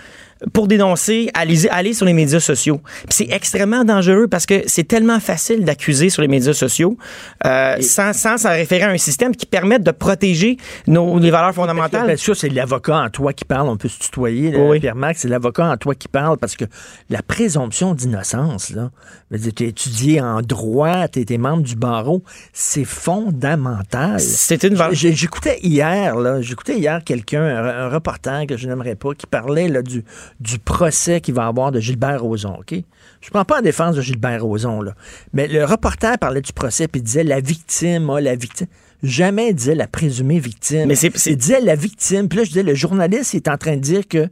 pour 0.54 0.68
dénoncer, 0.68 1.30
aller, 1.34 1.68
aller 1.70 1.94
sur 1.94 2.06
les 2.06 2.14
médias 2.14 2.40
sociaux. 2.40 2.82
c'est 3.10 3.28
extrêmement 3.32 3.84
dangereux 3.84 4.28
parce 4.28 4.46
que 4.46 4.64
c'est 4.68 4.88
tellement 4.88 5.20
facile 5.20 5.66
d'accuser 5.66 6.10
sur 6.10 6.22
les 6.22 6.28
médias 6.28 6.54
sociaux 6.54 6.98
euh, 7.46 7.78
sans, 7.82 8.14
sans 8.14 8.38
s'en 8.38 8.50
référer 8.50 8.84
à 8.84 8.90
un 8.90 8.98
système 8.98 9.36
qui 9.36 9.46
permette 9.46 9.84
de 9.84 9.92
protéger 9.92 10.58
nos, 10.88 11.20
les 11.20 11.32
valeurs 11.32 11.54
fondamentales. 11.54 12.08
Bien 12.08 12.16
sûr, 12.16 12.36
c'est 12.36 12.50
l'avocat 12.50 12.98
en 12.98 13.10
toi 13.10 13.34
qui 13.34 13.46
parle. 13.46 13.70
On 13.70 13.78
peut 13.78 13.88
se 13.88 14.00
tutoyer, 14.00 14.54
Pierre-Max. 14.80 15.22
C'est 15.22 15.28
l'avocat 15.28 15.66
en 15.66 15.78
toi 15.78 15.96
qui 15.96 16.08
parle 16.08 16.38
parce 16.38 16.56
que 16.56 16.66
la 17.10 17.22
présomption 17.22 17.94
d'innocence, 17.94 18.70
là, 18.72 18.92
tu 19.32 19.64
es 19.64 19.68
étudié 19.68 20.22
en 20.22 20.42
droit, 20.42 21.08
tu 21.08 21.26
es, 21.28 21.38
membre 21.38 21.64
du 21.64 21.76
barreau, 21.76 22.24
c'est 22.54 22.86
fondamental. 22.86 24.20
C'est 24.20 24.64
une 24.64 24.78
J'écoutais 24.92 25.60
hier, 25.62 26.16
là, 26.16 26.42
j'écoutais 26.42 26.78
hier 26.78 27.04
quelqu'un, 27.04 27.44
un, 27.44 27.90
reporter 27.90 28.46
que 28.48 28.58
je 28.58 28.68
n'aimerais 28.68 28.96
pas, 28.96 29.14
qui 29.14 29.26
parlait 29.26 29.68
là, 29.68 29.82
du, 29.82 30.04
du 30.40 30.60
procès 30.60 31.22
qu'il 31.22 31.34
va 31.34 31.48
avoir 31.48 31.72
de 31.72 31.80
Gilbert 31.80 32.22
Rozon, 32.22 32.58
OK? 32.60 32.76
Je 33.22 33.30
prends 33.30 33.46
pas 33.46 33.60
en 33.60 33.62
défense 33.62 33.96
de 33.96 34.02
Gilbert 34.02 34.44
Rozon, 34.44 34.82
là. 34.82 34.94
Mais 35.34 35.48
le 35.48 35.66
reporter 35.66 36.18
parlait 36.18 36.42
du 36.42 36.54
procès 36.54 36.88
puis 36.88 37.02
disait 37.02 37.24
la 37.24 37.40
victime, 37.40 38.10
oh, 38.10 38.20
la 38.20 38.36
victime. 38.36 38.68
Jamais 39.04 39.54
disait 39.54 39.76
la 39.76 39.88
présumée 39.88 40.40
victime. 40.40 40.88
Mais 40.88 40.96
c'est, 40.96 41.14
il 41.28 41.38
disait 41.38 41.62
la 41.62 41.76
victime. 41.76 42.28
Puis 42.28 42.40
là, 42.40 42.44
je 42.44 42.50
disais, 42.50 42.64
le 42.64 42.74
journaliste 42.74 43.36
est 43.36 43.48
en 43.48 43.58
train 43.58 43.76
de 43.76 43.82
dire 43.82 44.08
que 44.08 44.28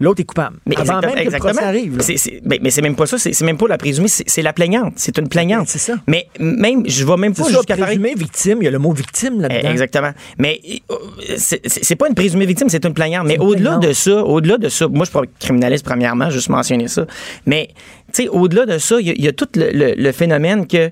l'autre 0.00 0.20
est 0.20 0.24
coupable. 0.24 0.56
Mais 0.66 0.76
Avant 0.78 1.00
même 1.00 1.14
que 1.14 1.30
le 1.30 1.38
procès 1.38 1.62
arrive. 1.62 1.98
mais, 2.44 2.70
c'est 2.70 2.82
même 2.82 2.96
pas 2.96 3.06
ça. 3.06 3.18
C'est 3.18 3.40
même 3.42 3.58
pas 3.58 3.68
la 3.68 3.78
présumée. 3.78 4.08
C'est 4.08 4.42
la 4.42 4.52
plaignante. 4.52 4.94
C'est 4.96 5.18
une 5.18 5.28
plaignante. 5.28 5.68
C'est 5.68 5.78
ça. 5.78 5.94
Mais 6.06 6.26
même, 6.40 6.84
je 6.88 7.04
vais 7.04 7.16
même 7.16 7.34
pas 7.34 7.48
jusqu'à 7.48 7.76
présumée 7.76 8.14
victime. 8.14 8.58
Il 8.60 8.64
y 8.64 8.68
a 8.68 8.70
le 8.70 8.78
mot 8.78 8.92
victime 8.92 9.40
là-dedans. 9.40 9.60
Eh, 9.62 9.70
exactement. 9.70 10.12
Mais 10.38 10.60
euh, 10.90 10.96
c'est 11.36 11.96
pas 11.96 12.08
une 12.08 12.14
présumée 12.14 12.46
victime, 12.46 12.68
c'est 12.68 12.84
une 12.84 12.94
plaignante. 12.94 13.26
Mais 13.26 13.38
au-delà 13.38 13.76
de 13.76 13.92
ça, 13.92 14.24
au-delà 14.24 14.58
de 14.58 14.68
ça, 14.68 14.88
moi 14.88 15.04
je 15.04 15.10
suis 15.10 15.18
pas 15.18 15.26
criminaliste 15.38 15.84
premièrement, 15.84 16.30
juste 16.30 16.48
mentionner 16.48 16.88
ça. 16.88 17.06
Mais 17.46 17.68
tu 18.12 18.24
sais, 18.24 18.28
au-delà 18.28 18.66
de 18.66 18.78
ça, 18.78 18.96
il 19.00 19.22
y, 19.22 19.28
a 19.28 19.32
tout 19.32 19.48
le, 19.54 20.12
phénomène 20.12 20.66
que 20.66 20.90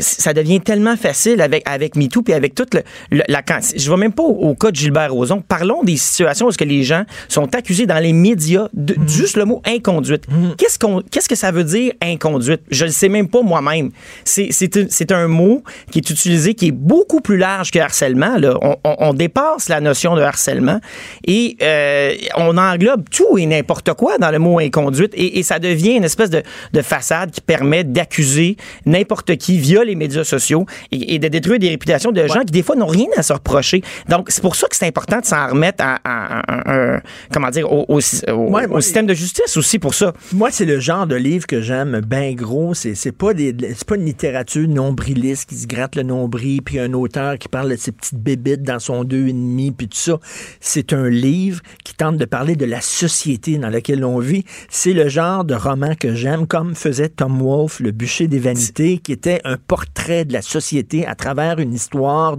ça 0.00 0.32
devient 0.32 0.60
tellement 0.60 0.96
facile 0.96 1.40
avec, 1.40 1.62
avec 1.68 1.96
MeToo 1.96 2.22
puis 2.22 2.34
avec 2.34 2.54
toute 2.54 2.74
le, 2.74 2.82
la... 3.10 3.42
Je 3.76 3.90
vais 3.90 3.96
même 3.96 4.12
pas 4.12 4.22
au, 4.22 4.54
cas 4.54 4.70
de 4.70 4.76
Gilbert 4.76 5.12
Rozon. 5.12 5.42
Parlons 5.46 5.82
des 5.82 5.96
situations 5.96 6.46
où 6.46 6.52
ce 6.52 6.58
que 6.58 6.64
les 6.64 6.82
gens 6.82 7.04
sont 7.28 7.54
accusés 7.54 7.86
dans 7.86 7.98
les 7.98 8.12
médias 8.12 8.68
de 8.72 8.96
juste 9.06 9.36
le 9.36 9.44
mot 9.44 9.62
inconduite. 9.66 10.24
Mm. 10.28 10.50
Qu'est-ce 10.58 10.78
qu'on 10.78 11.02
qu'est-ce 11.02 11.28
que 11.28 11.34
ça 11.34 11.50
veut 11.50 11.64
dire 11.64 11.92
inconduite? 12.02 12.62
Je 12.70 12.84
le 12.84 12.90
sais 12.90 13.08
même 13.08 13.28
pas 13.28 13.42
moi-même. 13.42 13.90
C'est 14.24 15.12
un 15.12 15.28
mot 15.28 15.62
qui 15.90 15.98
est 15.98 16.10
utilisé 16.10 16.54
qui 16.54 16.68
est 16.68 16.72
beaucoup 16.72 17.20
plus 17.20 17.36
large 17.36 17.70
que 17.70 17.78
harcèlement. 17.78 18.36
Là. 18.36 18.58
On, 18.62 18.76
on, 18.84 19.14
dépasse 19.14 19.68
la 19.68 19.80
notion 19.80 20.14
de 20.14 20.22
harcèlement 20.22 20.80
et 21.26 21.56
euh, 21.62 22.14
on 22.36 22.56
englobe 22.58 23.08
tout 23.10 23.38
et 23.38 23.46
n'importe 23.46 23.92
quoi 23.94 24.18
dans 24.18 24.30
le 24.30 24.38
mot 24.38 24.58
inconduite 24.58 25.12
et, 25.14 25.38
et 25.38 25.42
ça 25.42 25.58
devient 25.58 25.94
une 25.94 26.04
espèce 26.04 26.30
de, 26.30 26.42
de 26.72 26.82
façade 26.82 27.30
qui 27.30 27.40
permet 27.40 27.84
d'accuser 27.84 28.56
n'importe 28.84 29.36
qui 29.36 29.58
via 29.66 29.84
les 29.84 29.94
médias 29.94 30.24
sociaux 30.24 30.66
et, 30.92 31.18
de 31.18 31.28
détruire 31.28 31.58
des 31.58 31.68
réputations 31.68 32.12
de 32.12 32.26
gens 32.26 32.40
qui 32.40 32.52
des 32.52 32.62
fois 32.62 32.76
n'ont 32.76 32.86
rien 32.86 33.08
à 33.16 33.22
se 33.22 33.32
reprocher. 33.32 33.82
Donc 34.08 34.26
c'est 34.30 34.42
pour 34.42 34.54
ça 34.54 34.68
que 34.68 34.76
c'est 34.76 34.86
important 34.86 35.20
de 35.20 35.24
s'en 35.24 35.48
remettre 35.48 35.82
à, 35.84 36.92
comment 37.32 37.50
dire 37.50 37.70
au, 37.72 37.84
au, 37.88 38.00
système 38.00 39.06
de 39.06 39.14
justice 39.14 39.56
aussi 39.56 39.78
pour 39.78 39.94
ça. 39.94 40.12
Moi 40.32 40.50
c'est 40.50 40.64
le 40.64 40.78
genre 40.78 41.06
de 41.06 41.16
livre 41.16 41.46
que 41.46 41.60
j'aime 41.60 42.00
bien 42.00 42.32
gros. 42.34 42.74
C'est 42.74 42.94
c'est 42.94 43.12
pas 43.12 43.34
des 43.34 43.54
c'est 43.74 43.86
pas 43.86 43.96
une 43.96 44.04
littérature 44.04 44.68
nombriliste 44.68 45.48
qui 45.48 45.56
se 45.56 45.66
gratte 45.66 45.96
le 45.96 46.02
nombril 46.02 46.62
puis 46.62 46.78
un 46.78 46.92
auteur 46.92 47.38
qui 47.38 47.48
parle 47.48 47.70
de 47.70 47.76
ses 47.76 47.92
petites 47.92 48.18
bébites 48.18 48.62
dans 48.62 48.78
son 48.78 49.04
deux 49.04 49.28
et 49.28 49.32
demi 49.32 49.72
puis 49.72 49.88
tout 49.88 49.98
ça. 49.98 50.18
C'est 50.60 50.92
un 50.92 51.08
livre 51.08 51.60
qui 51.84 51.94
tente 51.94 52.16
de 52.16 52.24
parler 52.24 52.56
de 52.56 52.66
la 52.66 52.80
société 52.80 53.58
dans 53.58 53.70
laquelle 53.70 54.04
on 54.04 54.18
vit. 54.18 54.44
C'est 54.68 54.92
le 54.92 55.08
genre 55.08 55.44
de 55.44 55.54
roman 55.54 55.94
que 55.94 56.14
j'aime 56.14 56.46
comme 56.46 56.74
faisait 56.74 57.08
Tom 57.08 57.40
Wolfe, 57.40 57.80
Le 57.80 57.90
bûcher 57.90 58.28
des 58.28 58.38
vanités, 58.38 58.98
qui 58.98 59.12
était 59.12 59.40
un 59.44 59.55
portrait 59.56 60.24
de 60.24 60.32
la 60.32 60.42
société 60.42 61.06
à 61.06 61.14
travers 61.14 61.58
une 61.58 61.72
histoire 61.72 62.36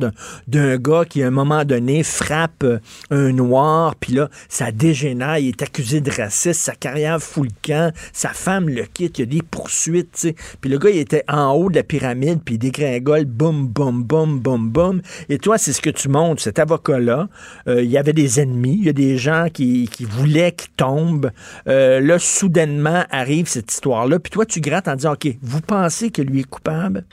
d'un 0.47 0.78
gars 0.78 1.05
qui, 1.05 1.24
à 1.24 1.28
un 1.28 1.32
moment 1.32 1.65
donné, 1.65 2.03
frappe 2.03 2.63
euh, 2.63 2.80
un 3.09 3.32
noir, 3.32 3.95
puis 3.95 4.13
là, 4.13 4.30
ça 4.49 4.72
dégénère, 4.72 5.38
il 5.38 5.49
est 5.49 5.61
accusé 5.61 6.01
de 6.01 6.11
racisme, 6.11 6.53
sa 6.53 6.76
carrière 6.76 7.22
fout 7.22 7.47
le 7.47 7.55
camp, 7.61 7.93
sa 8.13 8.30
femme 8.30 8.70
le 8.70 8.84
quitte, 8.84 9.20
il 9.20 9.22
y 9.22 9.24
a 9.24 9.26
des 9.26 9.41
poursuites, 9.41 10.11
tu 10.13 10.20
sais. 10.20 10.36
Puis 10.61 10.70
le 10.70 10.78
gars, 10.78 10.89
il 10.89 10.97
était 10.97 11.24
en 11.28 11.51
haut 11.51 11.70
de 11.70 11.76
la 11.76 11.84
pyramide, 11.84 12.41
puis 12.43 12.55
il 12.55 12.59
dégringole, 12.59 13.26
boum, 13.26 13.68
boum, 13.68 14.03
boum, 14.03 14.39
boum, 14.39 14.70
boum. 14.70 15.01
Et 15.30 15.38
toi, 15.38 15.57
c'est 15.57 15.74
ce 15.74 15.82
que 15.82 15.89
tu 15.89 16.09
montres, 16.09 16.41
cet 16.41 16.59
avocat-là. 16.59 17.28
Euh, 17.68 17.84
il 17.84 17.89
y 17.89 17.97
avait 17.97 18.13
des 18.13 18.39
ennemis, 18.39 18.78
il 18.80 18.86
y 18.86 18.89
a 18.89 18.93
des 18.93 19.18
gens 19.18 19.47
qui, 19.51 19.89
qui 19.91 20.05
voulaient 20.05 20.51
qu'il 20.51 20.72
tombe. 20.72 21.32
Euh, 21.68 21.99
là, 21.99 22.20
soudainement, 22.20 23.05
arrive 23.09 23.47
cette 23.47 23.72
histoire-là, 23.72 24.20
puis 24.20 24.32
toi, 24.32 24.45
tu 24.45 24.61
grattes 24.61 24.88
en 24.88 24.95
disant, 24.95 25.13
OK, 25.13 25.28
vous 25.41 25.61
pensez 25.61 26.11
que 26.11 26.22
lui 26.22 26.41
est 26.41 26.49
coupable, 26.49 27.05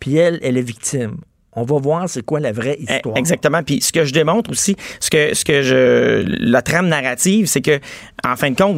puis 0.00 0.16
elle, 0.16 0.38
elle 0.42 0.56
est 0.56 0.62
victime. 0.62 1.18
On 1.52 1.64
va 1.64 1.78
voir 1.78 2.08
c'est 2.08 2.24
quoi 2.24 2.38
la 2.38 2.52
vraie 2.52 2.76
eh, 2.78 2.82
histoire. 2.82 3.16
Exactement. 3.16 3.62
Puis 3.62 3.80
ce 3.80 3.92
que 3.92 4.04
je 4.04 4.12
démontre 4.12 4.50
aussi, 4.50 4.76
ce 5.00 5.10
que 5.10 5.34
ce 5.34 5.44
que 5.44 5.62
je 5.62 6.24
la 6.40 6.62
trame 6.62 6.88
narrative, 6.88 7.46
c'est 7.46 7.60
que 7.60 7.80
en 8.24 8.36
fin 8.36 8.50
de 8.50 8.56
compte, 8.56 8.76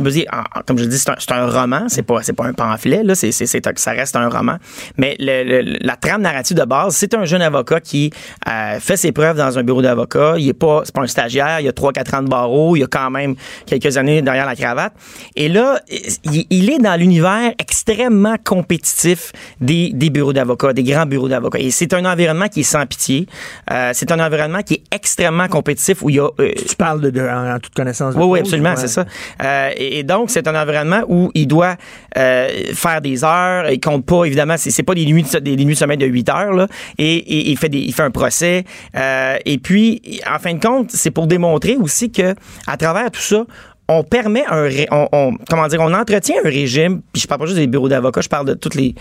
comme 0.66 0.78
je 0.78 0.84
dis, 0.84 0.99
c'est 0.99 1.11
un, 1.11 1.43
un, 1.43 1.51
roman, 1.51 1.84
c'est 1.88 2.03
pas 2.03 2.20
pas 2.36 2.45
un 2.45 2.53
pamphlet 2.53 3.03
là, 3.03 3.14
c'est 3.14 3.32
ça 3.32 3.90
reste 3.93 4.16
un 4.16 4.28
roman. 4.28 4.57
Mais 4.97 5.16
le, 5.18 5.78
la 5.84 5.97
trame 5.97 6.22
narrative 6.22 6.57
de 6.57 6.64
base, 6.64 6.97
c'est 6.97 7.14
un 7.14 7.24
jeune 7.24 7.43
avocat 7.43 7.80
qui 7.80 8.11
euh, 8.49 8.80
fait 8.80 8.97
ses 8.97 9.12
preuves 9.12 9.36
dans 9.36 9.59
un 9.59 9.62
bureau 9.62 9.82
d'avocat. 9.82 10.34
Il 10.38 10.49
est 10.49 10.53
pas 10.53 10.82
c'est 10.84 10.95
pas 10.95 11.03
un 11.03 11.07
stagiaire, 11.07 11.61
il 11.61 11.68
a 11.68 11.72
3-4 11.72 12.16
ans 12.16 12.22
de 12.22 12.28
barreau, 12.28 12.76
il 12.76 12.84
a 12.84 12.86
quand 12.86 13.11
même 13.11 13.34
quelques 13.66 13.97
années 13.97 14.22
derrière 14.22 14.47
la 14.47 14.57
cravate. 14.57 14.93
Et 15.36 15.49
là, 15.49 15.80
il, 16.24 16.70
est 16.70 16.78
dans 16.78 16.99
l'univers 16.99 17.53
extrêmement 17.59 18.36
compétitif 18.43 19.32
des, 19.61 19.90
des 19.93 20.11
bureaux 20.11 20.32
d'avocats, 20.32 20.72
des 20.72 20.82
grands 20.82 21.07
bureaux 21.07 21.28
d'avocats. 21.28 21.59
Et 21.59 21.70
c'est 21.70 21.93
un 21.95 22.05
environnement 22.05 22.49
qui 22.49 22.62
sans 22.64 22.86
pitié. 22.86 23.26
Euh, 23.70 23.90
c'est 23.95 24.11
un 24.12 24.24
environnement 24.24 24.62
qui 24.62 24.74
est 24.74 24.82
extrêmement 24.90 25.49
compétitif 25.49 26.03
où 26.03 26.11
il 26.11 26.16
y 26.16 26.20
a. 26.20 26.28
Euh, 26.40 26.53
tu 26.55 26.76
parles 26.76 27.01
de, 27.01 27.20
en, 27.20 27.59
toute 27.59 27.74
connaissance. 27.74 28.14
oui, 28.16 28.24
oui, 28.24 28.40
absolument, 28.40 28.74
c'est 28.76 28.88
ça. 28.88 29.05
Euh, 29.43 29.70
et, 29.76 30.03
donc 30.03 30.30
c'est 30.30 30.47
un 30.49 30.61
environnement 30.61 31.03
où 31.09 31.30
il 31.35 31.47
doit 31.47 31.76
faire 32.14 33.01
des 33.01 33.24
heures. 33.24 33.70
Il 33.70 33.80
compte 33.80 34.05
pas 34.05 34.24
évidemment. 34.24 34.57
C'est 34.57 34.83
pas 34.83 34.95
des 34.95 35.07
nuits 35.07 35.22
de, 35.22 35.39
des 35.39 35.64
nuits 35.64 35.74
de 35.74 35.93
de 35.97 36.07
8 36.07 36.28
heures 36.28 36.53
là. 36.53 36.66
Et, 36.99 37.51
il 37.51 37.59
fait 37.59 37.68
des, 37.68 37.78
il 37.78 37.93
fait 37.93 38.03
un 38.03 38.11
procès. 38.11 38.64
et 38.95 39.59
puis 39.59 40.20
en 40.28 40.39
fin 40.39 40.55
de 40.55 40.61
compte, 40.61 40.91
c'est 40.91 41.11
pour 41.11 41.26
démontrer 41.26 41.76
aussi 41.76 42.11
que 42.11 42.35
à 42.66 42.76
travers 42.76 43.11
tout 43.11 43.20
ça, 43.20 43.45
on 43.89 44.05
permet 44.05 44.45
un 44.49 44.68
on, 44.91 45.37
comment 45.49 45.66
dire 45.66 45.80
on 45.80 45.93
entretient 45.93 46.37
un 46.45 46.49
régime 46.49 47.03
puis 47.12 47.22
je 47.22 47.26
parle 47.26 47.41
pas 47.41 47.47
juste 47.47 47.59
des 47.59 47.66
bureaux 47.66 47.89
d'avocats 47.89 48.20
je 48.20 48.28
parle 48.28 48.47
de 48.47 48.55
toutes 48.55 48.74
les, 48.74 48.95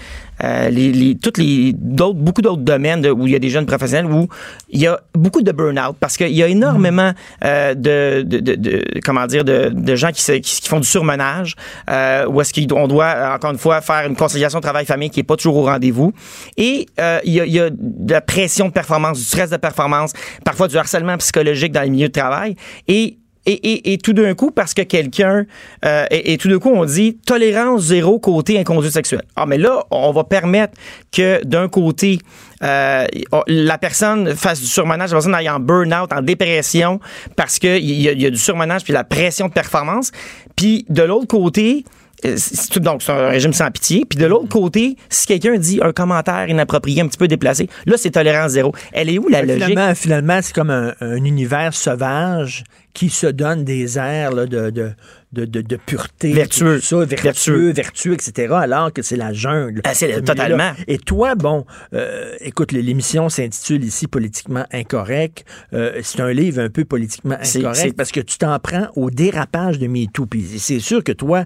euh, 0.43 0.69
les, 0.69 1.15
toutes 1.15 1.37
les 1.37 1.73
d'autres 1.73 2.19
beaucoup 2.19 2.41
d'autres 2.41 2.61
domaines 2.61 3.05
où 3.07 3.27
il 3.27 3.33
y 3.33 3.35
a 3.35 3.39
des 3.39 3.49
jeunes 3.49 3.65
professionnels 3.65 4.11
où 4.11 4.27
il 4.69 4.81
y 4.81 4.87
a 4.87 4.99
beaucoup 5.13 5.41
de 5.41 5.51
burn-out 5.51 5.95
parce 5.99 6.17
qu'il 6.17 6.31
y 6.31 6.43
a 6.43 6.47
énormément 6.47 7.11
euh, 7.43 7.73
de, 7.73 8.23
de, 8.23 8.39
de, 8.39 8.83
comment 9.03 9.27
dire 9.27 9.43
de, 9.43 9.69
de 9.73 9.95
gens 9.95 10.11
qui, 10.11 10.41
qui, 10.41 10.67
font 10.67 10.79
du 10.79 10.87
surmenage 10.87 11.55
euh, 11.89 12.25
où 12.27 12.41
est-ce 12.41 12.53
qu'on 12.53 12.87
doit 12.87 13.33
encore 13.35 13.51
une 13.51 13.57
fois 13.57 13.81
faire 13.81 14.05
une 14.07 14.15
conciliation 14.15 14.61
travail-famille 14.61 15.09
qui 15.09 15.19
est 15.19 15.23
pas 15.23 15.35
toujours 15.35 15.57
au 15.57 15.63
rendez-vous. 15.63 16.13
Et 16.57 16.87
euh, 16.99 17.19
il, 17.23 17.33
y 17.33 17.41
a, 17.41 17.45
il 17.45 17.53
y 17.53 17.59
a 17.59 17.69
de 17.69 18.11
la 18.11 18.21
pression 18.21 18.67
de 18.67 18.73
performance 18.73 19.19
du 19.19 19.25
stress 19.25 19.49
de 19.49 19.57
performance 19.57 20.13
parfois 20.43 20.67
du 20.67 20.77
harcèlement 20.77 21.17
psychologique 21.17 21.71
dans 21.71 21.81
les 21.81 21.89
milieux 21.89 22.07
de 22.07 22.13
travail. 22.13 22.55
Et 22.87 23.17
et, 23.45 23.53
et, 23.53 23.93
et, 23.93 23.97
tout 23.97 24.13
d'un 24.13 24.33
coup, 24.35 24.51
parce 24.51 24.73
que 24.73 24.83
quelqu'un, 24.83 25.45
euh, 25.85 26.05
et, 26.11 26.37
tout 26.37 26.47
d'un 26.47 26.59
coup, 26.59 26.69
on 26.69 26.85
dit 26.85 27.17
tolérance 27.25 27.83
zéro 27.83 28.19
côté 28.19 28.59
inconduite 28.59 28.93
sexuelle. 28.93 29.23
Ah, 29.35 29.45
mais 29.45 29.57
là, 29.57 29.83
on 29.89 30.11
va 30.11 30.23
permettre 30.23 30.73
que 31.11 31.43
d'un 31.43 31.67
côté, 31.67 32.19
euh, 32.63 33.05
la 33.47 33.77
personne 33.77 34.35
fasse 34.35 34.61
du 34.61 34.67
surmenage, 34.67 35.09
la 35.09 35.15
personne 35.15 35.35
aille 35.35 35.49
en 35.49 35.59
burn-out, 35.59 36.13
en 36.13 36.21
dépression, 36.21 36.99
parce 37.35 37.57
qu'il 37.57 37.79
y, 37.79 38.07
a, 38.09 38.11
y 38.11 38.25
a 38.25 38.29
du 38.29 38.37
surmenage 38.37 38.83
puis 38.83 38.93
la 38.93 39.03
pression 39.03 39.47
de 39.47 39.53
performance. 39.53 40.11
Puis 40.55 40.85
de 40.89 41.01
l'autre 41.01 41.27
côté, 41.27 41.83
euh, 42.25 42.37
donc, 42.77 43.01
c'est 43.01 43.11
un 43.11 43.27
régime 43.29 43.53
sans 43.53 43.69
pitié. 43.71 44.05
Puis 44.07 44.19
de 44.19 44.25
l'autre 44.25 44.49
côté, 44.49 44.95
si 45.09 45.27
quelqu'un 45.27 45.57
dit 45.57 45.79
un 45.81 45.91
commentaire 45.91 46.47
inapproprié, 46.49 47.01
un 47.01 47.07
petit 47.07 47.17
peu 47.17 47.27
déplacé, 47.27 47.69
là, 47.85 47.97
c'est 47.97 48.11
tolérance 48.11 48.51
zéro. 48.51 48.73
Elle 48.93 49.09
est 49.09 49.17
où 49.17 49.27
la 49.27 49.41
logique? 49.41 49.63
Finalement, 49.65 49.95
finalement 49.95 50.39
c'est 50.41 50.53
comme 50.53 50.69
un, 50.69 50.93
univers 51.15 51.73
sauvage 51.73 52.63
qui 52.93 53.09
se 53.09 53.27
donne 53.27 53.63
des 53.63 53.97
airs 53.97 54.33
de, 54.33 54.45
de, 54.45 54.93
de, 55.31 55.45
de, 55.45 55.75
pureté. 55.77 56.33
Vertueux. 56.33 56.79
Ça, 56.79 57.05
vertueux, 57.05 57.71
vertueux, 57.71 58.13
etc., 58.13 58.53
alors 58.53 58.91
que 58.91 59.01
c'est 59.01 59.15
la 59.15 59.33
jungle. 59.33 59.81
Ah, 59.85 59.93
c'est 59.93 60.21
totalement. 60.23 60.73
Et 60.87 60.97
toi, 60.97 61.35
bon, 61.35 61.65
euh, 61.93 62.35
écoute, 62.41 62.71
l'émission 62.71 63.29
s'intitule 63.29 63.83
ici 63.83 64.07
Politiquement 64.07 64.65
incorrect. 64.71 65.45
Euh, 65.73 65.99
c'est 66.03 66.19
un 66.19 66.33
livre 66.33 66.61
un 66.61 66.69
peu 66.69 66.85
politiquement 66.85 67.35
incorrect 67.35 67.95
parce 67.95 68.11
que 68.11 68.19
tu 68.19 68.37
t'en 68.37 68.57
prends 68.59 68.89
au 68.95 69.09
dérapage 69.09 69.79
de 69.79 69.87
MeToo. 69.87 70.27
C'est 70.57 70.79
sûr 70.79 71.03
que 71.03 71.11
toi, 71.11 71.45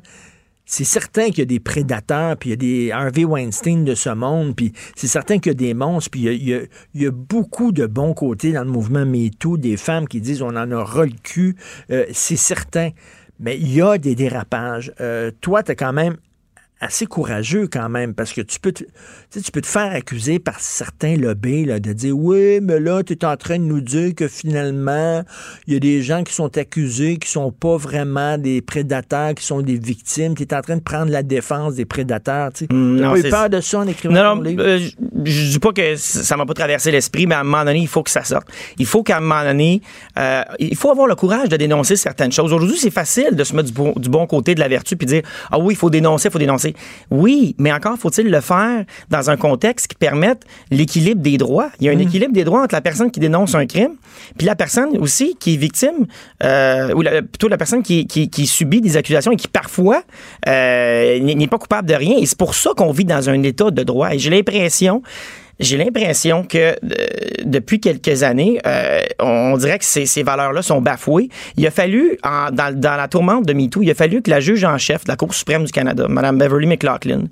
c'est 0.65 0.83
certain 0.83 1.27
qu'il 1.27 1.39
y 1.39 1.41
a 1.41 1.45
des 1.45 1.59
prédateurs, 1.59 2.37
puis 2.37 2.49
il 2.49 2.51
y 2.51 2.53
a 2.53 2.55
des 2.55 2.91
Harvey 2.91 3.23
Weinstein 3.23 3.83
de 3.85 3.95
ce 3.95 4.09
monde, 4.09 4.55
puis 4.55 4.73
c'est 4.95 5.07
certain 5.07 5.37
qu'il 5.39 5.51
y 5.51 5.55
a 5.55 5.57
des 5.57 5.73
monstres, 5.73 6.11
puis 6.11 6.21
il 6.21 6.69
y, 6.93 7.05
a, 7.05 7.11
beaucoup 7.11 7.71
de 7.71 7.85
bons 7.85 8.13
côtés 8.13 8.51
dans 8.51 8.63
le 8.63 8.71
mouvement 8.71 9.05
MeToo, 9.05 9.57
des 9.57 9.77
femmes 9.77 10.07
qui 10.07 10.21
disent 10.21 10.41
on 10.41 10.49
en 10.49 10.71
a 10.71 11.05
le 11.05 11.21
cul, 11.23 11.55
euh, 11.91 12.05
c'est 12.11 12.35
certain. 12.35 12.89
Mais 13.39 13.57
il 13.57 13.73
y 13.73 13.81
a 13.81 13.97
des 13.97 14.15
dérapages. 14.15 14.93
Euh, 15.01 15.29
toi, 15.41 15.61
tu 15.61 15.71
as 15.71 15.75
quand 15.75 15.91
même 15.91 16.15
assez 16.85 17.05
courageux 17.05 17.67
quand 17.71 17.89
même, 17.89 18.13
parce 18.13 18.33
que 18.33 18.41
tu 18.41 18.59
peux 18.59 18.71
te, 18.71 18.83
tu 19.31 19.51
peux 19.51 19.61
te 19.61 19.67
faire 19.67 19.91
accuser 19.91 20.39
par 20.39 20.59
certains 20.59 21.15
lobbies 21.15 21.65
là, 21.65 21.79
de 21.79 21.93
dire 21.93 22.17
Oui, 22.17 22.59
mais 22.61 22.79
là, 22.79 23.03
tu 23.03 23.13
es 23.13 23.25
en 23.25 23.35
train 23.35 23.57
de 23.57 23.63
nous 23.63 23.81
dire 23.81 24.13
que 24.15 24.27
finalement, 24.27 25.23
il 25.67 25.73
y 25.73 25.77
a 25.77 25.79
des 25.79 26.01
gens 26.01 26.23
qui 26.23 26.33
sont 26.33 26.57
accusés, 26.57 27.17
qui 27.17 27.29
sont 27.29 27.51
pas 27.51 27.77
vraiment 27.77 28.37
des 28.37 28.61
prédateurs, 28.61 29.33
qui 29.35 29.45
sont 29.45 29.61
des 29.61 29.77
victimes. 29.77 30.35
Tu 30.35 30.43
es 30.43 30.53
en 30.53 30.61
train 30.61 30.77
de 30.77 30.81
prendre 30.81 31.11
la 31.11 31.23
défense 31.23 31.75
des 31.75 31.85
prédateurs. 31.85 32.51
Tu 32.53 32.65
mm, 32.71 33.01
pas 33.01 33.19
eu 33.19 33.29
peur 33.29 33.49
de 33.49 33.61
ça 33.61 33.79
en 33.79 33.87
écrivant 33.87 34.13
non, 34.13 34.35
non? 34.35 34.43
Euh, 34.59 34.79
je, 35.23 35.51
dis 35.51 35.59
pas 35.59 35.73
que 35.73 35.95
ça 35.95 36.37
m'a 36.37 36.45
pas 36.45 36.53
traversé 36.53 36.91
l'esprit, 36.91 37.25
mais 37.25 37.35
à 37.35 37.39
un 37.41 37.43
moment 37.43 37.65
donné, 37.65 37.79
il 37.79 37.87
faut 37.87 38.03
que 38.03 38.11
ça 38.11 38.23
sorte. 38.23 38.47
Il 38.77 38.85
faut 38.85 39.03
qu'à 39.03 39.17
un 39.17 39.21
moment 39.21 39.43
donné, 39.43 39.81
euh, 40.19 40.43
il 40.59 40.75
faut 40.75 40.91
avoir 40.91 41.07
le 41.07 41.15
courage 41.15 41.49
de 41.49 41.57
dénoncer 41.57 41.95
certaines 41.95 42.31
choses. 42.31 42.53
Aujourd'hui, 42.53 42.77
c'est 42.77 42.91
facile 42.91 43.35
de 43.35 43.43
se 43.43 43.55
mettre 43.55 43.67
du 43.69 43.73
bon, 43.73 43.93
du 43.95 44.09
bon 44.09 44.27
côté 44.27 44.55
de 44.55 44.59
la 44.59 44.67
vertu 44.67 44.95
puis 44.95 45.07
dire 45.07 45.23
Ah 45.51 45.59
oui, 45.59 45.73
il 45.73 45.77
faut 45.77 45.89
dénoncer, 45.89 46.27
il 46.27 46.31
faut 46.31 46.39
dénoncer. 46.39 46.74
Oui, 47.11 47.55
mais 47.57 47.71
encore 47.71 47.97
faut-il 47.97 48.29
le 48.29 48.41
faire 48.41 48.85
dans 49.09 49.29
un 49.29 49.37
contexte 49.37 49.87
qui 49.87 49.95
permette 49.95 50.43
l'équilibre 50.71 51.21
des 51.21 51.37
droits. 51.37 51.69
Il 51.79 51.85
y 51.85 51.89
a 51.89 51.91
un 51.91 51.95
mm. 51.95 52.01
équilibre 52.01 52.33
des 52.33 52.43
droits 52.43 52.63
entre 52.63 52.75
la 52.75 52.81
personne 52.81 53.11
qui 53.11 53.19
dénonce 53.19 53.55
un 53.55 53.65
crime, 53.65 53.95
puis 54.37 54.45
la 54.47 54.55
personne 54.55 54.97
aussi 54.97 55.35
qui 55.39 55.53
est 55.53 55.57
victime, 55.57 56.07
euh, 56.43 56.93
ou 56.93 57.01
plutôt 57.01 57.47
la 57.47 57.57
personne 57.57 57.83
qui, 57.83 58.07
qui, 58.07 58.47
subit 58.47 58.81
des 58.81 58.97
accusations 58.97 59.31
et 59.31 59.35
qui 59.35 59.47
parfois 59.47 60.03
euh, 60.47 61.19
n'est 61.19 61.47
pas 61.47 61.57
coupable 61.57 61.87
de 61.87 61.95
rien. 61.95 62.17
Et 62.17 62.25
c'est 62.25 62.37
pour 62.37 62.55
ça 62.55 62.71
qu'on 62.75 62.91
vit 62.91 63.05
dans 63.05 63.29
un 63.29 63.41
état 63.43 63.71
de 63.71 63.83
droit. 63.83 64.13
Et 64.13 64.19
j'ai 64.19 64.29
l'impression 64.29 65.01
j'ai 65.59 65.77
l'impression 65.77 66.43
que 66.43 66.57
euh, 66.57 66.75
depuis 67.43 67.79
quelques 67.79 68.23
années, 68.23 68.59
euh, 68.65 69.01
on 69.19 69.57
dirait 69.57 69.79
que 69.79 69.85
ces, 69.85 70.23
valeurs-là 70.23 70.61
sont 70.61 70.81
bafouées. 70.81 71.29
Il 71.57 71.65
a 71.65 71.71
fallu, 71.71 72.17
dans, 72.23 72.97
la 72.97 73.07
tourmente 73.07 73.45
de 73.45 73.53
MeToo, 73.53 73.81
il 73.81 73.91
a 73.91 73.95
fallu 73.95 74.21
que 74.21 74.29
la 74.29 74.39
juge 74.39 74.63
en 74.63 74.77
chef 74.77 75.05
de 75.05 75.11
la 75.11 75.15
Cour 75.15 75.33
suprême 75.33 75.63
du 75.63 75.71
Canada, 75.71 76.07
Mme 76.07 76.37
Beverly 76.37 76.67
McLaughlin, 76.67 77.25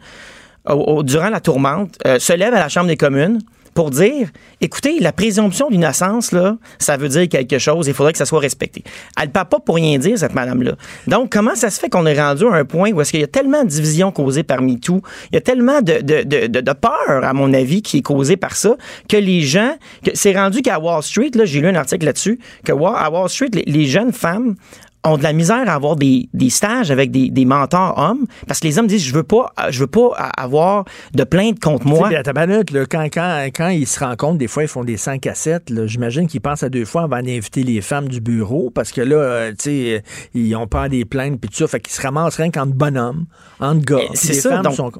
durant 1.04 1.30
la 1.30 1.42
tourmente, 1.42 1.98
se 2.20 2.34
lève 2.34 2.54
à 2.54 2.60
la 2.60 2.70
Chambre 2.70 2.88
des 2.88 2.98
communes 2.98 3.40
pour 3.74 3.90
dire, 3.90 4.30
écoutez, 4.62 5.00
la 5.00 5.12
présomption 5.12 5.70
d'innocence, 5.70 6.32
là, 6.32 6.58
ça 6.80 6.98
veut 6.98 7.10
dire 7.10 7.28
quelque 7.28 7.60
chose, 7.60 7.88
il 7.88 7.94
faudrait 7.94 8.12
que 8.12 8.18
ça 8.18 8.26
soit 8.26 8.40
respecté. 8.40 8.84
Elle 9.20 9.28
ne 9.28 9.32
parle 9.32 9.50
pas 9.50 9.60
pour 9.60 9.76
rien 9.76 9.98
dire, 9.98 10.18
cette 10.18 10.34
madame-là. 10.34 10.74
Donc, 11.08 11.32
comment 11.32 11.56
ça 11.56 11.70
se 11.70 11.80
fait 11.80 11.90
qu'on 11.90 12.06
est 12.06 12.20
rendu 12.20 12.46
à 12.46 12.54
un 12.54 12.66
point 12.66 12.92
où 12.92 13.02
est-ce 13.02 13.12
qu'il 13.12 13.22
y 13.22 13.24
a 13.24 13.28
tellement 13.28 13.64
de 13.64 13.70
divisions 13.70 14.12
causées 14.12 14.44
par 14.44 14.62
MeToo, 14.62 15.02
il 15.32 15.36
y 15.36 15.38
a 15.38 15.42
tellement 15.42 15.82
de, 15.82 16.02
de, 16.02 16.24
de, 16.24 16.62
de, 16.62 16.74
peur, 16.74 17.24
à 17.24 17.34
mon 17.34 17.54
avis, 17.54 17.82
qui 17.82 17.98
est 17.98 18.02
causée 18.02 18.38
par 18.38 18.56
ça, 18.56 18.76
que 19.10 19.18
les 19.18 19.42
gens, 19.42 19.76
c'est 20.14 20.36
rendu 20.36 20.62
qu'à 20.62 20.80
Wall 20.80 21.04
Street, 21.04 21.32
là, 21.36 21.46
j'ai 21.46 21.62
lu 21.62 21.68
un 21.68 21.76
article 21.76 22.06
là-dessus, 22.06 22.40
que 22.64 22.72
à 22.72 23.10
Wall 23.10 23.30
Street, 23.30 23.52
les 23.54 23.86
jeunes 23.86 24.12
femmes 24.12 24.56
ont 25.04 25.18
de 25.18 25.24
la 25.24 25.34
misère 25.34 25.68
à 25.68 25.74
avoir 25.74 25.96
des, 25.96 26.30
des 26.34 26.50
stages 26.50 26.92
avec 26.92 27.12
des, 27.12 27.30
des, 27.30 27.46
mentors 27.46 27.98
hommes 27.98 28.26
parce 28.48 28.60
que 28.60 28.68
les 28.68 28.80
hommes 28.80 28.88
disent 28.88 29.04
je 29.04 29.14
veux 29.14 29.24
pas 29.24 29.54
je 29.70 29.80
veux 29.80 29.88
pas 29.88 30.10
avoir 30.38 30.86
de 31.14 31.24
plainte 31.24 31.60
contre 31.60 31.86
moi. 31.88 32.10
À 32.14 32.24
ta 32.24 32.34
minute, 32.34 32.72
là, 32.72 32.86
quand, 32.86 33.04
quand, 33.06 33.48
quand 33.54 33.70
ils 33.70 33.88
se 33.88 34.00
rencontrent, 34.00 34.38
des 34.38 34.48
fois 34.48 34.64
ils 34.64 34.70
font 34.70 34.84
des 34.84 34.98
100 34.98 35.20
cassettes. 35.20 35.72
J'imagine 35.86 36.28
qu'ils 36.28 36.42
pensent 36.42 36.64
à 36.64 36.70
deux 36.70 36.86
fois 36.86 37.04
avant 37.04 37.22
d'inviter 37.22 37.64
les 37.64 37.82
femmes 37.82 38.08
du 38.08 38.22
bureau 38.22 38.70
parce 38.70 38.92
que 38.92 39.02
là, 39.02 39.16
euh, 39.16 39.52
tu 39.52 39.56
sais, 39.60 40.04
ils 40.34 40.56
ont 40.56 40.68
pas 40.68 40.90
des 40.90 41.06
plaintes 41.06 41.40
puis 41.40 41.50
tout 41.50 41.58
ça, 41.58 41.68
fait 41.68 41.80
qu'ils 41.80 41.94
se 41.94 42.02
ramassent 42.02 42.38
rien 42.38 42.52
qu'entre 42.52 42.74
bonhommes, 42.74 43.26
entre 43.60 43.86
gars. 43.86 44.00
C'est 44.14 44.34
ça. 44.34 44.52
Femmes 44.52 44.64
donc, 44.64 44.76
sont... 44.76 44.92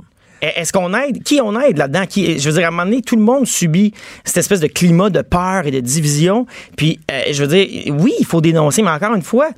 Est-ce 0.44 0.74
qu'on 0.74 0.94
aide? 0.94 1.24
Qui 1.24 1.40
on 1.42 1.60
aide 1.60 1.78
là-dedans? 1.78 2.06
Qui, 2.06 2.38
je 2.38 2.50
veux 2.50 2.56
dire, 2.58 2.66
à 2.66 2.68
un 2.68 2.72
moment 2.72 2.84
donné, 2.84 3.02
tout 3.02 3.16
le 3.16 3.22
monde 3.22 3.48
subit 3.48 3.94
cette 4.26 4.38
espèce 4.38 4.60
de 4.60 4.68
climat 4.68 5.10
de 5.10 5.22
peur 5.22 5.66
et 5.66 5.72
de 5.72 5.80
division. 5.80 6.46
Puis, 6.76 7.00
euh, 7.12 7.22
je 7.32 7.44
veux 7.44 7.56
dire, 7.56 7.94
oui, 8.00 8.14
il 8.20 8.26
faut 8.26 8.42
dénoncer, 8.42 8.82
mais 8.82 8.90
encore 8.90 9.16
une 9.16 9.22
fois, 9.22 9.50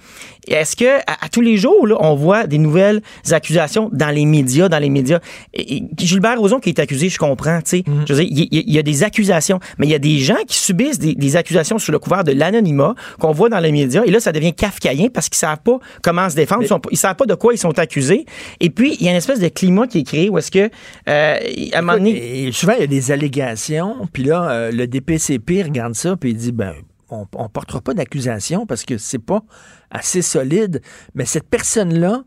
est-ce 0.47 0.75
que 0.75 0.99
à, 1.07 1.29
tous 1.31 1.41
les 1.41 1.57
jours, 1.57 1.87
là, 1.87 1.95
on 1.99 2.15
voit 2.15 2.45
des 2.45 2.57
nouvelles 2.57 3.01
accusations 3.31 3.89
dans 3.91 4.09
les 4.09 4.25
médias, 4.25 4.69
dans 4.69 4.79
les 4.79 4.89
médias? 4.89 5.19
Gilbert 5.97 6.39
Rozon 6.39 6.59
qui 6.59 6.69
est 6.69 6.79
accusé, 6.79 7.09
je 7.09 7.17
comprends, 7.17 7.59
tu 7.61 7.77
sais. 7.77 7.83
Mhm. 7.87 8.05
Je 8.07 8.13
veux 8.13 8.23
dire, 8.23 8.47
il 8.51 8.73
y, 8.73 8.79
a 8.79 8.83
des 8.83 9.03
accusations, 9.03 9.59
mais 9.77 9.87
il 9.87 9.89
y 9.89 9.95
a 9.95 9.99
des 9.99 10.19
gens 10.19 10.37
qui 10.47 10.57
subissent 10.57 10.99
des, 10.99 11.35
accusations 11.35 11.79
sous 11.79 11.91
le 11.91 11.99
couvert 11.99 12.23
de 12.23 12.31
l'anonymat 12.31 12.95
qu'on 13.19 13.31
voit 13.31 13.49
dans 13.49 13.59
les 13.59 13.71
médias, 13.71 14.03
et 14.05 14.11
là, 14.11 14.19
ça 14.19 14.31
devient 14.31 14.53
kafkaïen 14.53 15.09
parce 15.09 15.27
qu'ils 15.27 15.37
savent 15.37 15.59
pas 15.63 15.79
comment 16.01 16.29
se 16.29 16.35
défendre, 16.35 16.63
ils, 16.91 16.97
savent 16.97 17.15
pas 17.15 17.25
de 17.25 17.33
quoi 17.33 17.53
ils 17.53 17.57
sont 17.57 17.77
accusés. 17.79 18.25
Et 18.59 18.69
puis, 18.69 18.95
il 18.99 19.05
y 19.05 19.09
a 19.09 19.11
une 19.11 19.17
espèce 19.17 19.39
de 19.39 19.47
climat 19.47 19.87
qui 19.87 19.99
est 19.99 20.03
créé 20.03 20.29
où 20.29 20.37
est-ce 20.37 20.51
que, 20.51 20.69
euh, 21.07 21.37
à 21.73 21.77
un 21.77 21.81
moment 21.81 21.97
donné... 21.97 22.51
souvent, 22.51 22.73
il 22.73 22.81
y 22.81 22.83
a 22.83 22.87
des 22.87 23.11
allégations, 23.11 24.07
puis 24.11 24.23
là, 24.23 24.49
euh, 24.49 24.71
le 24.71 24.87
DPCP 24.87 25.63
regarde 25.63 25.95
ça, 25.95 26.15
puis 26.15 26.31
il 26.31 26.37
dit, 26.37 26.51
ben 26.51 26.73
on 27.09 27.43
ne 27.43 27.47
portera 27.47 27.81
pas 27.81 27.93
d'accusation 27.93 28.65
parce 28.65 28.83
que 28.83 28.97
c'est 28.97 29.19
pas 29.19 29.43
assez 29.91 30.21
solide. 30.21 30.81
Mais 31.13 31.25
cette 31.25 31.47
personne-là, 31.47 32.23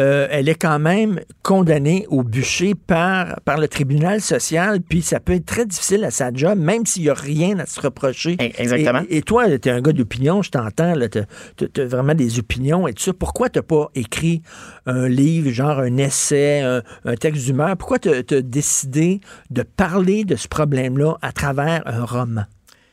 euh, 0.00 0.26
elle 0.30 0.48
est 0.48 0.54
quand 0.54 0.78
même 0.78 1.20
condamnée 1.42 2.06
au 2.08 2.22
bûcher 2.22 2.74
par, 2.74 3.38
par 3.44 3.58
le 3.58 3.68
tribunal 3.68 4.22
social, 4.22 4.80
puis 4.80 5.02
ça 5.02 5.20
peut 5.20 5.34
être 5.34 5.44
très 5.44 5.66
difficile 5.66 6.04
à 6.04 6.10
sa 6.10 6.32
job, 6.32 6.58
même 6.58 6.86
s'il 6.86 7.02
n'y 7.02 7.10
a 7.10 7.14
rien 7.14 7.58
à 7.58 7.66
se 7.66 7.80
reprocher. 7.80 8.36
E, 8.40 8.50
exactement. 8.58 9.02
Et, 9.10 9.20
toi, 9.20 9.58
tu 9.58 9.68
es 9.68 9.72
un 9.72 9.82
gars 9.82 9.92
d'opinion, 9.92 10.40
je 10.40 10.50
t'entends, 10.50 10.94
tu 11.10 11.18
as, 11.18 11.84
vraiment 11.84 12.14
des 12.14 12.38
opinions 12.38 12.88
et 12.88 12.94
tout 12.94 13.02
ça. 13.02 13.12
Pourquoi 13.12 13.50
tu 13.50 13.60
pas 13.60 13.90
écrit 13.94 14.42
un 14.86 15.06
livre, 15.06 15.50
genre 15.50 15.80
un 15.80 15.98
essai, 15.98 16.62
un, 16.62 17.14
texte 17.16 17.44
d'humeur? 17.44 17.76
Pourquoi 17.76 17.98
tu 17.98 18.08
as 18.08 18.42
décidé 18.42 19.20
de 19.50 19.62
parler 19.62 20.24
de 20.24 20.36
ce 20.36 20.48
problème-là 20.48 21.18
à 21.20 21.32
travers 21.32 21.82
un 21.84 22.04
roman? 22.04 22.44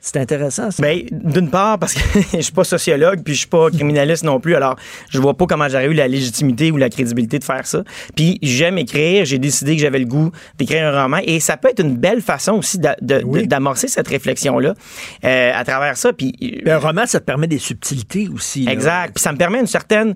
C'est 0.08 0.20
intéressant, 0.22 0.72
ça. 0.72 0.82
Ben, 0.82 1.02
d'une 1.12 1.50
part, 1.50 1.78
parce 1.80 1.94
que 1.94 2.00
je 2.34 2.40
suis 2.40 2.54
pas 2.54 2.64
sociologue, 2.64 3.24
puis 3.24 3.34
je 3.34 3.40
suis 3.40 3.48
pas 3.48 3.70
criminaliste 3.70 4.24
non 4.24 4.40
plus, 4.40 4.56
alors 4.56 4.78
je 5.10 5.20
vois 5.20 5.34
pas 5.34 5.46
comment 5.48 5.68
j'aurais 5.68 5.88
eu 5.88 5.94
la 5.94 6.08
légitimité 6.08 6.72
ou 6.72 6.78
la 6.78 6.90
crédibilité 6.90 7.40
de 7.40 7.44
faire 7.44 7.68
ça. 7.68 7.84
Puis 8.16 8.40
j'aime 8.42 8.78
écrire, 8.78 9.26
j'ai 9.26 9.38
décidé 9.38 9.76
que 9.76 9.82
j'avais 9.82 10.00
le 10.00 10.06
goût 10.06 10.32
d'écrire 10.58 10.88
un 10.88 11.04
roman, 11.04 11.18
et 11.26 11.42
ça 11.42 11.58
peut 11.58 11.68
être 11.68 11.82
une 11.82 11.98
belle 11.98 12.22
façon 12.22 12.54
aussi 12.54 12.80
d'amorcer 13.02 13.90
cette 13.90 14.08
réflexion-là 14.08 14.76
euh, 15.26 15.52
à 15.54 15.66
travers 15.66 15.98
ça. 15.98 16.14
Puis, 16.14 16.62
un 16.66 16.78
roman, 16.78 17.06
ça 17.06 17.20
te 17.20 17.26
permet 17.26 17.48
des 17.48 17.60
subtilités 17.60 18.30
aussi. 18.34 18.66
Exact. 18.70 19.14
Puis 19.14 19.22
ça 19.22 19.34
me 19.34 19.38
permet 19.38 19.60
une 19.60 19.68
certaine 19.68 20.16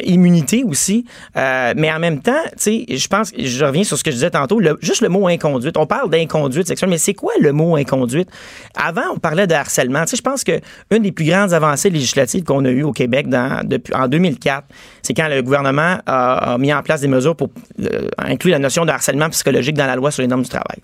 immunité 0.00 0.64
aussi. 0.64 1.04
Euh, 1.36 1.74
mais 1.76 1.92
en 1.92 1.98
même 1.98 2.20
temps, 2.20 2.42
tu 2.52 2.58
sais, 2.58 2.84
je 2.88 3.08
pense, 3.08 3.32
je 3.36 3.64
reviens 3.64 3.84
sur 3.84 3.98
ce 3.98 4.04
que 4.04 4.10
je 4.10 4.16
disais 4.16 4.30
tantôt, 4.30 4.60
juste 4.80 5.02
le 5.02 5.08
mot 5.08 5.26
inconduite. 5.28 5.76
On 5.76 5.86
parle 5.86 6.10
d'inconduite 6.10 6.66
sexuelle, 6.66 6.90
mais 6.90 6.98
c'est 6.98 7.14
quoi 7.14 7.32
le 7.40 7.52
mot 7.52 7.76
inconduite? 7.76 8.28
Avant, 8.74 9.02
on 9.14 9.18
parlait 9.18 9.46
de 9.46 9.54
harcèlement. 9.54 10.02
Tu 10.02 10.10
sais, 10.10 10.16
je 10.16 10.22
pense 10.22 10.44
que 10.44 10.60
une 10.90 11.02
des 11.02 11.12
plus 11.12 11.24
grandes 11.24 11.52
avancées 11.52 11.90
législatives 11.90 12.44
qu'on 12.44 12.64
a 12.64 12.70
eues 12.70 12.82
au 12.82 12.92
Québec 12.92 13.26
depuis, 13.64 13.94
en 13.94 14.08
2004, 14.08 14.64
c'est 15.02 15.14
quand 15.14 15.28
le 15.28 15.42
gouvernement 15.42 15.98
a, 16.06 16.56
mis 16.58 16.72
en 16.72 16.82
place 16.82 17.00
des 17.00 17.08
mesures 17.08 17.36
pour 17.36 17.50
euh, 17.80 18.08
inclure 18.18 18.52
la 18.52 18.58
notion 18.58 18.84
de 18.84 18.90
harcèlement 18.90 19.28
psychologique 19.30 19.76
dans 19.76 19.86
la 19.86 19.96
loi 19.96 20.10
sur 20.10 20.22
les 20.22 20.28
normes 20.28 20.42
du 20.42 20.48
travail. 20.48 20.78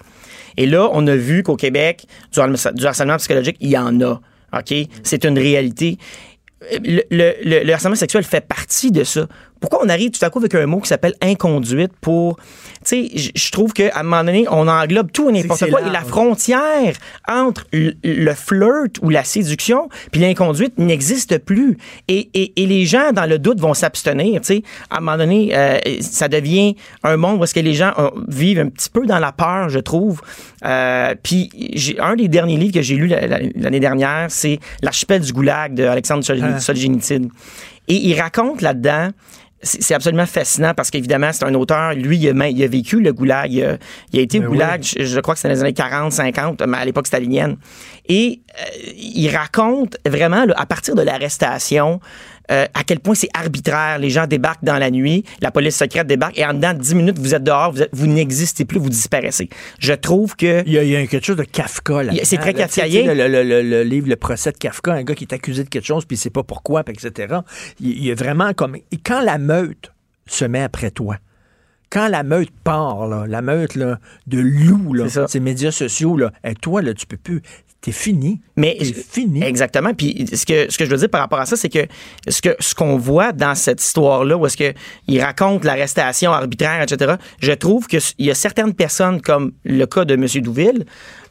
Et 0.57 0.67
là, 0.67 0.89
on 0.93 1.07
a 1.07 1.15
vu 1.15 1.43
qu'au 1.43 1.57
Québec, 1.57 2.07
du 2.33 2.41
harcèlement 2.87 3.17
psychologique, 3.17 3.57
il 3.61 3.71
y 3.71 3.79
en 3.79 4.01
a. 4.01 4.21
OK? 4.53 4.75
C'est 5.03 5.25
une 5.25 5.39
réalité 5.39 5.99
le, 6.61 7.03
le, 7.11 7.65
le, 7.65 7.73
harcèlement 7.73 7.97
sexuel 7.97 8.25
fait 8.25 8.41
partie 8.41 8.91
de 8.91 9.05
ça. 9.05 9.27
Pourquoi 9.61 9.81
on 9.85 9.89
arrive 9.89 10.11
tout 10.11 10.25
à 10.25 10.31
coup 10.31 10.39
avec 10.39 10.55
un 10.55 10.67
mot 10.67 10.81
qui 10.81 10.89
s'appelle 10.89 11.15
inconduite 11.21 11.93
pour. 12.01 12.37
Tu 12.85 13.09
sais, 13.09 13.31
je 13.35 13.51
trouve 13.51 13.73
qu'à 13.73 13.91
un 13.97 14.03
moment 14.03 14.25
donné, 14.25 14.47
on 14.51 14.69
englobe 14.69 15.11
tout 15.13 15.29
et 15.31 15.33
n'importe 15.33 15.69
quoi. 15.71 15.83
Et 15.83 15.91
la 15.91 16.03
frontière 16.03 16.95
entre 17.29 17.67
le, 17.73 18.33
flirt 18.35 18.99
ou 19.03 19.11
la 19.11 19.25
séduction 19.25 19.89
puis 20.13 20.21
l'inconduite 20.21 20.79
n'existe 20.79 21.39
plus. 21.39 21.77
Et, 22.07 22.31
et, 22.35 22.63
et, 22.63 22.67
les 22.67 22.87
gens, 22.87 23.13
dans 23.13 23.27
le 23.27 23.39
doute, 23.39 23.61
vont 23.61 23.75
s'abstenir. 23.75 24.41
Tu 24.41 24.47
sais, 24.47 24.63
à 24.91 24.99
un 24.99 25.01
moment 25.01 25.17
donné, 25.17 25.57
euh, 25.57 25.79
ça 26.01 26.29
devient 26.29 26.77
un 27.03 27.17
monde 27.17 27.41
où 27.41 27.45
est-ce 27.45 27.55
que 27.55 27.61
les 27.61 27.75
gens 27.75 27.93
euh, 27.99 28.11
vivent 28.29 28.61
un 28.61 28.69
petit 28.69 28.91
peu 28.91 29.07
dans 29.07 29.19
la 29.19 29.33
peur, 29.33 29.69
je 29.69 29.79
trouve. 29.79 30.21
Euh, 30.65 31.15
puis 31.23 31.51
un 32.01 32.17
des 32.17 32.29
derniers 32.29 32.57
livres 32.57 32.75
que 32.75 32.83
j'ai 32.83 32.97
lu 32.97 33.09
l'année 33.09 33.81
dernière, 33.81 34.27
c'est 34.29 34.59
L'archipel 34.83 35.21
du 35.21 35.33
goulag 35.33 35.75
de 35.75 35.85
Alexandre 35.85 36.25
ah. 36.29 36.61
Solzhenitsyn. 36.61 37.29
Et 37.89 37.95
il 37.95 38.21
raconte 38.21 38.61
là-dedans 38.61 39.11
c'est 39.63 39.95
absolument 39.95 40.27
fascinant 40.27 40.73
parce 40.75 40.91
qu'évidemment, 40.91 41.33
c'est 41.33 41.45
un 41.45 41.55
auteur, 41.55 41.95
lui, 41.95 42.17
il 42.19 42.41
a, 42.41 42.49
il 42.49 42.63
a, 42.63 42.69
vécu 42.69 43.01
le 43.01 43.13
goulag. 43.13 43.53
Il 43.53 43.65
a, 43.65 43.77
il 44.13 44.19
a 44.21 44.23
été 44.23 44.39
au 44.39 44.43
ben 44.43 44.49
goulag, 44.49 44.83
je, 44.83 45.21
crois 45.21 45.35
que 45.35 45.41
c'était 45.41 45.49
dans 45.49 45.61
les 45.61 45.61
années 45.63 45.73
40, 45.73 46.13
50, 46.13 46.63
mais 46.67 46.79
à 46.79 46.85
l'époque 46.85 47.07
stalinienne. 47.07 47.57
Et 48.09 48.41
euh, 48.61 48.93
il 48.97 49.29
raconte 49.35 49.97
vraiment, 50.07 50.45
à 50.57 50.67
partir 50.67 50.95
de 50.95 51.03
l'arrestation, 51.03 52.01
euh, 52.51 52.67
à 52.75 52.85
quel 52.85 53.01
point 53.01 53.15
c'est 53.15 53.29
arbitraire. 53.35 53.99
Les 53.99 54.11
gens 54.11 54.27
débarquent 54.27 54.65
dans 54.65 54.79
la 54.79 54.91
nuit, 54.91 55.25
la 55.41 55.51
police 55.51 55.77
secrète 55.77 56.07
débarque 56.07 56.39
et 56.39 56.45
en 56.45 56.55
dedans 56.55 56.75
de 56.75 56.81
10 56.81 56.95
minutes, 56.95 57.19
vous 57.19 57.35
êtes 57.35 57.45
dehors, 57.45 57.75
vous, 57.93 58.07
n'existez 58.07 58.65
plus, 58.65 58.79
vous 58.79 58.89
disparaissez. 58.89 59.49
Je 59.79 59.93
trouve 59.93 60.37
que... 60.37 60.63
Il 60.67 60.73
y 60.73 60.97
a, 60.97 61.07
quelque 61.07 61.25
chose 61.25 61.37
de 61.37 61.45
Kafka 61.45 62.03
là. 62.03 62.13
C'est 62.25 62.39
très 62.39 62.55
kafkaïen. 62.55 63.15
Le, 63.15 63.29
le, 63.29 63.43
le, 63.43 63.63
le, 63.63 63.83
livre 63.83 64.09
Le 64.09 64.17
procès 64.17 64.53
de 64.53 64.59
Kafka, 64.59 64.93
un 64.93 65.03
gars 65.03 65.15
qui 65.15 65.25
est 65.25 65.35
accusé 65.35 65.65
de 65.65 65.69
quelque 65.69 65.87
chose 65.87 66.05
puis 66.05 66.17
il 66.17 66.21
sait 66.21 66.31
pas 66.31 66.43
pourquoi, 66.43 66.83
etc. 66.89 67.39
Il, 67.81 68.03
y 68.03 68.11
a 68.11 68.15
vraiment 68.15 68.53
comme... 68.55 68.77
quand 69.05 69.21
la 69.21 69.39
meute 69.39 69.93
se 70.27 70.45
met 70.45 70.63
après 70.63 70.91
toi, 70.91 71.17
quand 71.91 72.09
la 72.09 72.23
meute 72.23 72.51
part, 72.65 73.07
là, 73.07 73.27
la 73.27 73.41
meute 73.41 73.75
là, 73.75 73.99
de 74.27 74.39
loups, 74.39 74.95
ces 75.27 75.41
médias 75.41 75.71
sociaux, 75.71 76.17
là, 76.17 76.33
et 76.45 76.55
toi, 76.55 76.83
là, 76.83 76.93
tu 76.93 77.07
peux 77.07 77.17
plus 77.17 77.43
t'es 77.81 77.93
fini. 77.93 78.41
Mais 78.57 78.77
fini. 78.83 79.43
Exactement. 79.45 79.95
Puis 79.95 80.27
ce 80.33 80.45
que, 80.45 80.71
ce 80.71 80.77
que 80.77 80.85
je 80.85 80.91
veux 80.91 80.97
dire 80.97 81.09
par 81.09 81.21
rapport 81.21 81.39
à 81.39 81.47
ça, 81.47 81.57
c'est 81.57 81.69
que 81.69 81.87
ce 82.27 82.43
que 82.43 82.57
ce 82.59 82.75
qu'on 82.75 82.97
voit 82.97 83.33
dans 83.33 83.55
cette 83.55 83.81
histoire-là, 83.81 84.37
où 84.37 84.47
est-ce 84.47 84.57
qu'il 84.57 85.21
raconte 85.21 85.65
l'arrestation 85.65 86.33
arbitraire, 86.33 86.83
etc., 86.83 87.15
je 87.41 87.53
trouve 87.53 87.87
qu'il 87.87 88.01
y 88.19 88.31
a 88.31 88.35
certaines 88.35 88.75
personnes, 88.75 89.21
comme 89.21 89.53
le 89.65 89.87
cas 89.87 90.05
de 90.05 90.15
M. 90.15 90.27
Douville, 90.43 90.87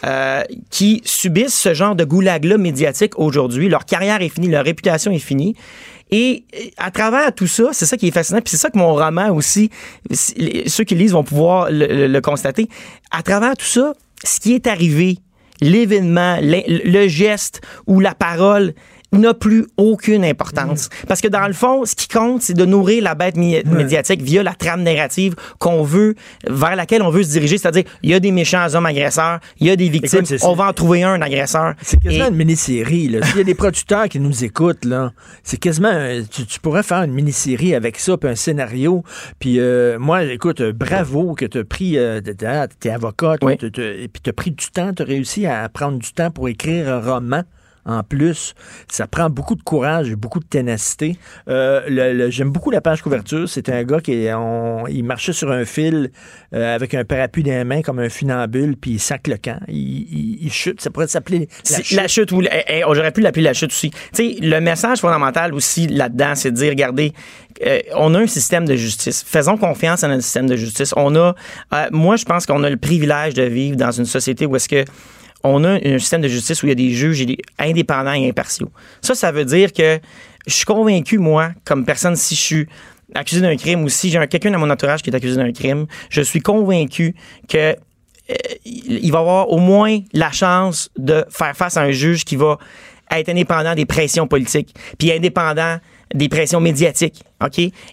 euh, 0.06 0.44
qui 0.70 1.02
subissent 1.04 1.58
ce 1.58 1.74
genre 1.74 1.96
de 1.96 2.06
goulag-là 2.06 2.58
médiatique 2.58 3.20
aujourd'hui. 3.20 3.68
Leur 3.68 3.86
carrière 3.86 4.22
est 4.22 4.30
finie, 4.30 4.48
leur 4.48 4.64
réputation 4.64 5.12
est 5.12 5.20
finie. 5.20 5.56
Et 6.12 6.46
à 6.78 6.92
travers 6.92 7.36
tout 7.36 7.48
ça, 7.48 7.66
c'est 7.74 7.86
ça 7.86 7.98
qui 7.98 8.08
est 8.08 8.12
fascinant, 8.12 8.40
puis 8.40 8.52
c'est 8.52 8.58
ça 8.58 8.70
que 8.70 8.78
mon 8.78 8.94
roman 8.94 9.30
aussi, 9.32 9.70
ceux 10.14 10.86
qui 10.86 10.96
lisent 10.96 11.12
vont 11.12 11.26
pouvoir 11.26 11.68
le 11.70 12.20
constater. 12.22 12.70
À 13.12 13.22
travers 13.24 13.58
tout 13.58 13.66
ça, 13.66 13.94
ce 14.24 14.40
qui 14.40 14.54
est 14.54 14.68
arrivé 14.68 15.18
l'événement, 15.62 16.38
le 16.42 17.08
geste 17.08 17.62
ou 17.86 18.00
la 18.00 18.14
parole 18.14 18.74
n'a 19.14 19.34
plus 19.34 19.66
aucune 19.78 20.26
importance. 20.26 20.88
Mm. 20.88 21.08
Parce 21.08 21.22
que 21.22 21.28
dans 21.28 21.48
le 21.48 21.54
fond, 21.54 21.86
ce 21.86 21.96
qui 21.96 22.08
compte, 22.08 22.42
c'est 22.42 22.54
de 22.54 22.66
nourrir 22.66 23.04
la 23.04 23.16
bête 23.16 23.38
médiatique 23.38 24.22
via 24.22 24.44
la 24.44 24.54
trame 24.54 24.84
narrative 24.84 25.36
qu'on 25.60 25.84
veut, 25.84 26.16
vers 26.48 26.76
laquelle 26.76 27.02
on 27.02 27.10
veut 27.10 27.24
se 27.24 27.32
diriger. 27.32 27.58
C'est-à-dire, 27.58 27.84
il 28.04 28.10
y 28.10 28.14
a 28.14 28.20
des 28.20 28.32
méchants 28.32 28.68
hommes 28.74 28.86
agresseurs, 28.86 29.40
il 29.60 29.68
y 29.68 29.70
a 29.70 29.76
des 29.76 29.90
victimes, 29.90 30.24
on 30.44 30.54
va 30.54 30.68
en 30.68 30.74
trouver 30.74 31.04
un, 31.04 31.14
un 31.14 31.22
agresseur. 31.22 31.74
C'est 31.82 32.02
quasiment 32.02 32.28
une 32.28 32.36
mini-série. 32.36 33.18
S'il 33.24 33.38
y 33.38 33.42
a 33.42 33.44
des 33.44 33.56
producteurs 33.56 34.10
qui 34.10 34.20
nous 34.20 34.44
écoutent, 34.44 34.86
là, 34.86 35.14
c'est 35.44 35.58
quasiment, 35.58 35.94
tu, 36.30 36.60
pourrais 36.60 36.84
faire 36.84 37.04
une 37.04 37.14
mini-série 37.14 37.76
avec 37.76 38.00
ça, 38.00 38.18
puis 38.18 38.30
un 38.30 38.36
scénario. 38.36 39.04
Puis 39.40 39.60
euh, 39.60 39.98
moi, 40.00 40.24
écoute, 40.24 40.62
bravo 40.62 41.34
que 41.34 41.46
tu 41.46 41.60
as 41.60 41.64
pris, 41.64 41.98
euh, 41.98 42.22
t'es 42.22 42.90
avocat, 42.90 43.36
et 43.42 44.08
puis 44.08 44.22
tu 44.22 44.30
as 44.30 44.34
pris 44.34 44.52
du 44.52 44.68
temps, 44.68 44.94
tu 44.94 45.04
as 45.04 45.06
réussi 45.06 45.46
à 45.46 45.68
prendre 45.70 45.98
du 45.98 46.12
temps 46.12 46.32
pour 46.32 46.50
écrire 46.50 46.90
un 46.90 47.00
roman 47.00 47.44
en 47.88 48.04
plus. 48.04 48.54
Ça 48.90 49.08
prend 49.08 49.30
beaucoup 49.30 49.56
de 49.56 49.64
courage 49.64 50.12
et 50.12 50.16
beaucoup 50.16 50.40
de 50.40 50.46
ténacité. 50.46 51.18
Euh, 51.48 52.30
j'aime 52.30 52.50
beaucoup 52.50 52.70
la 52.70 52.82
page 52.82 53.02
couverture. 53.02 53.50
C'est 53.50 53.70
un 53.70 53.84
gars 53.84 54.02
qui 54.02 54.28
il 54.90 55.04
marchait 55.04 55.34
sur 55.34 55.52
un 55.52 55.66
fil 55.66 56.12
euh, 56.54 56.76
avec 56.76 56.94
un 56.94 57.06
parapluie 57.06 57.44
dans 57.44 57.52
les 57.52 57.64
mains 57.64 57.82
comme 57.82 58.00
un 58.00 58.10
funambule, 58.10 58.76
puis 58.76 58.92
il 58.92 59.00
sac 59.00 59.28
le 59.28 59.38
camp. 59.38 59.60
Il, 59.68 60.50
chute. 60.52 60.82
Ça 60.82 60.90
pourrait 60.90 61.08
s'appeler 61.08 61.48
la 61.70 61.82
chute. 61.82 61.98
La 61.98 62.08
chute, 62.08 62.34
eh, 62.34 62.64
eh, 62.68 62.82
j'aurais 62.82 63.12
pu 63.12 63.22
l'appeler 63.22 63.44
la 63.44 63.54
chute 63.54 63.72
aussi. 63.72 63.92
Tu 63.92 63.98
sais, 64.14 64.36
le 64.42 64.60
message 64.60 65.00
fondamental 65.00 65.54
aussi 65.54 65.88
là-dedans, 65.88 66.36
c'est 66.36 66.52
de 66.52 66.56
dire, 66.56 66.70
regardez, 66.70 67.14
euh, 67.66 67.80
on 67.96 68.14
a 68.16 68.20
un 68.20 68.28
système 68.28 68.66
de 68.66 68.76
justice. 68.76 69.24
Faisons 69.26 69.58
confiance 69.58 70.04
à 70.04 70.08
notre 70.08 70.24
système 70.24 70.48
de 70.48 70.56
justice. 70.56 70.94
On 70.98 71.16
a, 71.16 71.36
moi, 71.92 72.16
je 72.16 72.26
pense 72.26 72.46
qu'on 72.46 72.64
a 72.64 72.70
le 72.70 72.78
privilège 72.78 73.34
de 73.34 73.44
vivre 73.44 73.78
dans 73.78 73.92
une 73.92 74.06
société 74.06 74.46
où 74.46 74.56
est-ce 74.56 74.70
que 74.70 74.86
on 75.48 75.64
a 75.64 75.80
un 75.84 76.00
système 76.00 76.22
de 76.22 76.28
justice 76.28 76.62
où 76.64 76.66
il 76.66 76.70
y 76.70 76.72
a 76.72 76.76
des 76.76 76.92
juges 76.92 77.26
indépendants 77.60 78.14
et 78.14 78.30
impartiaux. 78.30 78.72
Ça, 79.02 79.16
ça 79.16 79.32
veut 79.32 79.46
dire 79.46 79.74
que 79.74 80.00
je 80.46 80.54
suis 80.54 80.66
convaincu, 80.66 81.18
moi, 81.18 81.52
comme 81.66 81.86
personne, 81.86 82.16
si 82.16 82.36
je 82.36 82.40
suis 82.40 82.68
accusé 83.16 83.42
d'un 83.42 83.56
crime 83.56 83.84
ou 83.84 83.90
si 83.90 84.10
j'ai 84.10 84.26
quelqu'un 84.28 84.52
dans 84.52 84.60
mon 84.60 84.70
entourage 84.70 85.02
qui 85.02 85.10
est 85.10 85.16
accusé 85.16 85.36
d'un 85.36 85.52
crime, 85.52 85.88
je 86.10 86.22
suis 86.22 86.42
convaincu 86.42 87.16
que 87.48 87.76
euh, 88.30 88.36
il 88.66 89.12
va 89.12 89.20
avoir 89.20 89.50
au 89.50 89.58
moins 89.58 90.00
la 90.14 90.32
chance 90.32 90.90
de 90.98 91.26
faire 91.30 91.56
face 91.56 91.78
à 91.78 91.82
un 91.82 91.92
juge 91.92 92.26
qui 92.26 92.36
va 92.36 92.58
être 93.12 93.30
indépendant 93.30 93.74
des 93.74 93.86
pressions 93.86 94.28
politiques, 94.28 94.76
puis 94.98 95.12
indépendant 95.12 95.78
des 96.14 96.30
pressions 96.30 96.60
médiatiques. 96.60 97.24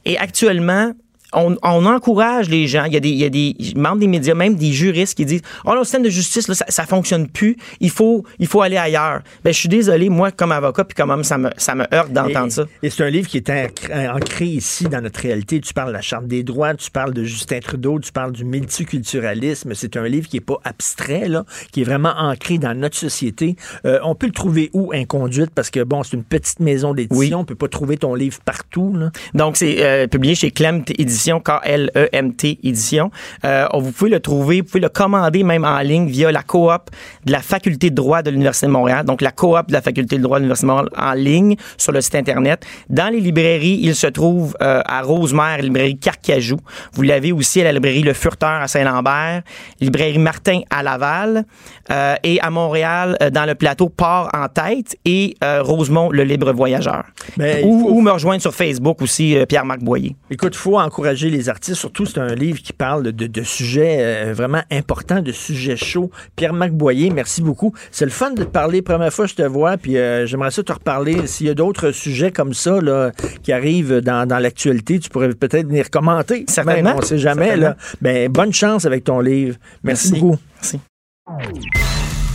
Et 0.05 0.19
actuellement, 0.19 0.93
on, 1.35 1.87
encourage 1.87 2.49
les 2.49 2.67
gens. 2.67 2.85
Il 2.85 2.95
y, 2.95 2.97
a 2.97 3.01
des, 3.01 3.11
il 3.11 3.19
y, 3.19 3.25
a 3.25 3.29
des, 3.29 3.55
membres 3.77 3.99
des 3.99 4.07
médias, 4.07 4.35
même 4.35 4.55
des 4.55 4.73
juristes 4.73 5.17
qui 5.17 5.25
disent 5.25 5.43
Oh, 5.65 5.75
le 5.75 5.83
système 5.85 6.03
de 6.03 6.11
justice, 6.11 6.49
là, 6.49 6.55
ça, 6.55 6.65
ça 6.69 6.87
fonctionne 6.87 7.29
plus. 7.29 7.57
Il 7.81 7.91
faut, 7.91 8.25
il 8.39 8.47
faut 8.47 8.63
aller 8.63 8.77
ailleurs. 8.77 9.21
Ben, 9.43 9.53
je 9.53 9.59
suis 9.59 9.69
désolé, 9.69 10.09
moi, 10.09 10.31
comme 10.31 10.53
avocat, 10.53 10.85
puis 10.85 10.95
comme 10.95 11.11
homme, 11.11 11.25
ça 11.25 11.39
me, 11.39 11.51
ça 11.57 11.75
me 11.75 11.85
heurte 11.95 12.13
d'entendre 12.13 12.53
ça. 12.53 12.65
Et 12.83 12.91
c'est 12.91 13.05
un 13.05 13.11
livre 13.11 13.29
qui 13.29 13.39
est 13.39 13.51
ancré 13.51 14.47
ici 14.47 14.85
dans 14.85 15.01
notre 15.01 15.21
réalité. 15.21 15.61
Tu 15.61 15.73
parles 15.75 15.89
de 15.89 15.95
la 15.95 16.01
Charte 16.01 16.27
des 16.27 16.43
droits, 16.43 16.75
tu 16.75 16.91
parles 16.91 17.13
de 17.13 17.25
Justin 17.25 17.61
Trudeau, 17.61 17.99
tu 18.01 18.13
parles 18.13 18.33
du 18.33 18.45
multiculturalisme. 18.45 19.75
C'est 19.75 19.97
un 19.97 20.07
livre 20.07 20.29
qui 20.29 20.39
est 20.39 20.41
pas 20.41 20.59
abstrait, 20.65 21.29
là, 21.29 21.45
qui 21.73 21.83
est 21.83 21.85
vraiment 21.85 22.15
ancré 22.17 22.59
dans 22.59 22.75
notre 22.75 22.97
société. 22.97 23.57
Euh, 23.85 23.99
on 24.05 24.15
peut 24.15 24.27
le 24.27 24.33
trouver 24.33 24.71
où, 24.73 24.93
Inconduite? 24.93 25.51
Parce 25.55 25.71
que, 25.71 25.81
bon, 25.81 26.03
c'est 26.03 26.17
une 26.17 26.25
petite 26.25 26.61
maison 26.61 26.95
d'édition. 26.95 27.19
Oui. 27.19 27.35
On 27.35 27.45
peut 27.45 27.55
pas 27.55 27.69
trouver 27.69 27.97
ton 27.97 28.15
livre 28.15 28.39
partout. 28.45 28.95
Là. 28.97 29.11
Donc, 29.35 29.57
c'est 29.57 29.85
euh, 29.85 30.07
publié 30.07 30.35
chez 30.35 30.51
Clemt 30.51 30.91
Édition 30.99 31.24
K-L-E-M-T 31.33 32.61
édition. 32.63 33.11
Euh, 33.45 33.67
vous 33.75 33.93
pouvez 33.93 34.11
le 34.11 34.21
trouver, 34.21 34.61
vous 34.61 34.67
pouvez 34.67 34.81
le 34.81 34.89
commander 34.89 35.43
même 35.43 35.65
en 35.65 35.79
ligne 35.81 36.07
via 36.07 36.31
la 36.31 36.43
coop 36.43 36.91
de 37.25 37.33
la 37.33 37.41
Faculté 37.41 37.91
de 37.91 37.95
droit 37.95 38.23
de 38.23 38.31
l'Université 38.31 38.67
de 38.67 38.73
Montréal. 38.73 39.05
Donc, 39.05 39.21
la 39.21 39.33
coop 39.33 39.69
de 39.69 39.73
la 39.73 39.83
Faculté 39.83 40.19
de 40.19 40.23
droit 40.23 40.39
de 40.39 40.43
l'Université 40.43 40.67
de 40.67 40.73
Montréal 40.73 40.91
en 40.97 41.13
ligne 41.13 41.57
sur 41.77 41.93
le 41.93 42.01
site 42.01 42.15
Internet. 42.15 42.65
Dans 42.89 43.13
les 43.13 43.21
librairies, 43.21 43.81
il 43.83 43.95
se 43.95 44.07
trouve 44.07 44.57
euh, 44.63 44.83
à 44.85 45.03
Rosemère, 45.03 45.59
librairie 45.59 45.99
Carcajou. 45.99 46.59
Vous 46.93 47.03
l'avez 47.03 47.33
aussi 47.33 47.61
à 47.61 47.65
la 47.65 47.73
librairie 47.73 48.03
Le 48.03 48.13
Furteur 48.13 48.61
à 48.63 48.69
Saint-Lambert, 48.69 49.43
librairie 49.81 50.19
Martin 50.19 50.61
à 50.71 50.83
Laval 50.83 51.45
euh, 51.91 52.15
et 52.23 52.41
à 52.41 52.51
Montréal, 52.51 53.17
dans 53.33 53.45
le 53.45 53.55
plateau 53.55 53.89
Port 53.89 54.29
en 54.33 54.49
tête 54.49 54.97
et 55.05 55.37
Rosemont, 55.43 56.11
le 56.11 56.25
libre 56.25 56.53
voyageur. 56.53 57.05
ou, 57.39 57.89
ou, 57.91 58.01
me 58.01 58.11
rejoindre 58.11 58.41
sur 58.41 58.55
Facebook 58.55 59.03
aussi, 59.03 59.37
Pierre-Marc 59.49 59.81
Boyer. 59.81 60.17
Écoute, 60.31 60.55
il 60.55 60.59
faut 60.59 60.79
encourager 60.79 61.31
les 61.31 61.49
artistes. 61.49 61.79
Surtout, 61.79 62.07
c'est 62.07 62.19
un 62.19 62.35
livre 62.35 62.61
qui 62.61 62.73
parle 62.73 63.13
de, 63.13 63.43
sujets 63.43 63.99
euh, 64.01 64.33
vraiment 64.35 64.63
importants, 64.71 65.21
de 65.21 65.33
sujets 65.33 65.77
chauds. 65.77 66.11
Pierre-Marc 66.37 66.73
Boyer, 66.73 67.11
merci 67.11 67.43
beaucoup. 67.43 67.73
C'est 67.91 68.05
le 68.05 68.11
fun 68.11 68.31
de 68.31 68.45
te 68.45 68.49
parler. 68.49 68.83
Première 68.83 69.13
fois 69.13 69.27
que 69.27 69.33
je 69.33 69.37
te 69.37 69.43
vois, 69.43 69.77
puis 69.77 69.97
euh, 69.97 70.27
j'aimerais 70.27 70.51
ça 70.51 70.63
te 70.63 70.73
reparler. 70.73 71.27
S'il 71.27 71.47
y 71.47 71.51
a 71.51 71.55
d'autres 71.55 71.93
sujets 71.93 72.31
comme 72.31 72.55
ça 72.55 72.81
là, 72.81 73.11
qui 73.43 73.53
arrivent 73.53 74.01
dans, 74.01 74.27
l'actualité, 74.39 74.99
tu 74.99 75.11
pourrais 75.11 75.29
peut-être 75.31 75.67
venir 75.67 75.91
commenter. 75.91 76.45
Certainement. 76.49 76.95
on 76.97 77.01
ne 77.01 77.05
sait 77.05 77.19
jamais. 77.19 77.57
Là. 77.57 77.77
Ben, 78.01 78.31
bonne 78.31 78.53
chance 78.53 78.85
avec 78.85 79.05
ton 79.05 79.21
livre. 79.21 79.57
Merci, 79.83 80.13
beaucoup. 80.13 80.39
Merci. 80.57 80.81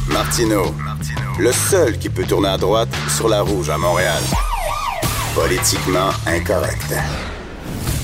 Martino, 0.08 0.74
le 1.40 1.52
seul 1.52 2.00
qui 2.00 2.10
peut 2.10 2.24
tourner 2.24 2.50
à 2.50 2.58
droite 2.58 2.90
sur 3.16 3.30
la 3.30 3.42
rouge 3.42 3.70
à 3.70 3.78
Montréal. 3.78 4.22
Politiquement 5.36 6.10
incorrect 6.26 6.96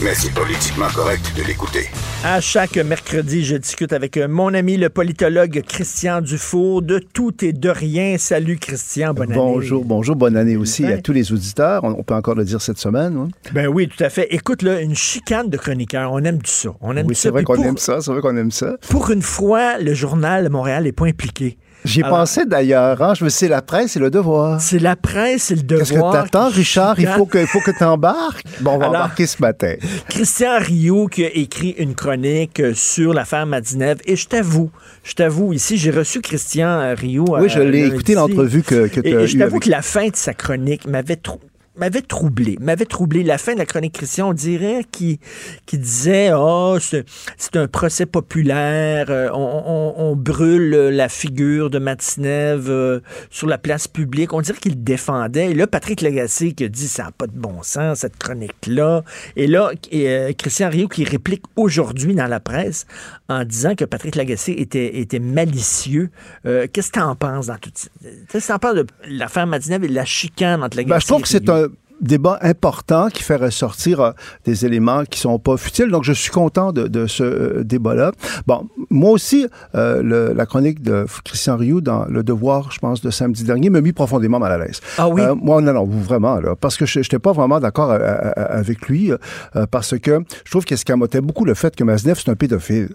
mais 0.03 0.13
c'est 0.13 0.33
politiquement 0.33 0.87
correct 0.93 1.31
de 1.37 1.43
l'écouter. 1.43 1.89
À 2.23 2.41
chaque 2.41 2.77
mercredi, 2.77 3.45
je 3.45 3.55
discute 3.55 3.93
avec 3.93 4.17
mon 4.17 4.53
ami 4.53 4.77
le 4.77 4.89
politologue 4.89 5.61
Christian 5.67 6.21
Dufour 6.21 6.81
de 6.81 6.99
tout 6.99 7.45
et 7.45 7.53
de 7.53 7.69
rien. 7.69 8.17
Salut 8.17 8.57
Christian, 8.57 9.13
bonne 9.13 9.31
année. 9.31 9.35
Bonjour, 9.35 9.85
bonjour, 9.85 10.15
bonne 10.15 10.35
année 10.35 10.57
aussi 10.57 10.85
à 10.85 10.97
tous 10.97 11.13
les 11.13 11.31
auditeurs. 11.31 11.83
On, 11.83 12.03
peut 12.03 12.13
encore 12.13 12.35
le 12.35 12.43
dire 12.43 12.61
cette 12.61 12.77
semaine. 12.77 13.15
Hein? 13.15 13.29
Ben 13.53 13.67
oui, 13.67 13.87
tout 13.87 14.03
à 14.03 14.09
fait. 14.09 14.27
Écoute, 14.31 14.63
là, 14.63 14.81
une 14.81 14.95
chicane 14.95 15.49
de 15.49 15.57
chroniqueurs, 15.57 16.11
on 16.11 16.23
aime 16.23 16.39
tout 16.39 16.51
ça. 16.51 16.69
On 16.81 16.97
aime 16.97 17.07
oui, 17.07 17.15
c'est 17.15 17.29
vrai 17.29 17.43
qu'on 17.43 17.61
aime 17.61 17.77
ça, 17.77 18.01
c'est 18.01 18.11
vrai 18.11 18.21
qu'on 18.21 18.35
aime 18.35 18.51
ça. 18.51 18.75
Pour 18.89 19.11
une 19.11 19.21
fois, 19.21 19.77
le 19.77 19.93
journal 19.93 20.49
Montréal 20.49 20.83
n'est 20.83 20.91
pas 20.91 21.05
impliqué. 21.05 21.57
J'y 21.85 22.01
pensé 22.01 22.45
d'ailleurs. 22.45 23.01
Hein? 23.01 23.13
Je 23.13 23.23
me 23.23 23.29
c'est 23.29 23.47
la 23.47 23.61
presse 23.61 23.95
et 23.95 23.99
le 23.99 24.09
devoir. 24.09 24.59
C'est 24.59 24.79
la 24.79 24.95
presse 24.95 25.51
et 25.51 25.55
le 25.55 25.61
devoir. 25.61 25.87
Qu'est-ce 25.87 25.93
que 25.93 26.11
t'attends, 26.11 26.49
Richard? 26.49 26.99
Il 26.99 27.07
faut 27.07 27.25
que, 27.25 27.37
il 27.37 27.47
faut 27.47 27.61
que 27.61 27.77
t'embarques. 27.77 28.43
Bon, 28.61 28.71
on 28.71 28.77
va 28.77 28.89
embarquer 28.89 29.27
ce 29.27 29.41
matin. 29.41 29.75
Christian 30.09 30.57
Rio 30.59 31.07
qui 31.07 31.25
a 31.25 31.29
écrit 31.33 31.75
une 31.77 31.95
chronique 31.95 32.61
sur 32.73 33.13
l'affaire 33.13 33.45
Madinev. 33.45 33.99
Et 34.05 34.15
je 34.15 34.27
t'avoue, 34.27 34.71
je 35.03 35.13
t'avoue, 35.13 35.53
ici, 35.53 35.77
j'ai 35.77 35.91
reçu 35.91 36.21
Christian 36.21 36.93
Rio. 36.95 37.25
Oui, 37.29 37.49
je 37.49 37.59
l'ai 37.59 37.83
euh, 37.83 37.93
écouté 37.93 38.15
l'entrevue 38.15 38.63
que, 38.63 38.87
que 38.87 38.99
tu 38.99 39.15
as 39.15 39.21
Et 39.21 39.27
je 39.27 39.37
t'avoue 39.37 39.59
que 39.59 39.69
la 39.69 39.81
fin 39.81 40.07
de 40.07 40.15
sa 40.15 40.33
chronique 40.33 40.87
m'avait 40.87 41.15
trop 41.15 41.39
m'avait 41.77 42.01
troublé, 42.01 42.57
m'avait 42.59 42.85
troublé. 42.85 43.23
La 43.23 43.37
fin 43.37 43.53
de 43.53 43.59
la 43.59 43.65
chronique 43.65 43.93
Christian, 43.93 44.29
on 44.29 44.33
dirait 44.33 44.81
qu'il 44.91 45.17
qui 45.65 45.77
disait 45.77 46.31
oh 46.33 46.77
c'est 46.79 47.55
un 47.55 47.67
procès 47.67 48.05
populaire, 48.05 49.07
euh, 49.09 49.29
on, 49.33 50.15
brûle 50.15 50.69
la 50.69 51.09
figure 51.09 51.69
de 51.69 51.77
Matinev 51.77 52.69
euh, 52.69 53.01
sur 53.29 53.47
la 53.47 53.57
place 53.57 53.87
publique. 53.87 54.33
On 54.33 54.41
dirait 54.41 54.57
qu'il 54.57 54.83
défendait. 54.83 55.51
Et 55.51 55.53
là, 55.53 55.67
Patrick 55.67 56.01
Lagacé 56.01 56.53
qui 56.53 56.63
a 56.63 56.69
dit 56.69 56.87
ça 56.87 57.03
n'a 57.03 57.11
pas 57.11 57.27
de 57.27 57.37
bon 57.37 57.63
sens 57.63 57.99
cette 57.99 58.17
chronique 58.17 58.67
là. 58.67 59.03
Et 59.35 59.47
là, 59.47 59.71
euh, 59.93 60.33
Christian 60.37 60.69
Rio 60.69 60.87
qui 60.87 61.03
réplique 61.03 61.43
aujourd'hui 61.55 62.15
dans 62.15 62.27
la 62.27 62.39
presse 62.39 62.85
en 63.27 63.43
disant 63.43 63.75
que 63.75 63.85
Patrick 63.85 64.15
Lagacé 64.15 64.53
était 64.53 64.99
était 64.99 65.19
malicieux. 65.19 66.09
Qu'est-ce 66.43 66.91
que 66.91 66.99
tu 66.99 67.05
en 67.05 67.15
penses 67.15 67.47
dans 67.47 67.57
tout 67.57 67.71
ça? 67.73 67.89
Qu'est-ce 68.29 68.47
que 68.47 68.51
tu 68.51 68.53
en 68.53 68.59
penses 68.59 68.75
de 68.75 68.85
l'affaire 69.07 69.47
Matinev 69.47 69.83
et 69.83 69.87
la 69.87 70.05
chicane 70.05 70.63
entre 70.63 70.77
Lagacé 70.77 70.89
ben, 70.89 70.99
je 70.99 71.07
trouve 71.07 71.21
que 71.21 71.27
c'est 71.27 71.49
un 71.49 71.64
débat 72.01 72.37
important 72.41 73.09
qui 73.09 73.23
fait 73.23 73.35
ressortir 73.35 73.99
euh, 73.99 74.11
des 74.45 74.65
éléments 74.65 75.03
qui 75.05 75.19
sont 75.19 75.39
pas 75.39 75.57
futiles. 75.57 75.89
Donc, 75.89 76.03
je 76.03 76.13
suis 76.13 76.31
content 76.31 76.71
de, 76.71 77.07
ce 77.07 77.23
euh, 77.23 77.63
débat-là. 77.63 78.11
Bon, 78.47 78.67
moi 78.89 79.11
aussi, 79.11 79.47
euh, 79.75 80.33
la 80.33 80.45
chronique 80.45 80.81
de 80.81 81.05
Christian 81.23 81.57
Rioux 81.57 81.81
dans 81.81 82.05
Le 82.05 82.23
Devoir, 82.23 82.71
je 82.71 82.79
pense, 82.79 83.01
de 83.01 83.09
samedi 83.09 83.43
dernier, 83.43 83.69
m'a 83.69 83.81
mis 83.81 83.93
profondément 83.93 84.39
mal 84.39 84.51
à 84.51 84.57
l'aise. 84.57 84.81
Ah 84.97 85.07
oui? 85.07 85.21
moi, 85.41 85.61
non, 85.61 85.73
non, 85.73 85.85
vraiment, 85.85 86.39
là, 86.39 86.55
parce 86.55 86.77
que 86.77 86.85
je 86.85 86.99
n'étais 86.99 87.19
pas 87.19 87.31
vraiment 87.31 87.59
d'accord 87.59 87.91
avec 87.91 88.87
lui, 88.87 89.11
parce 89.71 89.97
que 89.97 90.23
je 90.43 90.51
trouve 90.51 90.65
qu'il 90.65 90.75
escamotait 90.75 91.21
beaucoup 91.21 91.45
le 91.45 91.53
fait 91.53 91.75
que 91.75 91.83
Maznev, 91.83 92.19
c'est 92.23 92.31
un 92.31 92.35
pédophile. 92.35 92.89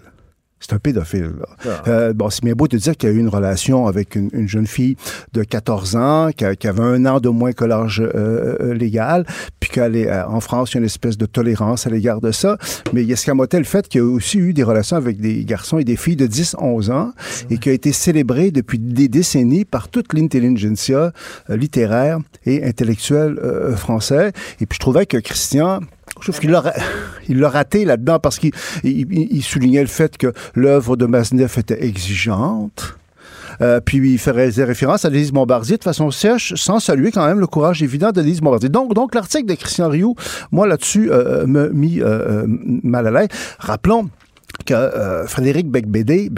C'est 0.61 0.73
un 0.73 0.79
pédophile. 0.79 1.33
Ah. 1.65 1.83
Euh, 1.87 2.13
bon, 2.13 2.29
c'est 2.29 2.43
bien 2.43 2.53
beau 2.53 2.67
de 2.67 2.77
dire 2.77 2.95
qu'il 2.95 3.09
y 3.09 3.11
a 3.11 3.15
eu 3.15 3.19
une 3.19 3.29
relation 3.29 3.87
avec 3.87 4.15
une, 4.15 4.47
jeune 4.47 4.67
fille 4.67 4.95
de 5.33 5.43
14 5.43 5.95
ans, 5.95 6.29
qui, 6.31 6.45
avait 6.45 6.83
un 6.83 7.05
an 7.07 7.19
de 7.19 7.29
moins 7.29 7.51
que 7.51 7.65
l'âge 7.65 7.99
euh, 7.99 8.55
euh, 8.61 8.73
légal, 8.73 9.25
puis 9.59 9.71
qu'elle 9.71 9.95
est 9.95 10.11
en 10.11 10.39
France, 10.39 10.71
il 10.71 10.75
y 10.75 10.77
a 10.77 10.79
une 10.81 10.85
espèce 10.85 11.17
de 11.17 11.25
tolérance 11.25 11.87
à 11.87 11.89
l'égard 11.89 12.21
de 12.21 12.31
ça. 12.31 12.57
Mais 12.93 13.01
il 13.01 13.09
y 13.09 13.13
a 13.13 13.15
ce 13.15 13.31
le 13.31 13.63
fait 13.63 13.87
qu'il 13.87 14.01
y 14.01 14.03
a 14.03 14.07
aussi 14.07 14.37
eu 14.37 14.53
des 14.53 14.63
relations 14.63 14.97
avec 14.97 15.19
des 15.19 15.43
garçons 15.45 15.79
et 15.79 15.83
des 15.83 15.95
filles 15.95 16.15
de 16.15 16.27
10-11 16.27 16.91
ans 16.91 17.13
et 17.49 17.57
qui 17.57 17.69
a 17.69 17.71
été 17.71 17.91
célébré 17.91 18.51
depuis 18.51 18.77
des 18.77 19.07
décennies 19.07 19.65
par 19.65 19.87
toute 19.89 20.13
l'intelligentsia 20.13 21.11
littéraire 21.49 22.19
et 22.45 22.63
intellectuelle 22.63 23.39
français. 23.75 24.31
Et 24.59 24.65
puis 24.65 24.75
je 24.75 24.79
trouvais 24.79 25.05
que 25.05 25.17
Christian 25.17 25.79
je 26.21 26.31
trouve 26.31 26.39
qu'il 26.39 26.51
l'a, 26.51 26.73
il 27.29 27.39
l'a 27.39 27.49
raté 27.49 27.85
là-dedans 27.85 28.19
parce 28.19 28.39
qu'il 28.39 28.51
il, 28.83 29.43
soulignait 29.43 29.81
le 29.81 29.87
fait 29.87 30.17
que 30.17 30.33
l'œuvre 30.55 30.95
de 30.95 31.05
Masneff 31.05 31.57
était 31.57 31.83
exigeante. 31.83 32.97
Euh, 33.61 33.79
puis 33.79 33.97
il 34.13 34.17
faisait 34.17 34.63
référence 34.63 35.05
à 35.05 35.09
Lise 35.09 35.31
Bombardier 35.31 35.77
de 35.77 35.83
façon 35.83 36.09
sèche, 36.09 36.53
sans 36.55 36.79
saluer 36.79 37.11
quand 37.11 37.25
même 37.25 37.39
le 37.39 37.47
courage 37.47 37.83
évident 37.83 38.11
de 38.11 38.21
Lise 38.21 38.39
Bombardier. 38.39 38.69
Donc, 38.69 38.93
donc 38.93 39.13
l'article 39.13 39.45
de 39.45 39.55
Christian 39.55 39.89
Rioux, 39.89 40.15
moi 40.51 40.67
là-dessus, 40.67 41.11
euh, 41.11 41.45
m'a 41.45 41.67
mis 41.67 42.01
euh, 42.01 42.45
mal 42.47 43.07
à 43.07 43.11
l'aise. 43.11 43.27
Rappelons 43.59 44.09
que 44.65 44.73
euh, 44.73 45.27
Frédéric 45.27 45.69
Becbédé, 45.69 46.29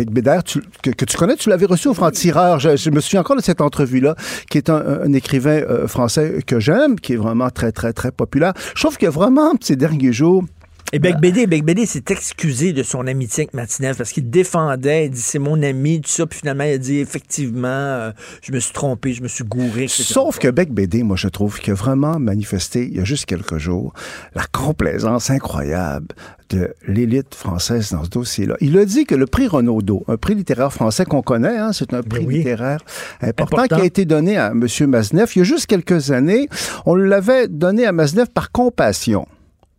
que, 0.81 1.05
tu 1.05 1.17
connais, 1.17 1.35
tu 1.35 1.49
l'avais 1.49 1.65
reçu 1.65 1.87
au 1.87 1.93
franc-tireur. 1.93 2.59
Je, 2.59 2.89
me 2.89 2.99
souviens 2.99 3.21
encore 3.21 3.35
de 3.35 3.41
cette 3.41 3.61
entrevue-là, 3.61 4.15
qui 4.49 4.57
est 4.57 4.69
un, 4.69 5.11
écrivain 5.13 5.61
euh, 5.61 5.87
français 5.87 6.39
que 6.45 6.59
j'aime, 6.59 6.99
qui 6.99 7.13
est 7.13 7.17
vraiment 7.17 7.49
très, 7.49 7.71
très, 7.71 7.93
très 7.93 8.11
populaire. 8.11 8.53
Je 8.75 8.81
trouve 8.81 8.97
que 8.97 9.07
vraiment, 9.07 9.53
ces 9.61 9.75
derniers 9.75 10.13
jours, 10.13 10.43
Et 10.95 10.99
Bec 10.99 11.19
Bédé, 11.19 11.47
Bec 11.47 11.65
Bédé 11.65 11.87
s'est 11.87 12.03
excusé 12.09 12.71
de 12.71 12.83
son 12.83 13.07
amitié 13.07 13.41
avec 13.45 13.55
Matinev 13.55 13.97
parce 13.97 14.11
qu'il 14.11 14.29
défendait, 14.29 15.07
il 15.07 15.09
dit 15.09 15.21
c'est 15.21 15.39
mon 15.39 15.63
ami, 15.63 15.99
tout 16.01 16.09
ça, 16.11 16.27
puis 16.27 16.37
finalement 16.37 16.65
il 16.65 16.73
a 16.73 16.77
dit 16.77 16.99
effectivement, 16.99 17.67
euh, 17.67 18.11
je 18.43 18.51
me 18.51 18.59
suis 18.59 18.73
trompé, 18.73 19.13
je 19.13 19.23
me 19.23 19.27
suis 19.27 19.43
gouré. 19.43 19.87
Sauf 19.87 20.37
que 20.37 20.49
Bec 20.49 20.71
Bédé, 20.71 21.01
moi 21.01 21.15
je 21.17 21.29
trouve 21.29 21.59
qu'il 21.59 21.71
a 21.71 21.75
vraiment 21.75 22.19
manifesté 22.19 22.85
il 22.85 22.95
y 22.95 22.99
a 22.99 23.03
juste 23.05 23.25
quelques 23.25 23.57
jours 23.57 23.91
la 24.35 24.43
complaisance 24.51 25.31
incroyable 25.31 26.09
de 26.51 26.75
l'élite 26.87 27.33
française 27.33 27.91
dans 27.91 28.03
ce 28.03 28.11
dossier-là. 28.11 28.55
Il 28.61 28.77
a 28.77 28.85
dit 28.85 29.05
que 29.05 29.15
le 29.15 29.25
prix 29.25 29.47
Renaudot, 29.47 30.05
un 30.07 30.17
prix 30.17 30.35
littéraire 30.35 30.71
français 30.71 31.05
qu'on 31.05 31.23
connaît, 31.23 31.57
hein, 31.57 31.73
c'est 31.73 31.95
un 31.95 32.03
prix 32.03 32.27
littéraire 32.27 32.81
important, 33.19 33.63
qui 33.63 33.73
a 33.73 33.83
été 33.83 34.05
donné 34.05 34.37
à 34.37 34.51
M. 34.51 34.67
Maznev 34.85 35.31
il 35.35 35.39
y 35.39 35.41
a 35.41 35.43
juste 35.43 35.65
quelques 35.65 36.11
années. 36.11 36.49
On 36.85 36.93
l'avait 36.93 37.47
donné 37.47 37.87
à 37.87 37.91
Maznev 37.91 38.27
par 38.31 38.51
compassion 38.51 39.25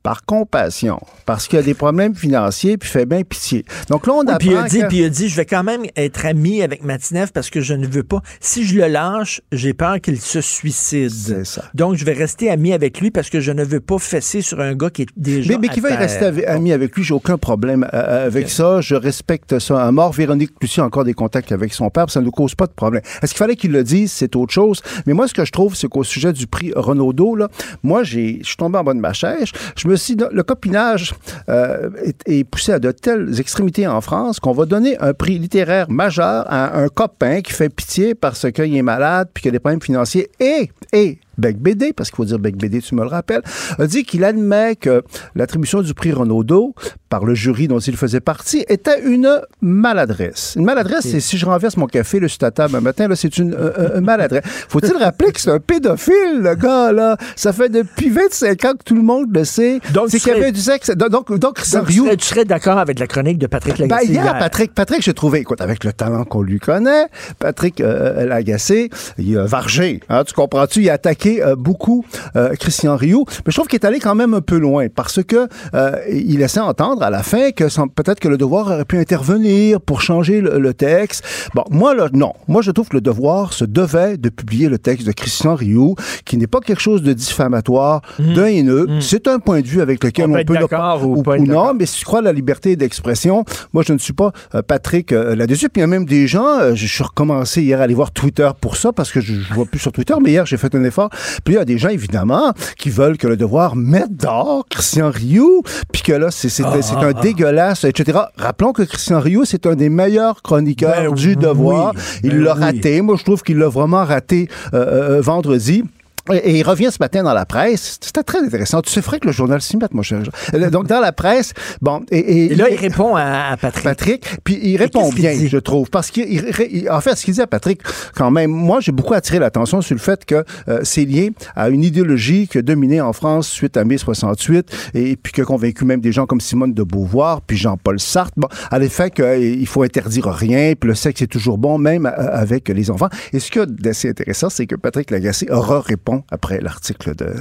par 0.05 0.27
compassion, 0.27 1.01
parce 1.25 1.49
qu'il 1.49 1.59
a 1.59 1.63
des 1.63 1.73
problèmes 1.73 2.15
financiers, 2.15 2.77
puis 2.77 2.91
fait 2.91 3.07
bien 3.07 3.23
pitié. 3.23 3.65
Donc 3.89 4.07
là, 4.07 4.13
on 4.13 4.29
a 4.29 4.37
puis 4.37 4.51
il 4.51 4.57
a 4.57 4.65
dit, 4.65 4.83
puis 4.87 4.99
il 4.99 5.05
a 5.07 5.09
dit, 5.09 5.31
je 5.31 5.37
vais 5.37 5.47
quand 5.47 5.65
même 5.65 5.85
être 5.97 6.27
ami 6.27 6.61
avec 6.61 6.85
Matinev 6.85 7.33
parce 7.33 7.49
que 7.49 7.63
je 7.63 7.73
ne 7.73 7.87
veux 7.87 8.03
pas. 8.03 8.21
Si 8.39 8.67
je 8.67 8.77
le 8.77 8.87
lâche, 8.87 9.41
j'ai 9.51 9.73
peur 9.73 9.99
qu'il 10.03 10.21
se 10.21 10.43
suicide. 10.43 11.11
C'est 11.11 11.47
ça. 11.47 11.65
Donc 11.73 11.95
je 11.95 12.05
vais 12.05 12.13
rester 12.13 12.51
ami 12.51 12.75
avec 12.75 13.01
lui 13.01 13.11
parce 13.11 13.31
que 13.31 13.41
je 13.41 13.51
ne 13.51 13.65
veux 13.65 13.81
pas 13.81 13.99
fesser 13.99 14.43
sur 14.43 14.61
un 14.61 14.75
gars 14.75 14.91
qui 14.91 15.03
est 15.03 15.09
déjà. 15.17 15.55
Mais, 15.55 15.59
mais 15.59 15.69
qui 15.69 15.81
va 15.81 15.97
rester 15.97 16.47
ami 16.47 16.73
avec 16.73 16.95
lui, 16.95 17.03
j'ai 17.03 17.15
aucun 17.15 17.39
problème 17.39 17.85
euh, 17.85 17.97
euh, 17.97 18.27
avec 18.27 18.51
ça. 18.51 18.83
Je 18.83 18.97
respecte 18.97 19.59
ça. 19.59 19.83
À 19.83 19.91
mort, 19.91 20.13
Véronique 20.13 20.53
Lucie 20.61 20.83
a 20.83 20.85
encore 20.85 21.05
des 21.05 21.15
contacts 21.15 21.51
avec 21.51 21.73
son 21.73 21.89
père, 21.89 22.11
ça 22.11 22.21
ne 22.21 22.27
nous 22.27 22.31
cause 22.31 22.55
pas 22.55 22.67
de 22.67 22.73
problème. 22.73 23.03
Est-ce 23.23 23.33
qu'il 23.33 23.39
fallait 23.39 23.57
qu'il 23.57 23.73
le 23.73 23.83
dise, 23.83 24.13
c'est 24.13 24.37
autre 24.37 24.53
chose. 24.53 24.83
Mais 25.07 25.15
moi, 25.15 25.29
ce 25.29 25.33
que 25.33 25.47
je 25.47 25.53
trouve, 25.53 25.75
c'est 25.75 25.89
qu'au 25.89 26.05
sujet 26.05 26.35
du 26.35 26.47
prix 26.47 26.73
Renaudot, 26.77 27.37
là, 27.37 27.49
moi, 27.83 28.03
j'ai, 28.03 28.41
je 28.43 28.49
suis 28.49 28.57
tombé 28.59 28.77
en 28.77 28.85
bas 28.85 28.93
de 28.93 29.01
ma 29.01 29.15
chaise. 29.15 29.49
Je 29.77 29.89
me 29.89 29.94
le 29.95 30.43
copinage 30.43 31.15
euh, 31.49 31.91
est, 32.27 32.45
poussé 32.45 32.73
à 32.73 32.79
de 32.79 32.91
telles 32.91 33.41
extrémités 33.41 33.87
en 33.87 34.01
France 34.01 34.41
qu'on 34.41 34.53
va 34.53 34.67
donner 34.67 34.99
un 34.99 35.15
prix 35.15 35.39
littéraire 35.39 35.91
majeur 35.91 36.45
à 36.49 36.79
un 36.79 36.89
copain 36.89 37.41
qui 37.41 37.53
fait 37.53 37.69
pitié 37.69 38.15
parce 38.15 38.51
qu'il 38.51 38.77
est 38.77 38.83
malade 38.83 39.29
puis 39.33 39.43
qu'il 39.43 39.49
a 39.51 39.53
des 39.53 39.59
problèmes 39.59 39.83
financiers. 39.83 40.31
Et, 40.41 40.71
et 40.93 41.19
Bec 41.39 41.59
Bédé, 41.59 41.93
parce 41.93 42.11
qu'il 42.11 42.17
faut 42.17 42.25
dire 42.25 42.39
Bec 42.39 42.57
Bédé, 42.57 42.81
tu 42.81 42.95
me 42.95 43.03
le 43.03 43.09
rappelles, 43.09 43.43
a 43.79 43.87
dit 43.87 44.05
qu'il 44.05 44.25
admet 44.25 44.77
que 44.77 45.03
l'attribution 45.35 45.83
du 45.83 45.95
prix 45.95 46.13
Renaudot 46.13 46.75
par 47.15 47.25
le 47.25 47.37
jury 47.37 47.69
dont 47.69 47.79
il 47.79 47.97
faisait 47.97 48.19
partie 48.19 48.65
était 48.69 49.01
une 49.05 49.41
maladresse. 49.61 50.55
Une 50.57 50.65
maladresse, 50.65 51.07
c'est 51.09 51.21
si 51.21 51.39
je 51.39 51.47
renverse 51.47 51.77
mon 51.77 51.87
café 51.87 52.19
le 52.19 52.27
sur 52.27 52.39
ta 52.39 52.51
table 52.51 52.75
un 52.75 52.81
matin, 52.81 53.07
là, 53.07 53.15
c'est 53.15 53.39
une, 53.39 53.57
maladresse. 54.01 54.43
Faut-il 54.69 54.97
rappeler 54.97 55.31
que 55.31 55.41
c'est 55.41 55.53
un 55.53 55.61
pédophile, 55.61 56.41
le 56.41 56.57
gars, 56.57 56.91
là? 56.91 57.17
Ça 57.37 57.53
fait 57.53 57.69
depuis 57.69 58.11
25 58.11 58.65
ans 58.65 58.73
que 58.73 58.83
tout 58.85 58.97
le 58.97 59.03
monde 59.03 59.27
le 59.33 59.45
sait. 59.45 59.79
Donc, 59.93 60.07
c'est 60.09 60.19
qu'il 60.19 60.33
y 60.33 60.35
avait 60.35 60.51
du 60.51 60.59
sexe. 60.59 60.91
Donc, 60.91 61.39
donc, 61.39 61.63
tu 61.63 61.65
serais, 61.65 62.17
tu 62.17 62.27
serais 62.27 62.45
d'accord 62.45 62.79
avec 62.79 62.99
la 62.99 63.07
chronique 63.07 63.39
de 63.39 63.47
Patrick 63.47 63.79
ben, 63.79 63.87
Lagacé? 63.89 64.09
Ben, 64.09 64.13
hier, 64.13 64.39
Patrick, 64.41 64.75
Patrick, 64.75 65.03
j'ai 65.03 65.15
trouvé, 65.15 65.39
écoute, 65.39 65.61
avec 65.61 65.85
le 65.85 65.93
talent 65.93 66.25
qu'on 66.25 66.43
lui 66.43 66.59
connaît, 66.59 67.07
Patrick 67.39 67.81
euh, 67.81 68.27
Lagacé, 68.27 68.91
il 69.19 69.39
a 69.39 69.47
vargé. 69.47 70.01
Hein, 70.09 70.25
tu 70.25 70.35
comprends-tu? 70.35 70.81
Il 70.81 70.91
a 70.91 70.95
attaqué 70.95 71.45
euh, 71.45 71.55
beaucoup 71.55 72.05
euh, 72.35 72.57
Christian 72.57 72.97
Rioux, 72.97 73.25
mais 73.29 73.53
je 73.53 73.55
trouve 73.55 73.69
qu'il 73.69 73.79
est 73.79 73.87
allé 73.87 74.01
quand 74.01 74.17
même 74.17 74.35
un 74.35 74.41
peu 74.41 74.59
loin 74.59 74.89
parce 74.93 75.23
que 75.23 75.49
euh, 75.75 76.01
il 76.11 76.39
laissait 76.39 76.61
entendre 76.61 77.04
à 77.05 77.11
la 77.11 77.23
fin 77.23 77.51
que 77.51 77.65
peut-être 77.89 78.21
que 78.21 78.29
le 78.29 78.37
devoir 78.37 78.67
aurait 78.67 78.85
pu 78.85 78.99
intervenir 78.99 79.81
pour 79.81 80.01
changer 80.01 80.41
le, 80.41 80.75
texte. 80.75 81.25
Bon, 81.55 81.65
moi 81.71 81.95
là, 81.95 82.09
non. 82.13 82.33
Moi, 82.49 82.63
je 82.63 82.71
trouve 82.71 82.89
que 82.89 82.97
le 82.97 83.01
devoir 83.01 83.53
se 83.53 83.65
devait 83.65 84.17
de 84.17 84.29
publier 84.29 84.69
le 84.69 84.79
texte 84.79 85.07
de 85.07 85.13
Christian 85.13 85.55
Rioux, 85.55 85.95
qui 86.25 86.37
n'est 86.37 86.47
pas 86.47 86.61
quelque 86.61 86.81
chose 86.81 87.03
de 87.03 87.13
diffamatoire, 87.13 88.01
mmh. 88.19 88.35
d'un 88.35 88.47
haineux. 88.47 88.87
Mmh. 88.89 89.01
C'est 89.01 89.29
un 89.29 89.39
point 89.39 89.61
de 89.61 89.67
vue 89.67 89.81
avec 89.81 90.03
lequel 90.03 90.31
on, 90.31 90.45
peut, 90.45 90.55
le, 90.55 91.05
ou, 91.05 91.23
ou, 91.25 91.47
non, 91.47 91.75
mais 91.75 91.87
si 91.87 91.99
tu 91.99 92.05
crois 92.05 92.19
à 92.21 92.23
la 92.23 92.33
liberté 92.33 92.75
d'expression, 92.77 93.45
moi, 93.73 93.85
je 93.87 93.93
ne 93.93 93.99
suis 93.99 94.13
pas 94.13 94.33
Patrick 94.67 95.11
là-dessus. 95.13 95.69
Puis 95.69 95.81
il 95.81 95.83
y 95.83 95.85
a 95.85 95.89
même 95.89 96.07
des 96.07 96.27
gens, 96.27 96.75
je 96.75 96.87
suis 96.87 97.05
recommencé 97.05 97.63
hier 97.63 97.81
à 97.81 97.85
aller 97.85 97.95
voir 97.95 98.11
Twitter 98.11 98.51
pour 98.61 98.77
ça 98.77 98.93
parce 98.93 99.13
que 99.13 99.21
je, 99.21 99.35
je 99.35 99.55
vois 99.55 99.67
plus 99.67 99.79
sur 99.79 99.93
Twitter, 99.93 100.15
mais 100.23 100.31
hier 100.31 100.47
j'ai 100.47 100.57
fait 100.57 100.75
un 100.75 100.85
effort 100.85 101.11
puis 101.45 101.55
il 101.55 101.57
y 101.57 101.61
a 101.61 101.65
des 101.65 101.79
gens, 101.79 101.89
évidemment, 101.89 102.53
qui 102.79 102.91
veulent 102.91 103.19
que 103.19 103.27
le 103.27 103.37
devoir 103.37 103.77
mette 103.77 104.17
dehors 104.17 104.67
Christian 104.69 105.11
Rioux, 105.11 105.63
puis 105.93 106.03
que 106.03 106.13
là, 106.13 106.31
c'est 106.31 106.49
un 106.97 107.13
ah. 107.17 107.21
dégueulasse, 107.21 107.85
etc. 107.85 108.19
Rappelons 108.37 108.73
que 108.73 108.83
Christian 108.83 109.21
Rioux, 109.21 109.45
c'est 109.45 109.67
un 109.67 109.75
des 109.75 109.89
meilleurs 109.89 110.43
chroniqueurs 110.43 111.11
ben 111.11 111.15
du 111.15 111.37
devoir. 111.37 111.95
il 112.23 112.31
ben 112.31 112.43
l'a 112.43 112.55
raté. 112.55 113.01
Moi, 113.01 113.17
je 113.19 113.25
trouve 113.25 113.43
qu'il 113.43 113.59
l'a 113.59 113.69
vraiment 113.69 114.05
raté 114.05 114.49
euh, 114.73 115.19
euh, 115.19 115.21
vendredi. 115.21 115.85
Et 116.33 116.59
il 116.59 116.63
revient 116.63 116.91
ce 116.91 116.97
matin 117.01 117.23
dans 117.23 117.35
la 117.35 117.45
presse. 117.45 117.99
C'était 118.01 118.23
très 118.23 118.39
intéressant. 118.39 118.81
Tu 118.81 118.91
sais, 118.91 119.03
que 119.03 119.27
le 119.27 119.33
journal 119.33 119.61
s'y 119.61 119.77
mette, 119.77 119.93
mon 119.93 120.03
cher. 120.03 120.23
Euh, 120.55 120.71
donc, 120.71 120.87
dans 120.87 121.01
la 121.01 121.13
presse, 121.13 121.53
bon. 121.83 122.01
Et, 122.11 122.47
et, 122.47 122.55
là, 122.55 122.67
il 122.71 122.77
répond 122.77 123.15
à, 123.15 123.57
Patrick. 123.61 123.85
Patrick, 123.85 124.27
puis 124.43 124.59
il 124.63 124.79
répond 124.79 125.11
bien, 125.11 125.35
je 125.47 125.59
trouve. 125.59 125.91
Parce 125.91 126.11
qu'il, 126.11 126.89
en 126.91 127.01
fait, 127.03 127.15
ce 127.17 127.27
qu'il 127.27 127.35
dit 127.35 127.43
à 127.43 127.47
Patrick, 127.47 127.83
quand 128.15 128.31
même, 128.31 128.51
moi, 128.51 128.81
j'ai 128.81 128.93
beaucoup 128.93 129.13
attiré 129.13 129.39
l'attention 129.39 129.83
sur 129.83 129.95
le 129.95 130.01
fait 130.01 130.25
que 130.25 130.45
euh, 130.69 130.81
c'est 130.83 131.05
lié 131.05 131.33
à 131.55 131.69
une 131.69 131.85
idéologie 131.85 132.49
qui 132.49 132.59
a 132.59 132.63
dominé 132.63 133.03
en 133.03 133.13
France 133.13 133.49
suite 133.49 133.77
à 133.77 133.85
mai 133.85 133.99
68 133.99 134.93
et 134.95 135.17
puis 135.17 135.33
qui 135.33 135.43
a 135.43 135.45
convaincu 135.45 135.85
même 135.85 136.01
des 136.01 136.13
gens 136.13 136.25
comme 136.25 136.41
Simone 136.41 136.73
de 136.73 136.83
Beauvoir, 136.83 137.43
puis 137.43 137.59
Jean-Paul 137.59 138.01
Sartre, 138.01 138.33
bon, 138.39 138.49
à 138.71 138.79
l'effet 138.79 139.11
qu'il 139.11 139.67
faut 139.67 139.83
interdire 139.83 140.29
rien, 140.29 140.73
puis 140.75 140.89
le 140.89 140.95
sexe 140.95 141.21
est 141.21 141.27
toujours 141.27 141.59
bon, 141.59 141.77
même 141.77 142.07
euh, 142.07 142.29
avec 142.33 142.71
les 142.71 142.91
enfants. 142.91 143.09
Et 143.35 143.41
ce 143.41 143.51
qui 143.51 143.59
est 143.59 143.67
d'assez 143.67 144.09
intéressant, 144.09 144.49
c'est 144.49 144.67
que 144.67 144.75
Patrick 144.75 145.11
Lagacé 145.11 145.51
aura 145.51 145.81
répondu 145.81 146.14
après 146.31 146.61
l'article 146.61 147.15
de, 147.15 147.35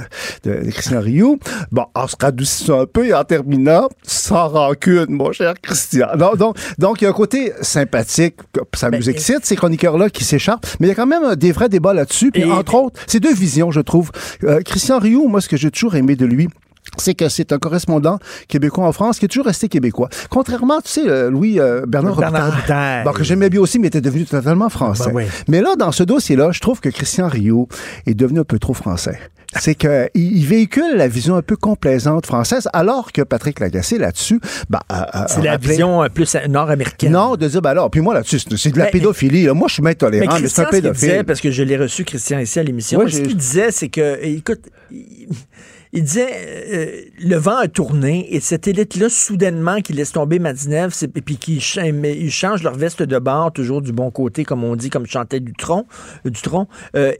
de, 0.44 0.70
Christian 0.70 1.00
Rioux. 1.00 1.38
Bon, 1.70 1.86
en 1.94 2.06
se 2.06 2.16
radoucissant 2.20 2.80
un 2.80 2.86
peu 2.86 3.06
et 3.06 3.14
en 3.14 3.24
terminant, 3.24 3.88
sans 4.02 4.48
rancune, 4.48 5.06
mon 5.08 5.32
cher 5.32 5.54
Christian. 5.60 6.08
Donc, 6.16 6.36
donc, 6.36 6.56
donc 6.78 7.00
il 7.00 7.04
y 7.04 7.06
a 7.06 7.10
un 7.10 7.14
côté 7.14 7.52
sympathique, 7.60 8.36
ça 8.74 8.90
ben, 8.90 8.98
nous 8.98 9.10
excite, 9.10 9.44
ces 9.44 9.56
chroniqueurs-là 9.56 10.10
qui 10.10 10.24
s'échappent, 10.24 10.66
mais 10.80 10.86
il 10.86 10.90
y 10.90 10.92
a 10.92 10.94
quand 10.94 11.06
même 11.06 11.34
des 11.36 11.52
vrais 11.52 11.68
débats 11.68 11.94
là-dessus. 11.94 12.30
Puis, 12.30 12.44
entre 12.44 12.74
autres, 12.74 13.00
c'est 13.06 13.20
deux 13.20 13.34
visions, 13.34 13.70
je 13.70 13.80
trouve. 13.80 14.10
Euh, 14.44 14.60
Christian 14.62 14.98
Rioux, 14.98 15.28
moi, 15.28 15.40
ce 15.40 15.48
que 15.48 15.56
j'ai 15.56 15.70
toujours 15.70 15.94
aimé 15.94 16.16
de 16.16 16.26
lui, 16.26 16.48
c'est 16.98 17.14
que 17.14 17.28
c'est 17.28 17.52
un 17.52 17.58
correspondant 17.58 18.18
québécois 18.48 18.86
en 18.86 18.92
France 18.92 19.18
qui 19.18 19.24
est 19.24 19.28
toujours 19.28 19.46
resté 19.46 19.68
québécois. 19.68 20.08
Contrairement, 20.30 20.80
tu 20.80 20.90
sais, 20.90 21.08
euh, 21.08 21.30
Louis 21.30 21.58
euh, 21.60 21.84
Bernard, 21.86 22.16
Bernard 22.16 23.14
que 23.14 23.24
j'aimais 23.24 23.50
bien 23.50 23.60
aussi, 23.60 23.78
mais 23.78 23.88
était 23.88 24.00
devenu 24.00 24.24
totalement 24.24 24.68
français. 24.68 25.12
Ben 25.12 25.28
mais 25.48 25.60
là, 25.60 25.76
dans 25.76 25.92
ce 25.92 26.02
dossier-là, 26.02 26.50
je 26.52 26.60
trouve 26.60 26.80
que 26.80 26.88
Christian 26.88 27.28
Rio 27.28 27.68
est 28.06 28.14
devenu 28.14 28.40
un 28.40 28.44
peu 28.44 28.58
trop 28.58 28.74
français. 28.74 29.18
C'est 29.60 29.76
qu'il 29.76 30.10
il 30.14 30.44
véhicule 30.46 30.96
la 30.96 31.06
vision 31.06 31.36
un 31.36 31.42
peu 31.42 31.54
complaisante 31.54 32.26
française, 32.26 32.68
alors 32.72 33.12
que 33.12 33.22
Patrick 33.22 33.60
Lagacé, 33.60 33.98
là-dessus, 33.98 34.40
bah, 34.68 34.82
c'est 35.28 35.42
la 35.42 35.56
vision 35.58 36.04
plus 36.12 36.36
nord-américaine. 36.48 37.12
Non, 37.12 37.36
de 37.36 37.46
dire, 37.46 37.62
bah 37.62 37.70
alors, 37.70 37.88
puis 37.88 38.00
moi, 38.00 38.14
là-dessus, 38.14 38.40
c'est 38.56 38.72
de 38.72 38.78
la 38.78 38.86
pédophilie. 38.86 39.46
Moi, 39.48 39.68
je 39.68 39.74
suis 39.74 39.82
bien 39.82 39.94
tolérant, 39.94 40.40
mais, 40.40 40.48
c'est 40.48 40.62
un 40.62 40.64
pédophile. 40.64 41.22
parce 41.24 41.40
que 41.40 41.52
je 41.52 41.62
l'ai 41.62 41.76
reçu, 41.76 42.04
Christian, 42.04 42.40
ici 42.40 42.58
à 42.58 42.64
l'émission, 42.64 43.06
ce 43.06 43.20
qu'il 43.20 43.36
disait, 43.36 43.70
c'est 43.70 43.88
que, 43.88 44.18
écoute, 44.24 44.62
il 44.90 45.28
disait 46.02 46.28
euh, 46.72 47.02
le 47.20 47.36
vent 47.36 47.56
a 47.56 47.68
tourné 47.68 48.34
et 48.34 48.40
cette 48.40 48.66
élite-là, 48.66 49.08
soudainement, 49.08 49.80
qui 49.80 49.92
laisse 49.92 50.10
tomber 50.10 50.40
Madinev 50.40 50.92
et 51.02 51.20
puis 51.20 51.36
qui 51.36 51.56
ils 51.56 52.30
changent 52.30 52.62
leur 52.64 52.74
veste 52.74 53.02
de 53.02 53.18
bord, 53.18 53.52
toujours 53.52 53.80
du 53.80 53.92
bon 53.92 54.10
côté, 54.10 54.44
comme 54.44 54.64
on 54.64 54.74
dit, 54.74 54.90
comme 54.90 55.06
chantait 55.06 55.38
Dutron, 55.38 55.86
euh, 56.26 56.30
Dutron 56.30 56.66
euh, 56.96 57.12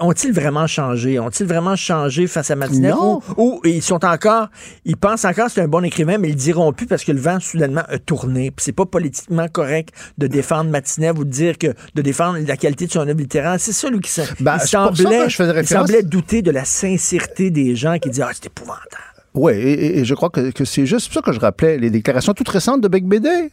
ont-ils 0.00 0.32
vraiment 0.32 0.68
changé? 0.68 1.18
Ont-ils 1.18 1.46
vraiment 1.46 1.74
changé 1.74 2.28
face 2.28 2.50
à 2.52 2.56
Madinev? 2.56 2.94
Ou, 3.36 3.60
ils 3.64 3.82
sont 3.82 4.04
encore, 4.04 4.48
ils 4.84 4.96
pensent 4.96 5.24
encore 5.24 5.46
que 5.46 5.52
c'est 5.52 5.62
un 5.62 5.68
bon 5.68 5.84
écrivain, 5.84 6.18
mais 6.18 6.28
ils 6.28 6.34
le 6.34 6.36
diront 6.36 6.72
plus 6.72 6.86
parce 6.86 7.02
que 7.02 7.12
le 7.12 7.20
vent, 7.20 7.40
soudainement, 7.40 7.82
a 7.88 7.98
tourné. 7.98 8.52
Puis 8.52 8.64
c'est 8.64 8.72
pas 8.72 8.86
politiquement 8.86 9.48
correct 9.48 9.90
de 10.18 10.28
défendre 10.28 10.70
Matinev 10.70 11.18
ou 11.18 11.24
de 11.24 11.30
dire 11.30 11.58
que 11.58 11.74
de 11.94 12.02
défendre 12.02 12.38
la 12.46 12.56
qualité 12.56 12.86
de 12.86 12.92
son 12.92 13.00
œuvre 13.00 13.18
littéraire. 13.18 13.56
C'est 13.58 13.72
ça, 13.72 13.90
lui, 13.90 13.98
qui 13.98 14.20
ben, 14.38 14.60
semblait, 14.60 15.26
il 15.26 15.66
semblait 15.66 16.02
douter 16.04 16.42
de 16.42 16.52
la 16.52 16.64
sincérité 16.64 17.50
des 17.50 17.74
gens 17.74 17.79
disent 18.10 18.22
Ah. 18.22 19.20
Oui, 19.34 19.52
et, 19.52 20.04
je 20.04 20.14
crois 20.14 20.30
que, 20.30 20.64
c'est 20.64 20.86
juste 20.86 21.12
ça 21.12 21.22
que 21.22 21.32
je 21.32 21.38
rappelais 21.38 21.78
les 21.78 21.90
déclarations 21.90 22.34
toutes 22.34 22.48
récentes 22.48 22.80
de 22.80 22.88
Bec 22.88 23.06
Bédé. 23.06 23.50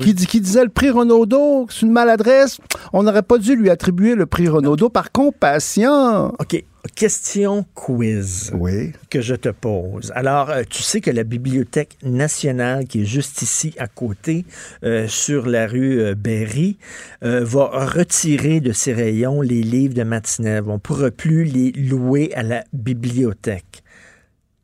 Qui, 0.00 0.14
qui, 0.14 0.40
disait 0.40 0.64
le 0.64 0.70
prix 0.70 0.90
Renaudot, 0.90 1.66
c'est 1.70 1.86
une 1.86 1.92
maladresse. 1.92 2.58
On 2.92 3.02
n'aurait 3.02 3.22
pas 3.22 3.38
dû 3.38 3.56
lui 3.56 3.70
attribuer 3.70 4.14
le 4.14 4.26
prix 4.26 4.48
Renaudot 4.48 4.88
par 4.88 5.12
compassion. 5.12 6.28
OK. 6.38 6.64
Question 6.94 7.66
quiz 7.74 8.52
oui. 8.54 8.92
que 9.10 9.20
je 9.20 9.34
te 9.34 9.48
pose. 9.48 10.12
Alors, 10.14 10.50
euh, 10.50 10.62
tu 10.68 10.82
sais 10.82 11.00
que 11.00 11.10
la 11.10 11.24
Bibliothèque 11.24 11.98
nationale, 12.02 12.86
qui 12.86 13.02
est 13.02 13.04
juste 13.04 13.42
ici 13.42 13.74
à 13.78 13.88
côté, 13.88 14.44
euh, 14.84 15.06
sur 15.08 15.46
la 15.46 15.66
rue 15.66 16.00
euh, 16.00 16.14
Berry, 16.14 16.78
va 17.20 17.86
retirer 17.86 18.60
de 18.60 18.72
ses 18.72 18.92
rayons 18.92 19.42
les 19.42 19.62
livres 19.62 19.94
de 19.94 20.02
Matinev. 20.02 20.68
On 20.68 20.74
ne 20.74 20.78
pourra 20.78 21.10
plus 21.10 21.44
les 21.44 21.72
louer 21.72 22.32
à 22.34 22.42
la 22.42 22.64
bibliothèque. 22.72 23.82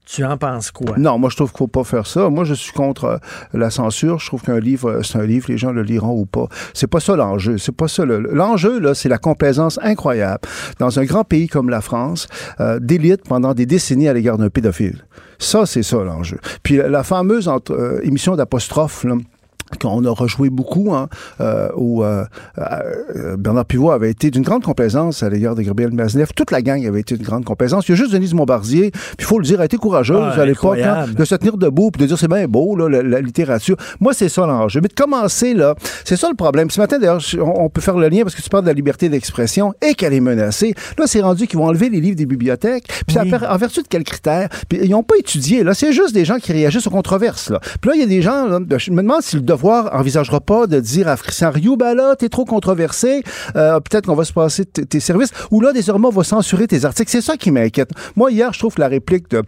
Tu 0.06 0.22
en 0.22 0.36
penses 0.36 0.70
quoi? 0.70 0.96
Non, 0.98 1.18
moi, 1.18 1.30
je 1.30 1.36
trouve 1.36 1.50
qu'il 1.50 1.58
faut 1.58 1.66
pas 1.66 1.84
faire 1.84 2.06
ça. 2.06 2.28
Moi, 2.28 2.44
je 2.44 2.52
suis 2.52 2.72
contre 2.72 3.04
euh, 3.04 3.16
la 3.54 3.70
censure. 3.70 4.18
Je 4.18 4.26
trouve 4.26 4.42
qu'un 4.42 4.60
livre, 4.60 4.90
euh, 4.90 5.02
c'est 5.02 5.18
un 5.18 5.24
livre, 5.24 5.46
les 5.48 5.56
gens 5.56 5.72
le 5.72 5.82
liront 5.82 6.18
ou 6.18 6.26
pas. 6.26 6.46
C'est 6.74 6.86
pas 6.86 7.00
ça 7.00 7.16
l'enjeu. 7.16 7.56
C'est 7.56 7.74
pas 7.74 7.88
ça. 7.88 8.04
L'enjeu, 8.04 8.78
là, 8.80 8.94
c'est 8.94 9.08
la 9.08 9.16
complaisance 9.16 9.78
incroyable 9.82 10.40
dans 10.78 10.98
un 10.98 11.04
grand 11.04 11.24
pays 11.24 11.48
comme 11.48 11.70
la 11.70 11.80
France, 11.80 12.28
euh, 12.60 12.78
d'élite 12.80 13.22
pendant 13.26 13.54
des 13.54 13.64
décennies 13.64 14.08
à 14.08 14.12
l'égard 14.12 14.36
d'un 14.36 14.50
pédophile. 14.50 15.04
Ça, 15.38 15.64
c'est 15.64 15.82
ça 15.82 15.96
l'enjeu. 16.04 16.38
Puis 16.62 16.76
la, 16.76 17.02
fameuse 17.02 17.50
émission 18.02 18.36
d'apostrophe, 18.36 19.04
qu'on 19.78 20.04
a 20.04 20.10
rejoué 20.10 20.50
beaucoup, 20.50 20.94
hein, 20.94 21.08
euh, 21.40 21.68
où 21.76 22.04
euh, 22.04 22.24
euh, 22.58 23.36
Bernard 23.36 23.66
Pivot 23.66 23.90
avait 23.90 24.10
été 24.10 24.30
d'une 24.30 24.42
grande 24.42 24.62
complaisance 24.62 25.22
à 25.22 25.28
l'égard 25.28 25.54
de 25.54 25.62
Gabriel 25.62 25.92
Maznev. 25.92 26.28
Toute 26.34 26.50
la 26.50 26.62
gang 26.62 26.84
avait 26.86 27.00
été 27.00 27.16
d'une 27.16 27.26
grande 27.26 27.44
complaisance. 27.44 27.86
Il 27.88 27.92
y 27.92 27.94
a 27.94 27.96
juste 27.96 28.12
Denise 28.12 28.34
Bombardier, 28.34 28.90
puis 28.90 29.16
il 29.20 29.24
faut 29.24 29.38
le 29.38 29.44
dire, 29.44 29.60
a 29.60 29.64
été 29.64 29.76
courageuse 29.76 30.34
ah, 30.36 30.40
à 30.40 30.44
l'époque 30.46 30.78
hein, 30.78 31.06
de 31.16 31.24
se 31.24 31.34
tenir 31.34 31.56
debout 31.56 31.90
puis 31.90 32.02
de 32.02 32.06
dire 32.06 32.18
c'est 32.18 32.28
bien 32.28 32.46
beau, 32.46 32.76
là, 32.76 32.88
la, 33.02 33.20
littérature. 33.20 33.76
Moi, 34.00 34.12
c'est 34.12 34.28
ça 34.28 34.46
l'enjeu. 34.46 34.80
Mais 34.82 34.88
de 34.88 34.94
commencer, 34.94 35.54
là, 35.54 35.74
c'est 36.04 36.16
ça 36.16 36.28
le 36.28 36.34
problème. 36.34 36.70
Ce 36.70 36.80
matin, 36.80 36.98
d'ailleurs, 36.98 37.22
on, 37.40 37.68
peut 37.68 37.80
faire 37.80 37.96
le 37.96 38.08
lien 38.08 38.22
parce 38.22 38.34
que 38.34 38.42
tu 38.42 38.48
parles 38.48 38.64
de 38.64 38.68
la 38.68 38.74
liberté 38.74 39.08
d'expression 39.08 39.72
et 39.82 39.94
qu'elle 39.94 40.12
est 40.12 40.20
menacée. 40.20 40.74
Là, 40.98 41.06
c'est 41.06 41.20
rendu 41.20 41.46
qu'ils 41.46 41.58
vont 41.58 41.66
enlever 41.66 41.88
les 41.88 42.00
livres 42.00 42.16
des 42.16 42.26
bibliothèques. 42.26 42.86
Puis 43.06 43.16
en 43.18 43.56
vertu 43.56 43.82
de 43.82 43.88
quels 43.88 44.04
critères? 44.04 44.48
Puis 44.68 44.80
ils 44.82 44.90
n'ont 44.90 45.02
pas 45.02 45.16
étudié. 45.16 45.62
Là, 45.62 45.74
c'est 45.74 45.92
juste 45.92 46.14
des 46.14 46.24
gens 46.24 46.38
qui 46.38 46.52
réagissent 46.52 46.86
aux 46.86 46.90
controverses. 46.90 47.50
Là. 47.50 47.60
Puis 47.80 47.90
là, 47.90 47.96
il 47.96 48.00
y 48.00 48.04
a 48.04 48.06
des 48.06 48.22
gens, 48.22 48.46
je 48.76 48.90
me 48.90 49.02
demande 49.02 49.22
si 49.22 49.36
le 49.36 49.42
devoir 49.42 49.63
envisagera 49.70 50.40
pas 50.40 50.66
de 50.66 50.80
dire 50.80 51.08
à 51.08 51.16
Christian 51.16 51.50
Rioux, 51.50 51.76
ben 51.76 51.94
là, 51.94 52.16
t'es 52.16 52.28
trop 52.28 52.44
controversé, 52.44 53.22
euh, 53.56 53.80
peut-être 53.80 54.06
qu'on 54.06 54.14
va 54.14 54.24
se 54.24 54.32
passer 54.32 54.64
tes 54.64 55.00
services, 55.00 55.30
ou 55.50 55.60
là, 55.60 55.72
désormais, 55.72 56.08
on 56.08 56.10
va 56.10 56.24
censurer 56.24 56.66
tes 56.66 56.84
articles. 56.84 57.10
C'est 57.10 57.20
ça 57.20 57.36
qui 57.36 57.50
m'inquiète. 57.50 57.90
Moi, 58.16 58.30
hier, 58.30 58.52
je 58.52 58.58
trouve 58.58 58.74
que 58.74 58.80
la 58.80 58.88
réplique 58.88 59.30
de 59.30 59.42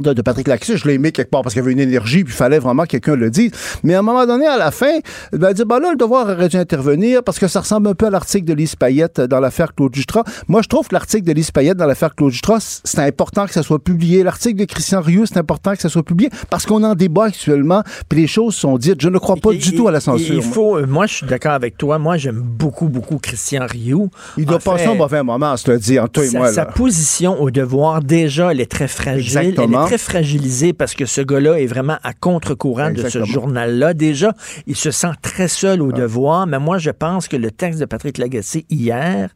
de, 0.00 0.22
Patrick 0.22 0.48
Lacroix, 0.48 0.76
je 0.76 0.86
l'ai 0.86 0.94
aimé 0.94 1.12
quelque 1.12 1.30
part 1.30 1.42
parce 1.42 1.54
qu'il 1.54 1.62
y 1.62 1.64
avait 1.64 1.72
une 1.72 1.80
énergie, 1.80 2.24
puis 2.24 2.32
il 2.32 2.36
fallait 2.36 2.58
vraiment 2.58 2.84
que 2.84 2.88
quelqu'un 2.88 3.16
le 3.16 3.30
dise. 3.30 3.50
Mais 3.82 3.94
à 3.94 4.00
un 4.00 4.02
moment 4.02 4.26
donné, 4.26 4.46
à 4.46 4.56
la 4.56 4.70
fin, 4.70 4.98
il 5.32 5.38
va 5.38 5.52
dire, 5.52 5.66
ben 5.66 5.78
là, 5.78 5.90
le 5.90 5.96
devoir 5.96 6.28
aurait 6.28 6.48
dû 6.48 6.56
intervenir 6.56 7.22
parce 7.22 7.38
que 7.38 7.48
ça 7.48 7.60
ressemble 7.60 7.88
un 7.88 7.94
peu 7.94 8.06
à 8.06 8.10
l'article 8.10 8.44
de 8.44 8.54
Lise 8.54 8.76
Payette 8.76 9.20
dans 9.20 9.40
l'affaire 9.40 9.74
Claude 9.74 9.94
Jutras. 9.94 10.24
Moi, 10.48 10.62
je 10.62 10.68
trouve 10.68 10.88
que 10.88 10.94
l'article 10.94 11.24
de 11.24 11.32
Lise 11.32 11.50
Payette 11.50 11.76
dans 11.76 11.86
l'affaire 11.86 12.14
Claude 12.14 12.32
Jutras, 12.32 12.80
c'est 12.84 13.00
important 13.00 13.46
que 13.46 13.52
ça 13.52 13.62
soit 13.62 13.78
publié. 13.78 14.22
L'article 14.22 14.56
de 14.56 14.64
Christian 14.64 15.00
Rioux, 15.00 15.26
c'est 15.26 15.38
important 15.38 15.74
que 15.74 15.82
ça 15.82 15.88
soit 15.88 16.02
publié 16.02 16.30
parce 16.50 16.66
qu'on 16.66 16.82
en 16.82 16.94
débat 16.94 17.26
actuellement, 17.26 17.82
puis 18.08 18.22
les 18.22 18.26
choses 18.26 18.54
sont 18.54 18.78
dites. 18.78 19.00
Je 19.00 19.08
ne 19.08 19.18
crois 19.18 19.36
pas 19.36 19.52
du 19.52 19.74
tout 19.74 19.88
à 19.88 19.92
la 19.92 20.00
censure. 20.00 20.34
Il 20.34 20.42
faut, 20.42 20.76
euh, 20.76 20.86
moi, 20.86 21.06
je 21.06 21.14
suis 21.14 21.26
d'accord 21.26 21.52
avec 21.52 21.76
toi. 21.76 21.98
Moi, 21.98 22.16
j'aime 22.16 22.40
beaucoup, 22.40 22.88
beaucoup 22.88 23.18
Christian 23.18 23.66
Rioux. 23.68 24.10
Il 24.36 24.46
doit 24.46 24.58
passer 24.58 24.86
un 24.86 24.94
mauvais 24.94 25.22
moment, 25.22 25.56
je 25.56 25.64
te 25.64 25.76
dis, 25.76 25.98
entre 25.98 26.12
toi 26.12 26.26
et 26.26 26.30
moi. 26.30 26.52
Sa 26.52 26.66
position 26.66 27.40
au 27.40 27.50
devoir, 27.50 28.02
déjà, 28.02 28.50
elle 28.50 28.60
est 28.60 28.70
très 28.70 28.88
fragile. 28.88 29.38
Est 29.38 29.58
très 29.86 29.98
fragilisée 29.98 30.72
parce 30.72 30.94
que 30.94 31.06
ce 31.06 31.20
gars-là 31.20 31.60
est 31.60 31.66
vraiment 31.66 31.98
à 32.02 32.12
contre-courant 32.12 32.90
de 32.90 33.08
ce 33.08 33.24
journal-là. 33.24 33.94
Déjà, 33.94 34.34
il 34.66 34.76
se 34.76 34.90
sent 34.90 35.12
très 35.22 35.48
seul 35.48 35.82
au 35.82 35.92
devoir, 35.92 36.46
mais 36.46 36.58
moi, 36.58 36.78
je 36.78 36.90
pense 36.90 37.28
que 37.28 37.36
le 37.36 37.50
texte 37.50 37.80
de 37.80 37.84
Patrick 37.84 38.18
Lagacé 38.18 38.66
hier 38.70 39.30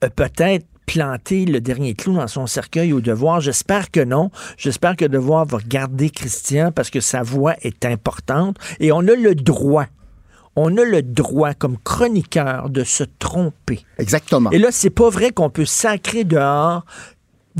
a 0.00 0.10
peut-être 0.10 0.66
planté 0.86 1.44
le 1.44 1.60
dernier 1.60 1.94
clou 1.94 2.14
dans 2.14 2.26
son 2.26 2.46
cercueil 2.46 2.92
au 2.92 3.00
devoir. 3.00 3.40
J'espère 3.40 3.90
que 3.90 4.00
non. 4.00 4.30
J'espère 4.56 4.96
que 4.96 5.04
devoir 5.04 5.46
va 5.46 5.58
garder 5.66 6.10
Christian 6.10 6.72
parce 6.72 6.90
que 6.90 7.00
sa 7.00 7.22
voix 7.22 7.54
est 7.62 7.84
importante 7.84 8.56
et 8.80 8.90
on 8.90 9.00
a 9.00 9.14
le 9.14 9.34
droit 9.34 9.86
on 10.56 10.76
a 10.76 10.84
le 10.84 11.02
droit 11.02 11.54
comme 11.54 11.78
chroniqueur 11.78 12.70
de 12.70 12.84
se 12.84 13.04
tromper. 13.04 13.84
Exactement. 13.98 14.50
Et 14.50 14.58
là, 14.58 14.68
c'est 14.72 14.90
pas 14.90 15.08
vrai 15.08 15.30
qu'on 15.30 15.48
peut 15.48 15.64
sacrer 15.64 16.24
dehors 16.24 16.84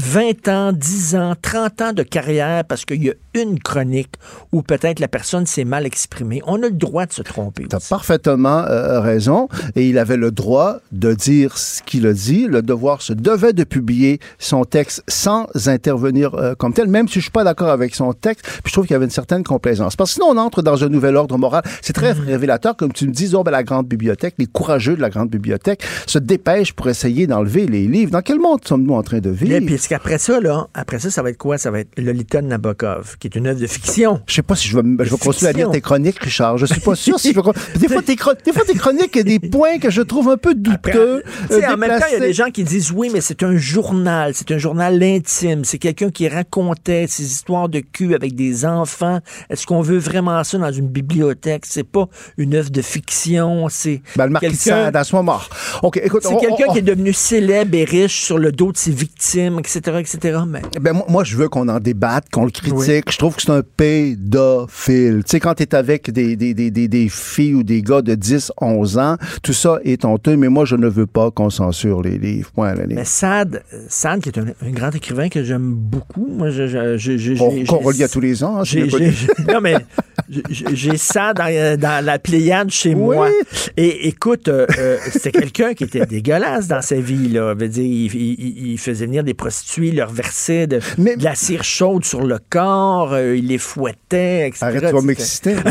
20 0.00 0.48
ans, 0.48 0.72
10 0.72 1.16
ans, 1.16 1.34
30 1.40 1.82
ans 1.82 1.92
de 1.92 2.02
carrière 2.02 2.64
parce 2.64 2.84
qu'il 2.84 3.04
y 3.04 3.10
a 3.10 3.14
une 3.34 3.58
chronique 3.58 4.14
où 4.50 4.62
peut-être 4.62 4.98
la 4.98 5.08
personne 5.08 5.46
s'est 5.46 5.64
mal 5.64 5.84
exprimée. 5.84 6.40
On 6.46 6.62
a 6.62 6.68
le 6.68 6.72
droit 6.72 7.06
de 7.06 7.12
se 7.12 7.22
tromper. 7.22 7.66
Tu 7.68 7.76
as 7.76 7.86
parfaitement 7.88 8.64
euh, 8.64 9.00
raison. 9.00 9.48
Et 9.76 9.88
il 9.88 9.98
avait 9.98 10.16
le 10.16 10.30
droit 10.30 10.78
de 10.90 11.12
dire 11.12 11.58
ce 11.58 11.82
qu'il 11.82 12.06
a 12.06 12.12
dit. 12.14 12.46
Le 12.46 12.62
devoir 12.62 13.02
se 13.02 13.12
devait 13.12 13.52
de 13.52 13.62
publier 13.64 14.20
son 14.38 14.64
texte 14.64 15.04
sans 15.06 15.46
intervenir 15.66 16.34
euh, 16.34 16.54
comme 16.54 16.72
tel, 16.72 16.88
même 16.88 17.06
si 17.06 17.16
je 17.16 17.24
suis 17.24 17.30
pas 17.30 17.44
d'accord 17.44 17.68
avec 17.68 17.94
son 17.94 18.12
texte. 18.12 18.44
Puis 18.44 18.68
je 18.68 18.72
trouve 18.72 18.86
qu'il 18.86 18.94
y 18.94 18.96
avait 18.96 19.04
une 19.04 19.10
certaine 19.10 19.44
complaisance. 19.44 19.96
Parce 19.96 20.10
que 20.10 20.14
sinon, 20.14 20.28
on 20.30 20.36
entre 20.38 20.62
dans 20.62 20.82
un 20.82 20.88
nouvel 20.88 21.16
ordre 21.16 21.36
moral. 21.36 21.62
C'est 21.82 21.92
très 21.92 22.14
mm-hmm. 22.14 22.26
révélateur, 22.26 22.76
comme 22.76 22.92
tu 22.92 23.06
me 23.06 23.12
dis, 23.12 23.32
oh, 23.34 23.42
ben, 23.44 23.50
la 23.50 23.62
grande 23.62 23.86
bibliothèque, 23.86 24.34
les 24.38 24.46
courageux 24.46 24.96
de 24.96 25.02
la 25.02 25.10
grande 25.10 25.28
bibliothèque 25.28 25.82
se 26.06 26.18
dépêchent 26.18 26.72
pour 26.72 26.88
essayer 26.88 27.26
d'enlever 27.26 27.66
les 27.66 27.86
livres. 27.86 28.12
Dans 28.12 28.22
quel 28.22 28.38
monde 28.38 28.60
sommes-nous 28.64 28.94
en 28.94 29.02
train 29.02 29.18
de 29.18 29.30
vivre? 29.30 29.50
Après 29.92 30.18
ça, 30.18 30.40
là, 30.40 30.68
après 30.74 30.98
ça, 30.98 31.10
ça 31.10 31.22
va 31.22 31.30
être 31.30 31.38
quoi? 31.38 31.58
Ça 31.58 31.70
va 31.70 31.80
être 31.80 31.98
Lolita 31.98 32.42
Nabokov, 32.42 33.16
qui 33.18 33.26
est 33.26 33.36
une 33.36 33.46
œuvre 33.46 33.60
de 33.60 33.66
fiction. 33.66 34.20
Je 34.26 34.34
sais 34.34 34.42
pas 34.42 34.54
si 34.54 34.68
je 34.68 34.78
vais, 34.78 35.04
je 35.04 35.10
vais 35.10 35.18
continuer 35.18 35.50
à 35.50 35.52
lire 35.52 35.70
tes 35.70 35.80
chroniques, 35.80 36.18
Richard. 36.18 36.58
Je 36.58 36.66
suis 36.66 36.80
pas 36.80 36.94
sûr 36.94 37.18
si 37.18 37.32
je 37.32 37.40
vais 37.40 37.42
des 37.78 37.88
fois, 37.88 38.02
tes, 38.02 38.16
des 38.44 38.52
fois, 38.52 38.64
tes 38.64 38.74
chroniques, 38.74 39.10
il 39.14 39.18
y 39.18 39.20
a 39.20 39.38
des 39.38 39.48
points 39.48 39.78
que 39.78 39.90
je 39.90 40.02
trouve 40.02 40.28
un 40.28 40.36
peu 40.36 40.54
douteux. 40.54 41.22
Euh, 41.50 41.60
en 41.68 41.76
même 41.76 41.98
temps, 41.98 42.06
il 42.10 42.14
y 42.14 42.16
a 42.16 42.20
des 42.20 42.32
gens 42.32 42.50
qui 42.50 42.64
disent 42.64 42.92
oui, 42.92 43.10
mais 43.12 43.20
c'est 43.20 43.42
un 43.42 43.56
journal. 43.56 44.32
C'est 44.34 44.50
un 44.52 44.58
journal 44.58 45.02
intime. 45.02 45.64
C'est 45.64 45.78
quelqu'un 45.78 46.10
qui 46.10 46.28
racontait 46.28 47.06
ses 47.08 47.24
histoires 47.24 47.68
de 47.68 47.80
cul 47.80 48.14
avec 48.14 48.34
des 48.34 48.64
enfants. 48.64 49.20
Est-ce 49.48 49.66
qu'on 49.66 49.80
veut 49.80 49.98
vraiment 49.98 50.42
ça 50.44 50.58
dans 50.58 50.72
une 50.72 50.88
bibliothèque? 50.88 51.64
C'est 51.66 51.84
pas 51.84 52.08
une 52.36 52.54
œuvre 52.54 52.70
de 52.70 52.82
fiction. 52.82 53.68
C'est. 53.68 54.02
Ben, 54.16 54.26
le 54.26 54.90
dans 54.90 55.04
son 55.04 55.22
mort. 55.22 55.48
OK, 55.82 56.00
écoute. 56.02 56.22
C'est 56.22 56.36
quelqu'un 56.36 56.72
qui 56.72 56.78
est 56.78 56.82
devenu 56.82 57.12
célèbre 57.12 57.74
et 57.74 57.84
riche 57.84 58.22
sur 58.22 58.38
le 58.38 58.52
dos 58.52 58.72
de 58.72 58.76
ses 58.76 58.92
victimes, 58.92 59.62
etc 59.76 59.90
etc. 59.98 60.40
Mais... 60.46 60.62
Ben, 60.80 61.00
moi, 61.08 61.24
je 61.24 61.36
veux 61.36 61.48
qu'on 61.48 61.68
en 61.68 61.80
débatte, 61.80 62.28
qu'on 62.30 62.44
le 62.44 62.50
critique. 62.50 63.10
Je 63.10 63.18
trouve 63.18 63.36
que 63.36 63.42
c'est 63.42 63.50
un 63.50 63.62
pédophile. 63.62 65.22
Tu 65.24 65.30
sais, 65.30 65.40
quand 65.40 65.54
tu 65.54 65.62
es 65.62 65.74
avec 65.74 66.10
des, 66.10 66.36
des, 66.36 66.54
des, 66.54 66.70
des, 66.70 67.08
filles 67.08 67.54
ou 67.54 67.62
des 67.62 67.82
gars 67.82 68.02
de 68.02 68.14
10, 68.14 68.52
11 68.60 68.98
ans, 68.98 69.16
tout 69.42 69.52
ça 69.52 69.78
est 69.84 70.04
honteux, 70.04 70.36
mais 70.36 70.48
moi, 70.48 70.64
je 70.64 70.76
ne 70.76 70.88
veux 70.88 71.06
pas 71.06 71.30
qu'on 71.30 71.50
censure 71.50 72.02
les 72.02 72.18
livres. 72.18 72.50
Point, 72.52 72.74
Mais 72.88 73.04
Sad, 73.04 73.62
Sad, 73.88 74.20
qui 74.20 74.28
est 74.30 74.38
un, 74.38 74.70
grand 74.70 74.94
écrivain 74.94 75.28
que 75.28 75.44
j'aime 75.44 75.72
beaucoup, 75.74 76.26
moi, 76.26 76.50
je, 76.50 77.66
Qu'on 77.66 77.78
relit 77.78 78.02
à 78.02 78.08
tous 78.08 78.20
les 78.20 78.42
ans. 78.42 78.60
Hein, 78.60 78.64
non, 79.52 79.60
mais 79.60 79.74
j'ai 80.50 80.96
ça 80.96 81.34
dans, 81.34 81.78
dans, 81.78 82.04
la 82.04 82.18
Pléiade 82.18 82.70
chez 82.70 82.94
moi. 82.94 83.28
Et 83.76 84.08
écoute, 84.08 84.48
euh, 84.48 84.66
euh, 84.78 84.98
c'était 85.10 85.32
quelqu'un 85.32 85.74
qui 85.74 85.84
était 85.84 86.06
dégueulasse 86.06 86.68
dans 86.68 86.82
sa 86.82 86.96
vie. 86.96 87.28
Là. 87.28 87.54
Veut 87.54 87.68
dire, 87.68 87.84
il, 87.84 88.72
il 88.72 88.78
faisait 88.78 89.06
venir 89.06 89.24
des 89.24 89.34
prostituées 89.34 89.80
il 89.88 89.96
leur 89.96 90.10
versait 90.10 90.66
de, 90.66 90.80
la 90.98 91.34
cire 91.34 91.64
chaude 91.64 92.04
sur 92.04 92.22
le 92.22 92.38
corps, 92.50 93.12
euh, 93.12 93.36
il 93.36 93.48
les 93.48 93.58
fouettait, 93.58 94.48
etc. 94.48 94.66
Arrête, 94.66 94.86
tu 94.86 94.94
vas 94.94 95.02
m'exciter, 95.02 95.56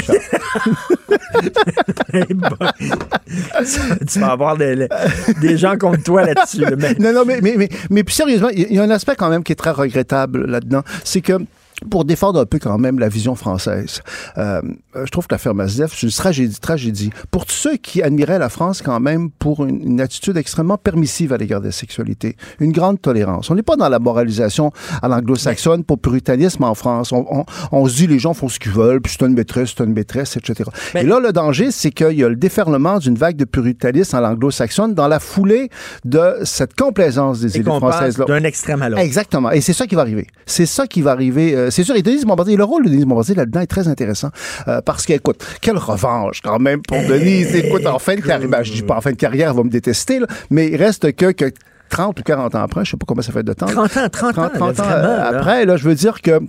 tu 4.08 4.20
vas 4.20 4.32
avoir 4.32 4.58
des, 4.58 4.88
gens 5.58 5.78
contre 5.78 6.04
toi 6.04 6.26
là-dessus. 6.26 6.66
Non, 7.00 7.14
non, 7.14 7.24
mais, 7.26 7.40
mais, 7.42 7.56
mais, 7.58 7.70
mais 7.90 8.04
sérieusement, 8.08 8.50
il 8.50 8.74
y 8.74 8.80
a 8.80 8.84
un 8.84 8.90
aspect 8.90 9.16
quand 9.16 9.30
même 9.30 9.44
qui 9.44 9.54
est 9.54 9.56
très 9.56 9.72
regrettable 9.72 10.46
là-dedans. 10.46 10.84
C'est 11.04 11.22
que 11.22 11.40
pour 11.90 12.06
défendre 12.06 12.40
un 12.40 12.46
peu 12.46 12.60
quand 12.60 12.78
même 12.78 13.00
la 13.00 13.10
vision 13.10 13.36
française. 13.36 14.02
Euh, 14.38 14.62
je 14.96 15.10
trouve 15.12 15.28
que 15.28 15.34
l'affaire 15.34 15.56
Mazdev, 15.56 15.92
c'est 15.96 16.04
une 16.04 16.12
tragédie, 16.12 16.60
tragédie. 16.60 17.10
Pour 17.32 17.46
tous 17.46 17.54
ceux 17.54 17.78
qui 17.78 18.02
admiraient 18.02 18.40
la 18.40 18.50
France 18.50 18.82
quand 18.82 19.00
même 19.00 19.30
pour 19.32 19.66
une, 19.66 20.00
attitude 20.02 20.38
extrêmement 20.38 20.78
permissive 20.78 21.34
à 21.34 21.38
l'égard 21.38 21.60
de 21.60 21.68
la 21.68 21.72
sexualité, 21.72 22.38
une 22.60 22.72
grande 22.72 23.02
tolérance. 23.02 23.50
On 23.50 23.56
n'est 23.56 23.64
pas 23.64 23.76
dans 23.76 23.90
la 23.90 24.00
moralisation 24.00 24.72
à 25.02 25.08
l'anglo-saxonne 25.08 25.84
pour 25.84 26.00
puritanisme 26.00 26.64
en 26.64 26.74
France. 26.74 27.12
On, 27.12 27.46
on, 27.72 27.88
se 27.88 27.96
dit 27.96 28.08
les 28.08 28.20
gens 28.20 28.34
font 28.34 28.48
ce 28.48 28.60
qu'ils 28.60 28.72
veulent, 28.72 29.02
puis 29.02 29.16
c'est 29.18 29.26
une 29.26 29.34
maîtresse, 29.34 29.74
c'est 29.76 29.84
une 29.84 29.94
maîtresse, 29.94 30.38
etc. 30.38 30.70
Et 30.96 31.04
là, 31.04 31.20
le 31.20 31.34
danger, 31.34 31.72
c'est 31.72 31.92
qu'il 31.92 32.14
y 32.14 32.24
a 32.24 32.30
le 32.30 32.36
déferlement 32.36 33.00
d'une 33.00 33.16
vague 33.16 33.36
de 33.36 33.46
puritanisme 33.46 34.16
à 34.16 34.22
l'anglo-saxonne 34.22 34.94
dans 34.94 35.08
la 35.08 35.20
foulée 35.20 35.70
de 36.06 36.36
cette 36.44 36.76
complaisance 36.76 37.42
des 37.42 37.58
élites 37.58 37.68
françaises. 37.68 38.18
D'un 38.18 38.44
extrême 38.44 38.82
à 38.82 38.90
l'autre. 38.90 39.02
Exactement. 39.02 39.52
Et 39.52 39.62
c'est 39.62 39.74
ça 39.74 39.88
qui 39.88 39.96
va 39.96 40.02
arriver. 40.02 40.28
C'est 40.46 40.66
ça 40.66 40.88
qui 40.88 41.02
va 41.02 41.12
arriver. 41.12 41.56
Euh, 41.56 41.69
c'est 41.70 41.84
sûr, 41.84 41.96
et 41.96 42.02
Denise 42.02 42.26
Bombardier, 42.26 42.56
le 42.56 42.64
rôle 42.64 42.86
de 42.86 42.90
Denise 42.90 43.06
Bombardier 43.06 43.36
là-dedans 43.36 43.62
est 43.62 43.68
très 43.68 43.88
intéressant 43.88 44.30
euh, 44.68 44.82
parce 44.82 45.06
qu'écoute, 45.06 45.46
quelle 45.62 45.78
revanche 45.78 46.42
quand 46.42 46.60
même 46.60 46.82
pour 46.82 46.98
Denise. 46.98 47.56
Écoute, 47.56 47.86
en 47.86 48.00
fin 48.00 48.16
de 48.16 48.22
carrière, 48.22 48.50
ben, 48.50 48.64
je 48.64 48.72
dis 48.72 48.84
pas 48.84 48.98
en 48.98 49.02
fin 49.02 49.12
de 49.12 49.18
carrière, 49.18 49.52
elle 49.52 49.58
va 49.58 49.64
me 49.64 49.70
détester, 49.70 50.20
mais 50.50 50.68
il 50.68 50.76
reste 50.76 51.16
que, 51.16 51.32
que 51.32 51.52
30 51.90 52.20
ou 52.20 52.24
40 52.24 52.56
ans 52.56 52.62
après, 52.62 52.86
je 52.86 52.92
sais 52.92 52.98
pas 52.98 53.06
comment 53.08 53.22
ça 53.22 53.32
fait 53.32 53.44
de 53.44 53.54
temps. 53.54 53.66
30 53.66 53.98
ans, 53.98 54.10
30, 54.10 54.38
ans, 54.38 54.50
30 54.54 54.80
ans 54.80 54.84
après, 54.84 55.66
là, 55.66 55.78
je 55.78 55.84
veux 55.84 55.96
dire 55.96 56.22
que 56.22 56.40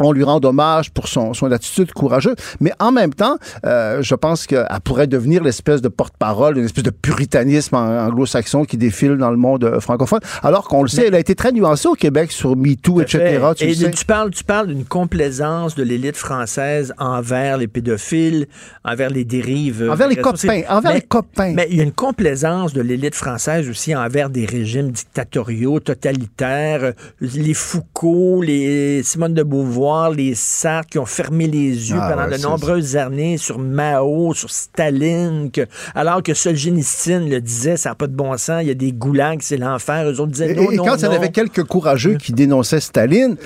on 0.00 0.12
lui 0.12 0.24
rend 0.24 0.40
hommage 0.42 0.90
pour 0.90 1.08
son, 1.08 1.34
son 1.34 1.50
attitude 1.52 1.92
courageuse, 1.92 2.36
mais 2.60 2.72
en 2.78 2.92
même 2.92 3.14
temps, 3.14 3.36
euh, 3.64 4.02
je 4.02 4.14
pense 4.14 4.46
qu'elle 4.46 4.66
pourrait 4.84 5.06
devenir 5.06 5.42
l'espèce 5.42 5.82
de 5.82 5.88
porte-parole, 5.88 6.58
une 6.58 6.64
espèce 6.64 6.84
de 6.84 6.90
puritanisme 6.90 7.76
anglo-saxon 7.76 8.64
qui 8.64 8.76
défile 8.76 9.16
dans 9.16 9.30
le 9.30 9.36
monde 9.36 9.64
euh, 9.64 9.80
francophone, 9.80 10.20
alors 10.42 10.68
qu'on 10.68 10.82
le 10.82 10.88
sait, 10.88 11.06
elle 11.06 11.14
a 11.14 11.18
été 11.18 11.34
très 11.34 11.52
nuancée 11.52 11.88
au 11.88 11.94
Québec 11.94 12.32
sur 12.32 12.56
MeToo, 12.56 13.00
etc. 13.00 13.40
Tu 13.56 13.64
et 13.64 13.90
tu 13.90 14.04
parles, 14.04 14.30
tu 14.30 14.44
parles 14.44 14.68
d'une 14.68 14.84
complaisance 14.84 15.74
de 15.74 15.82
l'élite 15.82 16.16
française 16.16 16.92
envers 16.98 17.58
les 17.58 17.68
pédophiles, 17.68 18.46
envers 18.84 19.10
les 19.10 19.24
dérives. 19.24 19.82
Euh, 19.82 19.92
envers 19.92 20.08
les 20.08 20.16
copains, 20.16 20.62
envers 20.68 20.94
les 20.94 21.02
copains. 21.02 21.52
Mais 21.54 21.66
il 21.70 21.76
y 21.76 21.80
a 21.80 21.84
une 21.84 21.92
complaisance 21.92 22.72
de 22.72 22.80
l'élite 22.80 23.14
française 23.14 23.68
aussi 23.68 23.94
envers 23.94 24.30
des 24.30 24.44
régimes 24.44 24.90
dictatoriaux, 24.90 25.80
totalitaires, 25.80 26.92
les 27.20 27.54
Foucault, 27.54 28.42
les 28.42 29.02
Simone 29.02 29.34
de 29.34 29.42
Beauvoir, 29.42 29.85
les 30.14 30.34
Sartres 30.34 30.90
qui 30.90 30.98
ont 30.98 31.06
fermé 31.06 31.46
les 31.46 31.90
yeux 31.90 31.98
ah 32.00 32.10
pendant 32.10 32.36
de 32.36 32.42
nombreuses 32.42 32.96
années 32.96 33.38
sur 33.38 33.58
Mao, 33.58 34.34
sur 34.34 34.50
Staline, 34.50 35.50
que, 35.50 35.66
alors 35.94 36.22
que 36.22 36.34
Solzhenitsyn 36.34 37.28
le 37.28 37.40
disait, 37.40 37.76
ça 37.76 37.90
n'a 37.90 37.94
pas 37.94 38.06
de 38.06 38.14
bon 38.14 38.36
sens, 38.36 38.62
il 38.62 38.68
y 38.68 38.70
a 38.70 38.74
des 38.74 38.92
goulags, 38.92 39.40
c'est 39.42 39.56
l'enfer. 39.56 40.08
Eux 40.08 40.20
autres 40.20 40.32
disaient 40.32 40.54
non, 40.54 40.70
et, 40.70 40.76
quand 40.76 40.96
il 40.96 41.04
y 41.04 41.06
en 41.06 41.12
avait 41.12 41.30
quelques 41.30 41.64
courageux 41.64 42.16
qui 42.16 42.32
dénonçaient 42.32 42.80
Staline, 42.80 43.36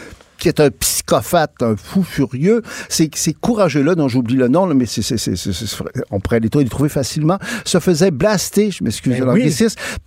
qui 0.41 0.49
est 0.49 0.59
un 0.59 0.71
psychopathe, 0.71 1.63
un 1.63 1.77
fou 1.77 2.03
furieux. 2.03 2.63
Ces, 2.89 3.11
ces 3.15 3.35
courageux-là, 3.35 3.95
dont 3.95 4.09
j'oublie 4.09 4.35
le 4.35 4.49
nom, 4.49 4.67
mais 4.75 4.87
c'est, 4.87 5.03
on 6.11 6.19
pourrait 6.19 6.41
les, 6.41 6.49
trouver 6.49 6.89
facilement, 6.89 7.39
se 7.65 7.79
faisaient 7.79 8.11
blaster, 8.11 8.71
je 8.71 8.83
m'excuse 8.83 9.19
de 9.19 9.25
ben 9.25 9.51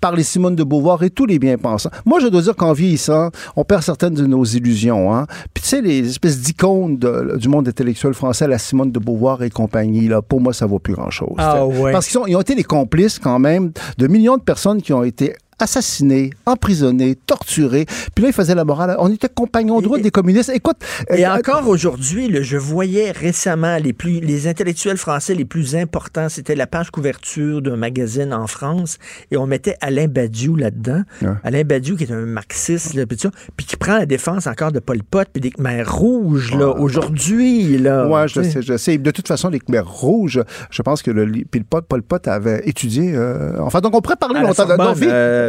par 0.02 0.16
les 0.16 0.24
Simone 0.24 0.56
de 0.56 0.64
Beauvoir 0.64 1.04
et 1.04 1.10
tous 1.10 1.26
les 1.26 1.40
bien-pensants. 1.40 1.92
Moi, 2.06 2.20
je 2.20 2.28
dois 2.28 2.42
dire 2.42 2.56
qu'en 2.56 2.74
vieillissant, 2.74 3.30
on 3.56 3.64
perd 3.64 3.84
certaines 3.84 4.16
de 4.16 4.26
nos 4.26 4.44
illusions. 4.44 5.14
Hein? 5.14 5.28
Puis 5.54 5.64
tu 5.64 5.70
sais, 5.70 5.82
les 5.82 6.10
espèces 6.10 6.40
d'icônes 6.40 6.98
du 6.98 7.48
monde 7.48 7.68
intellectuel 7.68 8.14
français, 8.14 8.48
la 8.48 8.58
Simone 8.58 8.92
de 8.92 9.00
Beauvoir 9.00 9.44
et 9.44 9.50
compagnie, 9.50 10.08
là, 10.08 10.22
pour 10.22 10.42
moi, 10.42 10.54
ça 10.54 10.66
vaut 10.66 10.80
plus 10.80 10.94
grand-chose. 10.94 11.36
Ah, 11.38 11.64
Parce 11.92 12.08
qu'ils 12.08 12.20
ils 12.28 12.36
ont 12.36 12.42
été 12.42 12.56
les 12.56 12.64
complices 12.64 13.20
quand 13.20 13.40
même 13.40 13.72
de 13.98 14.08
millions 14.08 14.38
de 14.38 14.42
personnes 14.42 14.82
qui 14.82 14.94
ont 14.94 15.04
été 15.04 15.36
assassiné, 15.60 16.32
emprisonné, 16.46 17.16
torturé. 17.16 17.86
Puis 18.16 18.24
là, 18.24 18.30
il 18.30 18.34
faisait 18.34 18.56
la 18.56 18.66
morale. 18.66 18.96
On 19.00 19.12
était 19.12 19.30
compagnons 19.30 19.82
droit 19.82 19.98
des 19.98 20.12
communistes. 20.12 20.52
Écoute. 20.54 20.78
Et 21.10 21.26
euh, 21.26 21.34
encore 21.34 21.68
aujourd'hui, 21.68 22.30
je 22.44 22.58
voyais 22.58 23.12
récemment 23.12 23.78
les 23.78 23.94
plus, 23.94 24.20
les 24.20 24.48
intellectuels 24.48 24.98
français 24.98 25.36
les 25.36 25.46
plus 25.46 25.76
importants, 25.76 26.30
c'était 26.30 26.56
la 26.56 26.68
page 26.68 26.92
couverture 26.92 27.62
d'un 27.62 27.76
magazine 27.76 28.34
en 28.34 28.48
France, 28.48 28.98
et 29.32 29.38
on 29.38 29.46
mettait 29.46 29.76
Alain 29.82 30.08
Badiou 30.08 30.56
là-dedans. 30.56 31.04
Alain 31.44 31.64
Badiou, 31.64 31.96
qui 31.96 32.04
est 32.04 32.12
un 32.12 32.26
marxiste, 32.26 32.94
là, 32.94 33.06
puis, 33.06 33.18
puis 33.56 33.66
qui 33.66 33.76
prend 33.78 33.98
la 33.98 34.06
défense 34.06 34.48
encore 34.48 34.72
de 34.72 34.80
Pol 34.80 35.02
Pot, 35.04 35.28
puis 35.32 35.42
des 35.42 35.52
Khmer 35.52 35.84
rouges, 35.84 36.56
là, 36.56 36.70
aujourd'hui, 36.70 37.78
là. 37.78 38.08
Ouais, 38.08 38.28
je 38.28 38.42
sais, 38.42 38.62
je 38.62 38.78
sais. 38.78 38.98
De 38.98 39.12
toute 39.12 39.28
façon, 39.28 39.50
les 39.50 39.60
Khmer 39.60 39.84
rouges, 39.86 40.42
je 40.70 40.82
pense 40.82 41.02
que 41.02 41.12
le, 41.12 41.26
puis 41.50 41.64
Pol 41.64 42.02
Pot 42.02 42.28
avait 42.28 42.62
étudié. 42.68 43.14
Euh, 43.16 43.60
enfin, 43.60 43.80
donc 43.80 43.96
on 43.96 44.02
pourrait 44.02 44.16
parler 44.16 44.42
longtemps 44.42 44.66
de 44.66 44.74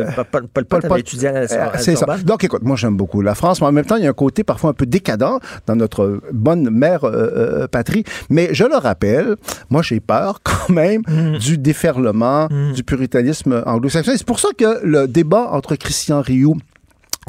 Euh, 0.05 0.64
Paul, 0.68 0.98
étudié 0.98 1.28
à 1.28 1.78
C'est 1.78 1.97
ça. 1.97 2.06
Donc, 2.24 2.44
écoute, 2.44 2.62
moi, 2.62 2.76
j'aime 2.76 2.97
beaucoup 2.97 3.20
la 3.20 3.35
France, 3.35 3.60
mais 3.60 3.66
en 3.66 3.72
même 3.72 3.85
temps, 3.85 3.97
il 3.97 4.05
y 4.05 4.06
a 4.06 4.10
un 4.10 4.14
côté 4.14 4.44
parfois 4.44 4.70
un 4.70 4.74
peu 4.74 4.86
décadent 4.86 5.40
dans 5.66 5.76
notre 5.76 6.20
bonne 6.32 6.70
mère 6.70 7.05
euh, 7.05 7.10
euh, 7.12 7.68
patrie. 7.68 8.05
Mais 8.31 8.51
je 8.52 8.64
le 8.64 8.76
rappelle, 8.76 9.36
moi, 9.70 9.82
j'ai 9.82 10.01
peur 10.01 10.40
quand 10.44 10.72
même 10.72 11.02
mm. 11.06 11.39
du 11.39 11.59
déferlement 11.59 12.48
mm. 12.51 12.72
du 12.72 12.85
puritanisme 12.85 13.62
anglo-saxon. 13.66 14.12
C'est 14.16 14.26
pour 14.26 14.40
ça 14.40 14.48
que 14.56 14.85
le 14.85 15.06
débat 15.06 15.48
entre 15.51 15.76
Christian 15.76 16.20
Rioux 16.20 16.56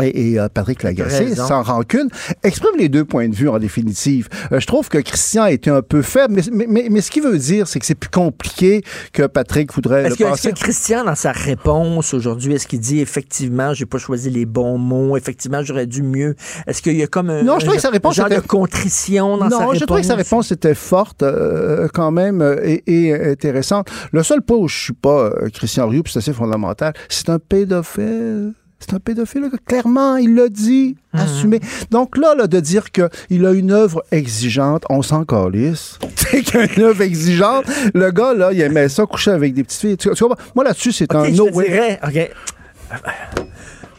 et, 0.02 0.40
euh, 0.40 0.48
Patrick 0.50 0.84
Lagacé, 0.84 1.36
sans 1.36 1.64
rancune, 1.64 2.10
exprime 2.44 2.78
les 2.78 2.90
deux 2.90 3.06
points 3.06 3.30
de 3.30 3.36
vue 3.36 3.50
en 3.50 3.60
définitive. 3.60 4.28
Euh, 4.52 4.60
je 4.60 4.68
trouve 4.68 4.90
que 4.90 4.98
Christian 4.98 5.44
a 5.44 5.52
été 5.52 5.70
un 5.70 5.82
peu 5.82 6.02
faible, 6.02 6.42
mais, 6.52 6.68
mais, 6.68 6.88
mais, 6.90 7.02
ce 7.02 7.12
qu'il 7.12 7.24
veut 7.24 7.38
dire, 7.38 7.68
c'est 7.68 7.80
que 7.80 7.86
c'est 7.86 7.96
plus 7.96 8.10
compliqué 8.10 8.84
que 9.14 9.24
Patrick 9.24 9.74
voudrait 9.74 10.06
est-ce 10.06 10.16
que, 10.16 10.24
Est-ce 10.24 10.50
que 10.50 10.56
Christian, 10.56 11.06
dans 11.06 11.16
sa 11.16 11.32
réponse 11.32 12.14
aujourd'hui, 12.14 12.54
est-ce 12.54 12.68
qu'il 12.68 12.80
dit 12.80 13.00
effectivement, 13.00 13.74
j'ai 13.74 13.86
pas 13.86 13.98
choisi 13.98 14.30
les 14.30 14.46
bons 14.46 14.78
mots, 14.78 15.18
effectivement, 15.18 15.64
j'aurais 15.64 15.88
dû 15.88 16.04
mieux? 16.04 16.36
Est-ce 16.68 16.82
qu'il 16.82 16.96
y 16.96 17.04
a 17.04 17.08
comme 17.08 17.30
un, 17.30 17.44
non, 17.44 17.60
je 17.60 17.66
que 17.66 17.80
sa 17.80 17.90
réponse 17.90 18.16
genre 18.16 18.30
de 18.30 18.40
contrition 18.40 19.38
dans 19.38 19.50
sa 19.50 19.58
réponse? 19.58 19.74
Non, 19.74 19.80
je 19.80 19.86
trouvais 19.86 20.02
que 20.02 20.08
sa 20.08 20.16
réponse? 20.16 20.52
était 20.52 20.76
forte 20.76 21.24
euh, 21.24 21.88
quand 21.94 22.12
même 22.12 22.42
et, 22.64 22.84
et, 22.88 23.32
intéressante. 23.32 23.90
Le 24.12 24.22
seul 24.22 24.42
point 24.42 24.58
où 24.58 24.68
je 24.68 24.78
suis 24.78 24.94
pas 24.94 25.32
Christian 25.54 25.88
Rioux, 25.88 26.04
c'est 26.06 26.20
assez 26.20 26.34
fondamental, 26.34 26.94
c'est 27.10 27.30
un 27.30 27.40
pédophile. 27.40 28.54
C'est 28.80 28.94
un 28.94 29.00
pédophile, 29.00 29.50
clairement, 29.66 30.18
il 30.18 30.36
l'a 30.36 30.50
dit, 30.50 30.96
mhm. 31.14 31.20
assumé. 31.20 31.60
Donc 31.92 32.18
là, 32.18 32.36
là 32.36 32.48
de 32.48 32.60
dire 32.60 32.92
qu'il 32.92 33.46
a 33.46 33.52
une 33.52 33.72
œuvre 33.72 34.04
exigeante, 34.12 34.84
on 34.90 35.02
s'en 35.02 35.24
calisse. 35.24 35.98
C'est 36.16 36.42
qu'il 36.42 36.58
a 36.58 36.66
une 36.66 36.84
œuvre 36.84 37.02
exigeante. 37.02 37.66
Le 37.94 38.12
gars, 38.12 38.34
là, 38.34 38.52
il 38.52 38.62
aimait 38.62 38.90
ça 38.90 39.06
coucher 39.06 39.32
avec 39.32 39.54
des 39.54 39.64
petites 39.64 39.80
filles. 39.80 39.98
Tu, 39.98 40.10
moi, 40.56 40.64
là-dessus, 40.64 40.92
c'est 40.92 41.14
un 41.16 41.30
no 41.30 41.50
way. 41.52 42.00
OK. 42.04 42.32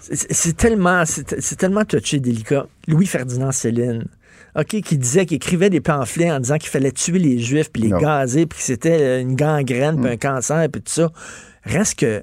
C'est 0.09 0.57
tellement, 0.57 1.05
c'est 1.05 1.57
tellement 1.57 1.85
touché, 1.85 2.21
délicat. 2.21 2.67
Louis-Ferdinand 2.87 3.53
Céline. 3.53 4.05
OK, 4.57 4.81
qui 4.81 4.97
disait, 4.97 5.27
qu'il 5.27 5.37
écrivait 5.37 5.69
des 5.69 5.81
pamphlets 5.81 6.31
en 6.31 6.41
disant 6.41 6.57
qu'il 6.57 6.71
fallait 6.71 6.93
tuer 6.93 7.19
les 7.19 7.39
Juifs, 7.39 7.71
puis 7.71 7.83
les 7.83 7.91
gazer, 7.91 8.47
puis 8.47 8.59
que 8.59 8.65
c'était 8.65 9.21
une 9.21 9.35
gangrène, 9.35 9.97
puis 9.97 10.11
mm. 10.11 10.15
un 10.15 10.17
cancer, 10.17 10.69
puis 10.71 10.81
tout 10.81 10.93
ça. 10.93 11.13
Reste 11.65 11.99
que 11.99 12.23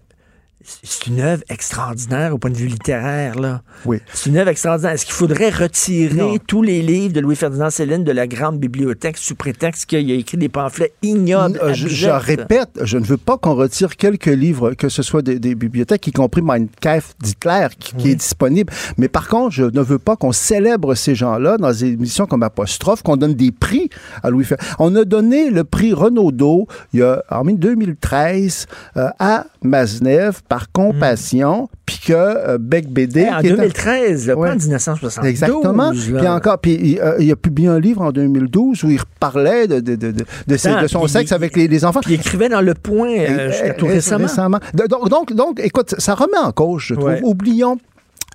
c'est 0.64 1.08
une 1.08 1.20
œuvre 1.20 1.44
extraordinaire 1.50 2.34
au 2.34 2.38
point 2.38 2.52
de 2.52 2.58
vue 2.58 2.68
littéraire. 2.68 3.40
Là. 3.40 3.62
Oui. 3.86 4.00
C'est 4.14 4.30
une 4.30 4.38
œuvre 4.38 4.50
extraordinaire. 4.50 4.94
Est-ce 4.94 5.06
qu'il 5.06 5.14
faudrait 5.14 5.50
retirer 5.50 6.40
tous 6.48 6.62
les 6.62 6.82
livres 6.82 7.14
de 7.14 7.20
Louis-Ferdinand 7.20 7.70
Céline 7.70 8.04
de 8.04 8.12
la 8.12 8.28
grande 8.28 8.60
bibliothèque 8.60 9.18
sous 9.18 9.36
prétexte 9.36 9.86
qu'il 9.86 10.10
a 10.12 10.16
écrit 10.16 10.38
des 10.38 10.50
pamphlets 10.50 10.94
ignobles? 11.02 11.60
je, 11.74 12.10
répète, 12.10 12.70
je 12.82 12.98
ne 12.98 13.06
veux 13.06 13.18
pas 13.18 13.38
qu'on 13.38 13.56
retire 13.56 13.96
quelques 13.96 14.26
livres, 14.26 14.74
que 14.74 14.90
ce 14.90 15.04
soit 15.04 15.22
des, 15.22 15.56
bibliothèques, 15.56 16.08
y 16.08 16.12
compris 16.12 16.42
Mein 16.42 16.68
Kampf 16.82 17.16
d'Hitler, 17.22 17.68
qui, 17.80 18.12
est 18.12 18.16
disponible. 18.16 18.72
Mais 18.98 19.08
par 19.08 19.28
contre, 19.28 19.52
je 19.52 19.64
ne 19.64 19.82
veux 19.82 20.00
pas 20.00 20.16
qu'on 20.16 20.32
célèbre 20.32 20.96
ces 20.96 21.16
gens-là 21.16 21.58
dans 21.58 21.72
des 21.72 21.86
émissions 21.86 22.26
comme 22.26 22.44
Apostrophe, 22.44 23.04
qu'on 23.04 23.18
donne 23.18 23.34
des 23.34 23.52
prix 23.52 23.90
à 24.22 24.30
Louis 24.30 24.46
Ferdinand. 24.46 24.70
On 24.80 24.96
a 24.96 25.06
donné 25.06 25.50
le 25.50 25.64
prix 25.64 25.94
Renaudot 25.94 26.68
il 26.94 27.00
y 27.00 27.04
a, 27.04 27.24
en 27.30 27.44
2013 27.44 28.68
euh, 28.98 29.10
à 29.20 29.46
Maznev 29.62 30.42
par 30.54 30.72
compassion, 30.72 31.68
puis 31.84 32.00
que 32.06 32.14
euh, 32.14 32.60
Beck 32.60 32.88
BD... 32.88 33.28
en 33.28 33.42
2013, 33.42 34.34
pas 34.36 34.52
en 34.52 34.56
1972. 34.56 35.28
Exactement. 35.28 35.90
Puis 35.92 36.28
encore, 36.28 36.60
puis 36.60 37.00
euh, 37.02 37.16
il, 37.18 37.32
a 37.32 37.36
publié 37.36 37.70
un 37.70 37.80
livre 37.80 38.04
en 38.04 38.12
2012 38.12 38.84
où 38.84 38.92
il 38.92 39.00
parlait 39.20 39.68
de, 39.68 39.80
de, 39.80 39.96
de, 39.96 40.14
de, 40.46 40.58
son 40.88 41.08
sexe 41.08 41.32
avec 41.32 41.56
les, 41.56 41.86
enfants. 41.86 42.02
Puis 42.02 42.14
il 42.14 42.20
écrivait 42.20 42.50
dans 42.50 42.62
Le 42.62 42.76
Point 42.76 43.18
euh, 43.18 43.74
tout 43.80 43.88
récemment. 43.88 44.60
Donc, 44.76 45.10
donc, 45.10 45.34
donc, 45.34 45.60
écoute, 45.60 45.96
ça 45.98 46.14
remet 46.14 46.38
en 46.38 46.52
cause, 46.52 46.84
je 46.84 46.94
trouve. 46.94 47.16
Oublions 47.24 47.80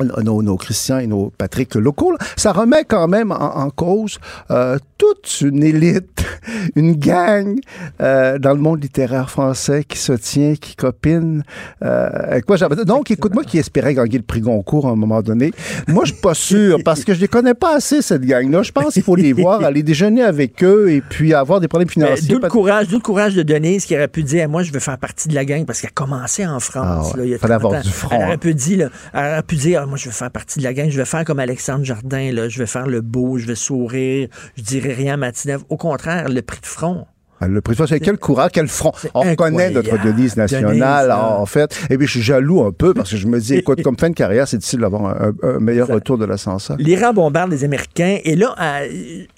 nos, 0.05 0.43
nos 0.43 0.57
Christians 0.57 0.99
et 0.99 1.07
nos 1.07 1.31
Patrick 1.37 1.75
locaux, 1.75 2.17
ça 2.37 2.53
remet 2.53 2.85
quand 2.85 3.09
même 3.09 3.33
en, 3.33 3.71
cause 3.71 4.19
euh, 4.51 4.79
toute 4.97 5.41
une 5.43 5.63
élite, 5.63 6.25
une 6.77 6.95
gang 6.95 7.59
euh, 8.01 8.39
dans 8.39 8.53
le 8.53 8.61
monde 8.61 8.83
littéraire 8.83 9.31
français 9.31 9.85
qui 9.85 9.99
se 9.99 10.13
tient, 10.13 10.55
qui 10.55 10.75
copine. 10.75 11.43
Euh, 11.83 12.41
quoi, 12.47 12.57
donc, 12.85 13.11
écoute-moi 13.11 13.45
qui 13.45 13.59
espérait 13.59 13.95
gagner 13.95 14.19
le 14.19 14.25
prix 14.25 14.41
Goncourt 14.41 14.87
à 14.87 14.91
un 14.91 14.97
moment 14.97 15.23
donné. 15.23 15.53
Moi, 15.87 16.05
je 16.05 16.13
suis 16.13 16.21
pas 16.21 16.35
sûr 16.35 16.79
parce 16.85 17.05
que 17.05 17.15
je 17.15 17.21
les 17.21 17.29
connais 17.29 17.55
pas 17.55 17.77
assez, 17.77 18.03
cette 18.03 18.25
gang-là. 18.25 18.63
Je 18.63 18.73
pense 18.73 18.95
qu'il 18.95 19.03
faut 19.03 19.17
les 19.17 19.33
voir, 19.33 19.63
aller 19.63 19.83
déjeuner 19.83 20.23
avec 20.23 20.63
eux 20.65 20.91
et 20.91 21.01
puis 21.01 21.35
avoir 21.35 21.61
des 21.61 21.69
problèmes 21.69 21.91
financiers. 21.91 22.29
D'où 22.29 22.41
le 22.41 22.49
courage, 22.49 22.91
le 22.91 22.99
courage 22.99 23.35
de 23.35 23.43
Denise 23.43 23.85
qui 23.85 23.95
aurait 23.95 24.09
pu 24.09 24.23
dire, 24.23 24.49
moi, 24.49 24.63
je 24.63 24.73
veux 24.73 24.81
faire 24.81 24.99
partie 24.99 25.29
de 25.29 25.35
la 25.35 25.45
gang 25.45 25.65
parce 25.65 25.81
qu'elle 25.81 25.91
a 25.91 25.93
commencé 25.93 26.47
en 26.47 26.61
France. 26.61 27.13
Ah 27.15 27.21
il 27.25 27.39
fallait 27.39 27.55
avoir 27.55 27.83
du 27.83 27.91
front. 27.91 28.17
Elle 28.17 28.27
aurait 28.27 28.39
pu 28.39 28.55
dire, 28.55 28.91
elle 29.13 29.33
aurait 29.33 29.43
pu 29.43 29.57
dire 29.57 29.88
moi, 29.89 29.99
je 29.99 30.07
vais 30.07 30.15
faire 30.15 30.31
partie 30.31 30.59
de 30.59 30.65
la 30.65 30.75
gang, 30.75 30.91
je 30.91 30.97
vais 30.97 31.05
faire 31.05 31.25
comme 31.25 31.39
Alexandre 31.39 31.85
Jardin, 31.85 32.33
là, 32.33 32.49
je 32.49 32.59
vais 32.59 32.67
faire 32.67 32.87
le 32.87 33.01
beau, 33.01 33.39
je 33.39 33.47
vais 33.47 33.55
sourire, 33.55 34.29
je 34.57 34.63
dirai 34.63 34.93
rien 34.93 35.15
à 35.15 35.17
Matinev. 35.17 35.63
Au 35.69 35.77
contraire, 35.77 36.29
le 36.29 36.43
prix 36.43 36.61
de 36.61 36.67
front. 36.67 37.07
Ah, 37.41 37.47
le 37.47 37.61
prix 37.61 37.73
de 37.73 37.77
front, 37.77 37.87
c'est 37.87 38.01
quel 38.01 38.19
courage, 38.19 38.51
quel 38.53 38.69
front? 38.69 38.93
On 39.15 39.21
reconnaît 39.21 39.71
notre 39.71 40.03
Denise 40.03 40.37
nationale, 40.37 41.13
en 41.13 41.47
fait. 41.47 41.87
Et 41.91 41.97
puis, 41.97 42.07
je 42.07 42.13
suis 42.13 42.23
jaloux 42.23 42.63
un 42.63 42.73
peu 42.73 42.95
parce 42.95 43.11
que 43.11 43.17
je 43.17 43.27
me 43.27 43.39
dis, 43.39 43.55
écoute, 43.55 43.83
comme 43.83 43.97
fin 43.97 44.11
de 44.11 44.15
carrière, 44.15 44.49
c'est 44.49 44.59
difficile 44.59 44.81
d'avoir 44.81 45.17
un, 45.43 45.61
meilleur 45.61 45.89
retour 45.89 46.19
de 46.19 46.25
l'ascenseur. 46.25 46.77
L'Iran 46.79 47.13
bombarde 47.13 47.51
les 47.51 47.65
Américains. 47.65 48.19
Et 48.25 48.35
là, 48.35 48.55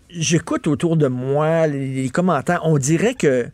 j'écoute 0.08 0.66
autour 0.66 0.96
de 0.96 1.08
moi 1.08 1.66
les, 1.66 2.08
commentaires. 2.10 2.62
On 2.64 2.78
dirait 2.78 3.14
que 3.14 3.46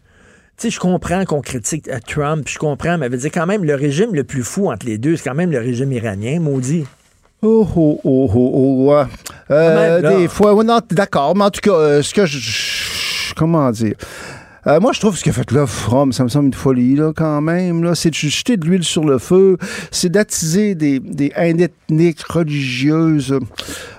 sais, 0.62 0.70
je 0.70 0.80
comprends 0.80 1.24
qu'on 1.24 1.40
critique 1.40 1.88
Trump, 2.06 2.48
je 2.48 2.58
comprends, 2.58 2.98
mais 2.98 3.08
veut 3.08 3.18
dire 3.18 3.30
quand 3.32 3.46
même, 3.46 3.64
le 3.64 3.74
régime 3.74 4.14
le 4.14 4.24
plus 4.24 4.42
fou 4.42 4.70
entre 4.70 4.86
les 4.86 4.98
deux, 4.98 5.16
c'est 5.16 5.28
quand 5.28 5.34
même 5.34 5.50
le 5.50 5.58
régime 5.58 5.92
iranien, 5.92 6.40
maudit. 6.40 6.84
Oh, 7.42 7.68
oh, 7.76 8.00
oh, 8.02 8.30
oh, 8.34 8.90
oh. 8.90 9.04
Euh, 9.50 10.18
des 10.18 10.28
fois, 10.28 10.64
non, 10.64 10.80
d'accord, 10.90 11.36
mais 11.36 11.44
en 11.44 11.50
tout 11.50 11.60
cas, 11.60 11.76
euh, 11.76 12.02
ce 12.02 12.14
que 12.14 12.24
je. 12.24 13.34
Comment 13.34 13.70
dire? 13.70 13.94
Euh, 14.66 14.80
moi, 14.80 14.92
je 14.92 14.98
trouve 14.98 15.16
ce 15.16 15.22
qu'a 15.22 15.32
fait 15.32 15.52
là, 15.52 15.66
From, 15.66 16.12
ça 16.12 16.24
me 16.24 16.28
semble 16.28 16.46
une 16.46 16.54
folie, 16.54 16.96
là, 16.96 17.12
quand 17.14 17.40
même. 17.40 17.84
Là. 17.84 17.94
C'est 17.94 18.10
de 18.10 18.14
jeter 18.14 18.56
de 18.56 18.66
l'huile 18.66 18.82
sur 18.82 19.04
le 19.04 19.18
feu, 19.18 19.58
c'est 19.92 20.08
d'attiser 20.08 20.74
des, 20.74 20.98
des 20.98 21.32
haines 21.36 21.60
ethniques, 21.60 22.22
religieuses. 22.22 23.38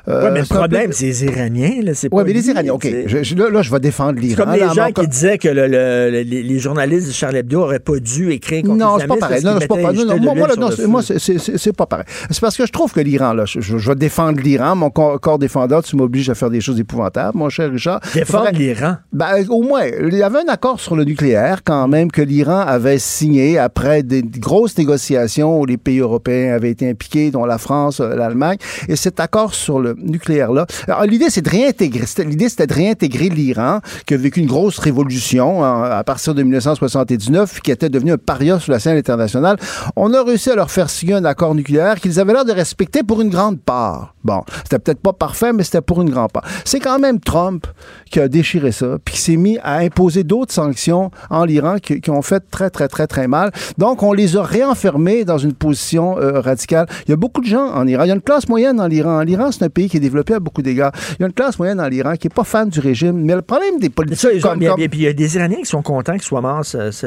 Oui, 0.08 0.30
mais 0.32 0.40
le 0.40 0.46
problème, 0.46 0.92
c'est 0.94 1.08
les 1.08 1.26
Iraniens. 1.26 1.82
Oui, 2.12 2.24
mais 2.26 2.34
les 2.34 2.50
Iraniens, 2.50 2.74
OK. 2.74 2.86
là, 2.86 3.62
je 3.62 3.72
vais 3.72 3.80
défendre 3.80 4.20
l'Iran. 4.20 4.36
C'est 4.38 4.60
comme 4.60 4.70
les 4.70 4.76
gens 4.76 4.92
qui 4.92 5.08
disaient 5.08 5.38
que 5.38 5.50
les, 5.50 6.60
journalistes 6.60 7.08
de 7.08 7.14
Charlie 7.14 7.40
Hebdo 7.40 7.60
n'auraient 7.60 7.80
pas 7.80 8.00
dû 8.00 8.32
écrire 8.32 8.64
contre 8.64 8.78
Non, 8.78 8.98
c'est 9.00 9.08
pas 9.08 9.18
pareil. 9.18 9.44
Non, 9.44 9.58
c'est 9.60 9.68
pas 9.68 9.76
pareil. 9.76 10.88
moi, 10.88 11.02
c'est 11.02 11.76
pas 11.76 11.86
pareil. 11.86 12.06
C'est 12.30 12.40
parce 12.40 12.56
que 12.56 12.66
je 12.66 12.72
trouve 12.72 12.94
que 12.94 13.02
l'Iran, 13.02 13.34
là, 13.34 13.44
je, 13.46 13.90
vais 13.90 13.96
défendre 13.96 14.40
l'Iran. 14.40 14.76
Mon 14.76 14.90
corps 14.90 15.40
défendeur, 15.40 15.84
tu 15.84 15.96
m'obliges 15.96 16.30
à 16.30 16.36
faire 16.36 16.50
des 16.50 16.62
choses 16.62 16.80
épouvantables, 16.80 17.38
mon 17.38 17.50
cher 17.50 17.72
Richard. 17.72 18.00
Défendre 18.14 18.52
l'Iran? 18.52 18.98
Ben, 19.12 19.46
au 19.50 19.62
moins, 19.62 19.86
il 19.86 20.16
y 20.16 20.24
avait 20.24 20.40
un 20.40 20.52
accord 20.52 20.80
sur 20.80 20.96
le 20.96 21.04
nucléaire, 21.04 21.64
quand 21.64 21.88
même, 21.88 22.12
que 22.12 22.22
l'Iran 22.22 22.60
avait 22.60 23.00
signé 23.00 23.58
après 23.58 24.04
des 24.04 24.24
grosses 24.24 24.78
négociations 24.78 25.60
où 25.60 25.66
les 25.66 25.78
pays 25.78 26.00
européens 26.00 26.54
avaient 26.54 26.72
été 26.72 26.90
impliqués, 26.90 27.32
dont 27.32 27.46
la 27.46 27.58
France, 27.58 28.00
euh, 28.00 28.16
l'Allemagne. 28.16 28.58
Et 28.88 28.96
cet 28.96 29.20
accord 29.20 29.54
sur 29.54 29.80
le 29.80 29.97
nucléaire-là, 29.98 30.66
l'idée, 31.06 31.30
c'est 31.30 31.42
de 31.42 31.50
réintégrer, 31.50 32.06
l'idée, 32.26 32.50
c'était 32.50 32.68
de 32.68 32.74
réintégrer 32.74 33.30
l'Iran, 33.30 33.80
qui 34.06 34.14
a 34.14 34.18
vécu 34.18 34.40
une 34.40 34.48
grosse 34.48 34.80
révolution 34.80 35.64
hein, 35.64 35.84
à 35.84 36.04
partir 36.04 36.36
de 36.36 36.44
1979, 36.44 37.62
qui 37.62 37.72
était 37.72 37.90
devenu 37.90 38.12
un 38.14 38.18
paria 38.18 38.60
sur 38.60 38.72
la 38.72 38.80
scène 38.80 38.98
internationale. 38.98 39.58
On 39.96 40.14
a 40.14 40.24
réussi 40.24 40.50
à 40.50 40.56
leur 40.56 40.72
faire 40.72 40.90
signer 40.90 41.14
un 41.14 41.26
accord 41.26 41.56
nucléaire 41.56 42.00
qu'ils 42.00 42.20
avaient 42.20 42.34
l'air 42.34 42.46
de 42.46 42.52
respecter 42.52 43.04
pour 43.04 43.22
une 43.22 43.30
grande 43.30 43.60
part. 43.60 44.16
Bon, 44.24 44.44
c'était 44.64 44.80
peut-être 44.80 45.00
pas 45.00 45.14
parfait, 45.14 45.54
mais 45.54 45.64
c'était 45.64 45.82
pour 45.82 46.02
une 46.02 46.10
grande 46.10 46.32
part. 46.32 46.44
C'est 46.66 46.80
quand 46.80 47.00
même 47.00 47.20
Trump 47.20 47.66
qui 48.12 48.20
a 48.20 48.28
déchiré 48.28 48.72
ça, 48.72 48.98
puis 49.04 49.16
qui 49.16 49.22
s'est 49.22 49.38
mis 49.38 49.58
à 49.64 49.78
imposer 49.78 50.24
d'autres 50.24 50.54
sanctions 50.54 51.12
en 51.30 51.46
l'Iran 51.46 51.78
qui, 51.80 52.10
ont 52.10 52.22
fait 52.22 52.44
très, 52.52 52.70
très, 52.70 52.88
très, 52.88 53.08
très 53.08 53.28
mal. 53.28 53.52
Donc, 53.78 54.04
on 54.04 54.14
les 54.14 54.36
a 54.36 54.44
réenfermés 54.44 55.24
dans 55.26 55.38
une 55.38 55.54
position 55.54 56.18
euh, 56.20 56.40
radicale. 56.40 56.88
Il 57.08 57.12
y 57.12 57.14
a 57.14 57.16
beaucoup 57.16 57.42
de 57.42 57.46
gens 57.46 57.74
en 57.74 57.88
Iran. 57.88 58.04
Il 58.04 58.08
y 58.08 58.12
a 58.12 58.16
une 58.16 58.22
classe 58.22 58.48
moyenne 58.50 58.80
en 58.80 58.90
Iran. 58.90 59.22
L'Iran, 59.22 59.52
c'est 59.52 59.64
un 59.64 59.70
pays 59.70 59.87
qui 59.88 59.98
est 59.98 60.02
développé 60.02 60.34
à 60.34 60.40
beaucoup 60.40 60.62
d'égards. 60.62 60.92
Il 61.12 61.22
y 61.22 61.24
a 61.24 61.28
une 61.28 61.34
classe 61.34 61.58
moyenne 61.60 61.80
en 61.80 61.90
Iran 61.90 62.14
qui 62.20 62.28
n'est 62.28 62.34
pas 62.34 62.44
fan 62.44 62.70
du 62.70 62.80
régime. 62.80 63.18
Mais 63.24 63.36
le 63.36 63.42
problème 63.42 63.80
des 63.80 63.90
politiques. 63.90 64.42
comme, 64.42 64.60
puis 64.60 65.00
il 65.00 65.02
y 65.02 65.08
a 65.08 65.14
des 65.14 65.36
Iraniens 65.36 65.58
qui 65.58 65.66
sont 65.66 65.82
contents 65.82 66.14
qu'ils 66.14 66.22
soient 66.24 66.42
morts. 66.42 66.64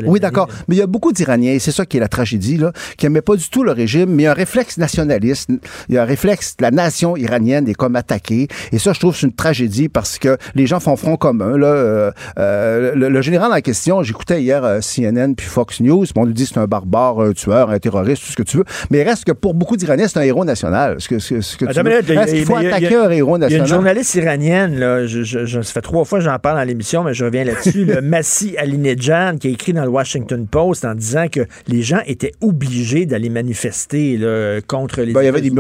oui, 0.06 0.20
d'accord. 0.20 0.48
Mais 0.68 0.76
il 0.76 0.78
y 0.78 0.82
a 0.82 0.86
beaucoup 0.86 1.12
d'Iraniens, 1.12 1.52
et 1.52 1.58
c'est 1.58 1.72
ça 1.72 1.86
qui 1.86 1.96
est 1.96 2.00
la 2.00 2.08
tragédie, 2.08 2.56
là, 2.56 2.72
qui 2.96 3.06
n'aimaient 3.06 3.22
pas 3.22 3.36
du 3.36 3.48
tout 3.48 3.62
le 3.62 3.72
régime, 3.72 4.10
mais 4.10 4.22
il 4.22 4.26
y 4.26 4.28
a 4.28 4.32
un 4.32 4.34
réflexe 4.34 4.78
nationaliste. 4.78 5.50
Il 5.88 5.94
y 5.94 5.98
a 5.98 6.02
un 6.02 6.06
réflexe, 6.06 6.56
la 6.60 6.70
nation 6.70 7.16
iranienne 7.16 7.68
est 7.68 7.74
comme 7.74 7.96
attaquée. 7.96 8.48
Et 8.72 8.78
ça, 8.78 8.92
je 8.92 9.00
trouve, 9.00 9.16
c'est 9.16 9.26
une 9.26 9.32
tragédie 9.32 9.88
parce 9.88 10.18
que 10.18 10.36
les 10.54 10.66
gens 10.66 10.80
font 10.80 10.96
front 10.96 11.16
commun. 11.16 11.56
Là, 11.56 11.66
euh, 11.66 12.10
euh, 12.38 12.94
le, 12.94 13.22
général 13.22 13.52
en 13.52 13.60
question, 13.60 14.02
j'écoutais 14.02 14.42
hier 14.42 14.64
euh, 14.64 14.80
CNN 14.80 15.34
puis 15.34 15.46
Fox 15.46 15.80
News, 15.80 16.06
on 16.16 16.24
lui 16.24 16.34
dit 16.34 16.46
c'est 16.46 16.58
un 16.58 16.66
barbare, 16.66 17.20
un 17.20 17.32
tueur, 17.32 17.70
un 17.70 17.78
terroriste, 17.78 18.24
tout 18.24 18.32
ce 18.32 18.36
que 18.36 18.42
tu 18.42 18.58
veux. 18.58 18.64
Mais 18.90 18.98
il 18.98 19.02
reste 19.02 19.24
que 19.24 19.32
pour 19.32 19.54
beaucoup 19.54 19.76
d'Iraniens, 19.76 20.08
c'est 20.08 20.18
un 20.18 20.22
héros 20.22 20.44
national. 20.44 20.96
Ce 20.98 21.08
que, 21.08 21.18
ce, 21.18 21.40
ce 21.40 21.56
que 21.56 21.64
tu 21.66 22.12
Est-ce 22.12 22.32
qu'il 22.32 22.44
faut 22.44 22.56
attaquer 22.76 22.96
un 22.96 23.10
héros 23.10 23.38
national? 23.38 23.50
Il 23.50 23.56
y 23.56 23.60
a 23.60 23.64
une 23.64 23.68
journaliste 23.68 24.14
iranienne, 24.14 24.78
là, 24.78 25.06
je, 25.06 25.22
je, 25.22 25.62
ça 25.62 25.72
fait 25.72 25.80
trois 25.80 26.04
fois 26.04 26.18
que 26.18 26.24
j'en 26.24 26.38
parle 26.38 26.58
dans 26.58 26.64
l'émission, 26.64 27.04
mais 27.04 27.14
je 27.14 27.24
reviens 27.24 27.44
là-dessus, 27.44 27.84
le 27.84 28.00
Massi 28.02 28.56
Alinejad, 28.56 29.38
qui 29.38 29.48
a 29.48 29.50
écrit 29.50 29.72
dans 29.72 29.84
le 29.84 29.90
Washington 29.90 30.46
Post 30.46 30.84
en 30.84 30.94
disant 30.94 31.28
que 31.28 31.40
les 31.66 31.82
gens 31.82 32.00
étaient 32.06 32.32
obligés 32.40 33.06
d'aller 33.06 33.28
manifester 33.28 34.16
là, 34.16 34.60
contre 34.66 35.02
les 35.02 35.12
ben, 35.12 35.22
il 35.22 35.26
y 35.26 35.28
avait 35.28 35.40
des 35.40 35.50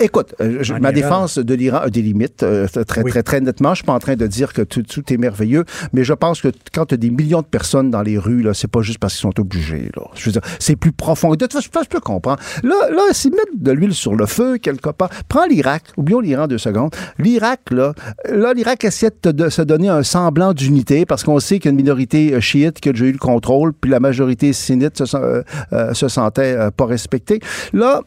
Écoute, 0.00 0.34
ma 0.80 0.92
défense 0.92 1.38
de 1.38 1.54
l'Iran 1.54 1.78
a 1.78 1.90
des 1.90 2.02
limites, 2.02 2.44
très, 2.86 3.02
très, 3.02 3.22
très 3.22 3.40
nettement. 3.40 3.70
Je 3.70 3.76
suis 3.76 3.84
pas 3.84 3.92
en 3.92 3.98
train 3.98 4.16
de 4.16 4.26
dire 4.26 4.52
que 4.52 4.62
tout, 4.62 4.82
tout 4.82 5.12
est 5.12 5.16
merveilleux, 5.16 5.64
mais 5.92 6.04
je 6.04 6.12
pense 6.12 6.40
que 6.40 6.48
quand 6.72 6.86
tu 6.86 6.94
as 6.94 6.96
des 6.96 7.10
millions 7.10 7.40
de 7.40 7.46
personnes 7.46 7.90
dans 7.90 8.02
les 8.02 8.18
rues, 8.18 8.42
là, 8.42 8.54
c'est 8.54 8.70
pas 8.70 8.82
juste 8.82 8.98
parce 8.98 9.14
qu'ils 9.14 9.22
sont 9.22 9.40
obligés. 9.40 9.90
Là. 9.96 10.02
Je 10.14 10.26
veux 10.26 10.32
dire, 10.32 10.42
c'est 10.58 10.76
plus 10.76 10.92
profond. 10.92 11.30
De 11.30 11.36
toute 11.36 11.52
façon, 11.52 11.80
je 11.82 11.88
peux 11.88 12.00
comprendre. 12.00 12.40
Là, 12.62 12.90
là, 12.90 13.02
c'est 13.12 13.30
mettre 13.30 13.52
de 13.54 13.72
l'huile 13.72 13.94
sur 13.94 14.14
le 14.14 14.26
feu 14.26 14.58
quelque 14.58 14.90
part. 14.90 15.10
Prends 15.28 15.46
l'Irak. 15.46 15.82
Oublions 15.96 16.20
l'Iran 16.24 16.46
deux 16.46 16.58
secondes. 16.58 16.94
L'Irak, 17.18 17.60
là, 17.70 17.92
là, 18.28 18.52
l'Irak 18.52 18.84
essaie 18.84 19.10
de, 19.22 19.48
se 19.48 19.62
donner 19.62 19.88
un 19.88 20.02
semblant 20.02 20.52
d'unité 20.52 21.06
parce 21.06 21.22
qu'on 21.22 21.38
sait 21.38 21.58
qu'il 21.58 21.66
y 21.66 21.68
a 21.68 21.72
une 21.72 21.76
minorité 21.76 22.34
euh, 22.34 22.40
chiite 22.40 22.80
qui 22.80 22.88
a 22.88 22.92
déjà 22.92 23.06
eu 23.06 23.12
le 23.12 23.18
contrôle, 23.18 23.72
puis 23.72 23.90
la 23.90 24.00
majorité 24.00 24.52
sunnite 24.52 25.04
se, 25.04 25.16
euh, 25.16 25.42
euh, 25.72 25.94
se 25.94 26.08
sentait 26.08 26.56
pas 26.76 26.86
respectée. 26.86 27.40
Là, 27.72 28.02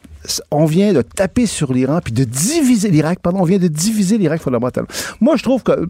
on 0.52 0.66
vient 0.66 0.94
de 0.94 1.02
taper 1.02 1.46
sur 1.46 1.74
l'Iran 1.74 2.00
puis 2.04 2.14
de 2.14 2.24
diviser 2.24 2.90
l'Irak, 2.90 3.20
pardon, 3.20 3.40
on 3.42 3.46
vient 3.46 3.60
de 3.60 3.68
diviser 3.68 4.18
l'Irak 4.18 4.42
fondamentalement. 4.42 4.90
Moi, 5.22 5.36
je 5.38 5.44
trouve 5.44 5.64
que, 5.64 5.88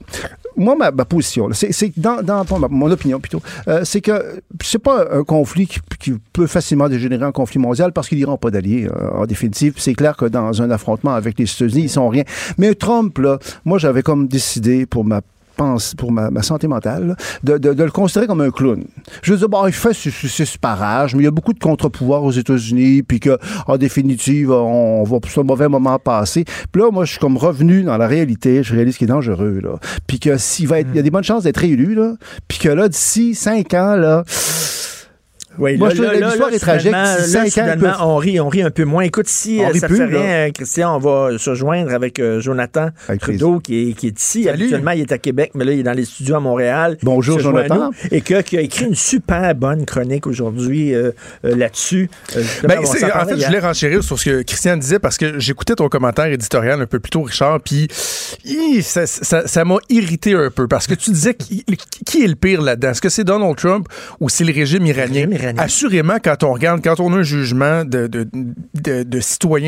moi, 0.57 0.75
ma, 0.75 0.91
position, 1.05 1.49
c'est 1.53 1.97
dans, 1.97 2.21
dans 2.23 2.45
mon 2.69 2.91
opinion 2.91 3.19
plutôt, 3.19 3.41
euh, 3.67 3.81
c'est 3.83 4.01
que 4.01 4.41
c'est 4.61 4.79
pas 4.79 5.05
un 5.11 5.23
conflit 5.23 5.67
qui, 5.67 5.79
peut 6.33 6.47
facilement 6.47 6.89
dégénérer 6.89 7.25
en 7.25 7.31
conflit 7.31 7.59
mondial 7.59 7.91
parce 7.91 8.07
qu'il 8.07 8.17
n'ira 8.17 8.37
pas 8.37 8.51
d'alliés, 8.51 8.87
euh, 8.87 9.09
en 9.11 9.25
définitive. 9.25 9.75
C'est 9.77 9.93
clair 9.93 10.15
que 10.15 10.25
dans 10.25 10.61
un 10.61 10.71
affrontement 10.71 11.13
avec 11.13 11.37
les 11.37 11.45
États-Unis, 11.45 11.83
ils 11.83 11.89
sont 11.89 12.09
rien. 12.09 12.23
Mais 12.57 12.73
Trump, 12.75 13.17
là, 13.17 13.39
moi, 13.65 13.77
j'avais 13.77 14.03
comme 14.03 14.27
décidé 14.27 14.85
pour 14.85 15.03
ma 15.03 15.21
pense, 15.57 15.95
pour 15.95 16.11
ma, 16.11 16.41
santé 16.41 16.67
mentale, 16.67 17.17
de, 17.43 17.57
de, 17.57 17.83
le 17.83 17.91
considérer 17.91 18.27
comme 18.27 18.41
un 18.41 18.51
clown. 18.51 18.83
Je 19.21 19.33
veux 19.33 19.39
dire, 19.39 19.49
bon, 19.49 19.65
il 19.67 19.73
fait 19.73 19.93
ce 19.93 20.57
parage, 20.57 21.15
mais 21.15 21.23
il 21.23 21.25
y 21.25 21.27
a 21.27 21.31
beaucoup 21.31 21.53
de 21.53 21.59
contre-pouvoirs 21.59 22.23
aux 22.23 22.31
États-Unis, 22.31 23.03
puis 23.03 23.19
que, 23.19 23.37
en 23.67 23.77
définitive, 23.77 24.51
on, 24.51 25.03
va 25.03 25.19
pour 25.19 25.31
ce 25.31 25.41
mauvais 25.41 25.67
moment 25.67 25.99
passer. 25.99 26.45
Puis 26.71 26.81
là, 26.81 26.91
moi, 26.91 27.05
je 27.05 27.11
suis 27.11 27.19
comme 27.19 27.37
revenu 27.37 27.83
dans 27.83 27.97
la 27.97 28.07
réalité, 28.07 28.63
je 28.63 28.75
réalise 28.75 28.97
qu'il 28.97 29.05
est 29.05 29.13
dangereux, 29.13 29.59
là. 29.63 29.77
Puis 30.05 30.19
que 30.19 30.37
s'il 30.37 30.67
va 30.67 30.79
être, 30.79 30.89
il 30.93 30.95
y 30.95 30.99
a 30.99 31.03
des 31.03 31.11
bonnes 31.11 31.23
chances 31.23 31.43
d'être 31.43 31.57
réélu, 31.57 31.95
là. 31.95 32.13
Puis 32.47 32.59
que 32.59 32.69
là, 32.69 32.87
d'ici 32.87 33.35
cinq 33.35 33.73
ans, 33.73 33.95
là, 33.95 34.23
oui, 35.59 35.77
Moi, 35.77 35.93
là, 35.93 36.13
l'histoire 36.13 36.53
est 36.53 36.59
tragique. 36.59 36.91
Là, 36.91 37.97
on 38.01 38.17
rit, 38.17 38.39
on 38.39 38.49
rit 38.49 38.61
un 38.61 38.71
peu 38.71 38.85
moins. 38.85 39.03
Écoute, 39.03 39.27
si 39.27 39.63
euh, 39.63 39.73
ça 39.73 39.87
fait 39.87 40.05
rien, 40.05 40.51
Christian, 40.51 40.95
on 40.95 40.99
va 40.99 41.37
se 41.37 41.55
joindre 41.55 41.93
avec 41.93 42.19
euh, 42.19 42.39
Jonathan 42.39 42.89
Trudeau, 43.19 43.59
qui 43.59 43.89
est, 43.89 43.93
qui 43.93 44.07
est 44.07 44.19
ici. 44.19 44.49
Actuellement, 44.49 44.91
il 44.91 45.01
est 45.01 45.11
à 45.11 45.17
Québec, 45.17 45.51
mais 45.55 45.65
là, 45.65 45.71
il 45.71 45.79
est 45.79 45.83
dans 45.83 45.93
les 45.93 46.05
studios 46.05 46.35
à 46.35 46.39
Montréal. 46.39 46.97
Bonjour, 47.03 47.39
Jonathan. 47.39 47.91
Et 48.11 48.21
que, 48.21 48.41
qui 48.41 48.57
a 48.57 48.61
écrit 48.61 48.85
une 48.85 48.95
super 48.95 49.53
bonne 49.55 49.85
chronique 49.85 50.27
aujourd'hui 50.27 50.93
euh, 50.93 51.11
là-dessus. 51.43 52.09
Ben, 52.63 52.79
en 52.79 53.25
fait, 53.25 53.37
je 53.37 53.45
voulais 53.45 53.59
renchérir 53.59 54.03
sur 54.03 54.19
ce 54.19 54.25
que 54.25 54.41
Christian 54.43 54.77
disait 54.77 54.99
parce 54.99 55.17
que 55.17 55.39
j'écoutais 55.39 55.75
ton 55.75 55.89
commentaire 55.89 56.27
éditorial 56.27 56.81
un 56.81 56.85
peu 56.85 56.99
plus 56.99 57.09
tôt, 57.09 57.23
Richard, 57.23 57.61
puis 57.61 57.87
ça 57.91 59.65
m'a 59.65 59.77
irrité 59.89 60.33
un 60.33 60.49
peu 60.49 60.67
parce 60.67 60.87
que 60.87 60.93
tu 60.93 61.11
disais 61.11 61.33
qui, 61.33 61.65
qui 62.05 62.23
est 62.23 62.27
le 62.27 62.35
pire 62.35 62.61
là-dedans? 62.61 62.91
Est-ce 62.91 63.01
que 63.01 63.09
c'est 63.09 63.23
Donald 63.23 63.55
Trump 63.55 63.87
ou 64.19 64.29
c'est 64.29 64.43
le 64.43 64.53
régime 64.53 64.85
iranien? 64.85 65.27
Assurément, 65.57 66.17
quand 66.23 66.43
on 66.43 66.53
regarde, 66.53 66.81
quand 66.83 66.99
on 66.99 67.13
a 67.13 67.17
un 67.17 67.23
jugement 67.23 67.85
de, 67.85 68.07
de, 68.07 68.27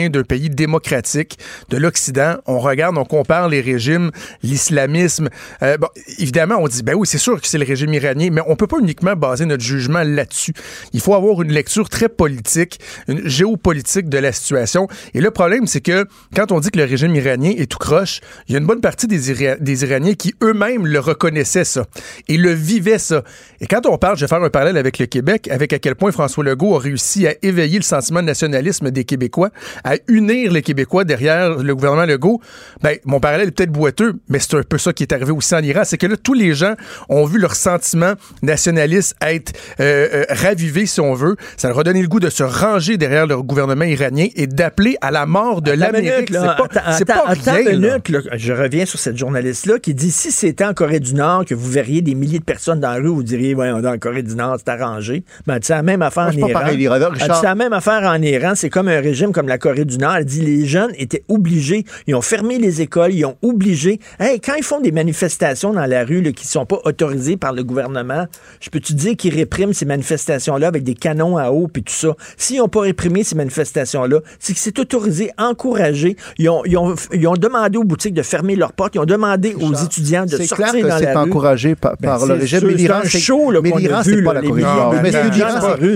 d'un 0.10 0.23
pays 0.23 0.49
démocratique 0.49 1.38
de 1.69 1.77
l'Occident, 1.77 2.35
on 2.45 2.60
regarde, 2.60 2.97
on 2.97 3.06
compare 3.06 3.49
les 3.49 3.61
régimes, 3.61 4.11
l'islamisme. 4.43 5.30
Euh, 5.61 5.77
bon, 5.77 5.88
évidemment, 6.18 6.56
on 6.60 6.68
dit, 6.68 6.84
ben 6.84 6.95
oui, 6.95 7.07
c'est 7.07 7.18
sûr 7.18 7.39
que 7.39 7.47
c'est 7.47 7.57
le 7.57 7.65
régime 7.65 7.93
iranien, 7.93 8.30
mais 8.31 8.41
on 8.47 8.56
peut 8.56 8.68
pas 8.68 8.80
uniquement 8.80 9.15
baser 9.15 9.45
notre 9.45 9.64
jugement 9.64 10.03
là-dessus. 10.03 10.53
Il 10.93 11.01
faut 11.01 11.14
avoir 11.14 11.41
une 11.41 11.51
lecture 11.51 11.89
très 11.89 12.10
politique, 12.10 12.80
une 13.07 13.27
géopolitique 13.27 14.10
de 14.10 14.18
la 14.18 14.31
situation. 14.31 14.88
Et 15.14 15.22
le 15.22 15.31
problème, 15.31 15.68
c'est 15.68 15.81
que 15.81 16.06
quand 16.35 16.51
on 16.51 16.60
dit 16.60 16.69
que 16.72 16.77
le 16.77 16.85
régime 16.85 17.15
iranien 17.15 17.53
est 17.57 17.69
tout 17.69 17.77
croche, 17.77 18.22
il 18.47 18.53
y 18.53 18.56
a 18.56 18.60
une 18.60 18.68
bonne 18.68 18.81
partie 18.81 19.07
des, 19.07 19.56
des 19.60 19.84
Iraniens 19.84 20.14
qui 20.14 20.34
eux-mêmes 20.43 20.85
le 20.85 20.99
reconnaissaient 20.99 21.65
ça 21.65 21.85
et 22.27 22.38
le 22.38 22.51
vivaient 22.51 22.99
ça. 22.99 23.23
Et 23.61 23.68
quand 23.68 23.85
on 23.85 23.97
parle, 23.97 24.18
je 24.18 24.22
vais 24.22 24.27
faire 24.27 24.43
un 24.43 24.49
parallèle 24.49 24.77
avec 24.77 24.99
le 24.99 25.06
Québec, 25.06 25.47
avec 25.51 25.68
à 25.73 25.79
quel 25.79 25.95
point 25.95 26.11
François 26.11 26.43
Legault 26.43 26.75
a 26.75 26.79
réussi 26.79 27.27
à 27.27 27.33
éveiller 27.41 27.77
le 27.77 27.83
sentiment 27.83 28.21
de 28.21 28.25
nationalisme 28.25 28.91
des 28.91 29.03
Québécois, 29.05 29.49
à 29.83 29.95
unir 30.07 30.51
les 30.51 30.61
Québécois 30.61 31.03
derrière 31.03 31.55
le 31.55 31.75
gouvernement 31.75 32.05
Legault, 32.05 32.41
ben, 32.81 32.97
mon 33.05 33.19
parallèle 33.19 33.49
est 33.49 33.51
peut-être 33.51 33.71
boiteux, 33.71 34.15
mais 34.27 34.39
c'est 34.39 34.55
un 34.55 34.63
peu 34.63 34.77
ça 34.77 34.93
qui 34.93 35.03
est 35.03 35.13
arrivé 35.13 35.31
aussi 35.31 35.53
en 35.55 35.63
Iran. 35.63 35.81
C'est 35.85 35.97
que 35.97 36.07
là, 36.07 36.15
tous 36.17 36.33
les 36.33 36.53
gens 36.53 36.73
ont 37.09 37.25
vu 37.25 37.39
leur 37.39 37.55
sentiment 37.55 38.13
nationaliste 38.41 39.15
être 39.21 39.53
euh, 39.79 40.07
euh, 40.13 40.25
ravivé, 40.29 40.85
si 40.85 40.99
on 41.01 41.13
veut. 41.13 41.35
Ça 41.57 41.67
leur 41.69 41.79
a 41.79 41.83
donné 41.83 42.01
le 42.01 42.07
goût 42.07 42.19
de 42.19 42.29
se 42.29 42.43
ranger 42.43 42.97
derrière 42.97 43.27
le 43.27 43.41
gouvernement 43.41 43.85
iranien 43.85 44.27
et 44.35 44.47
d'appeler 44.47 44.97
à 45.01 45.11
la 45.11 45.25
mort 45.25 45.61
de 45.61 45.71
l'Amérique. 45.71 46.33
C'est 46.97 47.05
pas, 47.05 47.23
pas 47.23 47.33
rien, 47.33 47.71
minute, 47.71 48.11
je 48.33 48.53
reviens 48.53 48.85
sur 48.85 48.99
cette 48.99 49.17
journaliste-là 49.17 49.79
qui 49.79 49.93
dit 49.93 50.11
si 50.11 50.31
c'était 50.31 50.65
en 50.65 50.73
Corée 50.73 50.99
du 50.99 51.13
Nord 51.13 51.45
que 51.45 51.55
vous 51.55 51.69
verriez 51.69 52.01
des 52.01 52.15
milliers 52.15 52.39
de 52.39 52.43
personnes 52.43 52.79
dans 52.79 52.91
la 52.91 52.95
rue, 52.95 53.07
vous 53.07 53.23
diriez, 53.23 53.55
ouais, 53.55 53.69
dans 53.69 53.91
la 53.91 53.97
Corée 53.97 54.23
du 54.23 54.35
Nord, 54.35 54.57
c'est 54.59 54.69
arrangé. 54.69 55.23
Ben, 55.45 55.59
c'est 55.61 55.73
la 55.73 55.84
même 55.84 56.02
affaire 56.02 56.27
en 56.27 56.31
Iran. 56.31 56.61
C'est 57.18 57.44
la 57.44 57.56
même 57.56 57.73
affaire 57.73 58.03
en 58.03 58.22
Iran. 58.22 58.53
C'est 58.56 58.69
comme 58.69 58.88
un 58.88 58.99
régime 58.99 59.31
comme 59.31 59.48
la 59.48 59.57
Corée 59.57 59.86
du 59.86 59.98
Nord. 59.98 60.15
Elle 60.18 60.26
dit 60.26 60.41
les 60.41 60.65
jeunes 60.65 60.91
étaient 60.98 61.23
obligés. 61.27 61.86
Ils 62.07 62.15
ont 62.15 62.22
fermé 62.22 62.57
les 62.57 62.81
écoles. 62.81 63.14
Ils 63.14 63.26
ont 63.26 63.38
obligé. 63.41 63.99
Hey, 64.19 64.40
quand 64.40 64.56
ils 64.56 64.64
font 64.64 64.81
des 64.81 64.91
manifestations 64.91 65.73
dans 65.73 65.86
la 65.86 66.03
rue 66.03 66.22
qui 66.34 66.45
ne 66.45 66.49
sont 66.49 66.65
pas 66.65 66.80
autorisées 66.86 67.38
par 67.38 67.53
le 67.53 67.64
gouvernement, 67.64 68.26
je 68.60 68.69
peux 68.69 68.80
te 68.80 68.94
dire 68.94 69.15
qu'ils 69.15 69.36
répriment 69.36 69.73
ces 69.73 69.86
manifestations-là 69.86 70.68
avec 70.68 70.84
des 70.84 70.95
canons 70.95 71.38
à 71.38 71.52
eau 71.52 71.68
et 71.76 71.81
tout 71.81 71.94
ça? 71.94 72.15
S'ils 72.38 72.60
n'ont 72.60 72.68
pas 72.68 72.81
réprimé 72.81 73.23
ces 73.23 73.36
manifestations-là, 73.36 74.19
c'est 74.40 74.53
que 74.53 74.60
c'est 74.60 74.77
autorisé, 74.80 75.31
encouragé. 75.38 76.18
Ils 76.38 76.49
ont, 76.49 76.64
ils, 76.65 76.77
ont, 76.77 76.95
ils 77.14 77.27
ont, 77.27 77.34
demandé 77.34 77.77
aux 77.77 77.84
boutiques 77.84 78.14
de 78.14 78.22
fermer 78.22 78.56
leurs 78.56 78.73
portes. 78.73 78.95
Ils 78.95 78.99
ont 78.99 79.06
demandé 79.06 79.56
aux 79.60 79.73
étudiants 79.73 80.26
de 80.26 80.38
sortir 80.38 80.72
clair 80.72 80.72
que 80.72 80.99
c'est 80.99 81.15
encouragé 81.15 81.76
par, 81.76 81.95
ben, 81.99 82.18
le 82.26 82.34
régime. 82.34 82.60
Mais 82.64 82.73
l'Iran, 82.73 84.02
c'est 84.03 84.23
pas 84.23 84.34
la 84.34 84.41
Corée 84.41 84.61
du 84.61 84.61
Nord. 84.61 84.94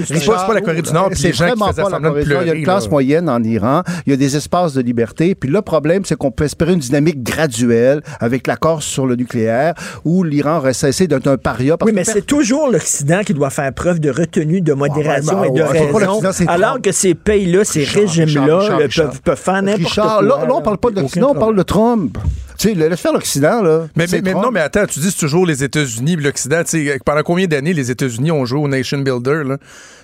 C'est 0.05 0.25
pas, 0.25 0.53
la 0.53 0.61
Corée 0.61 0.81
du 0.81 0.91
Nord. 0.91 1.09
C'est 1.13 1.31
vraiment 1.31 1.71
pas 1.73 1.89
la 1.89 1.99
Corée 1.99 2.23
du 2.23 2.29
Nord. 2.29 2.43
Il 2.43 2.47
y 2.47 2.51
a 2.51 2.53
une 2.53 2.63
classe 2.63 2.89
moyenne 2.89 3.29
en 3.29 3.43
Iran. 3.43 3.83
Il 4.05 4.11
y 4.11 4.13
a 4.13 4.17
des 4.17 4.35
espaces 4.35 4.73
de 4.73 4.81
liberté. 4.81 5.35
Puis 5.35 5.49
le 5.49 5.61
problème, 5.61 6.03
c'est 6.05 6.15
qu'on 6.15 6.31
peut 6.31 6.45
espérer 6.45 6.73
une 6.73 6.79
dynamique 6.79 7.23
graduelle 7.23 8.01
avec 8.19 8.47
l'accord 8.47 8.83
sur 8.83 9.05
le 9.05 9.15
nucléaire 9.15 9.73
où 10.05 10.23
l'Iran 10.23 10.57
aurait 10.57 10.73
cessé 10.73 11.07
d'être 11.07 11.27
un 11.27 11.37
paria. 11.37 11.77
Oui, 11.81 11.91
mais 11.93 12.03
c'est 12.03 12.25
toujours 12.25 12.69
l'Occident 12.69 13.21
qui 13.25 13.33
doit 13.33 13.49
faire 13.49 13.71
preuve 13.73 13.99
de 13.99 14.09
retenue, 14.09 14.61
de 14.61 14.73
modération 14.73 15.41
ah, 15.41 15.47
et 15.47 15.51
de 15.51 15.61
raison. 15.61 16.21
Alors 16.47 16.81
que 16.81 16.91
ces 16.91 17.13
pays-là, 17.13 17.63
ces 17.63 17.83
régimes-là 17.83 18.77
peuvent, 19.23 19.37
faire 19.37 19.61
n'importe 19.61 19.93
quoi. 19.93 20.21
Là, 20.21 20.45
là, 20.47 20.53
on 20.53 20.61
parle 20.61 20.77
pas 20.77 20.91
de 20.91 21.01
l'Occident, 21.01 21.31
on 21.35 21.39
parle 21.39 21.55
de 21.55 21.63
Trump. 21.63 22.17
Tu 22.57 22.69
sais, 22.69 22.75
laisse 22.75 22.99
faire 22.99 23.13
l'Occident, 23.13 23.61
là. 23.61 23.87
Mais, 23.95 24.05
mais, 24.23 24.33
non, 24.33 24.51
mais 24.51 24.59
attends, 24.59 24.85
tu 24.85 24.99
dis 24.99 25.15
toujours 25.15 25.45
les 25.45 25.63
États-Unis, 25.63 26.15
l'Occident. 26.15 26.63
Tu 26.63 26.87
sais, 26.87 26.99
pendant 27.05 27.23
combien 27.23 27.47
d'années 27.47 27.73
les 27.73 27.91
États-Unis 27.91 28.31
ont 28.31 28.45
joué 28.45 28.59
au 28.59 28.67
Nation 28.67 28.99
Builder, 28.99 29.43
là? 29.45 29.57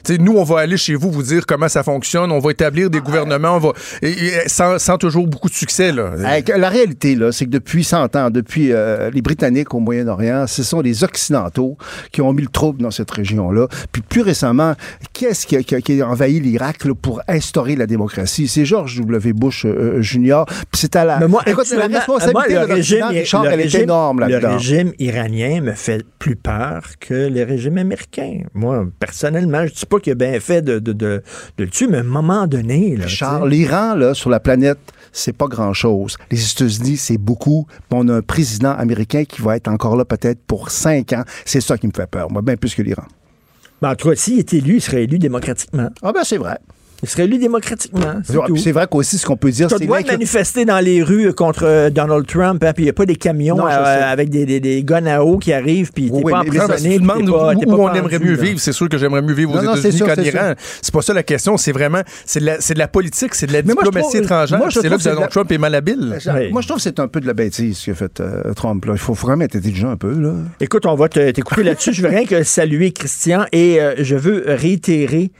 Tu 0.03 0.13
sais, 0.13 0.17
nous, 0.17 0.37
on 0.37 0.43
va 0.43 0.61
aller 0.61 0.77
chez 0.77 0.95
vous 0.95 1.11
vous 1.11 1.23
dire 1.23 1.45
comment 1.45 1.67
ça 1.67 1.83
fonctionne, 1.83 2.31
on 2.31 2.39
va 2.39 2.51
établir 2.51 2.89
des 2.89 3.01
gouvernements, 3.01 3.57
on 3.57 3.59
va, 3.59 3.73
sans, 4.47 4.97
toujours 4.97 5.27
beaucoup 5.27 5.49
de 5.49 5.53
succès, 5.53 5.91
là. 5.91 6.11
La 6.57 6.69
réalité, 6.69 7.15
là, 7.15 7.31
c'est 7.31 7.45
que 7.45 7.51
depuis 7.51 7.83
100 7.83 8.15
ans, 8.15 8.29
depuis 8.29 8.71
euh, 8.71 9.09
les 9.11 9.21
Britanniques 9.21 9.73
au 9.73 9.79
Moyen-Orient, 9.79 10.47
ce 10.47 10.63
sont 10.63 10.81
les 10.81 11.03
Occidentaux 11.03 11.77
qui 12.11 12.21
ont 12.21 12.33
mis 12.33 12.41
le 12.41 12.47
trouble 12.47 12.81
dans 12.81 12.91
cette 12.91 13.11
région-là. 13.11 13.67
Puis 13.91 14.01
plus 14.01 14.21
récemment, 14.21 14.75
qu'est-ce 15.13 15.45
qui, 15.45 15.63
qui, 15.63 16.01
a 16.01 16.07
envahi 16.07 16.39
l'Irak 16.39 16.87
pour 17.01 17.21
instaurer 17.27 17.75
la 17.75 17.85
démocratie? 17.85 18.47
C'est 18.47 18.65
George 18.65 18.99
W. 18.99 19.33
Bush 19.33 19.65
euh, 19.65 20.01
Jr. 20.01 20.43
Puis 20.71 20.81
c'est 20.81 20.95
à 20.95 21.05
la... 21.05 21.19
Mais 21.19 21.27
moi, 21.27 21.43
écoute, 21.45 21.69
la 21.71 21.87
responsabilité 21.87 22.38
le 22.47 22.59
régime, 22.59 23.05
énorme 23.81 24.25
Le 24.27 24.37
régime 24.37 24.93
iranien 24.99 25.61
me 25.61 25.73
fait 25.73 26.05
plus 26.19 26.35
peur 26.35 26.83
que 26.99 27.13
le 27.13 27.43
régime 27.43 27.77
américain. 27.77 28.41
Moi, 28.53 28.85
personnellement, 28.99 29.59
je 29.59 29.71
ne 29.71 29.77
dis 29.77 29.85
pas 29.85 29.99
qu'il 29.99 30.11
a 30.11 30.15
bien 30.15 30.39
fait 30.39 30.61
de, 30.61 30.79
de, 30.79 31.23
le 31.57 31.67
tuer, 31.67 31.87
mais 31.87 31.97
à 31.97 32.01
un 32.01 32.03
moment 32.03 32.47
donné... 32.47 32.97
Charles, 33.07 33.49
l'Iran, 33.49 33.95
là, 33.95 34.13
sur 34.13 34.29
la 34.29 34.39
planète, 34.39 34.79
c'est 35.11 35.35
pas 35.35 35.47
grand-chose. 35.47 36.17
Les 36.31 36.51
États-Unis, 36.51 36.97
c'est 36.97 37.17
beaucoup. 37.17 37.67
On 37.91 38.07
a 38.09 38.15
un 38.15 38.21
président 38.21 38.71
américain 38.71 39.25
qui 39.25 39.41
va 39.41 39.55
être 39.55 39.67
encore 39.67 39.95
là 39.95 40.05
peut-être 40.05 40.39
pour 40.45 40.69
cinq 40.69 41.13
ans. 41.13 41.23
C'est 41.45 41.61
ça 41.61 41.77
qui 41.77 41.87
me 41.87 41.93
fait 41.95 42.09
peur, 42.09 42.31
moi, 42.31 42.41
bien 42.41 42.55
plus 42.55 42.75
que 42.75 42.81
l'Iran. 42.81 43.03
Ben, 43.81 43.91
en 43.91 43.95
tout 43.95 44.09
cas, 44.09 44.15
s'il 44.15 44.39
est 44.39 44.53
élu, 44.53 44.75
il 44.75 44.81
serait 44.81 45.03
élu 45.03 45.19
démocratiquement. 45.19 45.89
Ah 46.01 46.11
ben 46.11 46.23
c'est 46.23 46.37
vrai. 46.37 46.57
Il 47.01 47.09
serait 47.09 47.23
élu 47.23 47.37
démocratiquement. 47.37 48.21
C'est 48.23 48.71
vrai 48.71 48.87
qu'aussi, 48.89 49.17
ce 49.17 49.25
qu'on 49.25 49.37
peut 49.37 49.51
dire, 49.51 49.69
c'est. 49.69 49.79
Tu 49.79 49.87
dois 49.87 50.01
manifester 50.01 50.65
dans 50.65 50.79
les 50.79 51.01
rues 51.01 51.33
contre 51.33 51.63
euh, 51.63 51.89
Donald 51.89 52.25
Trump, 52.27 52.63
hein, 52.63 52.73
puis 52.73 52.83
il 52.83 52.85
n'y 52.85 52.89
a 52.89 52.93
pas 52.93 53.05
des 53.05 53.15
camions 53.15 53.57
euh, 53.65 54.11
avec 54.11 54.29
des, 54.29 54.45
des, 54.45 54.59
des, 54.59 54.83
guns 54.83 55.05
à 55.05 55.21
eau 55.21 55.37
qui 55.37 55.53
arrivent, 55.53 55.91
puis 55.93 56.11
t'es 56.11 56.21
pas 56.21 56.39
emprisonné. 56.39 56.95
tu 56.95 57.01
demandes 57.01 57.29
où, 57.29 57.33
où 57.33 57.83
on 57.83 57.93
aimerait 57.93 58.19
mieux 58.19 58.35
vivre, 58.35 58.59
c'est 58.59 58.71
sûr 58.71 58.89
que 58.89 58.97
j'aimerais 58.97 59.21
mieux 59.21 59.33
vivre 59.33 59.55
aux 59.55 59.61
États-Unis 59.61 59.99
qu'en 59.99 60.21
Iran. 60.21 60.53
C'est 60.81 60.93
pas 60.93 61.01
ça 61.01 61.13
la 61.13 61.23
question, 61.23 61.57
c'est 61.57 61.71
vraiment. 61.71 62.01
C'est 62.25 62.39
de, 62.39 62.45
la, 62.45 62.57
de 62.57 62.77
la 62.77 62.87
politique, 62.87 63.35
c'est 63.35 63.47
de 63.47 63.53
la 63.53 63.61
diplomatie 63.61 64.17
étrangère. 64.17 64.61
C'est 64.69 64.89
là 64.89 64.97
que 64.97 65.03
Donald 65.03 65.29
Trump 65.29 65.51
est 65.51 65.57
malhabile. 65.57 66.19
Moi, 66.51 66.61
je 66.61 66.67
trouve 66.67 66.77
que 66.77 66.83
c'est 66.83 66.99
un 66.99 67.07
peu 67.07 67.21
de 67.21 67.27
la 67.27 67.33
bêtise 67.33 67.77
ce 67.77 67.85
qu'a 67.91 67.95
fait 67.95 68.19
euh, 68.19 68.53
Trump. 68.53 68.85
Il 68.87 68.97
faut 68.97 69.13
vraiment 69.13 69.45
être 69.45 69.55
intelligent 69.55 69.91
un 69.91 69.97
peu. 69.97 70.13
Là. 70.19 70.33
Écoute, 70.59 70.85
on 70.85 70.95
va 70.95 71.07
t'écouter 71.09 71.63
là-dessus. 71.63 71.93
Je 71.93 72.01
veux 72.01 72.09
rien 72.09 72.25
que 72.25 72.43
saluer 72.43 72.91
Christian 72.91 73.45
et 73.51 73.79
je 73.99 74.15
veux 74.15 74.43
réitérer 74.47 75.31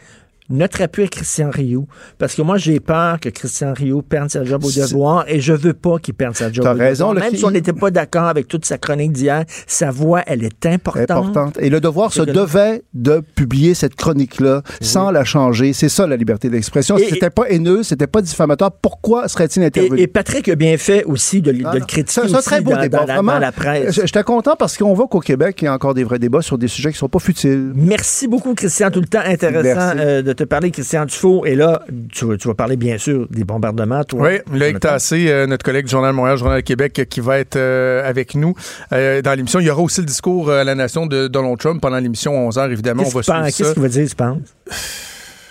notre 0.49 0.81
appui 0.81 1.03
à 1.03 1.07
Christian 1.07 1.49
Rio. 1.51 1.87
Parce 2.17 2.35
que 2.35 2.41
moi, 2.41 2.57
j'ai 2.57 2.79
peur 2.79 3.19
que 3.19 3.29
Christian 3.29 3.73
Rio 3.73 4.01
perde 4.01 4.29
sa 4.29 4.43
job 4.43 4.63
au 4.63 4.71
devoir 4.71 5.25
et 5.27 5.39
je 5.39 5.53
veux 5.53 5.73
pas 5.73 5.99
qu'il 5.99 6.13
perde 6.13 6.35
sa 6.35 6.51
job 6.51 6.65
au 6.65 6.73
raison, 6.73 7.13
devoir. 7.13 7.29
Même 7.29 7.37
si 7.37 7.45
on 7.45 7.51
n'était 7.51 7.73
pas 7.73 7.91
d'accord 7.91 8.25
avec 8.25 8.47
toute 8.47 8.65
sa 8.65 8.77
chronique 8.77 9.11
d'hier, 9.11 9.45
sa 9.67 9.91
voix, 9.91 10.23
elle 10.25 10.43
est 10.43 10.65
importante. 10.65 11.11
importante. 11.11 11.57
Et 11.59 11.69
le 11.69 11.79
devoir 11.79 12.11
se 12.11 12.21
devait 12.21 12.83
de 12.93 13.21
publier 13.35 13.73
cette 13.73 13.95
chronique-là 13.95 14.63
sans 14.81 15.11
la 15.11 15.23
changer. 15.23 15.73
C'est 15.73 15.89
ça, 15.89 16.07
la 16.07 16.17
liberté 16.17 16.49
d'expression. 16.49 16.97
Si 16.97 17.09
c'était 17.09 17.29
pas 17.29 17.49
haineux, 17.49 17.83
c'était 17.83 18.07
pas 18.07 18.21
diffamatoire, 18.21 18.71
pourquoi 18.71 19.27
serait-il 19.27 19.63
intervenu? 19.63 19.99
Et, 19.99 20.07
Patrick 20.07 20.49
a 20.49 20.55
bien 20.55 20.77
fait 20.77 21.03
aussi 21.03 21.41
de, 21.41 21.51
le 21.51 21.85
critiquer 21.85 22.27
C'est 22.27 22.35
un 22.35 22.41
très 22.41 22.61
beau 22.61 22.75
débat, 22.75 23.05
dans, 23.05 23.13
vraiment. 23.13 23.39
la 23.39 23.51
presse. 23.51 24.01
J'étais 24.03 24.23
content 24.23 24.55
parce 24.57 24.77
qu'on 24.77 24.93
voit 24.93 25.07
qu'au 25.07 25.19
Québec, 25.19 25.61
il 25.61 25.65
y 25.65 25.67
a 25.67 25.73
encore 25.73 25.93
des 25.93 26.03
vrais 26.03 26.19
débats 26.19 26.41
sur 26.41 26.57
des 26.57 26.67
sujets 26.67 26.91
qui 26.91 26.97
sont 26.97 27.09
pas 27.09 27.19
futiles. 27.19 27.71
Merci 27.75 28.27
beaucoup, 28.27 28.53
Christian. 28.55 28.89
Tout 28.89 29.01
le 29.01 29.07
temps 29.07 29.21
intéressant 29.23 29.97
euh, 29.97 30.21
de 30.21 30.33
te 30.39 30.43
parler, 30.45 30.71
Christian 30.71 31.05
Dufault. 31.05 31.45
Et 31.45 31.55
là, 31.55 31.83
tu, 32.11 32.25
vas 32.25 32.53
parler 32.53 32.77
bien 32.77 32.97
sûr 32.97 33.27
des 33.29 33.43
bombardements, 33.43 34.03
toi. 34.03 34.21
Oui, 34.21 34.57
Loïc 34.57 34.79
Tassé, 34.79 35.29
euh, 35.29 35.45
notre 35.45 35.65
collègue 35.65 35.85
du 35.85 35.91
Journal 35.91 36.11
de 36.11 36.15
Montréal, 36.15 36.37
Journal 36.37 36.61
de 36.61 36.65
Québec, 36.65 37.07
qui 37.09 37.19
va 37.19 37.39
être 37.39 37.57
euh, 37.57 38.07
avec 38.07 38.35
nous 38.35 38.53
euh, 38.93 39.21
dans 39.21 39.33
l'émission. 39.33 39.59
Il 39.59 39.67
y 39.67 39.69
aura 39.69 39.81
aussi 39.81 39.99
le 39.99 40.05
discours 40.05 40.49
à 40.49 40.63
la 40.63 40.75
nation 40.75 41.05
de 41.05 41.27
Donald 41.27 41.57
Trump 41.57 41.81
pendant 41.81 41.97
l'émission 41.97 42.49
11h, 42.49 42.71
évidemment. 42.71 43.03
Qu'est-ce 43.03 43.73
qu'il 43.73 43.81
va 43.81 43.89
dire, 43.89 44.09
tu 44.09 44.15
penses? 44.15 44.37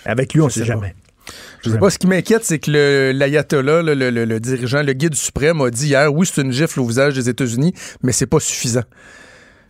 Avec 0.06 0.32
lui, 0.32 0.40
on 0.40 0.46
ne 0.46 0.50
sait 0.50 0.64
jamais. 0.64 0.94
Je 1.62 1.70
sais 1.70 1.78
pas, 1.78 1.90
ce 1.90 1.98
qui 1.98 2.06
m'inquiète, 2.06 2.44
c'est 2.44 2.60
que 2.60 3.12
l'ayatollah, 3.12 3.82
le, 3.82 3.94
le, 3.94 4.40
dirigeant, 4.40 4.82
le 4.82 4.92
guide 4.94 5.14
suprême, 5.14 5.60
a 5.60 5.70
dit 5.70 5.88
hier, 5.88 6.12
oui, 6.14 6.26
c'est 6.32 6.40
une 6.40 6.52
gifle 6.52 6.80
au 6.80 6.86
visage 6.86 7.14
des 7.14 7.28
États-Unis, 7.28 7.74
mais 8.02 8.12
c'est 8.12 8.26
pas 8.26 8.40
suffisant. 8.40 8.84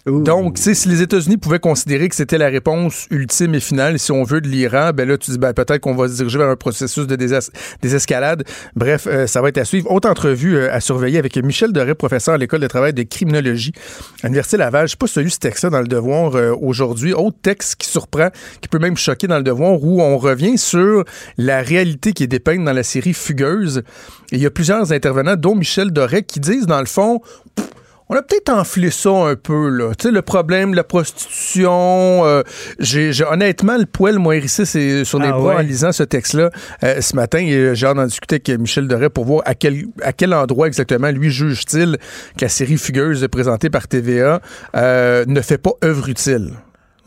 Donc, 0.07 0.59
si 0.59 0.89
les 0.89 1.03
États-Unis 1.03 1.37
pouvaient 1.37 1.59
considérer 1.59 2.09
que 2.09 2.15
c'était 2.15 2.39
la 2.39 2.49
réponse 2.49 3.07
ultime 3.11 3.55
et 3.55 3.61
finale, 3.61 3.99
si 3.99 4.12
on 4.12 4.23
veut, 4.23 4.41
de 4.41 4.49
l'Iran, 4.49 4.93
ben 4.95 5.09
là, 5.09 5.19
tu 5.19 5.31
dis, 5.31 5.39
ben, 5.39 5.53
peut-être 5.53 5.81
qu'on 5.81 5.95
va 5.95 6.09
se 6.09 6.15
diriger 6.15 6.39
vers 6.39 6.49
un 6.49 6.57
processus 6.57 7.07
de 7.07 7.16
désescalade. 7.83 8.45
Bref, 8.77 9.07
euh, 9.07 9.27
ça 9.27 9.43
va 9.43 9.49
être 9.49 9.59
à 9.59 9.65
suivre. 9.65 9.91
Autre 9.91 10.09
entrevue 10.09 10.57
euh, 10.57 10.73
à 10.73 10.81
surveiller 10.81 11.19
avec 11.19 11.37
Michel 11.37 11.73
Doré, 11.73 11.95
professeur 11.95 12.35
à 12.35 12.39
l'École 12.39 12.61
de 12.61 12.66
travail 12.66 12.95
de 12.95 13.03
criminologie 13.03 13.73
à 14.23 14.29
l'Université 14.29 14.57
Laval. 14.57 14.87
Je 14.87 14.93
sais 14.93 14.97
pas 14.97 15.07
si 15.07 15.20
lu 15.20 15.31
ce 15.31 15.39
texte-là 15.39 15.70
dans 15.70 15.81
le 15.81 15.89
devoir 15.89 16.37
euh, 16.37 16.55
aujourd'hui. 16.61 17.12
Autre 17.12 17.39
texte 17.43 17.77
qui 17.77 17.89
surprend, 17.89 18.29
qui 18.61 18.69
peut 18.69 18.79
même 18.79 18.97
choquer 18.97 19.27
dans 19.27 19.39
le 19.39 19.45
devoir, 19.45 19.83
où 19.83 20.01
on 20.01 20.16
revient 20.16 20.59
sur 20.59 21.05
la 21.37 21.61
réalité 21.61 22.12
qui 22.12 22.25
est 22.25 22.29
dépeinte 22.29 22.65
dans 22.65 22.73
la 22.73 22.83
série 22.83 23.12
Fugueuse. 23.12 23.83
Il 24.31 24.39
y 24.39 24.47
a 24.47 24.51
plusieurs 24.51 24.93
intervenants, 24.93 25.37
dont 25.37 25.55
Michel 25.55 25.91
Doré, 25.91 26.23
qui 26.23 26.41
disent, 26.41 26.66
dans 26.66 26.81
le 26.81 26.87
fond, 26.87 27.20
on 28.09 28.16
a 28.16 28.22
peut-être 28.22 28.51
enflé 28.51 28.90
ça 28.90 29.10
un 29.10 29.36
peu, 29.36 29.68
là. 29.68 29.94
Tu 29.94 30.09
sais, 30.09 30.10
le 30.10 30.22
problème, 30.22 30.74
la 30.74 30.85
prostitution. 30.85 32.24
Euh, 32.24 32.43
j'ai, 32.78 33.12
honnêtement, 33.24 33.76
le 33.76 33.86
poil 33.86 34.18
m'a 34.18 34.35
hérissé 34.35 34.64
sur 35.05 35.18
les 35.18 35.28
ah 35.28 35.32
bras 35.32 35.56
en 35.56 35.60
lisant 35.60 35.93
ce 35.93 36.02
texte-là 36.02 36.51
euh, 36.85 37.01
ce 37.01 37.14
matin. 37.16 37.39
Et 37.39 37.74
j'ai 37.74 37.86
hâte 37.86 37.97
d'en 37.97 38.06
discuter 38.06 38.36
avec 38.36 38.60
Michel 38.60 38.89
Doré 38.89 39.10
pour 39.10 39.24
voir 39.24 39.43
à 39.44 39.55
quel, 39.55 39.85
à 40.02 40.12
quel 40.12 40.32
endroit 40.32 40.66
exactement 40.66 41.10
lui 41.10 41.30
juge-t-il 41.30 41.98
que 42.36 42.44
la 42.44 42.48
série 42.48 42.78
Fugueuse 42.78 43.26
présentée 43.28 43.70
par 43.70 43.89
TVA 43.89 44.40
euh, 44.76 45.24
ne 45.26 45.40
fait 45.40 45.59
pas 45.59 45.72
œuvre 45.85 46.09
utile 46.09 46.52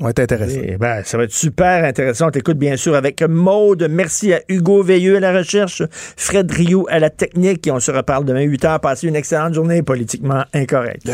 va 0.03 0.09
être 0.11 0.19
intéressant. 0.19 0.59
Eh 0.63 0.77
ben, 0.77 1.03
ça 1.03 1.17
va 1.17 1.23
être 1.23 1.33
super 1.33 1.83
intéressant. 1.83 2.27
On 2.27 2.31
t'écoute 2.31 2.57
bien 2.57 2.77
sûr 2.77 2.95
avec 2.95 3.21
Maude. 3.21 3.87
Merci 3.89 4.33
à 4.33 4.41
Hugo 4.49 4.83
Veilleux 4.83 5.17
à 5.17 5.19
la 5.19 5.31
recherche, 5.37 5.83
Fred 5.89 6.51
Rio 6.51 6.87
à 6.89 6.99
la 6.99 7.09
technique. 7.09 7.67
Et 7.67 7.71
on 7.71 7.79
se 7.79 7.91
reparle 7.91 8.25
demain 8.25 8.41
8 8.41 8.63
h. 8.63 8.79
Passez 8.79 9.07
une 9.07 9.15
excellente 9.15 9.53
journée 9.53 9.81
politiquement 9.83 10.43
incorrecte. 10.53 11.09